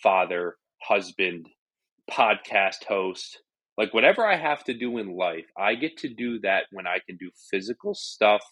father, 0.02 0.56
husband, 0.82 1.48
podcast 2.10 2.86
host, 2.88 3.40
like 3.78 3.94
whatever 3.94 4.26
I 4.26 4.38
have 4.38 4.64
to 4.66 4.74
do 4.74 4.98
in 5.00 5.16
life, 5.16 5.46
I 5.58 5.76
get 5.76 5.98
to 5.98 6.14
do 6.14 6.40
that 6.42 6.66
when 6.72 6.88
I 6.88 7.00
can 7.06 7.18
do 7.18 7.32
physical 7.52 7.94
stuff 7.94 8.44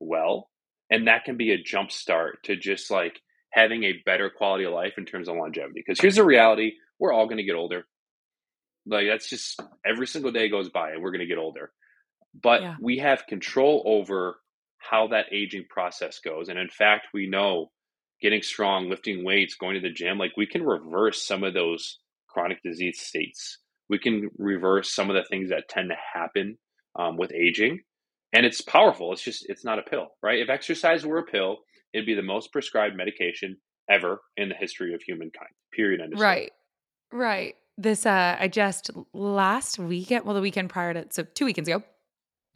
well. 0.00 0.48
And 0.90 1.06
that 1.06 1.24
can 1.24 1.36
be 1.36 1.52
a 1.52 1.62
jump 1.62 1.92
start 1.92 2.42
to 2.44 2.56
just 2.56 2.90
like 2.90 3.20
having 3.50 3.84
a 3.84 4.02
better 4.04 4.30
quality 4.30 4.64
of 4.64 4.72
life 4.72 4.94
in 4.98 5.04
terms 5.04 5.28
of 5.28 5.36
longevity. 5.36 5.82
Because 5.86 6.00
here's 6.00 6.16
the 6.16 6.24
reality 6.24 6.72
we're 6.98 7.12
all 7.12 7.26
going 7.26 7.38
to 7.38 7.44
get 7.44 7.56
older. 7.56 7.84
Like 8.86 9.06
that's 9.08 9.28
just 9.28 9.60
every 9.86 10.06
single 10.06 10.32
day 10.32 10.48
goes 10.48 10.68
by 10.68 10.90
and 10.92 11.02
we're 11.02 11.10
going 11.10 11.20
to 11.20 11.26
get 11.26 11.38
older. 11.38 11.72
But 12.40 12.62
Yeah. 12.62 12.76
we 12.80 12.98
have 12.98 13.26
control 13.26 13.82
over 13.86 14.36
how 14.78 15.08
that 15.08 15.26
aging 15.32 15.64
process 15.70 16.18
goes. 16.18 16.48
And 16.48 16.58
in 16.58 16.68
fact, 16.68 17.08
we 17.14 17.26
know 17.28 17.70
getting 18.20 18.42
strong, 18.42 18.88
lifting 18.90 19.24
weights, 19.24 19.54
going 19.54 19.74
to 19.74 19.80
the 19.80 19.92
gym, 19.92 20.18
like 20.18 20.32
we 20.36 20.46
can 20.46 20.62
reverse 20.62 21.26
some 21.26 21.44
of 21.44 21.54
those 21.54 21.98
chronic 22.28 22.58
disease 22.62 23.00
states. 23.00 23.58
We 23.88 23.98
can 23.98 24.30
reverse 24.38 24.92
some 24.92 25.10
of 25.10 25.16
the 25.16 25.24
things 25.28 25.50
that 25.50 25.68
tend 25.68 25.90
to 25.90 25.96
happen 26.20 26.58
um, 26.98 27.16
with 27.16 27.32
aging. 27.32 27.80
And 28.32 28.44
it's 28.44 28.60
powerful. 28.60 29.12
It's 29.12 29.22
just, 29.22 29.46
it's 29.48 29.64
not 29.64 29.78
a 29.78 29.82
pill, 29.82 30.08
right? 30.22 30.40
If 30.40 30.48
exercise 30.50 31.06
were 31.06 31.18
a 31.18 31.24
pill, 31.24 31.58
it'd 31.92 32.06
be 32.06 32.14
the 32.14 32.22
most 32.22 32.52
prescribed 32.52 32.96
medication 32.96 33.56
ever 33.88 34.20
in 34.36 34.48
the 34.48 34.54
history 34.54 34.94
of 34.94 35.02
humankind, 35.02 35.50
period. 35.72 36.00
End 36.00 36.12
of 36.14 36.18
story. 36.18 36.32
Right. 36.32 36.52
Right. 37.12 37.54
This 37.76 38.06
uh 38.06 38.36
I 38.38 38.48
just 38.48 38.90
last 39.12 39.78
weekend, 39.78 40.24
well 40.24 40.34
the 40.34 40.40
weekend 40.40 40.70
prior 40.70 40.94
to 40.94 41.06
so 41.10 41.24
two 41.24 41.44
weekends 41.44 41.68
ago, 41.68 41.82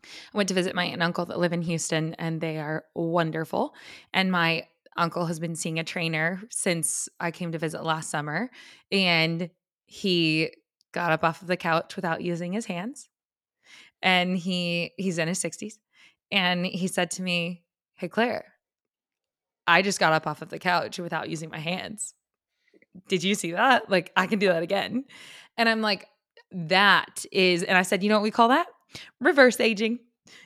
I 0.04 0.36
went 0.36 0.48
to 0.48 0.54
visit 0.54 0.74
my 0.76 0.84
aunt 0.84 0.94
and 0.94 1.02
uncle 1.02 1.26
that 1.26 1.38
live 1.40 1.52
in 1.52 1.62
Houston 1.62 2.14
and 2.14 2.40
they 2.40 2.58
are 2.58 2.84
wonderful. 2.94 3.74
And 4.14 4.30
my 4.30 4.68
uncle 4.96 5.26
has 5.26 5.40
been 5.40 5.56
seeing 5.56 5.78
a 5.78 5.84
trainer 5.84 6.40
since 6.50 7.08
I 7.18 7.30
came 7.32 7.52
to 7.52 7.58
visit 7.58 7.82
last 7.82 8.10
summer 8.10 8.50
and 8.92 9.50
he 9.86 10.50
got 10.92 11.12
up 11.12 11.24
off 11.24 11.42
of 11.42 11.48
the 11.48 11.56
couch 11.56 11.96
without 11.96 12.22
using 12.22 12.52
his 12.52 12.66
hands. 12.66 13.08
And 14.02 14.38
he 14.38 14.92
he's 14.98 15.18
in 15.18 15.26
his 15.26 15.40
60s 15.42 15.78
and 16.30 16.64
he 16.64 16.86
said 16.86 17.10
to 17.12 17.22
me, 17.22 17.64
"Hey 17.94 18.08
Claire, 18.08 18.54
I 19.66 19.82
just 19.82 19.98
got 19.98 20.12
up 20.12 20.28
off 20.28 20.42
of 20.42 20.50
the 20.50 20.60
couch 20.60 20.98
without 21.00 21.28
using 21.28 21.50
my 21.50 21.58
hands." 21.58 22.14
Did 23.08 23.22
you 23.22 23.34
see 23.34 23.52
that? 23.52 23.90
Like, 23.90 24.12
I 24.16 24.26
can 24.26 24.38
do 24.38 24.48
that 24.48 24.62
again. 24.62 25.04
And 25.56 25.68
I'm 25.68 25.80
like, 25.80 26.06
that 26.52 27.24
is, 27.32 27.62
and 27.62 27.76
I 27.76 27.82
said, 27.82 28.02
you 28.02 28.08
know 28.08 28.16
what 28.16 28.22
we 28.22 28.30
call 28.30 28.48
that? 28.48 28.66
Reverse 29.20 29.60
aging. 29.60 29.98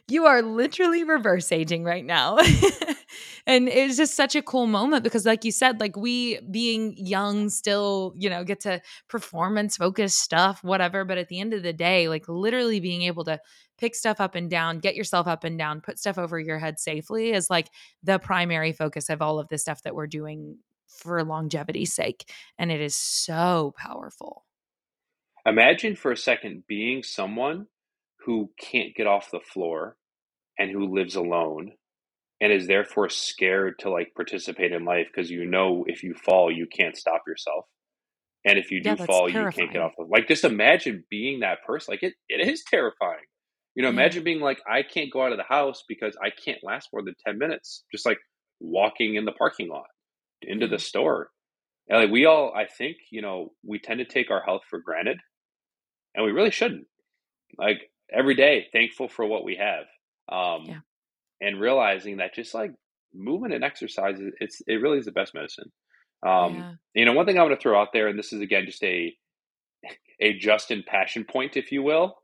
You 0.09 0.26
are 0.26 0.42
literally 0.42 1.05
reverse 1.05 1.50
aging 1.50 1.84
right 1.84 2.05
now. 2.05 2.38
and 3.46 3.68
it's 3.68 3.96
just 3.96 4.14
such 4.14 4.36
a 4.36 4.42
cool 4.42 4.66
moment 4.66 5.03
because, 5.05 5.26
like 5.26 5.44
you 5.44 5.53
said, 5.53 5.80
like 5.80 5.96
we 5.96 6.40
being 6.50 6.94
young 6.96 7.48
still, 7.48 8.12
you 8.16 8.30
know, 8.30 8.44
get 8.44 8.61
to 8.61 8.80
performance 9.09 9.76
focused 9.76 10.18
stuff, 10.18 10.62
whatever. 10.62 11.05
But 11.05 11.18
at 11.18 11.28
the 11.28 11.40
end 11.40 11.55
of 11.55 11.62
the 11.62 11.72
day, 11.72 12.09
like 12.09 12.28
literally 12.28 12.80
being 12.80 13.03
able 13.03 13.24
to 13.24 13.40
pick 13.78 13.94
stuff 13.94 14.20
up 14.20 14.34
and 14.34 14.48
down, 14.50 14.78
get 14.78 14.94
yourself 14.94 15.26
up 15.26 15.44
and 15.44 15.59
down, 15.59 15.80
put 15.80 15.98
stuff 15.98 16.18
over 16.18 16.38
your 16.38 16.59
head 16.59 16.78
safely 16.78 17.32
is 17.32 17.50
like 17.50 17.68
the 18.03 18.18
primary 18.18 18.72
focus 18.72 19.09
of 19.09 19.22
all 19.22 19.38
of 19.38 19.48
this 19.48 19.62
stuff 19.62 19.82
that 19.82 19.94
we're 19.94 20.07
doing 20.07 20.59
for 20.99 21.22
longevity's 21.24 21.95
sake. 21.95 22.30
And 22.59 22.72
it 22.72 22.80
is 22.80 22.97
so 22.97 23.74
powerful. 23.78 24.45
Imagine 25.47 25.97
for 25.97 26.12
a 26.12 26.16
second 26.16 26.64
being 26.68 27.03
someone 27.03 27.66
who 28.26 28.51
can't 28.61 28.95
get 28.95 29.07
off 29.09 29.30
the 29.32 29.40
floor 29.40 29.97
and 30.59 30.70
who 30.70 30.95
lives 30.95 31.16
alone 31.16 31.72
and 32.40 32.53
is 32.53 32.66
therefore 32.66 33.11
scared 33.11 33.78
to 33.80 33.90
like 33.90 34.14
participate 34.16 34.72
in 34.72 34.84
life 34.84 35.09
because 35.14 35.30
you 35.30 35.47
know 35.47 35.84
if 35.88 36.03
you 36.05 36.14
fall 36.14 36.53
you 36.53 36.66
can't 36.66 36.97
stop 36.97 37.22
yourself 37.26 37.66
and 38.47 38.59
if 38.59 38.70
you 38.72 38.82
do 38.82 38.97
Yeah, 38.97 39.07
fall 39.07 39.30
you 39.30 39.47
can't 39.49 39.72
get 39.72 39.82
off 39.82 39.93
the 39.99 40.05
like 40.05 40.28
just 40.28 40.45
imagine 40.45 41.05
being 41.11 41.40
that 41.40 41.59
person 41.66 41.93
like 41.93 42.03
it, 42.05 42.14
it 42.28 42.47
is 42.49 42.64
terrifying 42.68 43.24
you 43.74 43.82
know 43.82 43.88
Yeah. 43.88 43.90
imagine 43.90 44.24
being 44.24 44.40
like 44.40 44.61
i 44.70 44.82
can't 44.82 45.12
go 45.12 45.24
out 45.24 45.32
of 45.32 45.38
the 45.38 45.45
house 45.45 45.84
because 45.88 46.16
i 46.24 46.30
can't 46.45 46.61
last 46.64 46.88
more 46.93 47.03
than 47.05 47.14
10 47.26 47.38
minutes 47.38 47.84
just 47.93 48.07
like 48.07 48.18
walking 48.61 49.16
in 49.16 49.24
the 49.26 49.32
parking 49.32 49.68
lot 49.68 49.86
into 50.47 50.68
the 50.68 50.78
store 50.78 51.30
and 51.88 52.01
like 52.01 52.11
we 52.11 52.26
all 52.26 52.53
i 52.57 52.66
think 52.66 52.97
you 53.11 53.22
know 53.22 53.53
we 53.64 53.78
tend 53.78 53.99
to 53.99 54.05
take 54.05 54.30
our 54.30 54.43
health 54.43 54.62
for 54.68 54.78
granted 54.80 55.18
and 56.14 56.24
we 56.24 56.32
really 56.32 56.51
shouldn't 56.51 56.86
like 57.59 57.90
every 58.12 58.34
day 58.34 58.66
thankful 58.72 59.09
for 59.09 59.26
what 59.26 59.45
we 59.45 59.57
have 59.57 59.84
um 60.34 60.64
Yeah. 60.66 60.80
and 61.40 61.61
realizing 61.61 62.18
that 62.18 62.34
just 62.34 62.55
like 62.55 62.72
movement 63.14 63.55
and 63.55 63.64
exercise 63.64 64.20
is- 64.20 64.34
it's 64.40 64.62
it 64.66 64.76
really 64.76 64.99
is 64.99 65.05
the 65.07 65.12
best 65.12 65.34
medicine 65.34 65.70
um 66.26 66.55
yeah. 66.57 66.72
you 66.95 67.05
know 67.05 67.12
one 67.12 67.26
thing 67.26 67.38
I 67.38 67.43
want 67.43 67.59
to 67.59 67.62
throw 67.62 67.80
out 67.80 67.88
there 67.93 68.09
and 68.09 68.18
this 68.18 68.32
is 68.32 68.40
again 68.40 68.66
just 68.66 68.82
a 68.84 69.14
a 70.20 70.38
justin 70.38 70.84
passion 70.86 71.24
point 71.24 71.57
if 71.57 71.72
you 71.72 71.82
will 71.82 72.16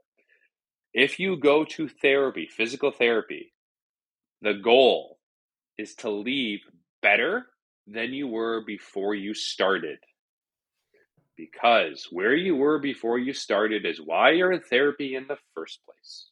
if 0.95 1.19
you 1.21 1.37
go 1.37 1.65
to 1.65 1.89
therapy 1.89 2.49
physical 2.51 2.91
therapy 2.93 3.53
the 4.43 4.55
goal 4.55 5.19
is 5.79 5.95
to 5.97 6.11
leave 6.11 6.61
better 7.03 7.47
than 7.89 8.13
you 8.15 8.29
were 8.29 8.65
before 8.67 9.15
you 9.15 9.35
started 9.35 9.99
because 11.37 12.09
where 12.11 12.35
you 12.35 12.57
were 12.57 12.79
before 12.79 13.19
you 13.19 13.33
started 13.33 13.87
is 13.87 14.01
why 14.01 14.31
you're 14.31 14.53
in 14.53 14.61
therapy 14.61 15.15
in 15.15 15.27
the 15.29 15.39
first 15.55 15.81
place 15.85 16.31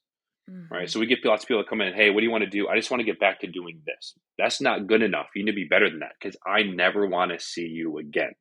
right? 0.70 0.86
Mhm. 0.86 0.90
So 0.90 1.00
we 1.00 1.06
get 1.06 1.24
lots 1.24 1.44
of 1.44 1.48
people 1.48 1.62
that 1.62 1.68
come 1.68 1.80
in 1.80 1.88
and, 1.88 1.96
hey, 1.96 2.10
what 2.10 2.20
do 2.20 2.24
you 2.26 2.30
want 2.30 2.44
to 2.44 2.50
do? 2.50 2.68
I 2.68 2.76
just 2.76 2.90
want 2.90 3.00
to 3.00 3.04
get 3.04 3.18
back 3.20 3.40
to 3.40 3.46
doing 3.46 3.82
this. 3.86 4.16
That's 4.38 4.60
not 4.60 4.86
good 4.86 5.02
enough. 5.02 5.28
You 5.34 5.44
need 5.44 5.52
to 5.52 5.56
be 5.56 5.64
better 5.64 5.90
than 5.90 6.00
that 6.00 6.14
because 6.20 6.36
I 6.46 6.62
never 6.62 7.06
want 7.06 7.32
to 7.32 7.38
see 7.40 7.66
you 7.66 7.98
again. 7.98 8.32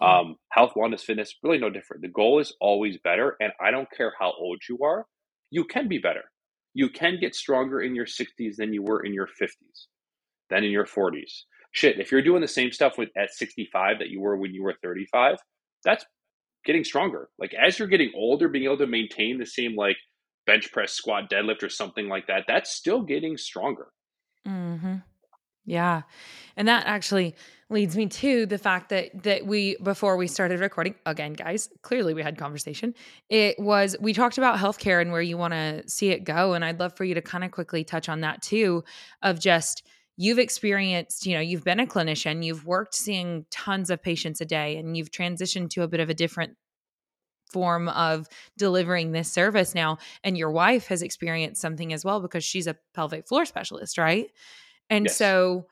Yeah. 0.00 0.20
Um, 0.20 0.36
health, 0.50 0.72
wellness, 0.76 1.02
fitness, 1.02 1.34
really 1.42 1.58
no 1.58 1.70
different. 1.70 2.02
The 2.02 2.08
goal 2.08 2.38
is 2.40 2.54
always 2.60 2.98
better. 2.98 3.36
And 3.40 3.52
I 3.60 3.70
don't 3.70 3.90
care 3.90 4.14
how 4.18 4.32
old 4.32 4.62
you 4.68 4.78
are, 4.84 5.06
you 5.50 5.64
can 5.64 5.88
be 5.88 5.98
better. 5.98 6.24
You 6.74 6.90
can 6.90 7.18
get 7.20 7.34
stronger 7.34 7.80
in 7.82 7.94
your 7.94 8.06
60s 8.06 8.56
than 8.56 8.72
you 8.74 8.82
were 8.82 9.04
in 9.04 9.14
your 9.14 9.26
50s, 9.26 9.88
than 10.50 10.64
in 10.64 10.70
your 10.70 10.86
40s. 10.86 11.46
Shit, 11.72 11.98
if 11.98 12.12
you're 12.12 12.22
doing 12.22 12.42
the 12.42 12.48
same 12.48 12.70
stuff 12.70 12.98
with 12.98 13.08
at 13.16 13.32
65 13.32 13.98
that 13.98 14.08
you 14.08 14.20
were 14.20 14.36
when 14.36 14.54
you 14.54 14.62
were 14.62 14.74
35, 14.82 15.36
that's 15.84 16.04
getting 16.64 16.84
stronger. 16.84 17.28
Like 17.38 17.54
as 17.54 17.78
you're 17.78 17.88
getting 17.88 18.12
older, 18.14 18.48
being 18.48 18.64
able 18.64 18.78
to 18.78 18.86
maintain 18.86 19.38
the 19.38 19.46
same 19.46 19.74
like 19.74 19.96
bench 20.46 20.70
press, 20.72 20.92
squat, 20.92 21.30
deadlift, 21.30 21.62
or 21.62 21.68
something 21.68 22.08
like 22.08 22.26
that, 22.26 22.44
that's 22.46 22.70
still 22.70 23.02
getting 23.02 23.36
stronger. 23.36 23.88
Mm-hmm. 24.46 24.96
Yeah. 25.64 26.02
And 26.56 26.66
that 26.68 26.86
actually 26.86 27.36
leads 27.70 27.96
me 27.96 28.06
to 28.06 28.44
the 28.46 28.58
fact 28.58 28.90
that 28.90 29.22
that 29.22 29.46
we 29.46 29.76
before 29.82 30.16
we 30.16 30.26
started 30.26 30.60
recording 30.60 30.94
again 31.06 31.32
guys, 31.32 31.68
clearly 31.82 32.14
we 32.14 32.22
had 32.22 32.36
conversation. 32.36 32.94
It 33.30 33.58
was 33.58 33.96
we 34.00 34.12
talked 34.12 34.38
about 34.38 34.58
healthcare 34.58 35.00
and 35.00 35.12
where 35.12 35.22
you 35.22 35.38
want 35.38 35.54
to 35.54 35.88
see 35.88 36.10
it 36.10 36.24
go 36.24 36.52
and 36.52 36.64
I'd 36.64 36.80
love 36.80 36.96
for 36.96 37.04
you 37.04 37.14
to 37.14 37.22
kind 37.22 37.44
of 37.44 37.52
quickly 37.52 37.84
touch 37.84 38.08
on 38.08 38.20
that 38.20 38.42
too 38.42 38.84
of 39.22 39.38
just 39.38 39.86
you've 40.16 40.38
experienced, 40.38 41.26
you 41.26 41.34
know, 41.34 41.40
you've 41.40 41.64
been 41.64 41.80
a 41.80 41.86
clinician, 41.86 42.44
you've 42.44 42.66
worked 42.66 42.94
seeing 42.94 43.46
tons 43.50 43.90
of 43.90 44.02
patients 44.02 44.40
a 44.40 44.44
day 44.44 44.76
and 44.76 44.96
you've 44.96 45.10
transitioned 45.10 45.70
to 45.70 45.82
a 45.82 45.88
bit 45.88 46.00
of 46.00 46.10
a 46.10 46.14
different 46.14 46.56
form 47.50 47.88
of 47.88 48.26
delivering 48.56 49.12
this 49.12 49.30
service 49.30 49.74
now 49.74 49.98
and 50.24 50.38
your 50.38 50.50
wife 50.50 50.86
has 50.86 51.02
experienced 51.02 51.60
something 51.60 51.92
as 51.92 52.04
well 52.04 52.20
because 52.20 52.42
she's 52.44 52.66
a 52.66 52.76
pelvic 52.94 53.28
floor 53.28 53.44
specialist, 53.44 53.98
right? 53.98 54.30
And 54.88 55.06
Yes. 55.06 55.16
so, 55.16 55.66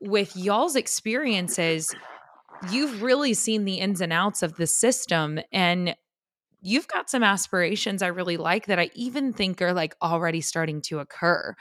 with 0.00 0.36
y'all's 0.36 0.76
experiences, 0.76 1.94
you've 2.70 3.02
really 3.02 3.34
seen 3.34 3.64
the 3.64 3.80
ins 3.80 4.00
and 4.00 4.12
outs 4.12 4.42
of 4.42 4.56
the 4.56 4.66
system. 4.66 5.40
And 5.52 5.96
you've 6.60 6.88
got 6.88 7.10
some 7.10 7.22
aspirations 7.22 8.02
I 8.02 8.08
really 8.08 8.36
like 8.36 8.66
that 8.66 8.78
I 8.78 8.90
even 8.94 9.32
think 9.32 9.62
are 9.62 9.72
like 9.72 9.94
already 10.02 10.40
starting 10.40 10.82
to 10.82 10.98
occur. 10.98 11.54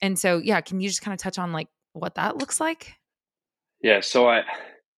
And 0.00 0.18
so, 0.18 0.38
yeah, 0.38 0.60
can 0.60 0.80
you 0.80 0.88
just 0.88 1.02
kind 1.02 1.14
of 1.14 1.20
touch 1.20 1.38
on 1.38 1.52
like 1.52 1.68
what 1.92 2.14
that 2.16 2.36
looks 2.36 2.60
like? 2.60 2.94
Yeah. 3.82 4.00
So 4.00 4.28
I, 4.28 4.42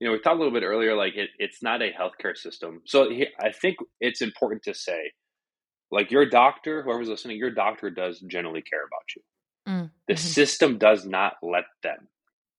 you 0.00 0.06
know, 0.06 0.12
we 0.12 0.18
talked 0.20 0.36
a 0.36 0.38
little 0.38 0.52
bit 0.52 0.64
earlier, 0.64 0.94
like 0.94 1.16
it, 1.16 1.30
it's 1.38 1.62
not 1.62 1.82
a 1.82 1.90
healthcare 1.92 2.36
system. 2.36 2.82
So 2.86 3.08
he, 3.10 3.26
I 3.40 3.52
think 3.52 3.76
it's 4.00 4.22
important 4.22 4.62
to 4.64 4.74
say, 4.74 5.12
like 5.90 6.10
your 6.10 6.28
doctor, 6.28 6.82
whoever's 6.82 7.08
listening, 7.08 7.38
your 7.38 7.50
doctor 7.52 7.90
does 7.90 8.20
generally 8.20 8.62
care 8.62 8.84
about 8.84 9.02
you. 9.14 9.22
Mm, 9.68 9.90
The 10.08 10.14
mhm. 10.14 10.18
system 10.18 10.78
does 10.78 11.06
not 11.06 11.34
let 11.42 11.64
them. 11.82 12.08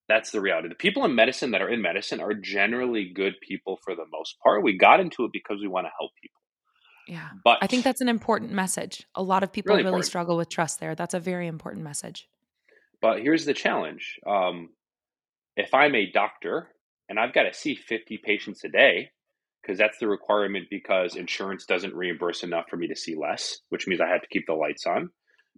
That's 0.07 0.31
the 0.31 0.39
reality. 0.39 0.69
The 0.69 0.75
people 0.75 1.03
in 1.03 1.15
medicine 1.15 1.51
that 1.51 1.61
are 1.61 1.69
in 1.69 1.81
medicine 1.81 2.21
are 2.21 2.33
generally 2.33 3.11
good 3.13 3.33
people 3.45 3.77
for 3.83 3.95
the 3.95 4.05
most 4.11 4.37
part. 4.41 4.63
We 4.63 4.77
got 4.77 5.01
into 5.01 5.25
it 5.25 5.31
because 5.33 5.57
we 5.61 5.67
want 5.67 5.85
to 5.85 5.91
help 5.99 6.11
people. 6.21 6.39
Yeah. 7.07 7.29
But 7.43 7.59
I 7.61 7.67
think 7.67 7.83
that's 7.83 8.01
an 8.01 8.09
important 8.09 8.51
message. 8.51 9.05
A 9.15 9.23
lot 9.23 9.43
of 9.43 9.51
people 9.51 9.75
Really 9.75 9.89
really, 9.89 10.03
struggle 10.03 10.37
with 10.37 10.49
trust 10.49 10.79
there. 10.79 10.95
That's 10.95 11.13
a 11.13 11.19
very 11.19 11.47
important 11.47 11.83
message. 11.83 12.27
But 13.01 13.21
here's 13.21 13.45
the 13.45 13.53
challenge. 13.53 14.19
Um, 14.25 14.69
if 15.55 15.73
I'm 15.73 15.95
a 15.95 16.11
doctor 16.11 16.69
and 17.09 17.19
I've 17.19 17.33
got 17.33 17.43
to 17.43 17.53
see 17.53 17.75
50 17.75 18.19
patients 18.23 18.63
a 18.63 18.69
day, 18.69 19.09
because 19.61 19.77
that's 19.77 19.97
the 19.97 20.07
requirement 20.07 20.67
because 20.69 21.15
insurance 21.15 21.65
doesn't 21.65 21.93
reimburse 21.93 22.43
enough 22.43 22.65
for 22.69 22.77
me 22.77 22.87
to 22.87 22.95
see 22.95 23.15
less, 23.15 23.57
which 23.69 23.87
means 23.87 23.99
I 23.99 24.07
have 24.07 24.21
to 24.21 24.27
keep 24.27 24.45
the 24.47 24.53
lights 24.53 24.85
on 24.85 25.09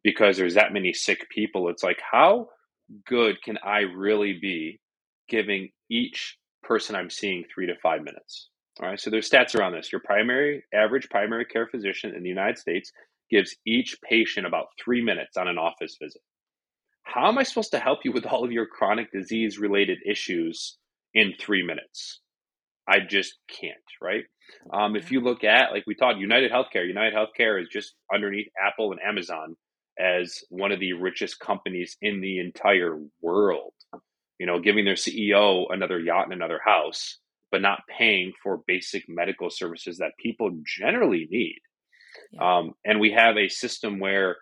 because 0.04 0.38
there's 0.38 0.56
that 0.56 0.74
many 0.74 0.94
sick 0.94 1.30
people. 1.30 1.70
It's 1.70 1.84
like, 1.84 2.02
how 2.12 2.48
good 3.06 3.42
can 3.44 3.60
I 3.64 3.80
really 3.82 4.40
be 4.42 4.80
giving 5.28 5.70
each 5.90 6.38
person 6.64 6.96
I'm 6.96 7.10
seeing 7.10 7.44
three 7.54 7.68
to 7.68 7.76
five 7.84 8.02
minutes? 8.02 8.50
All 8.82 8.88
right. 8.88 9.00
So 9.00 9.10
there's 9.10 9.30
stats 9.30 9.56
around 9.56 9.74
this. 9.74 9.92
Your 9.92 10.02
primary, 10.02 10.64
average 10.74 11.10
primary 11.10 11.46
care 11.46 11.68
physician 11.68 12.14
in 12.16 12.24
the 12.24 12.30
United 12.30 12.58
States 12.58 12.92
gives 13.30 13.56
each 13.66 13.98
patient 14.02 14.48
about 14.48 14.68
three 14.84 15.04
minutes 15.04 15.38
on 15.38 15.48
an 15.48 15.58
office 15.58 15.98
visit. 16.02 16.22
How 17.04 17.28
am 17.28 17.38
I 17.38 17.44
supposed 17.44 17.72
to 17.72 17.80
help 17.80 18.00
you 18.06 18.12
with 18.12 18.26
all 18.26 18.46
of 18.46 18.52
your 18.52 18.68
chronic 18.68 19.12
disease 19.12 19.58
related 19.58 20.00
issues 20.06 20.78
in 21.14 21.34
three 21.40 21.66
minutes? 21.66 22.22
I 22.88 23.00
just 23.08 23.34
can't, 23.50 23.76
right? 24.02 24.24
Um, 24.74 24.96
if 24.96 25.12
you 25.12 25.22
look 25.22 25.44
at, 25.44 25.72
like 25.72 25.84
we 25.86 25.96
talked, 25.96 26.20
United 26.20 26.52
Healthcare, 26.52 26.88
United 26.88 27.14
Healthcare 27.14 27.62
is 27.62 27.68
just 27.72 27.94
underneath 28.14 28.48
Apple 28.60 28.92
and 28.92 29.02
Amazon 29.02 29.56
as 30.00 30.40
one 30.50 30.72
of 30.72 30.80
the 30.80 30.94
richest 30.94 31.40
companies 31.40 31.98
in 32.02 32.22
the 32.22 32.40
entire 32.40 32.98
world. 33.22 33.74
You 34.40 34.48
know, 34.48 34.60
giving 34.60 34.86
their 34.86 34.96
CEO 34.96 35.66
another 35.70 36.00
yacht 36.00 36.26
and 36.26 36.34
another 36.34 36.60
house, 36.64 37.20
but 37.52 37.62
not 37.62 37.82
paying 37.98 38.34
for 38.42 38.62
basic 38.68 39.06
medical 39.08 39.50
services 39.50 39.98
that 39.98 40.12
people 40.20 40.52
generally 40.66 41.28
need. 41.30 41.60
Yeah. 42.32 42.58
Um, 42.58 42.74
and 42.86 43.00
we 43.00 43.12
have 43.12 43.38
a 43.38 43.50
system 43.50 44.00
where 44.00 44.38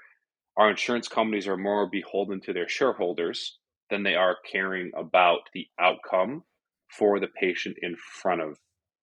our 0.57 0.69
insurance 0.69 1.07
companies 1.07 1.47
are 1.47 1.57
more 1.57 1.87
beholden 1.89 2.41
to 2.41 2.53
their 2.53 2.67
shareholders 2.67 3.57
than 3.89 4.03
they 4.03 4.15
are 4.15 4.37
caring 4.51 4.91
about 4.95 5.41
the 5.53 5.67
outcome 5.79 6.43
for 6.89 7.19
the 7.19 7.27
patient 7.27 7.77
in 7.81 7.95
front 8.21 8.41
of 8.41 8.57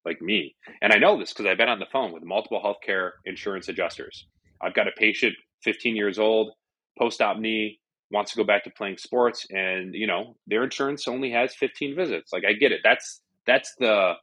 like 0.04 0.20
me. 0.20 0.54
And 0.82 0.92
I 0.92 0.98
know 0.98 1.18
this 1.18 1.32
because 1.32 1.46
I've 1.46 1.56
been 1.56 1.68
on 1.68 1.78
the 1.78 1.86
phone 1.90 2.12
with 2.12 2.24
multiple 2.24 2.60
healthcare 2.62 3.12
insurance 3.24 3.68
adjusters. 3.68 4.26
I've 4.60 4.74
got 4.74 4.88
a 4.88 4.92
patient, 4.96 5.34
15 5.62 5.96
years 5.96 6.18
old, 6.18 6.52
post-op 6.98 7.38
knee, 7.38 7.80
wants 8.10 8.32
to 8.32 8.36
go 8.36 8.44
back 8.44 8.64
to 8.64 8.70
playing 8.70 8.98
sports, 8.98 9.46
and 9.50 9.94
you 9.94 10.06
know 10.06 10.36
their 10.46 10.62
insurance 10.62 11.08
only 11.08 11.30
has 11.30 11.54
15 11.54 11.96
visits. 11.96 12.32
Like 12.32 12.44
I 12.48 12.52
get 12.52 12.72
it. 12.72 12.80
That's 12.84 13.20
that's 13.46 13.74
the 13.78 14.14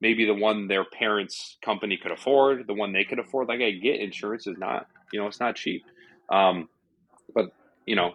maybe 0.00 0.24
the 0.24 0.34
one 0.34 0.68
their 0.68 0.84
parents' 0.84 1.56
company 1.64 1.98
could 2.00 2.12
afford, 2.12 2.66
the 2.66 2.74
one 2.74 2.92
they 2.92 3.04
could 3.04 3.18
afford. 3.18 3.48
Like 3.48 3.60
I 3.60 3.72
get 3.72 4.00
insurance 4.00 4.46
is 4.46 4.56
not 4.58 4.86
you 5.12 5.20
know 5.20 5.26
it's 5.26 5.40
not 5.40 5.56
cheap, 5.56 5.82
um, 6.30 6.68
but 7.34 7.46
you 7.86 7.96
know 7.96 8.12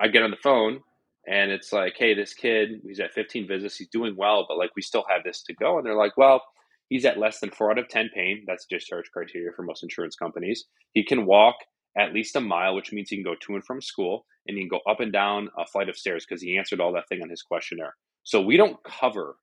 I 0.00 0.08
get 0.08 0.22
on 0.22 0.30
the 0.30 0.36
phone 0.36 0.80
and 1.26 1.52
it's 1.52 1.72
like, 1.72 1.94
hey, 1.96 2.14
this 2.14 2.34
kid, 2.34 2.80
he's 2.84 2.98
at 2.98 3.14
15 3.14 3.46
visits, 3.46 3.76
he's 3.76 3.88
doing 3.88 4.14
well, 4.16 4.44
but 4.48 4.58
like 4.58 4.70
we 4.74 4.82
still 4.82 5.04
have 5.08 5.22
this 5.24 5.42
to 5.44 5.54
go. 5.54 5.78
And 5.78 5.86
they're 5.86 5.96
like, 5.96 6.16
well, 6.16 6.42
he's 6.88 7.04
at 7.04 7.18
less 7.18 7.38
than 7.38 7.50
four 7.50 7.70
out 7.70 7.78
of 7.78 7.88
10 7.88 8.10
pain. 8.14 8.44
That's 8.46 8.66
discharge 8.66 9.10
criteria 9.12 9.50
for 9.54 9.62
most 9.62 9.82
insurance 9.82 10.16
companies. 10.16 10.64
He 10.92 11.04
can 11.04 11.24
walk 11.26 11.54
at 11.96 12.12
least 12.12 12.36
a 12.36 12.40
mile, 12.40 12.74
which 12.74 12.92
means 12.92 13.10
he 13.10 13.16
can 13.16 13.24
go 13.24 13.36
to 13.40 13.54
and 13.54 13.64
from 13.64 13.80
school, 13.80 14.26
and 14.46 14.56
he 14.56 14.62
can 14.62 14.68
go 14.68 14.80
up 14.90 14.98
and 14.98 15.12
down 15.12 15.48
a 15.56 15.66
flight 15.66 15.88
of 15.88 15.96
stairs 15.96 16.24
because 16.28 16.42
he 16.42 16.58
answered 16.58 16.80
all 16.80 16.92
that 16.94 17.08
thing 17.08 17.20
on 17.22 17.30
his 17.30 17.42
questionnaire. 17.42 17.94
So 18.24 18.40
we 18.40 18.56
don't 18.56 18.82
cover 18.82 19.36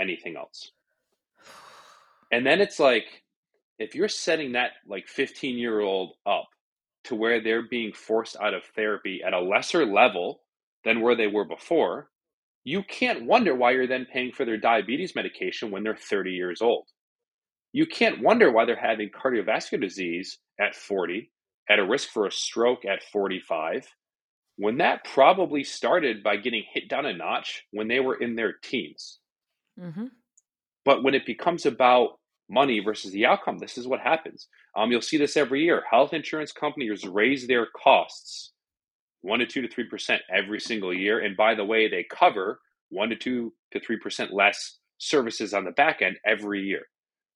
anything 0.00 0.36
else. 0.36 0.70
And 2.30 2.46
then 2.46 2.60
it's 2.60 2.80
like, 2.80 3.04
if 3.78 3.94
you're 3.94 4.08
setting 4.08 4.52
that 4.52 4.72
like 4.86 5.06
15 5.08 5.58
year 5.58 5.80
old 5.80 6.14
up 6.26 6.48
to 7.04 7.14
where 7.14 7.42
they're 7.42 7.68
being 7.68 7.92
forced 7.92 8.36
out 8.40 8.54
of 8.54 8.62
therapy 8.76 9.20
at 9.26 9.32
a 9.32 9.40
lesser 9.40 9.84
level 9.84 10.40
than 10.84 11.00
where 11.00 11.16
they 11.16 11.26
were 11.26 11.44
before, 11.44 12.08
you 12.64 12.82
can't 12.82 13.26
wonder 13.26 13.54
why 13.54 13.72
you're 13.72 13.88
then 13.88 14.06
paying 14.12 14.32
for 14.32 14.44
their 14.44 14.56
diabetes 14.56 15.14
medication 15.14 15.70
when 15.70 15.82
they're 15.82 15.96
30 15.96 16.30
years 16.30 16.62
old. 16.62 16.86
You 17.72 17.86
can't 17.86 18.22
wonder 18.22 18.52
why 18.52 18.66
they're 18.66 18.76
having 18.76 19.10
cardiovascular 19.10 19.80
disease 19.80 20.38
at 20.60 20.74
40, 20.74 21.30
at 21.68 21.78
a 21.78 21.86
risk 21.86 22.10
for 22.10 22.26
a 22.26 22.32
stroke 22.32 22.84
at 22.84 23.02
45, 23.02 23.88
when 24.56 24.78
that 24.78 25.04
probably 25.04 25.64
started 25.64 26.22
by 26.22 26.36
getting 26.36 26.64
hit 26.72 26.88
down 26.88 27.06
a 27.06 27.16
notch 27.16 27.64
when 27.72 27.88
they 27.88 27.98
were 27.98 28.14
in 28.14 28.36
their 28.36 28.52
teens. 28.62 29.18
Mm-hmm. 29.80 30.06
But 30.84 31.02
when 31.02 31.14
it 31.14 31.26
becomes 31.26 31.66
about 31.66 32.18
money 32.48 32.80
versus 32.80 33.12
the 33.12 33.26
outcome, 33.26 33.58
this 33.58 33.78
is 33.78 33.86
what 33.86 34.00
happens. 34.00 34.48
Um, 34.76 34.90
you'll 34.90 35.02
see 35.02 35.16
this 35.16 35.36
every 35.36 35.62
year. 35.64 35.82
Health 35.90 36.12
insurance 36.12 36.52
companies 36.52 37.06
raise 37.06 37.46
their 37.46 37.66
costs 37.82 38.52
one 39.22 39.38
to 39.38 39.46
two 39.46 39.62
to 39.62 39.68
three 39.68 39.88
percent 39.88 40.20
every 40.32 40.60
single 40.60 40.92
year. 40.92 41.20
And 41.20 41.36
by 41.36 41.54
the 41.54 41.64
way, 41.64 41.88
they 41.88 42.04
cover 42.04 42.60
one 42.90 43.08
to 43.08 43.16
two 43.16 43.52
to 43.72 43.80
three 43.80 43.98
percent 43.98 44.32
less 44.32 44.78
services 44.98 45.54
on 45.54 45.64
the 45.64 45.70
back 45.72 46.02
end 46.02 46.16
every 46.26 46.62
year. 46.62 46.82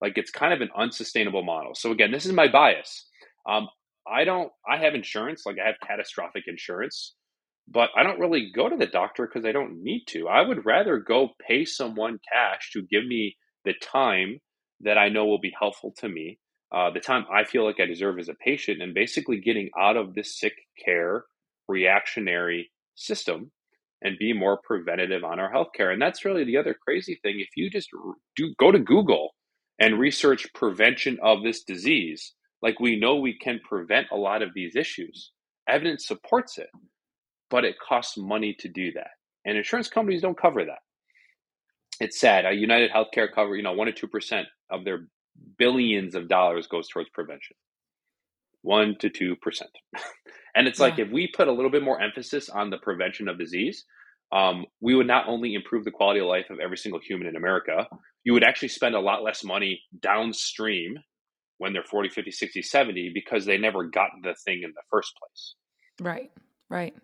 Like 0.01 0.19
it's 0.19 0.31
kind 0.31 0.53
of 0.53 0.61
an 0.61 0.71
unsustainable 0.77 1.43
model. 1.43 1.75
So 1.75 1.91
again, 1.91 2.11
this 2.11 2.27
is 2.27 2.33
my 2.33 2.49
bias. 2.49 3.07
Um, 3.49 3.69
I 4.07 4.25
don't. 4.25 4.51
I 4.69 4.77
have 4.79 4.95
insurance. 4.95 5.45
Like 5.47 5.57
I 5.63 5.67
have 5.67 5.77
catastrophic 5.87 6.45
insurance, 6.47 7.15
but 7.69 7.91
I 7.97 8.03
don't 8.03 8.21
really 8.21 8.51
go 8.55 8.69
to 8.69 8.77
the 8.77 8.87
doctor 8.87 9.27
because 9.27 9.45
I 9.45 9.53
don't 9.53 9.83
need 9.83 10.05
to. 10.09 10.29
I 10.29 10.43
would 10.43 10.65
rather 10.65 10.99
go 10.99 11.31
pay 11.47 11.65
someone 11.65 12.19
cash 12.33 12.71
to 12.73 12.83
give 12.83 13.05
me 13.05 13.37
the 13.65 13.75
time 13.75 14.41
that 14.81 14.99
I 14.99 15.09
know 15.09 15.27
will 15.27 15.41
be 15.41 15.55
helpful 15.59 15.93
to 15.99 16.09
me, 16.09 16.39
uh, 16.73 16.91
the 16.91 17.01
time 17.01 17.25
I 17.33 17.45
feel 17.45 17.65
like 17.65 17.81
I 17.81 17.87
deserve 17.87 18.19
as 18.19 18.29
a 18.29 18.35
patient, 18.35 18.83
and 18.83 18.95
basically 18.95 19.41
getting 19.41 19.71
out 19.79 19.97
of 19.97 20.15
this 20.15 20.39
sick 20.39 20.55
care 20.85 21.25
reactionary 21.69 22.71
system 22.95 23.51
and 24.03 24.19
be 24.19 24.33
more 24.33 24.61
preventative 24.63 25.25
on 25.25 25.41
our 25.41 25.53
healthcare. 25.53 25.93
And 25.93 26.01
that's 26.01 26.25
really 26.25 26.45
the 26.45 26.59
other 26.59 26.75
crazy 26.75 27.19
thing. 27.23 27.37
If 27.41 27.49
you 27.57 27.71
just 27.71 27.89
do 28.37 28.55
go 28.59 28.71
to 28.71 28.79
Google 28.79 29.31
and 29.81 29.99
research 29.99 30.47
prevention 30.55 31.19
of 31.23 31.43
this 31.43 31.65
disease, 31.65 32.35
like 32.63 32.79
we 32.79 32.99
know 32.99 33.17
we 33.17 33.37
can 33.37 33.61
prevent 33.69 34.09
a 34.13 34.17
lot 34.17 34.43
of 34.43 34.51
these 34.55 34.77
issues. 34.77 35.33
Evidence 35.69 36.07
supports 36.07 36.59
it, 36.59 36.71
but 37.51 37.65
it 37.65 37.77
costs 37.79 38.17
money 38.17 38.57
to 38.61 38.69
do 38.69 38.93
that. 38.93 39.11
And 39.45 39.57
insurance 39.57 39.89
companies 39.89 40.23
don't 40.23 40.41
cover 40.41 40.65
that. 40.65 40.79
It's 42.01 42.21
sad. 42.21 42.45
A 42.45 42.53
United 42.53 42.91
Healthcare 42.91 43.29
cover, 43.33 43.57
you 43.57 43.63
know, 43.63 43.73
one 43.73 43.89
or 43.89 43.93
two 43.93 44.09
percent 44.09 44.47
of 44.71 44.85
their 44.85 45.09
billions 45.59 46.15
of 46.15 46.29
dollars 46.29 46.67
goes 46.67 46.89
towards 46.89 47.09
prevention. 47.11 47.57
One 48.63 48.97
to 49.01 49.11
two 49.11 49.37
percent. 49.37 49.71
And 50.57 50.67
it's 50.67 50.81
yeah. 50.81 50.87
like 50.87 50.99
if 50.99 51.11
we 51.11 51.29
put 51.29 51.49
a 51.49 51.53
little 51.53 51.71
bit 51.71 51.83
more 51.83 52.01
emphasis 52.01 52.49
on 52.49 52.71
the 52.71 52.79
prevention 52.79 53.29
of 53.29 53.39
disease, 53.39 53.85
um, 54.33 54.65
we 54.81 54.95
would 54.95 55.07
not 55.07 55.29
only 55.29 55.55
improve 55.55 55.85
the 55.85 55.91
quality 55.91 56.21
of 56.21 56.27
life 56.27 56.47
of 56.51 56.59
every 56.59 56.79
single 56.79 56.99
human 56.99 57.29
in 57.29 57.37
America, 57.37 57.87
you 58.25 58.33
would 58.33 58.43
actually 58.43 58.69
spend 58.69 58.95
a 58.95 59.01
lot 59.01 59.23
less 59.23 59.45
money 59.45 59.83
downstream 60.01 60.97
when 61.59 61.73
they're 61.73 61.85
40, 61.85 62.09
50, 62.09 62.31
60, 62.31 62.63
70 62.63 63.11
because 63.15 63.45
they 63.45 63.59
never 63.59 63.85
got 63.85 64.09
the 64.23 64.35
thing 64.45 64.63
in 64.65 64.73
the 64.75 64.83
first 64.91 65.13
place. 65.21 65.55
Right. 66.01 66.31
Right. 66.69 66.95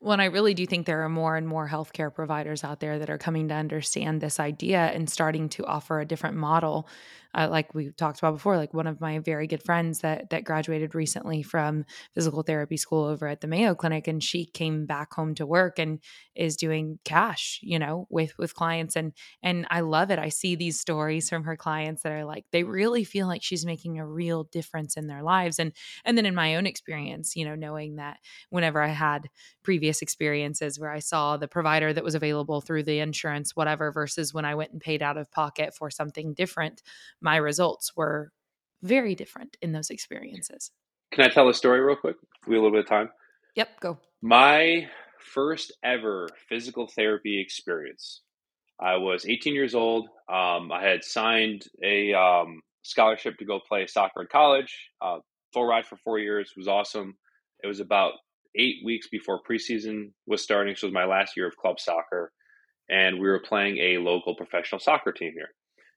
Well, 0.00 0.12
and 0.12 0.22
I 0.22 0.26
really 0.26 0.54
do 0.54 0.64
think 0.66 0.86
there 0.86 1.02
are 1.02 1.08
more 1.08 1.36
and 1.36 1.46
more 1.46 1.68
healthcare 1.68 2.14
providers 2.14 2.62
out 2.62 2.78
there 2.78 3.00
that 3.00 3.10
are 3.10 3.18
coming 3.18 3.48
to 3.48 3.54
understand 3.54 4.20
this 4.20 4.38
idea 4.38 4.78
and 4.78 5.10
starting 5.10 5.48
to 5.50 5.66
offer 5.66 5.98
a 5.98 6.06
different 6.06 6.36
model 6.36 6.86
uh, 7.34 7.48
like 7.50 7.74
we 7.74 7.90
talked 7.92 8.18
about 8.18 8.34
before, 8.34 8.56
like 8.56 8.74
one 8.74 8.86
of 8.86 9.00
my 9.00 9.18
very 9.18 9.46
good 9.46 9.62
friends 9.62 10.00
that 10.00 10.30
that 10.30 10.44
graduated 10.44 10.94
recently 10.94 11.42
from 11.42 11.84
physical 12.14 12.42
therapy 12.42 12.76
school 12.76 13.04
over 13.04 13.28
at 13.28 13.40
the 13.40 13.46
Mayo 13.46 13.74
Clinic, 13.74 14.08
and 14.08 14.22
she 14.22 14.44
came 14.44 14.86
back 14.86 15.12
home 15.12 15.34
to 15.36 15.46
work 15.46 15.78
and 15.78 16.00
is 16.34 16.56
doing 16.56 16.98
cash, 17.04 17.60
you 17.62 17.78
know, 17.78 18.06
with 18.10 18.36
with 18.38 18.54
clients, 18.54 18.96
and 18.96 19.12
and 19.42 19.66
I 19.70 19.80
love 19.80 20.10
it. 20.10 20.18
I 20.18 20.28
see 20.28 20.54
these 20.56 20.80
stories 20.80 21.28
from 21.28 21.44
her 21.44 21.56
clients 21.56 22.02
that 22.02 22.12
are 22.12 22.24
like 22.24 22.44
they 22.52 22.64
really 22.64 23.04
feel 23.04 23.26
like 23.26 23.42
she's 23.42 23.64
making 23.66 23.98
a 23.98 24.06
real 24.06 24.44
difference 24.44 24.96
in 24.96 25.06
their 25.06 25.22
lives, 25.22 25.58
and 25.58 25.72
and 26.04 26.16
then 26.18 26.26
in 26.26 26.34
my 26.34 26.56
own 26.56 26.66
experience, 26.66 27.36
you 27.36 27.44
know, 27.44 27.54
knowing 27.54 27.96
that 27.96 28.18
whenever 28.50 28.82
I 28.82 28.88
had 28.88 29.28
previous 29.62 30.02
experiences 30.02 30.78
where 30.78 30.90
I 30.90 30.98
saw 30.98 31.36
the 31.36 31.48
provider 31.48 31.92
that 31.92 32.04
was 32.04 32.14
available 32.14 32.60
through 32.60 32.84
the 32.84 32.98
insurance, 32.98 33.54
whatever, 33.54 33.92
versus 33.92 34.34
when 34.34 34.44
I 34.44 34.54
went 34.54 34.72
and 34.72 34.80
paid 34.80 35.02
out 35.02 35.16
of 35.16 35.30
pocket 35.30 35.74
for 35.74 35.90
something 35.90 36.34
different 36.34 36.82
my 37.20 37.36
results 37.36 37.92
were 37.96 38.32
very 38.82 39.14
different 39.14 39.56
in 39.60 39.72
those 39.72 39.90
experiences. 39.90 40.70
Can 41.12 41.24
I 41.24 41.28
tell 41.28 41.48
a 41.48 41.54
story 41.54 41.80
real 41.80 41.96
quick? 41.96 42.16
We 42.46 42.54
have 42.54 42.62
a 42.62 42.64
little 42.64 42.78
bit 42.78 42.84
of 42.84 42.88
time. 42.88 43.10
Yep, 43.56 43.80
go. 43.80 43.98
My 44.22 44.88
first 45.18 45.72
ever 45.82 46.28
physical 46.48 46.86
therapy 46.86 47.40
experience. 47.40 48.22
I 48.80 48.96
was 48.96 49.26
18 49.26 49.54
years 49.54 49.74
old. 49.74 50.08
Um, 50.28 50.72
I 50.72 50.82
had 50.82 51.04
signed 51.04 51.66
a 51.82 52.14
um, 52.14 52.62
scholarship 52.82 53.36
to 53.38 53.44
go 53.44 53.60
play 53.60 53.86
soccer 53.86 54.22
in 54.22 54.28
college. 54.30 54.74
Uh, 55.02 55.18
full 55.52 55.66
ride 55.66 55.86
for 55.86 55.96
four 55.96 56.18
years 56.18 56.52
was 56.56 56.68
awesome. 56.68 57.14
It 57.62 57.66
was 57.66 57.80
about 57.80 58.12
eight 58.56 58.76
weeks 58.84 59.08
before 59.08 59.42
preseason 59.42 60.12
was 60.26 60.42
starting, 60.42 60.74
so 60.74 60.86
it 60.86 60.90
was 60.90 60.94
my 60.94 61.04
last 61.04 61.36
year 61.36 61.46
of 61.46 61.56
club 61.56 61.78
soccer, 61.78 62.32
and 62.88 63.20
we 63.20 63.28
were 63.28 63.40
playing 63.40 63.78
a 63.78 63.98
local 63.98 64.34
professional 64.34 64.80
soccer 64.80 65.12
team 65.12 65.32
here. 65.34 65.50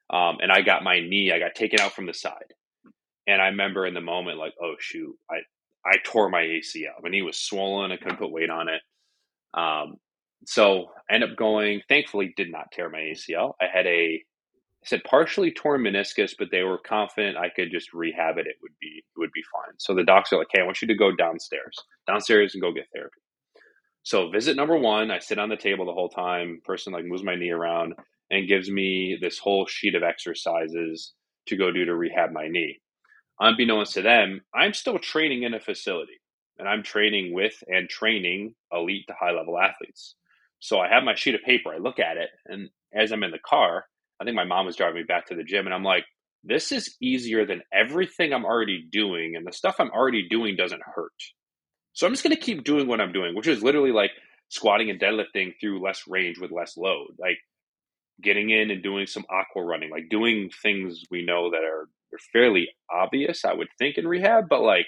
Um, 0.10 0.38
and 0.42 0.52
I 0.52 0.62
got 0.62 0.84
my 0.84 1.00
knee, 1.00 1.32
I 1.32 1.40
got 1.40 1.56
taken 1.56 1.80
out 1.80 1.94
from 1.94 2.06
the 2.06 2.14
side. 2.14 2.54
And 3.28 3.42
I 3.42 3.48
remember 3.48 3.86
in 3.86 3.94
the 3.94 4.02
moment, 4.02 4.38
like, 4.38 4.54
oh 4.62 4.76
shoot, 4.80 5.16
I, 5.30 5.38
I 5.86 5.96
tore 6.04 6.30
my 6.30 6.42
ACL. 6.42 7.02
My 7.02 7.10
knee 7.10 7.22
was 7.22 7.38
swollen. 7.38 7.92
I 7.92 7.98
couldn't 7.98 8.18
put 8.18 8.32
weight 8.32 8.50
on 8.50 8.68
it. 8.70 8.82
Um, 9.54 9.96
so 10.46 10.88
I 11.10 11.16
ended 11.16 11.32
up 11.32 11.38
going, 11.38 11.82
thankfully 11.88 12.34
did 12.36 12.52
not 12.52 12.72
tear 12.72 12.90
my 12.90 13.00
ACL. 13.00 13.54
I 13.62 13.66
had 13.74 13.86
a, 13.88 14.22
I 14.84 14.86
said 14.86 15.04
partially 15.06 15.52
torn 15.52 15.82
meniscus, 15.82 16.34
but 16.38 16.50
they 16.52 16.64
were 16.64 16.78
confident 16.78 17.38
I 17.38 17.50
could 17.50 17.72
just 17.72 17.94
rehab 17.94 18.38
it. 18.38 18.48
It 18.48 18.58
would 18.62 18.74
be, 18.82 19.04
it 19.06 19.20
would 19.20 19.32
be 19.34 19.44
fine. 19.54 19.76
So 19.78 19.94
the 19.94 20.04
docs 20.04 20.34
are 20.34 20.38
like, 20.40 20.48
Hey, 20.52 20.62
I 20.62 20.66
want 20.66 20.82
you 20.82 20.88
to 20.90 20.96
go 20.96 21.16
downstairs, 21.16 21.78
downstairs 22.08 22.54
and 22.56 22.62
go 22.62 22.74
get 22.74 22.88
therapy. 22.94 23.22
So 24.04 24.30
visit 24.30 24.58
number 24.58 24.78
one, 24.78 25.12
I 25.12 25.20
sit 25.20 25.40
on 25.40 25.48
the 25.48 25.56
table 25.56 25.86
the 25.86 25.94
whole 25.94 26.10
time. 26.10 26.62
Person 26.66 26.92
like 26.92 27.06
moves 27.06 27.24
my 27.24 27.36
knee 27.36 27.52
around 27.52 27.94
and 28.34 28.48
gives 28.48 28.70
me 28.70 29.16
this 29.22 29.38
whole 29.38 29.68
sheet 29.68 29.94
of 29.94 30.02
exercises 30.02 31.14
to 31.46 31.56
go 31.56 31.72
do 31.72 31.86
to 31.86 31.96
rehab 31.96 32.32
my 32.32 32.48
knee. 32.48 32.80
Unbeknownst 33.40 33.94
to 33.94 34.02
them, 34.02 34.42
I'm 34.56 34.74
still 34.74 34.98
training 34.98 35.44
in 35.44 35.54
a 35.54 35.60
facility 35.60 36.20
and 36.58 36.68
I'm 36.68 36.82
training 36.82 37.34
with 37.34 37.54
and 37.68 37.88
training 37.88 38.56
elite 38.72 39.06
to 39.08 39.14
high 39.20 39.32
level 39.32 39.60
athletes. 39.60 40.16
So 40.60 40.80
I 40.80 40.90
have 40.90 41.04
my 41.04 41.14
sheet 41.14 41.36
of 41.36 41.42
paper, 41.42 41.74
I 41.74 41.78
look 41.78 42.00
at 42.00 42.18
it, 42.18 42.30
and 42.48 42.70
as 42.94 43.12
I'm 43.12 43.24
in 43.24 43.32
the 43.32 43.40
car, 43.40 43.86
I 44.20 44.24
think 44.24 44.36
my 44.36 44.46
mom 44.46 44.66
was 44.66 44.78
driving 44.78 45.02
me 45.02 45.04
back 45.04 45.28
to 45.28 45.36
the 45.36 45.44
gym, 45.44 45.66
and 45.66 45.74
I'm 45.74 45.84
like, 45.84 46.06
this 46.44 46.72
is 46.72 46.96
easier 47.02 47.46
than 47.46 47.62
everything 47.74 48.34
I'm 48.34 48.46
already 48.46 48.88
doing, 48.90 49.36
and 49.36 49.46
the 49.46 49.52
stuff 49.52 49.76
I'm 49.80 49.92
already 49.92 50.28
doing 50.30 50.56
doesn't 50.56 50.82
hurt. 50.96 51.12
So 51.94 52.08
I'm 52.08 52.14
just 52.14 52.24
going 52.24 52.36
to 52.36 52.42
keep 52.42 52.64
doing 52.64 52.88
what 52.88 53.02
I'm 53.02 53.12
doing, 53.12 53.36
which 53.36 53.48
is 53.48 53.62
literally 53.62 53.92
like 53.92 54.12
squatting 54.50 54.90
and 54.90 55.00
deadlifting 55.00 55.54
through 55.60 55.84
less 55.84 56.04
range 56.08 56.40
with 56.40 56.52
less 56.52 56.78
load, 56.78 57.16
like 57.20 57.40
getting 58.24 58.50
in 58.50 58.72
and 58.72 58.82
doing 58.82 59.06
some 59.08 59.26
aqua 59.30 59.64
running, 59.64 59.90
like 59.90 60.10
doing 60.10 60.50
things 60.62 61.04
we 61.12 61.26
know 61.26 61.52
that 61.52 61.64
are, 61.64 61.90
are 62.14 62.20
fairly 62.32 62.70
obvious, 62.92 63.46
I 63.46 63.54
would 63.54 63.68
think, 63.78 63.98
in 63.98 64.08
rehab, 64.08 64.46
but 64.50 64.62
like 64.62 64.88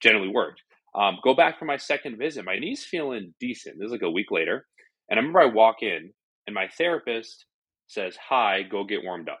generally 0.00 0.28
worked. 0.28 0.62
Um, 0.94 1.18
go 1.24 1.34
back 1.34 1.58
for 1.58 1.64
my 1.64 1.76
second 1.76 2.18
visit. 2.18 2.44
My 2.44 2.58
knee's 2.58 2.84
feeling 2.84 3.34
decent. 3.40 3.76
This 3.78 3.86
is 3.86 3.92
like 3.92 4.02
a 4.02 4.10
week 4.10 4.30
later. 4.30 4.66
And 5.08 5.18
I 5.18 5.20
remember 5.20 5.40
I 5.40 5.46
walk 5.46 5.76
in 5.82 6.12
and 6.46 6.54
my 6.54 6.68
therapist 6.68 7.46
says, 7.86 8.16
Hi, 8.28 8.62
go 8.62 8.84
get 8.84 9.04
warmed 9.04 9.28
up. 9.28 9.40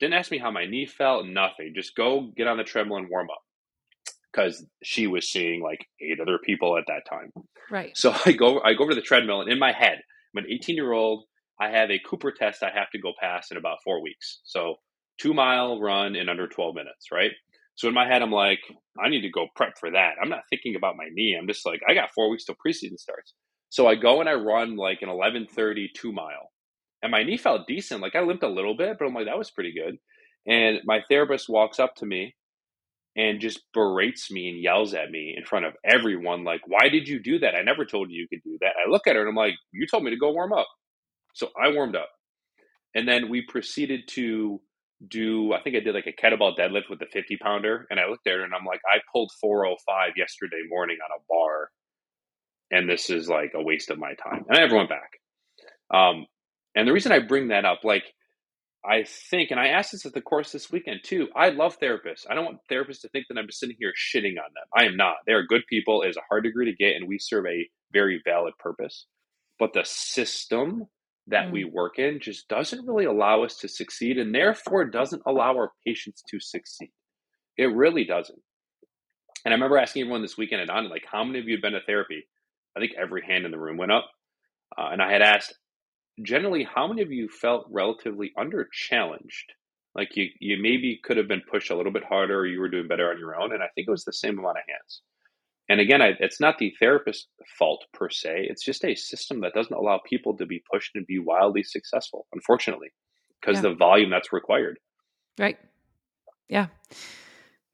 Didn't 0.00 0.14
ask 0.14 0.30
me 0.30 0.38
how 0.38 0.50
my 0.50 0.66
knee 0.66 0.86
felt, 0.86 1.26
nothing. 1.26 1.72
Just 1.74 1.96
go 1.96 2.32
get 2.36 2.46
on 2.46 2.58
the 2.58 2.64
treadmill 2.64 2.98
and 2.98 3.08
warm 3.08 3.30
up. 3.30 3.42
Because 4.32 4.64
she 4.82 5.06
was 5.06 5.30
seeing 5.30 5.62
like 5.62 5.86
eight 6.00 6.20
other 6.20 6.38
people 6.38 6.76
at 6.76 6.84
that 6.88 7.02
time. 7.08 7.32
Right. 7.70 7.96
So 7.96 8.14
I 8.26 8.32
go 8.32 8.60
I 8.60 8.74
go 8.74 8.84
over 8.84 8.92
to 8.92 8.96
the 8.96 9.02
treadmill 9.02 9.40
and 9.40 9.50
in 9.50 9.58
my 9.58 9.72
head, 9.72 10.00
I'm 10.34 10.44
an 10.44 10.50
18 10.50 10.76
year 10.76 10.92
old. 10.92 11.24
I 11.60 11.70
have 11.70 11.90
a 11.90 12.00
Cooper 12.00 12.32
test 12.32 12.62
I 12.62 12.70
have 12.74 12.90
to 12.92 12.98
go 13.00 13.12
pass 13.20 13.50
in 13.50 13.56
about 13.56 13.78
four 13.84 14.02
weeks. 14.02 14.40
So 14.44 14.76
two 15.18 15.34
mile 15.34 15.80
run 15.80 16.16
in 16.16 16.28
under 16.28 16.48
12 16.48 16.74
minutes, 16.74 17.08
right? 17.12 17.30
So 17.76 17.88
in 17.88 17.94
my 17.94 18.06
head, 18.06 18.22
I'm 18.22 18.32
like, 18.32 18.60
I 19.02 19.08
need 19.08 19.22
to 19.22 19.30
go 19.30 19.46
prep 19.56 19.74
for 19.78 19.90
that. 19.90 20.14
I'm 20.22 20.28
not 20.28 20.42
thinking 20.50 20.76
about 20.76 20.96
my 20.96 21.08
knee. 21.12 21.36
I'm 21.38 21.48
just 21.48 21.66
like, 21.66 21.80
I 21.88 21.94
got 21.94 22.10
four 22.14 22.30
weeks 22.30 22.44
till 22.44 22.54
preseason 22.54 22.98
starts. 22.98 23.34
So 23.70 23.86
I 23.88 23.96
go 23.96 24.20
and 24.20 24.28
I 24.28 24.34
run 24.34 24.76
like 24.76 25.02
an 25.02 25.08
11:30 25.08 25.88
two 25.94 26.12
mile, 26.12 26.52
and 27.02 27.10
my 27.10 27.24
knee 27.24 27.36
felt 27.36 27.66
decent. 27.66 28.00
Like 28.00 28.14
I 28.14 28.20
limped 28.20 28.44
a 28.44 28.48
little 28.48 28.76
bit, 28.76 28.96
but 28.98 29.06
I'm 29.06 29.14
like, 29.14 29.26
that 29.26 29.38
was 29.38 29.50
pretty 29.50 29.74
good. 29.74 29.96
And 30.46 30.80
my 30.84 31.00
therapist 31.08 31.48
walks 31.48 31.80
up 31.80 31.96
to 31.96 32.06
me 32.06 32.36
and 33.16 33.40
just 33.40 33.60
berates 33.72 34.30
me 34.30 34.48
and 34.48 34.60
yells 34.62 34.94
at 34.94 35.10
me 35.10 35.34
in 35.36 35.44
front 35.44 35.64
of 35.64 35.74
everyone, 35.84 36.44
like, 36.44 36.62
why 36.66 36.88
did 36.88 37.08
you 37.08 37.20
do 37.22 37.38
that? 37.40 37.54
I 37.54 37.62
never 37.62 37.84
told 37.84 38.10
you 38.10 38.20
you 38.20 38.28
could 38.28 38.42
do 38.44 38.58
that. 38.60 38.72
I 38.84 38.90
look 38.90 39.06
at 39.06 39.14
her 39.14 39.20
and 39.22 39.28
I'm 39.28 39.36
like, 39.36 39.54
you 39.72 39.86
told 39.86 40.04
me 40.04 40.10
to 40.10 40.16
go 40.16 40.32
warm 40.32 40.52
up. 40.52 40.66
So 41.34 41.50
I 41.60 41.68
warmed 41.72 41.96
up. 41.96 42.08
And 42.94 43.06
then 43.06 43.28
we 43.28 43.42
proceeded 43.42 44.08
to 44.12 44.60
do 45.06 45.52
I 45.52 45.60
think 45.60 45.76
I 45.76 45.80
did 45.80 45.94
like 45.94 46.06
a 46.06 46.12
kettlebell 46.12 46.56
deadlift 46.56 46.88
with 46.88 47.00
the 47.00 47.06
50 47.12 47.36
pounder 47.38 47.86
and 47.90 48.00
I 48.00 48.06
looked 48.06 48.26
it 48.26 48.40
and 48.40 48.54
I'm 48.54 48.64
like 48.64 48.80
I 48.86 49.00
pulled 49.12 49.32
405 49.40 50.12
yesterday 50.16 50.62
morning 50.68 50.96
on 51.04 51.10
a 51.10 51.22
bar 51.28 51.68
and 52.70 52.88
this 52.88 53.10
is 53.10 53.28
like 53.28 53.52
a 53.54 53.62
waste 53.62 53.90
of 53.90 53.98
my 53.98 54.14
time. 54.14 54.44
And 54.48 54.56
I 54.56 54.62
never 54.62 54.76
went 54.76 54.88
back. 54.88 55.10
Um, 55.92 56.26
and 56.74 56.88
the 56.88 56.92
reason 56.92 57.12
I 57.12 57.18
bring 57.18 57.48
that 57.48 57.64
up 57.64 57.80
like 57.84 58.04
I 58.84 59.04
think 59.04 59.50
and 59.50 59.60
I 59.60 59.68
asked 59.68 59.92
this 59.92 60.06
at 60.06 60.14
the 60.14 60.22
course 60.22 60.52
this 60.52 60.70
weekend 60.70 61.00
too 61.02 61.28
I 61.34 61.50
love 61.50 61.78
therapists. 61.80 62.24
I 62.30 62.34
don't 62.34 62.44
want 62.44 62.60
therapists 62.70 63.00
to 63.00 63.08
think 63.08 63.26
that 63.28 63.36
I'm 63.36 63.46
just 63.46 63.58
sitting 63.58 63.76
here 63.78 63.92
shitting 63.92 64.38
on 64.38 64.52
them. 64.54 64.68
I 64.74 64.84
am 64.84 64.96
not. 64.96 65.16
They 65.26 65.32
are 65.32 65.42
good 65.42 65.62
people. 65.68 66.02
It 66.02 66.10
is 66.10 66.16
a 66.16 66.28
hard 66.28 66.44
degree 66.44 66.66
to 66.66 66.76
get 66.76 66.96
and 66.96 67.08
we 67.08 67.18
serve 67.18 67.46
a 67.46 67.68
very 67.92 68.22
valid 68.24 68.54
purpose. 68.58 69.06
But 69.58 69.72
the 69.72 69.84
system 69.84 70.86
that 71.28 71.46
mm. 71.46 71.52
we 71.52 71.64
work 71.64 71.98
in 71.98 72.20
just 72.20 72.48
doesn't 72.48 72.86
really 72.86 73.06
allow 73.06 73.42
us 73.42 73.56
to 73.56 73.68
succeed 73.68 74.18
and 74.18 74.34
therefore 74.34 74.84
doesn't 74.84 75.22
allow 75.26 75.56
our 75.56 75.72
patients 75.86 76.22
to 76.28 76.38
succeed. 76.40 76.92
It 77.56 77.74
really 77.74 78.04
doesn't. 78.04 78.38
And 79.44 79.52
I 79.52 79.56
remember 79.56 79.78
asking 79.78 80.02
everyone 80.02 80.22
this 80.22 80.38
weekend 80.38 80.62
at 80.62 80.68
Onnit, 80.68 80.90
like, 80.90 81.04
how 81.10 81.24
many 81.24 81.38
of 81.38 81.46
you 81.46 81.54
have 81.54 81.62
been 81.62 81.72
to 81.72 81.80
therapy? 81.86 82.26
I 82.76 82.80
think 82.80 82.92
every 83.00 83.22
hand 83.26 83.44
in 83.44 83.50
the 83.50 83.58
room 83.58 83.76
went 83.76 83.92
up. 83.92 84.10
Uh, 84.76 84.88
and 84.90 85.02
I 85.02 85.12
had 85.12 85.22
asked, 85.22 85.54
generally, 86.22 86.64
how 86.64 86.88
many 86.88 87.02
of 87.02 87.12
you 87.12 87.28
felt 87.28 87.66
relatively 87.70 88.32
under 88.38 88.68
challenged? 88.72 89.52
Like 89.94 90.16
you, 90.16 90.28
you 90.40 90.56
maybe 90.60 91.00
could 91.04 91.16
have 91.18 91.28
been 91.28 91.42
pushed 91.48 91.70
a 91.70 91.76
little 91.76 91.92
bit 91.92 92.04
harder 92.04 92.38
or 92.38 92.46
you 92.46 92.58
were 92.58 92.68
doing 92.68 92.88
better 92.88 93.10
on 93.10 93.18
your 93.18 93.40
own. 93.40 93.52
And 93.52 93.62
I 93.62 93.68
think 93.74 93.86
it 93.86 93.92
was 93.92 94.04
the 94.04 94.12
same 94.12 94.38
amount 94.38 94.58
of 94.58 94.64
hands 94.66 95.02
and 95.68 95.80
again, 95.80 96.02
I, 96.02 96.12
it's 96.20 96.40
not 96.40 96.58
the 96.58 96.74
therapist's 96.78 97.26
fault 97.58 97.84
per 97.92 98.10
se. 98.10 98.46
It's 98.50 98.64
just 98.64 98.84
a 98.84 98.94
system 98.94 99.40
that 99.40 99.54
doesn't 99.54 99.74
allow 99.74 100.00
people 100.04 100.36
to 100.36 100.46
be 100.46 100.62
pushed 100.70 100.94
and 100.94 101.06
be 101.06 101.18
wildly 101.18 101.62
successful, 101.62 102.26
unfortunately, 102.34 102.92
because 103.40 103.56
yeah. 103.56 103.70
the 103.70 103.74
volume 103.74 104.10
that's 104.10 104.32
required. 104.32 104.78
Right. 105.38 105.58
Yeah. 106.48 106.66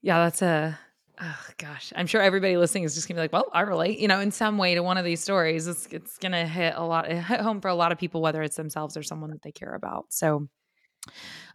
Yeah. 0.03 0.25
That's 0.25 0.41
a, 0.43 0.79
oh 1.21 1.47
gosh, 1.59 1.93
I'm 1.97 2.07
sure 2.07 2.23
everybody 2.23 2.57
listening 2.57 2.85
is 2.85 2.95
just 2.95 3.09
gonna 3.09 3.19
be 3.19 3.23
like, 3.23 3.33
well, 3.33 3.51
I 3.53 3.63
relate, 3.63 3.99
you 3.99 4.07
know, 4.07 4.21
in 4.21 4.31
some 4.31 4.57
way 4.57 4.75
to 4.77 4.83
one 4.83 4.97
of 4.97 5.05
these 5.05 5.21
stories. 5.21 5.67
It's, 5.67 5.87
it's 5.87 6.17
gonna 6.19 6.47
hit 6.47 6.75
a 6.77 6.85
lot, 6.85 7.09
hit 7.09 7.41
home 7.41 7.61
for 7.61 7.69
a 7.69 7.75
lot 7.75 7.91
of 7.91 7.99
people, 7.99 8.23
whether 8.23 8.43
it's 8.43 8.57
themselves 8.57 8.97
or 8.97 9.03
someone 9.03 9.31
that 9.31 9.43
they 9.43 9.53
care 9.53 9.75
about. 9.75 10.07
So, 10.11 10.49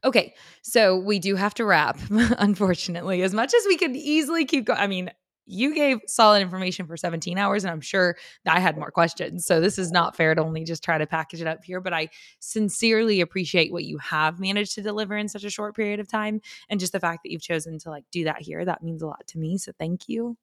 Okay, 0.04 0.34
so 0.62 0.98
we 0.98 1.20
do 1.20 1.36
have 1.36 1.54
to 1.56 1.66
wrap, 1.66 2.00
unfortunately. 2.10 3.22
As 3.22 3.34
much 3.34 3.54
as 3.54 3.66
we 3.68 3.78
could 3.78 3.96
easily 3.96 4.46
keep 4.46 4.66
going, 4.66 4.80
I 4.80 4.88
mean, 4.88 5.12
you 5.46 5.74
gave 5.74 6.00
solid 6.08 6.42
information 6.42 6.88
for 6.88 6.98
17 6.98 7.38
hours 7.38 7.64
and 7.64 7.72
i'm 7.72 7.82
sure 7.82 8.16
i 8.48 8.60
had 8.60 8.78
more 8.78 8.92
questions 8.92 9.46
so 9.46 9.60
this 9.60 9.78
is 9.78 9.92
not 9.92 10.16
fair 10.16 10.34
to 10.34 10.42
only 10.42 10.64
just 10.64 10.84
try 10.84 10.98
to 10.98 11.06
package 11.06 11.42
it 11.42 11.48
up 11.48 11.64
here 11.64 11.82
but 11.82 11.94
i 11.94 12.08
sincerely 12.40 13.22
appreciate 13.22 13.72
what 13.72 13.84
you 13.84 13.98
have 13.98 14.40
managed 14.40 14.74
to 14.74 14.82
deliver 14.82 15.18
in 15.18 15.28
such 15.28 15.44
a 15.44 15.50
short 15.50 15.76
period 15.76 16.00
of 16.00 16.08
time 16.08 16.42
and 16.70 16.80
just 16.80 16.94
the 16.94 17.00
fact 17.00 17.24
that 17.24 17.32
you've 17.32 17.42
chosen 17.42 17.78
to 17.78 17.90
like 17.90 18.06
do 18.12 18.24
that 18.24 18.42
here 18.42 18.64
that 18.66 18.84
means 18.84 19.02
a 19.02 19.08
lot 19.08 19.26
to 19.28 19.38
me 19.38 19.58
so 19.58 19.72
thank 19.80 20.08
you. 20.08 20.38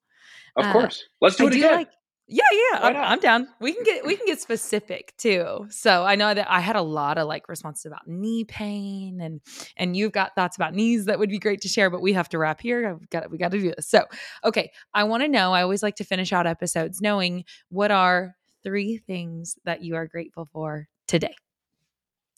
Of 0.56 0.66
uh, 0.66 0.72
course. 0.72 1.08
Let's 1.20 1.36
do 1.36 1.44
I 1.44 1.46
it 1.48 1.54
again. 1.54 1.74
like, 1.74 1.90
yeah, 2.28 2.44
yeah, 2.52 2.78
I'm, 2.80 2.96
I'm, 2.96 3.20
down. 3.20 3.48
We 3.60 3.74
can 3.74 3.82
get 3.84 4.06
we 4.06 4.16
can 4.16 4.26
get 4.26 4.40
specific 4.40 5.12
too. 5.18 5.66
So 5.70 6.04
I 6.04 6.14
know 6.14 6.32
that 6.32 6.50
I 6.50 6.60
had 6.60 6.76
a 6.76 6.82
lot 6.82 7.18
of 7.18 7.26
like 7.26 7.48
responses 7.48 7.86
about 7.86 8.06
knee 8.06 8.44
pain, 8.44 9.20
and 9.20 9.40
and 9.76 9.96
you've 9.96 10.12
got 10.12 10.34
thoughts 10.34 10.56
about 10.56 10.72
knees 10.72 11.06
that 11.06 11.18
would 11.18 11.30
be 11.30 11.38
great 11.38 11.60
to 11.62 11.68
share. 11.68 11.90
But 11.90 12.00
we 12.00 12.12
have 12.12 12.28
to 12.30 12.38
wrap 12.38 12.60
here. 12.60 12.88
I've 12.88 13.10
got 13.10 13.30
we 13.30 13.38
got 13.38 13.50
to 13.50 13.58
do 13.58 13.72
this. 13.74 13.88
So 13.88 14.04
okay, 14.44 14.70
I 14.94 15.04
want 15.04 15.22
to 15.24 15.28
know. 15.28 15.52
I 15.52 15.62
always 15.62 15.82
like 15.82 15.96
to 15.96 16.04
finish 16.04 16.32
out 16.32 16.46
episodes 16.46 17.00
knowing 17.00 17.44
what 17.68 17.90
are 17.90 18.36
three 18.62 18.98
things 18.98 19.58
that 19.64 19.82
you 19.82 19.96
are 19.96 20.06
grateful 20.06 20.48
for 20.52 20.88
today. 21.06 21.34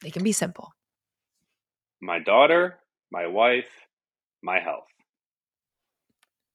They 0.03 0.11
can 0.11 0.25
be 0.25 0.33
simple. 0.33 0.73
My 2.01 2.19
daughter, 2.19 2.79
my 3.11 3.27
wife, 3.27 3.71
my 4.43 4.61
health. 4.61 4.87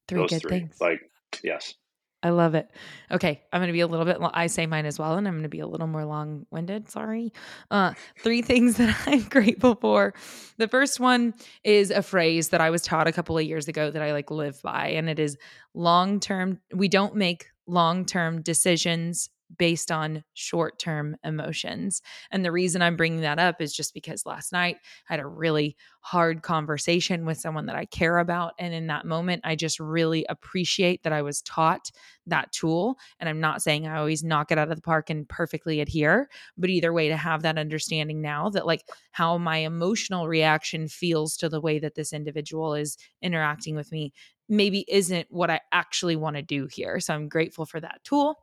Three 0.07 0.19
Those 0.19 0.29
good 0.31 0.41
three. 0.41 0.49
things. 0.51 0.81
Like 0.81 1.01
yes. 1.43 1.75
I 2.21 2.31
love 2.31 2.53
it. 2.53 2.69
Okay, 3.11 3.41
I'm 3.53 3.59
going 3.59 3.67
to 3.67 3.73
be 3.73 3.79
a 3.79 3.87
little 3.87 4.05
bit. 4.05 4.17
I 4.33 4.47
say 4.47 4.65
mine 4.65 4.85
as 4.85 4.99
well, 4.99 5.15
and 5.15 5.25
I'm 5.27 5.35
going 5.35 5.43
to 5.43 5.49
be 5.49 5.61
a 5.61 5.67
little 5.67 5.87
more 5.87 6.03
long 6.03 6.45
winded. 6.51 6.89
Sorry. 6.89 7.31
Uh, 7.71 7.93
three 8.21 8.41
things 8.49 8.75
that 8.77 8.95
I'm 9.05 9.23
grateful 9.23 9.75
for. 9.75 10.13
The 10.57 10.67
first 10.67 10.99
one 10.99 11.33
is 11.63 11.91
a 11.91 12.01
phrase 12.01 12.49
that 12.49 12.61
I 12.61 12.69
was 12.69 12.81
taught 12.81 13.07
a 13.07 13.13
couple 13.13 13.37
of 13.37 13.45
years 13.45 13.67
ago 13.67 13.89
that 13.89 14.01
I 14.01 14.11
like 14.11 14.31
live 14.31 14.61
by, 14.61 14.89
and 14.89 15.09
it 15.09 15.19
is 15.19 15.37
long 15.73 16.19
term. 16.19 16.59
We 16.73 16.89
don't 16.89 17.15
make 17.15 17.47
long 17.67 18.05
term 18.05 18.41
decisions 18.41 19.29
based 19.57 19.91
on 19.91 20.23
short 20.33 20.79
term 20.79 21.15
emotions. 21.23 22.01
And 22.31 22.45
the 22.45 22.51
reason 22.51 22.81
I'm 22.81 22.95
bringing 22.95 23.21
that 23.21 23.39
up 23.39 23.61
is 23.61 23.73
just 23.73 23.93
because 23.93 24.25
last 24.25 24.51
night 24.51 24.77
I 25.09 25.13
had 25.13 25.19
a 25.19 25.27
really 25.27 25.75
hard 26.01 26.43
conversation 26.43 27.25
with 27.25 27.39
someone 27.39 27.65
that 27.65 27.75
I 27.75 27.85
care 27.85 28.19
about. 28.19 28.53
And 28.59 28.73
in 28.73 28.87
that 28.87 29.05
moment, 29.05 29.41
I 29.43 29.55
just 29.55 29.79
really 29.79 30.25
appreciate 30.29 31.03
that 31.03 31.13
I 31.13 31.21
was 31.21 31.41
taught 31.41 31.91
that 32.27 32.51
tool. 32.51 32.97
And 33.19 33.27
I'm 33.27 33.39
not 33.39 33.61
saying 33.61 33.87
I 33.87 33.97
always 33.97 34.23
knock 34.23 34.51
it 34.51 34.57
out 34.57 34.69
of 34.69 34.75
the 34.75 34.81
park 34.81 35.09
and 35.09 35.27
perfectly 35.27 35.81
adhere, 35.81 36.29
but 36.57 36.69
either 36.69 36.93
way, 36.93 37.09
to 37.09 37.17
have 37.17 37.41
that 37.41 37.57
understanding 37.57 38.21
now 38.21 38.49
that 38.49 38.65
like 38.65 38.83
how 39.11 39.37
my 39.37 39.57
emotional 39.57 40.27
reaction 40.27 40.87
feels 40.87 41.35
to 41.37 41.49
the 41.49 41.61
way 41.61 41.79
that 41.79 41.95
this 41.95 42.13
individual 42.13 42.75
is 42.75 42.97
interacting 43.21 43.75
with 43.75 43.91
me 43.91 44.13
maybe 44.49 44.83
isn't 44.87 45.27
what 45.29 45.51
I 45.51 45.61
actually 45.71 46.15
want 46.15 46.35
to 46.35 46.41
do 46.41 46.67
here. 46.71 46.99
So 46.99 47.13
I'm 47.13 47.29
grateful 47.29 47.65
for 47.65 47.79
that 47.79 48.01
tool. 48.03 48.35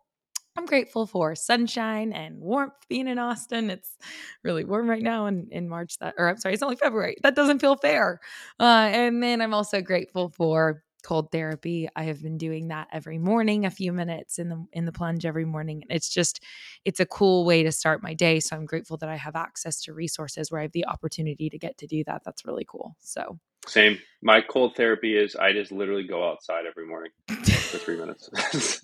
I'm 0.56 0.66
grateful 0.66 1.06
for 1.06 1.34
sunshine 1.34 2.12
and 2.12 2.40
warmth 2.40 2.88
being 2.88 3.08
in 3.08 3.18
Austin. 3.18 3.70
It's 3.70 3.96
really 4.42 4.64
warm 4.64 4.88
right 4.88 5.02
now 5.02 5.26
in, 5.26 5.48
in 5.50 5.68
March 5.68 5.98
that 5.98 6.14
or 6.18 6.28
I'm 6.28 6.38
sorry, 6.38 6.54
it's 6.54 6.62
only 6.62 6.76
February. 6.76 7.16
That 7.22 7.34
doesn't 7.34 7.58
feel 7.60 7.76
fair. 7.76 8.20
Uh, 8.58 8.88
and 8.90 9.22
then 9.22 9.42
I'm 9.42 9.52
also 9.54 9.82
grateful 9.82 10.30
for 10.30 10.82
cold 11.04 11.30
therapy. 11.30 11.88
I 11.94 12.04
have 12.04 12.22
been 12.22 12.38
doing 12.38 12.68
that 12.68 12.88
every 12.90 13.18
morning, 13.18 13.64
a 13.64 13.70
few 13.70 13.92
minutes 13.92 14.38
in 14.38 14.48
the 14.48 14.66
in 14.72 14.86
the 14.86 14.92
plunge 14.92 15.24
every 15.26 15.44
morning. 15.44 15.84
It's 15.90 16.08
just 16.08 16.42
it's 16.84 17.00
a 17.00 17.06
cool 17.06 17.44
way 17.44 17.62
to 17.62 17.70
start 17.70 18.02
my 18.02 18.14
day. 18.14 18.40
So 18.40 18.56
I'm 18.56 18.66
grateful 18.66 18.96
that 18.98 19.08
I 19.08 19.16
have 19.16 19.36
access 19.36 19.80
to 19.82 19.92
resources 19.92 20.50
where 20.50 20.60
I 20.60 20.64
have 20.64 20.72
the 20.72 20.86
opportunity 20.86 21.50
to 21.50 21.58
get 21.58 21.78
to 21.78 21.86
do 21.86 22.02
that. 22.04 22.22
That's 22.24 22.44
really 22.44 22.64
cool. 22.66 22.96
So 23.00 23.38
same. 23.66 23.98
My 24.22 24.40
cold 24.40 24.74
therapy 24.76 25.16
is 25.16 25.36
I 25.36 25.52
just 25.52 25.70
literally 25.70 26.06
go 26.06 26.28
outside 26.28 26.64
every 26.66 26.86
morning 26.86 27.10
for 27.28 27.78
three 27.78 27.96
minutes. 27.96 28.28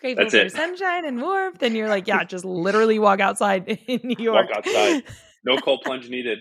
Grateful 0.00 0.24
That's 0.24 0.34
for 0.34 0.40
it. 0.40 0.52
sunshine 0.52 1.06
and 1.06 1.20
warmth. 1.22 1.62
And 1.62 1.76
you're 1.76 1.88
like, 1.88 2.06
yeah, 2.06 2.24
just 2.24 2.44
literally 2.44 2.98
walk 2.98 3.20
outside 3.20 3.66
in 3.86 4.00
New 4.02 4.22
York. 4.22 4.48
Walk 4.48 4.58
outside. 4.58 5.04
No 5.44 5.56
cold 5.64 5.80
plunge 5.84 6.08
needed. 6.08 6.38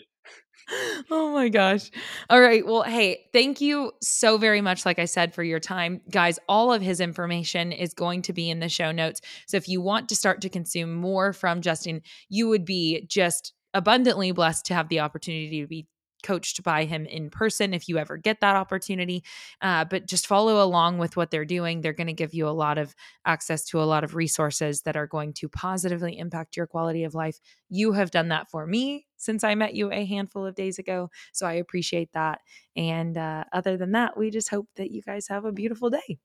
Oh 1.12 1.32
my 1.34 1.50
gosh. 1.50 1.92
All 2.30 2.40
right. 2.42 2.66
Well, 2.66 2.84
hey, 2.84 3.26
thank 3.34 3.60
you 3.60 3.92
so 4.02 4.38
very 4.38 4.62
much, 4.62 4.86
like 4.86 4.98
I 4.98 5.06
said, 5.06 5.34
for 5.34 5.44
your 5.44 5.60
time. 5.60 6.02
Guys, 6.10 6.40
all 6.48 6.72
of 6.72 6.82
his 6.82 7.00
information 7.00 7.72
is 7.72 7.94
going 7.94 8.22
to 8.24 8.34
be 8.34 8.50
in 8.50 8.60
the 8.60 8.70
show 8.70 8.92
notes. 8.92 9.20
So 9.48 9.58
if 9.58 9.68
you 9.68 9.82
want 9.82 10.10
to 10.10 10.16
start 10.16 10.42
to 10.42 10.50
consume 10.50 10.96
more 10.96 11.34
from 11.34 11.62
Justin, 11.62 12.02
you 12.30 12.48
would 12.48 12.66
be 12.66 13.06
just 13.10 13.54
abundantly 13.74 14.32
blessed 14.32 14.66
to 14.68 14.74
have 14.74 14.88
the 14.88 15.02
opportunity 15.02 15.62
to 15.62 15.68
be 15.68 15.88
coached 16.24 16.64
by 16.64 16.86
him 16.86 17.06
in 17.06 17.30
person 17.30 17.74
if 17.74 17.88
you 17.88 17.98
ever 17.98 18.18
get 18.18 18.40
that 18.42 18.56
opportunity. 18.56 19.24
Uh, 19.62 19.86
but 19.86 20.08
just 20.08 20.26
follow 20.26 20.64
along 20.64 20.98
with 20.98 21.16
what 21.16 21.30
they're 21.30 21.46
doing. 21.46 21.82
They're 21.82 21.94
going 21.94 22.08
to 22.08 22.14
give 22.14 22.34
you 22.34 22.48
a 22.48 22.50
lot 22.50 22.78
of 22.78 22.96
access 23.26 23.66
to 23.66 23.82
a 23.82 23.86
lot 23.86 24.04
of 24.04 24.16
resources 24.16 24.82
that 24.82 24.96
are 24.96 25.08
going 25.08 25.34
to 25.34 25.50
positively 25.50 26.18
impact 26.18 26.58
your 26.58 26.68
quality 26.68 27.04
of 27.04 27.14
life. 27.14 27.40
You 27.70 27.92
have 27.94 28.12
done 28.12 28.30
that 28.30 28.50
for 28.50 28.66
me 28.66 29.06
since 29.18 29.44
I 29.44 29.56
met 29.56 29.76
you 29.76 29.92
a 29.92 30.06
handful 30.06 30.46
of 30.46 30.56
days 30.56 30.80
ago. 30.80 31.10
So 31.32 31.46
I 31.46 31.54
appreciate 31.54 32.12
that. 32.14 32.40
And 32.76 33.18
uh, 33.18 33.44
other 33.54 33.78
than 33.78 33.92
that, 33.92 34.18
we 34.18 34.30
just 34.30 34.50
hope 34.50 34.68
that 34.76 34.92
you 34.92 35.02
guys 35.02 35.28
have 35.28 35.46
a 35.46 35.52
beautiful 35.52 35.90
day. 35.90 36.20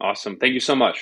Awesome. 0.00 0.36
Thank 0.36 0.54
you 0.54 0.60
so 0.60 0.74
much. 0.74 0.98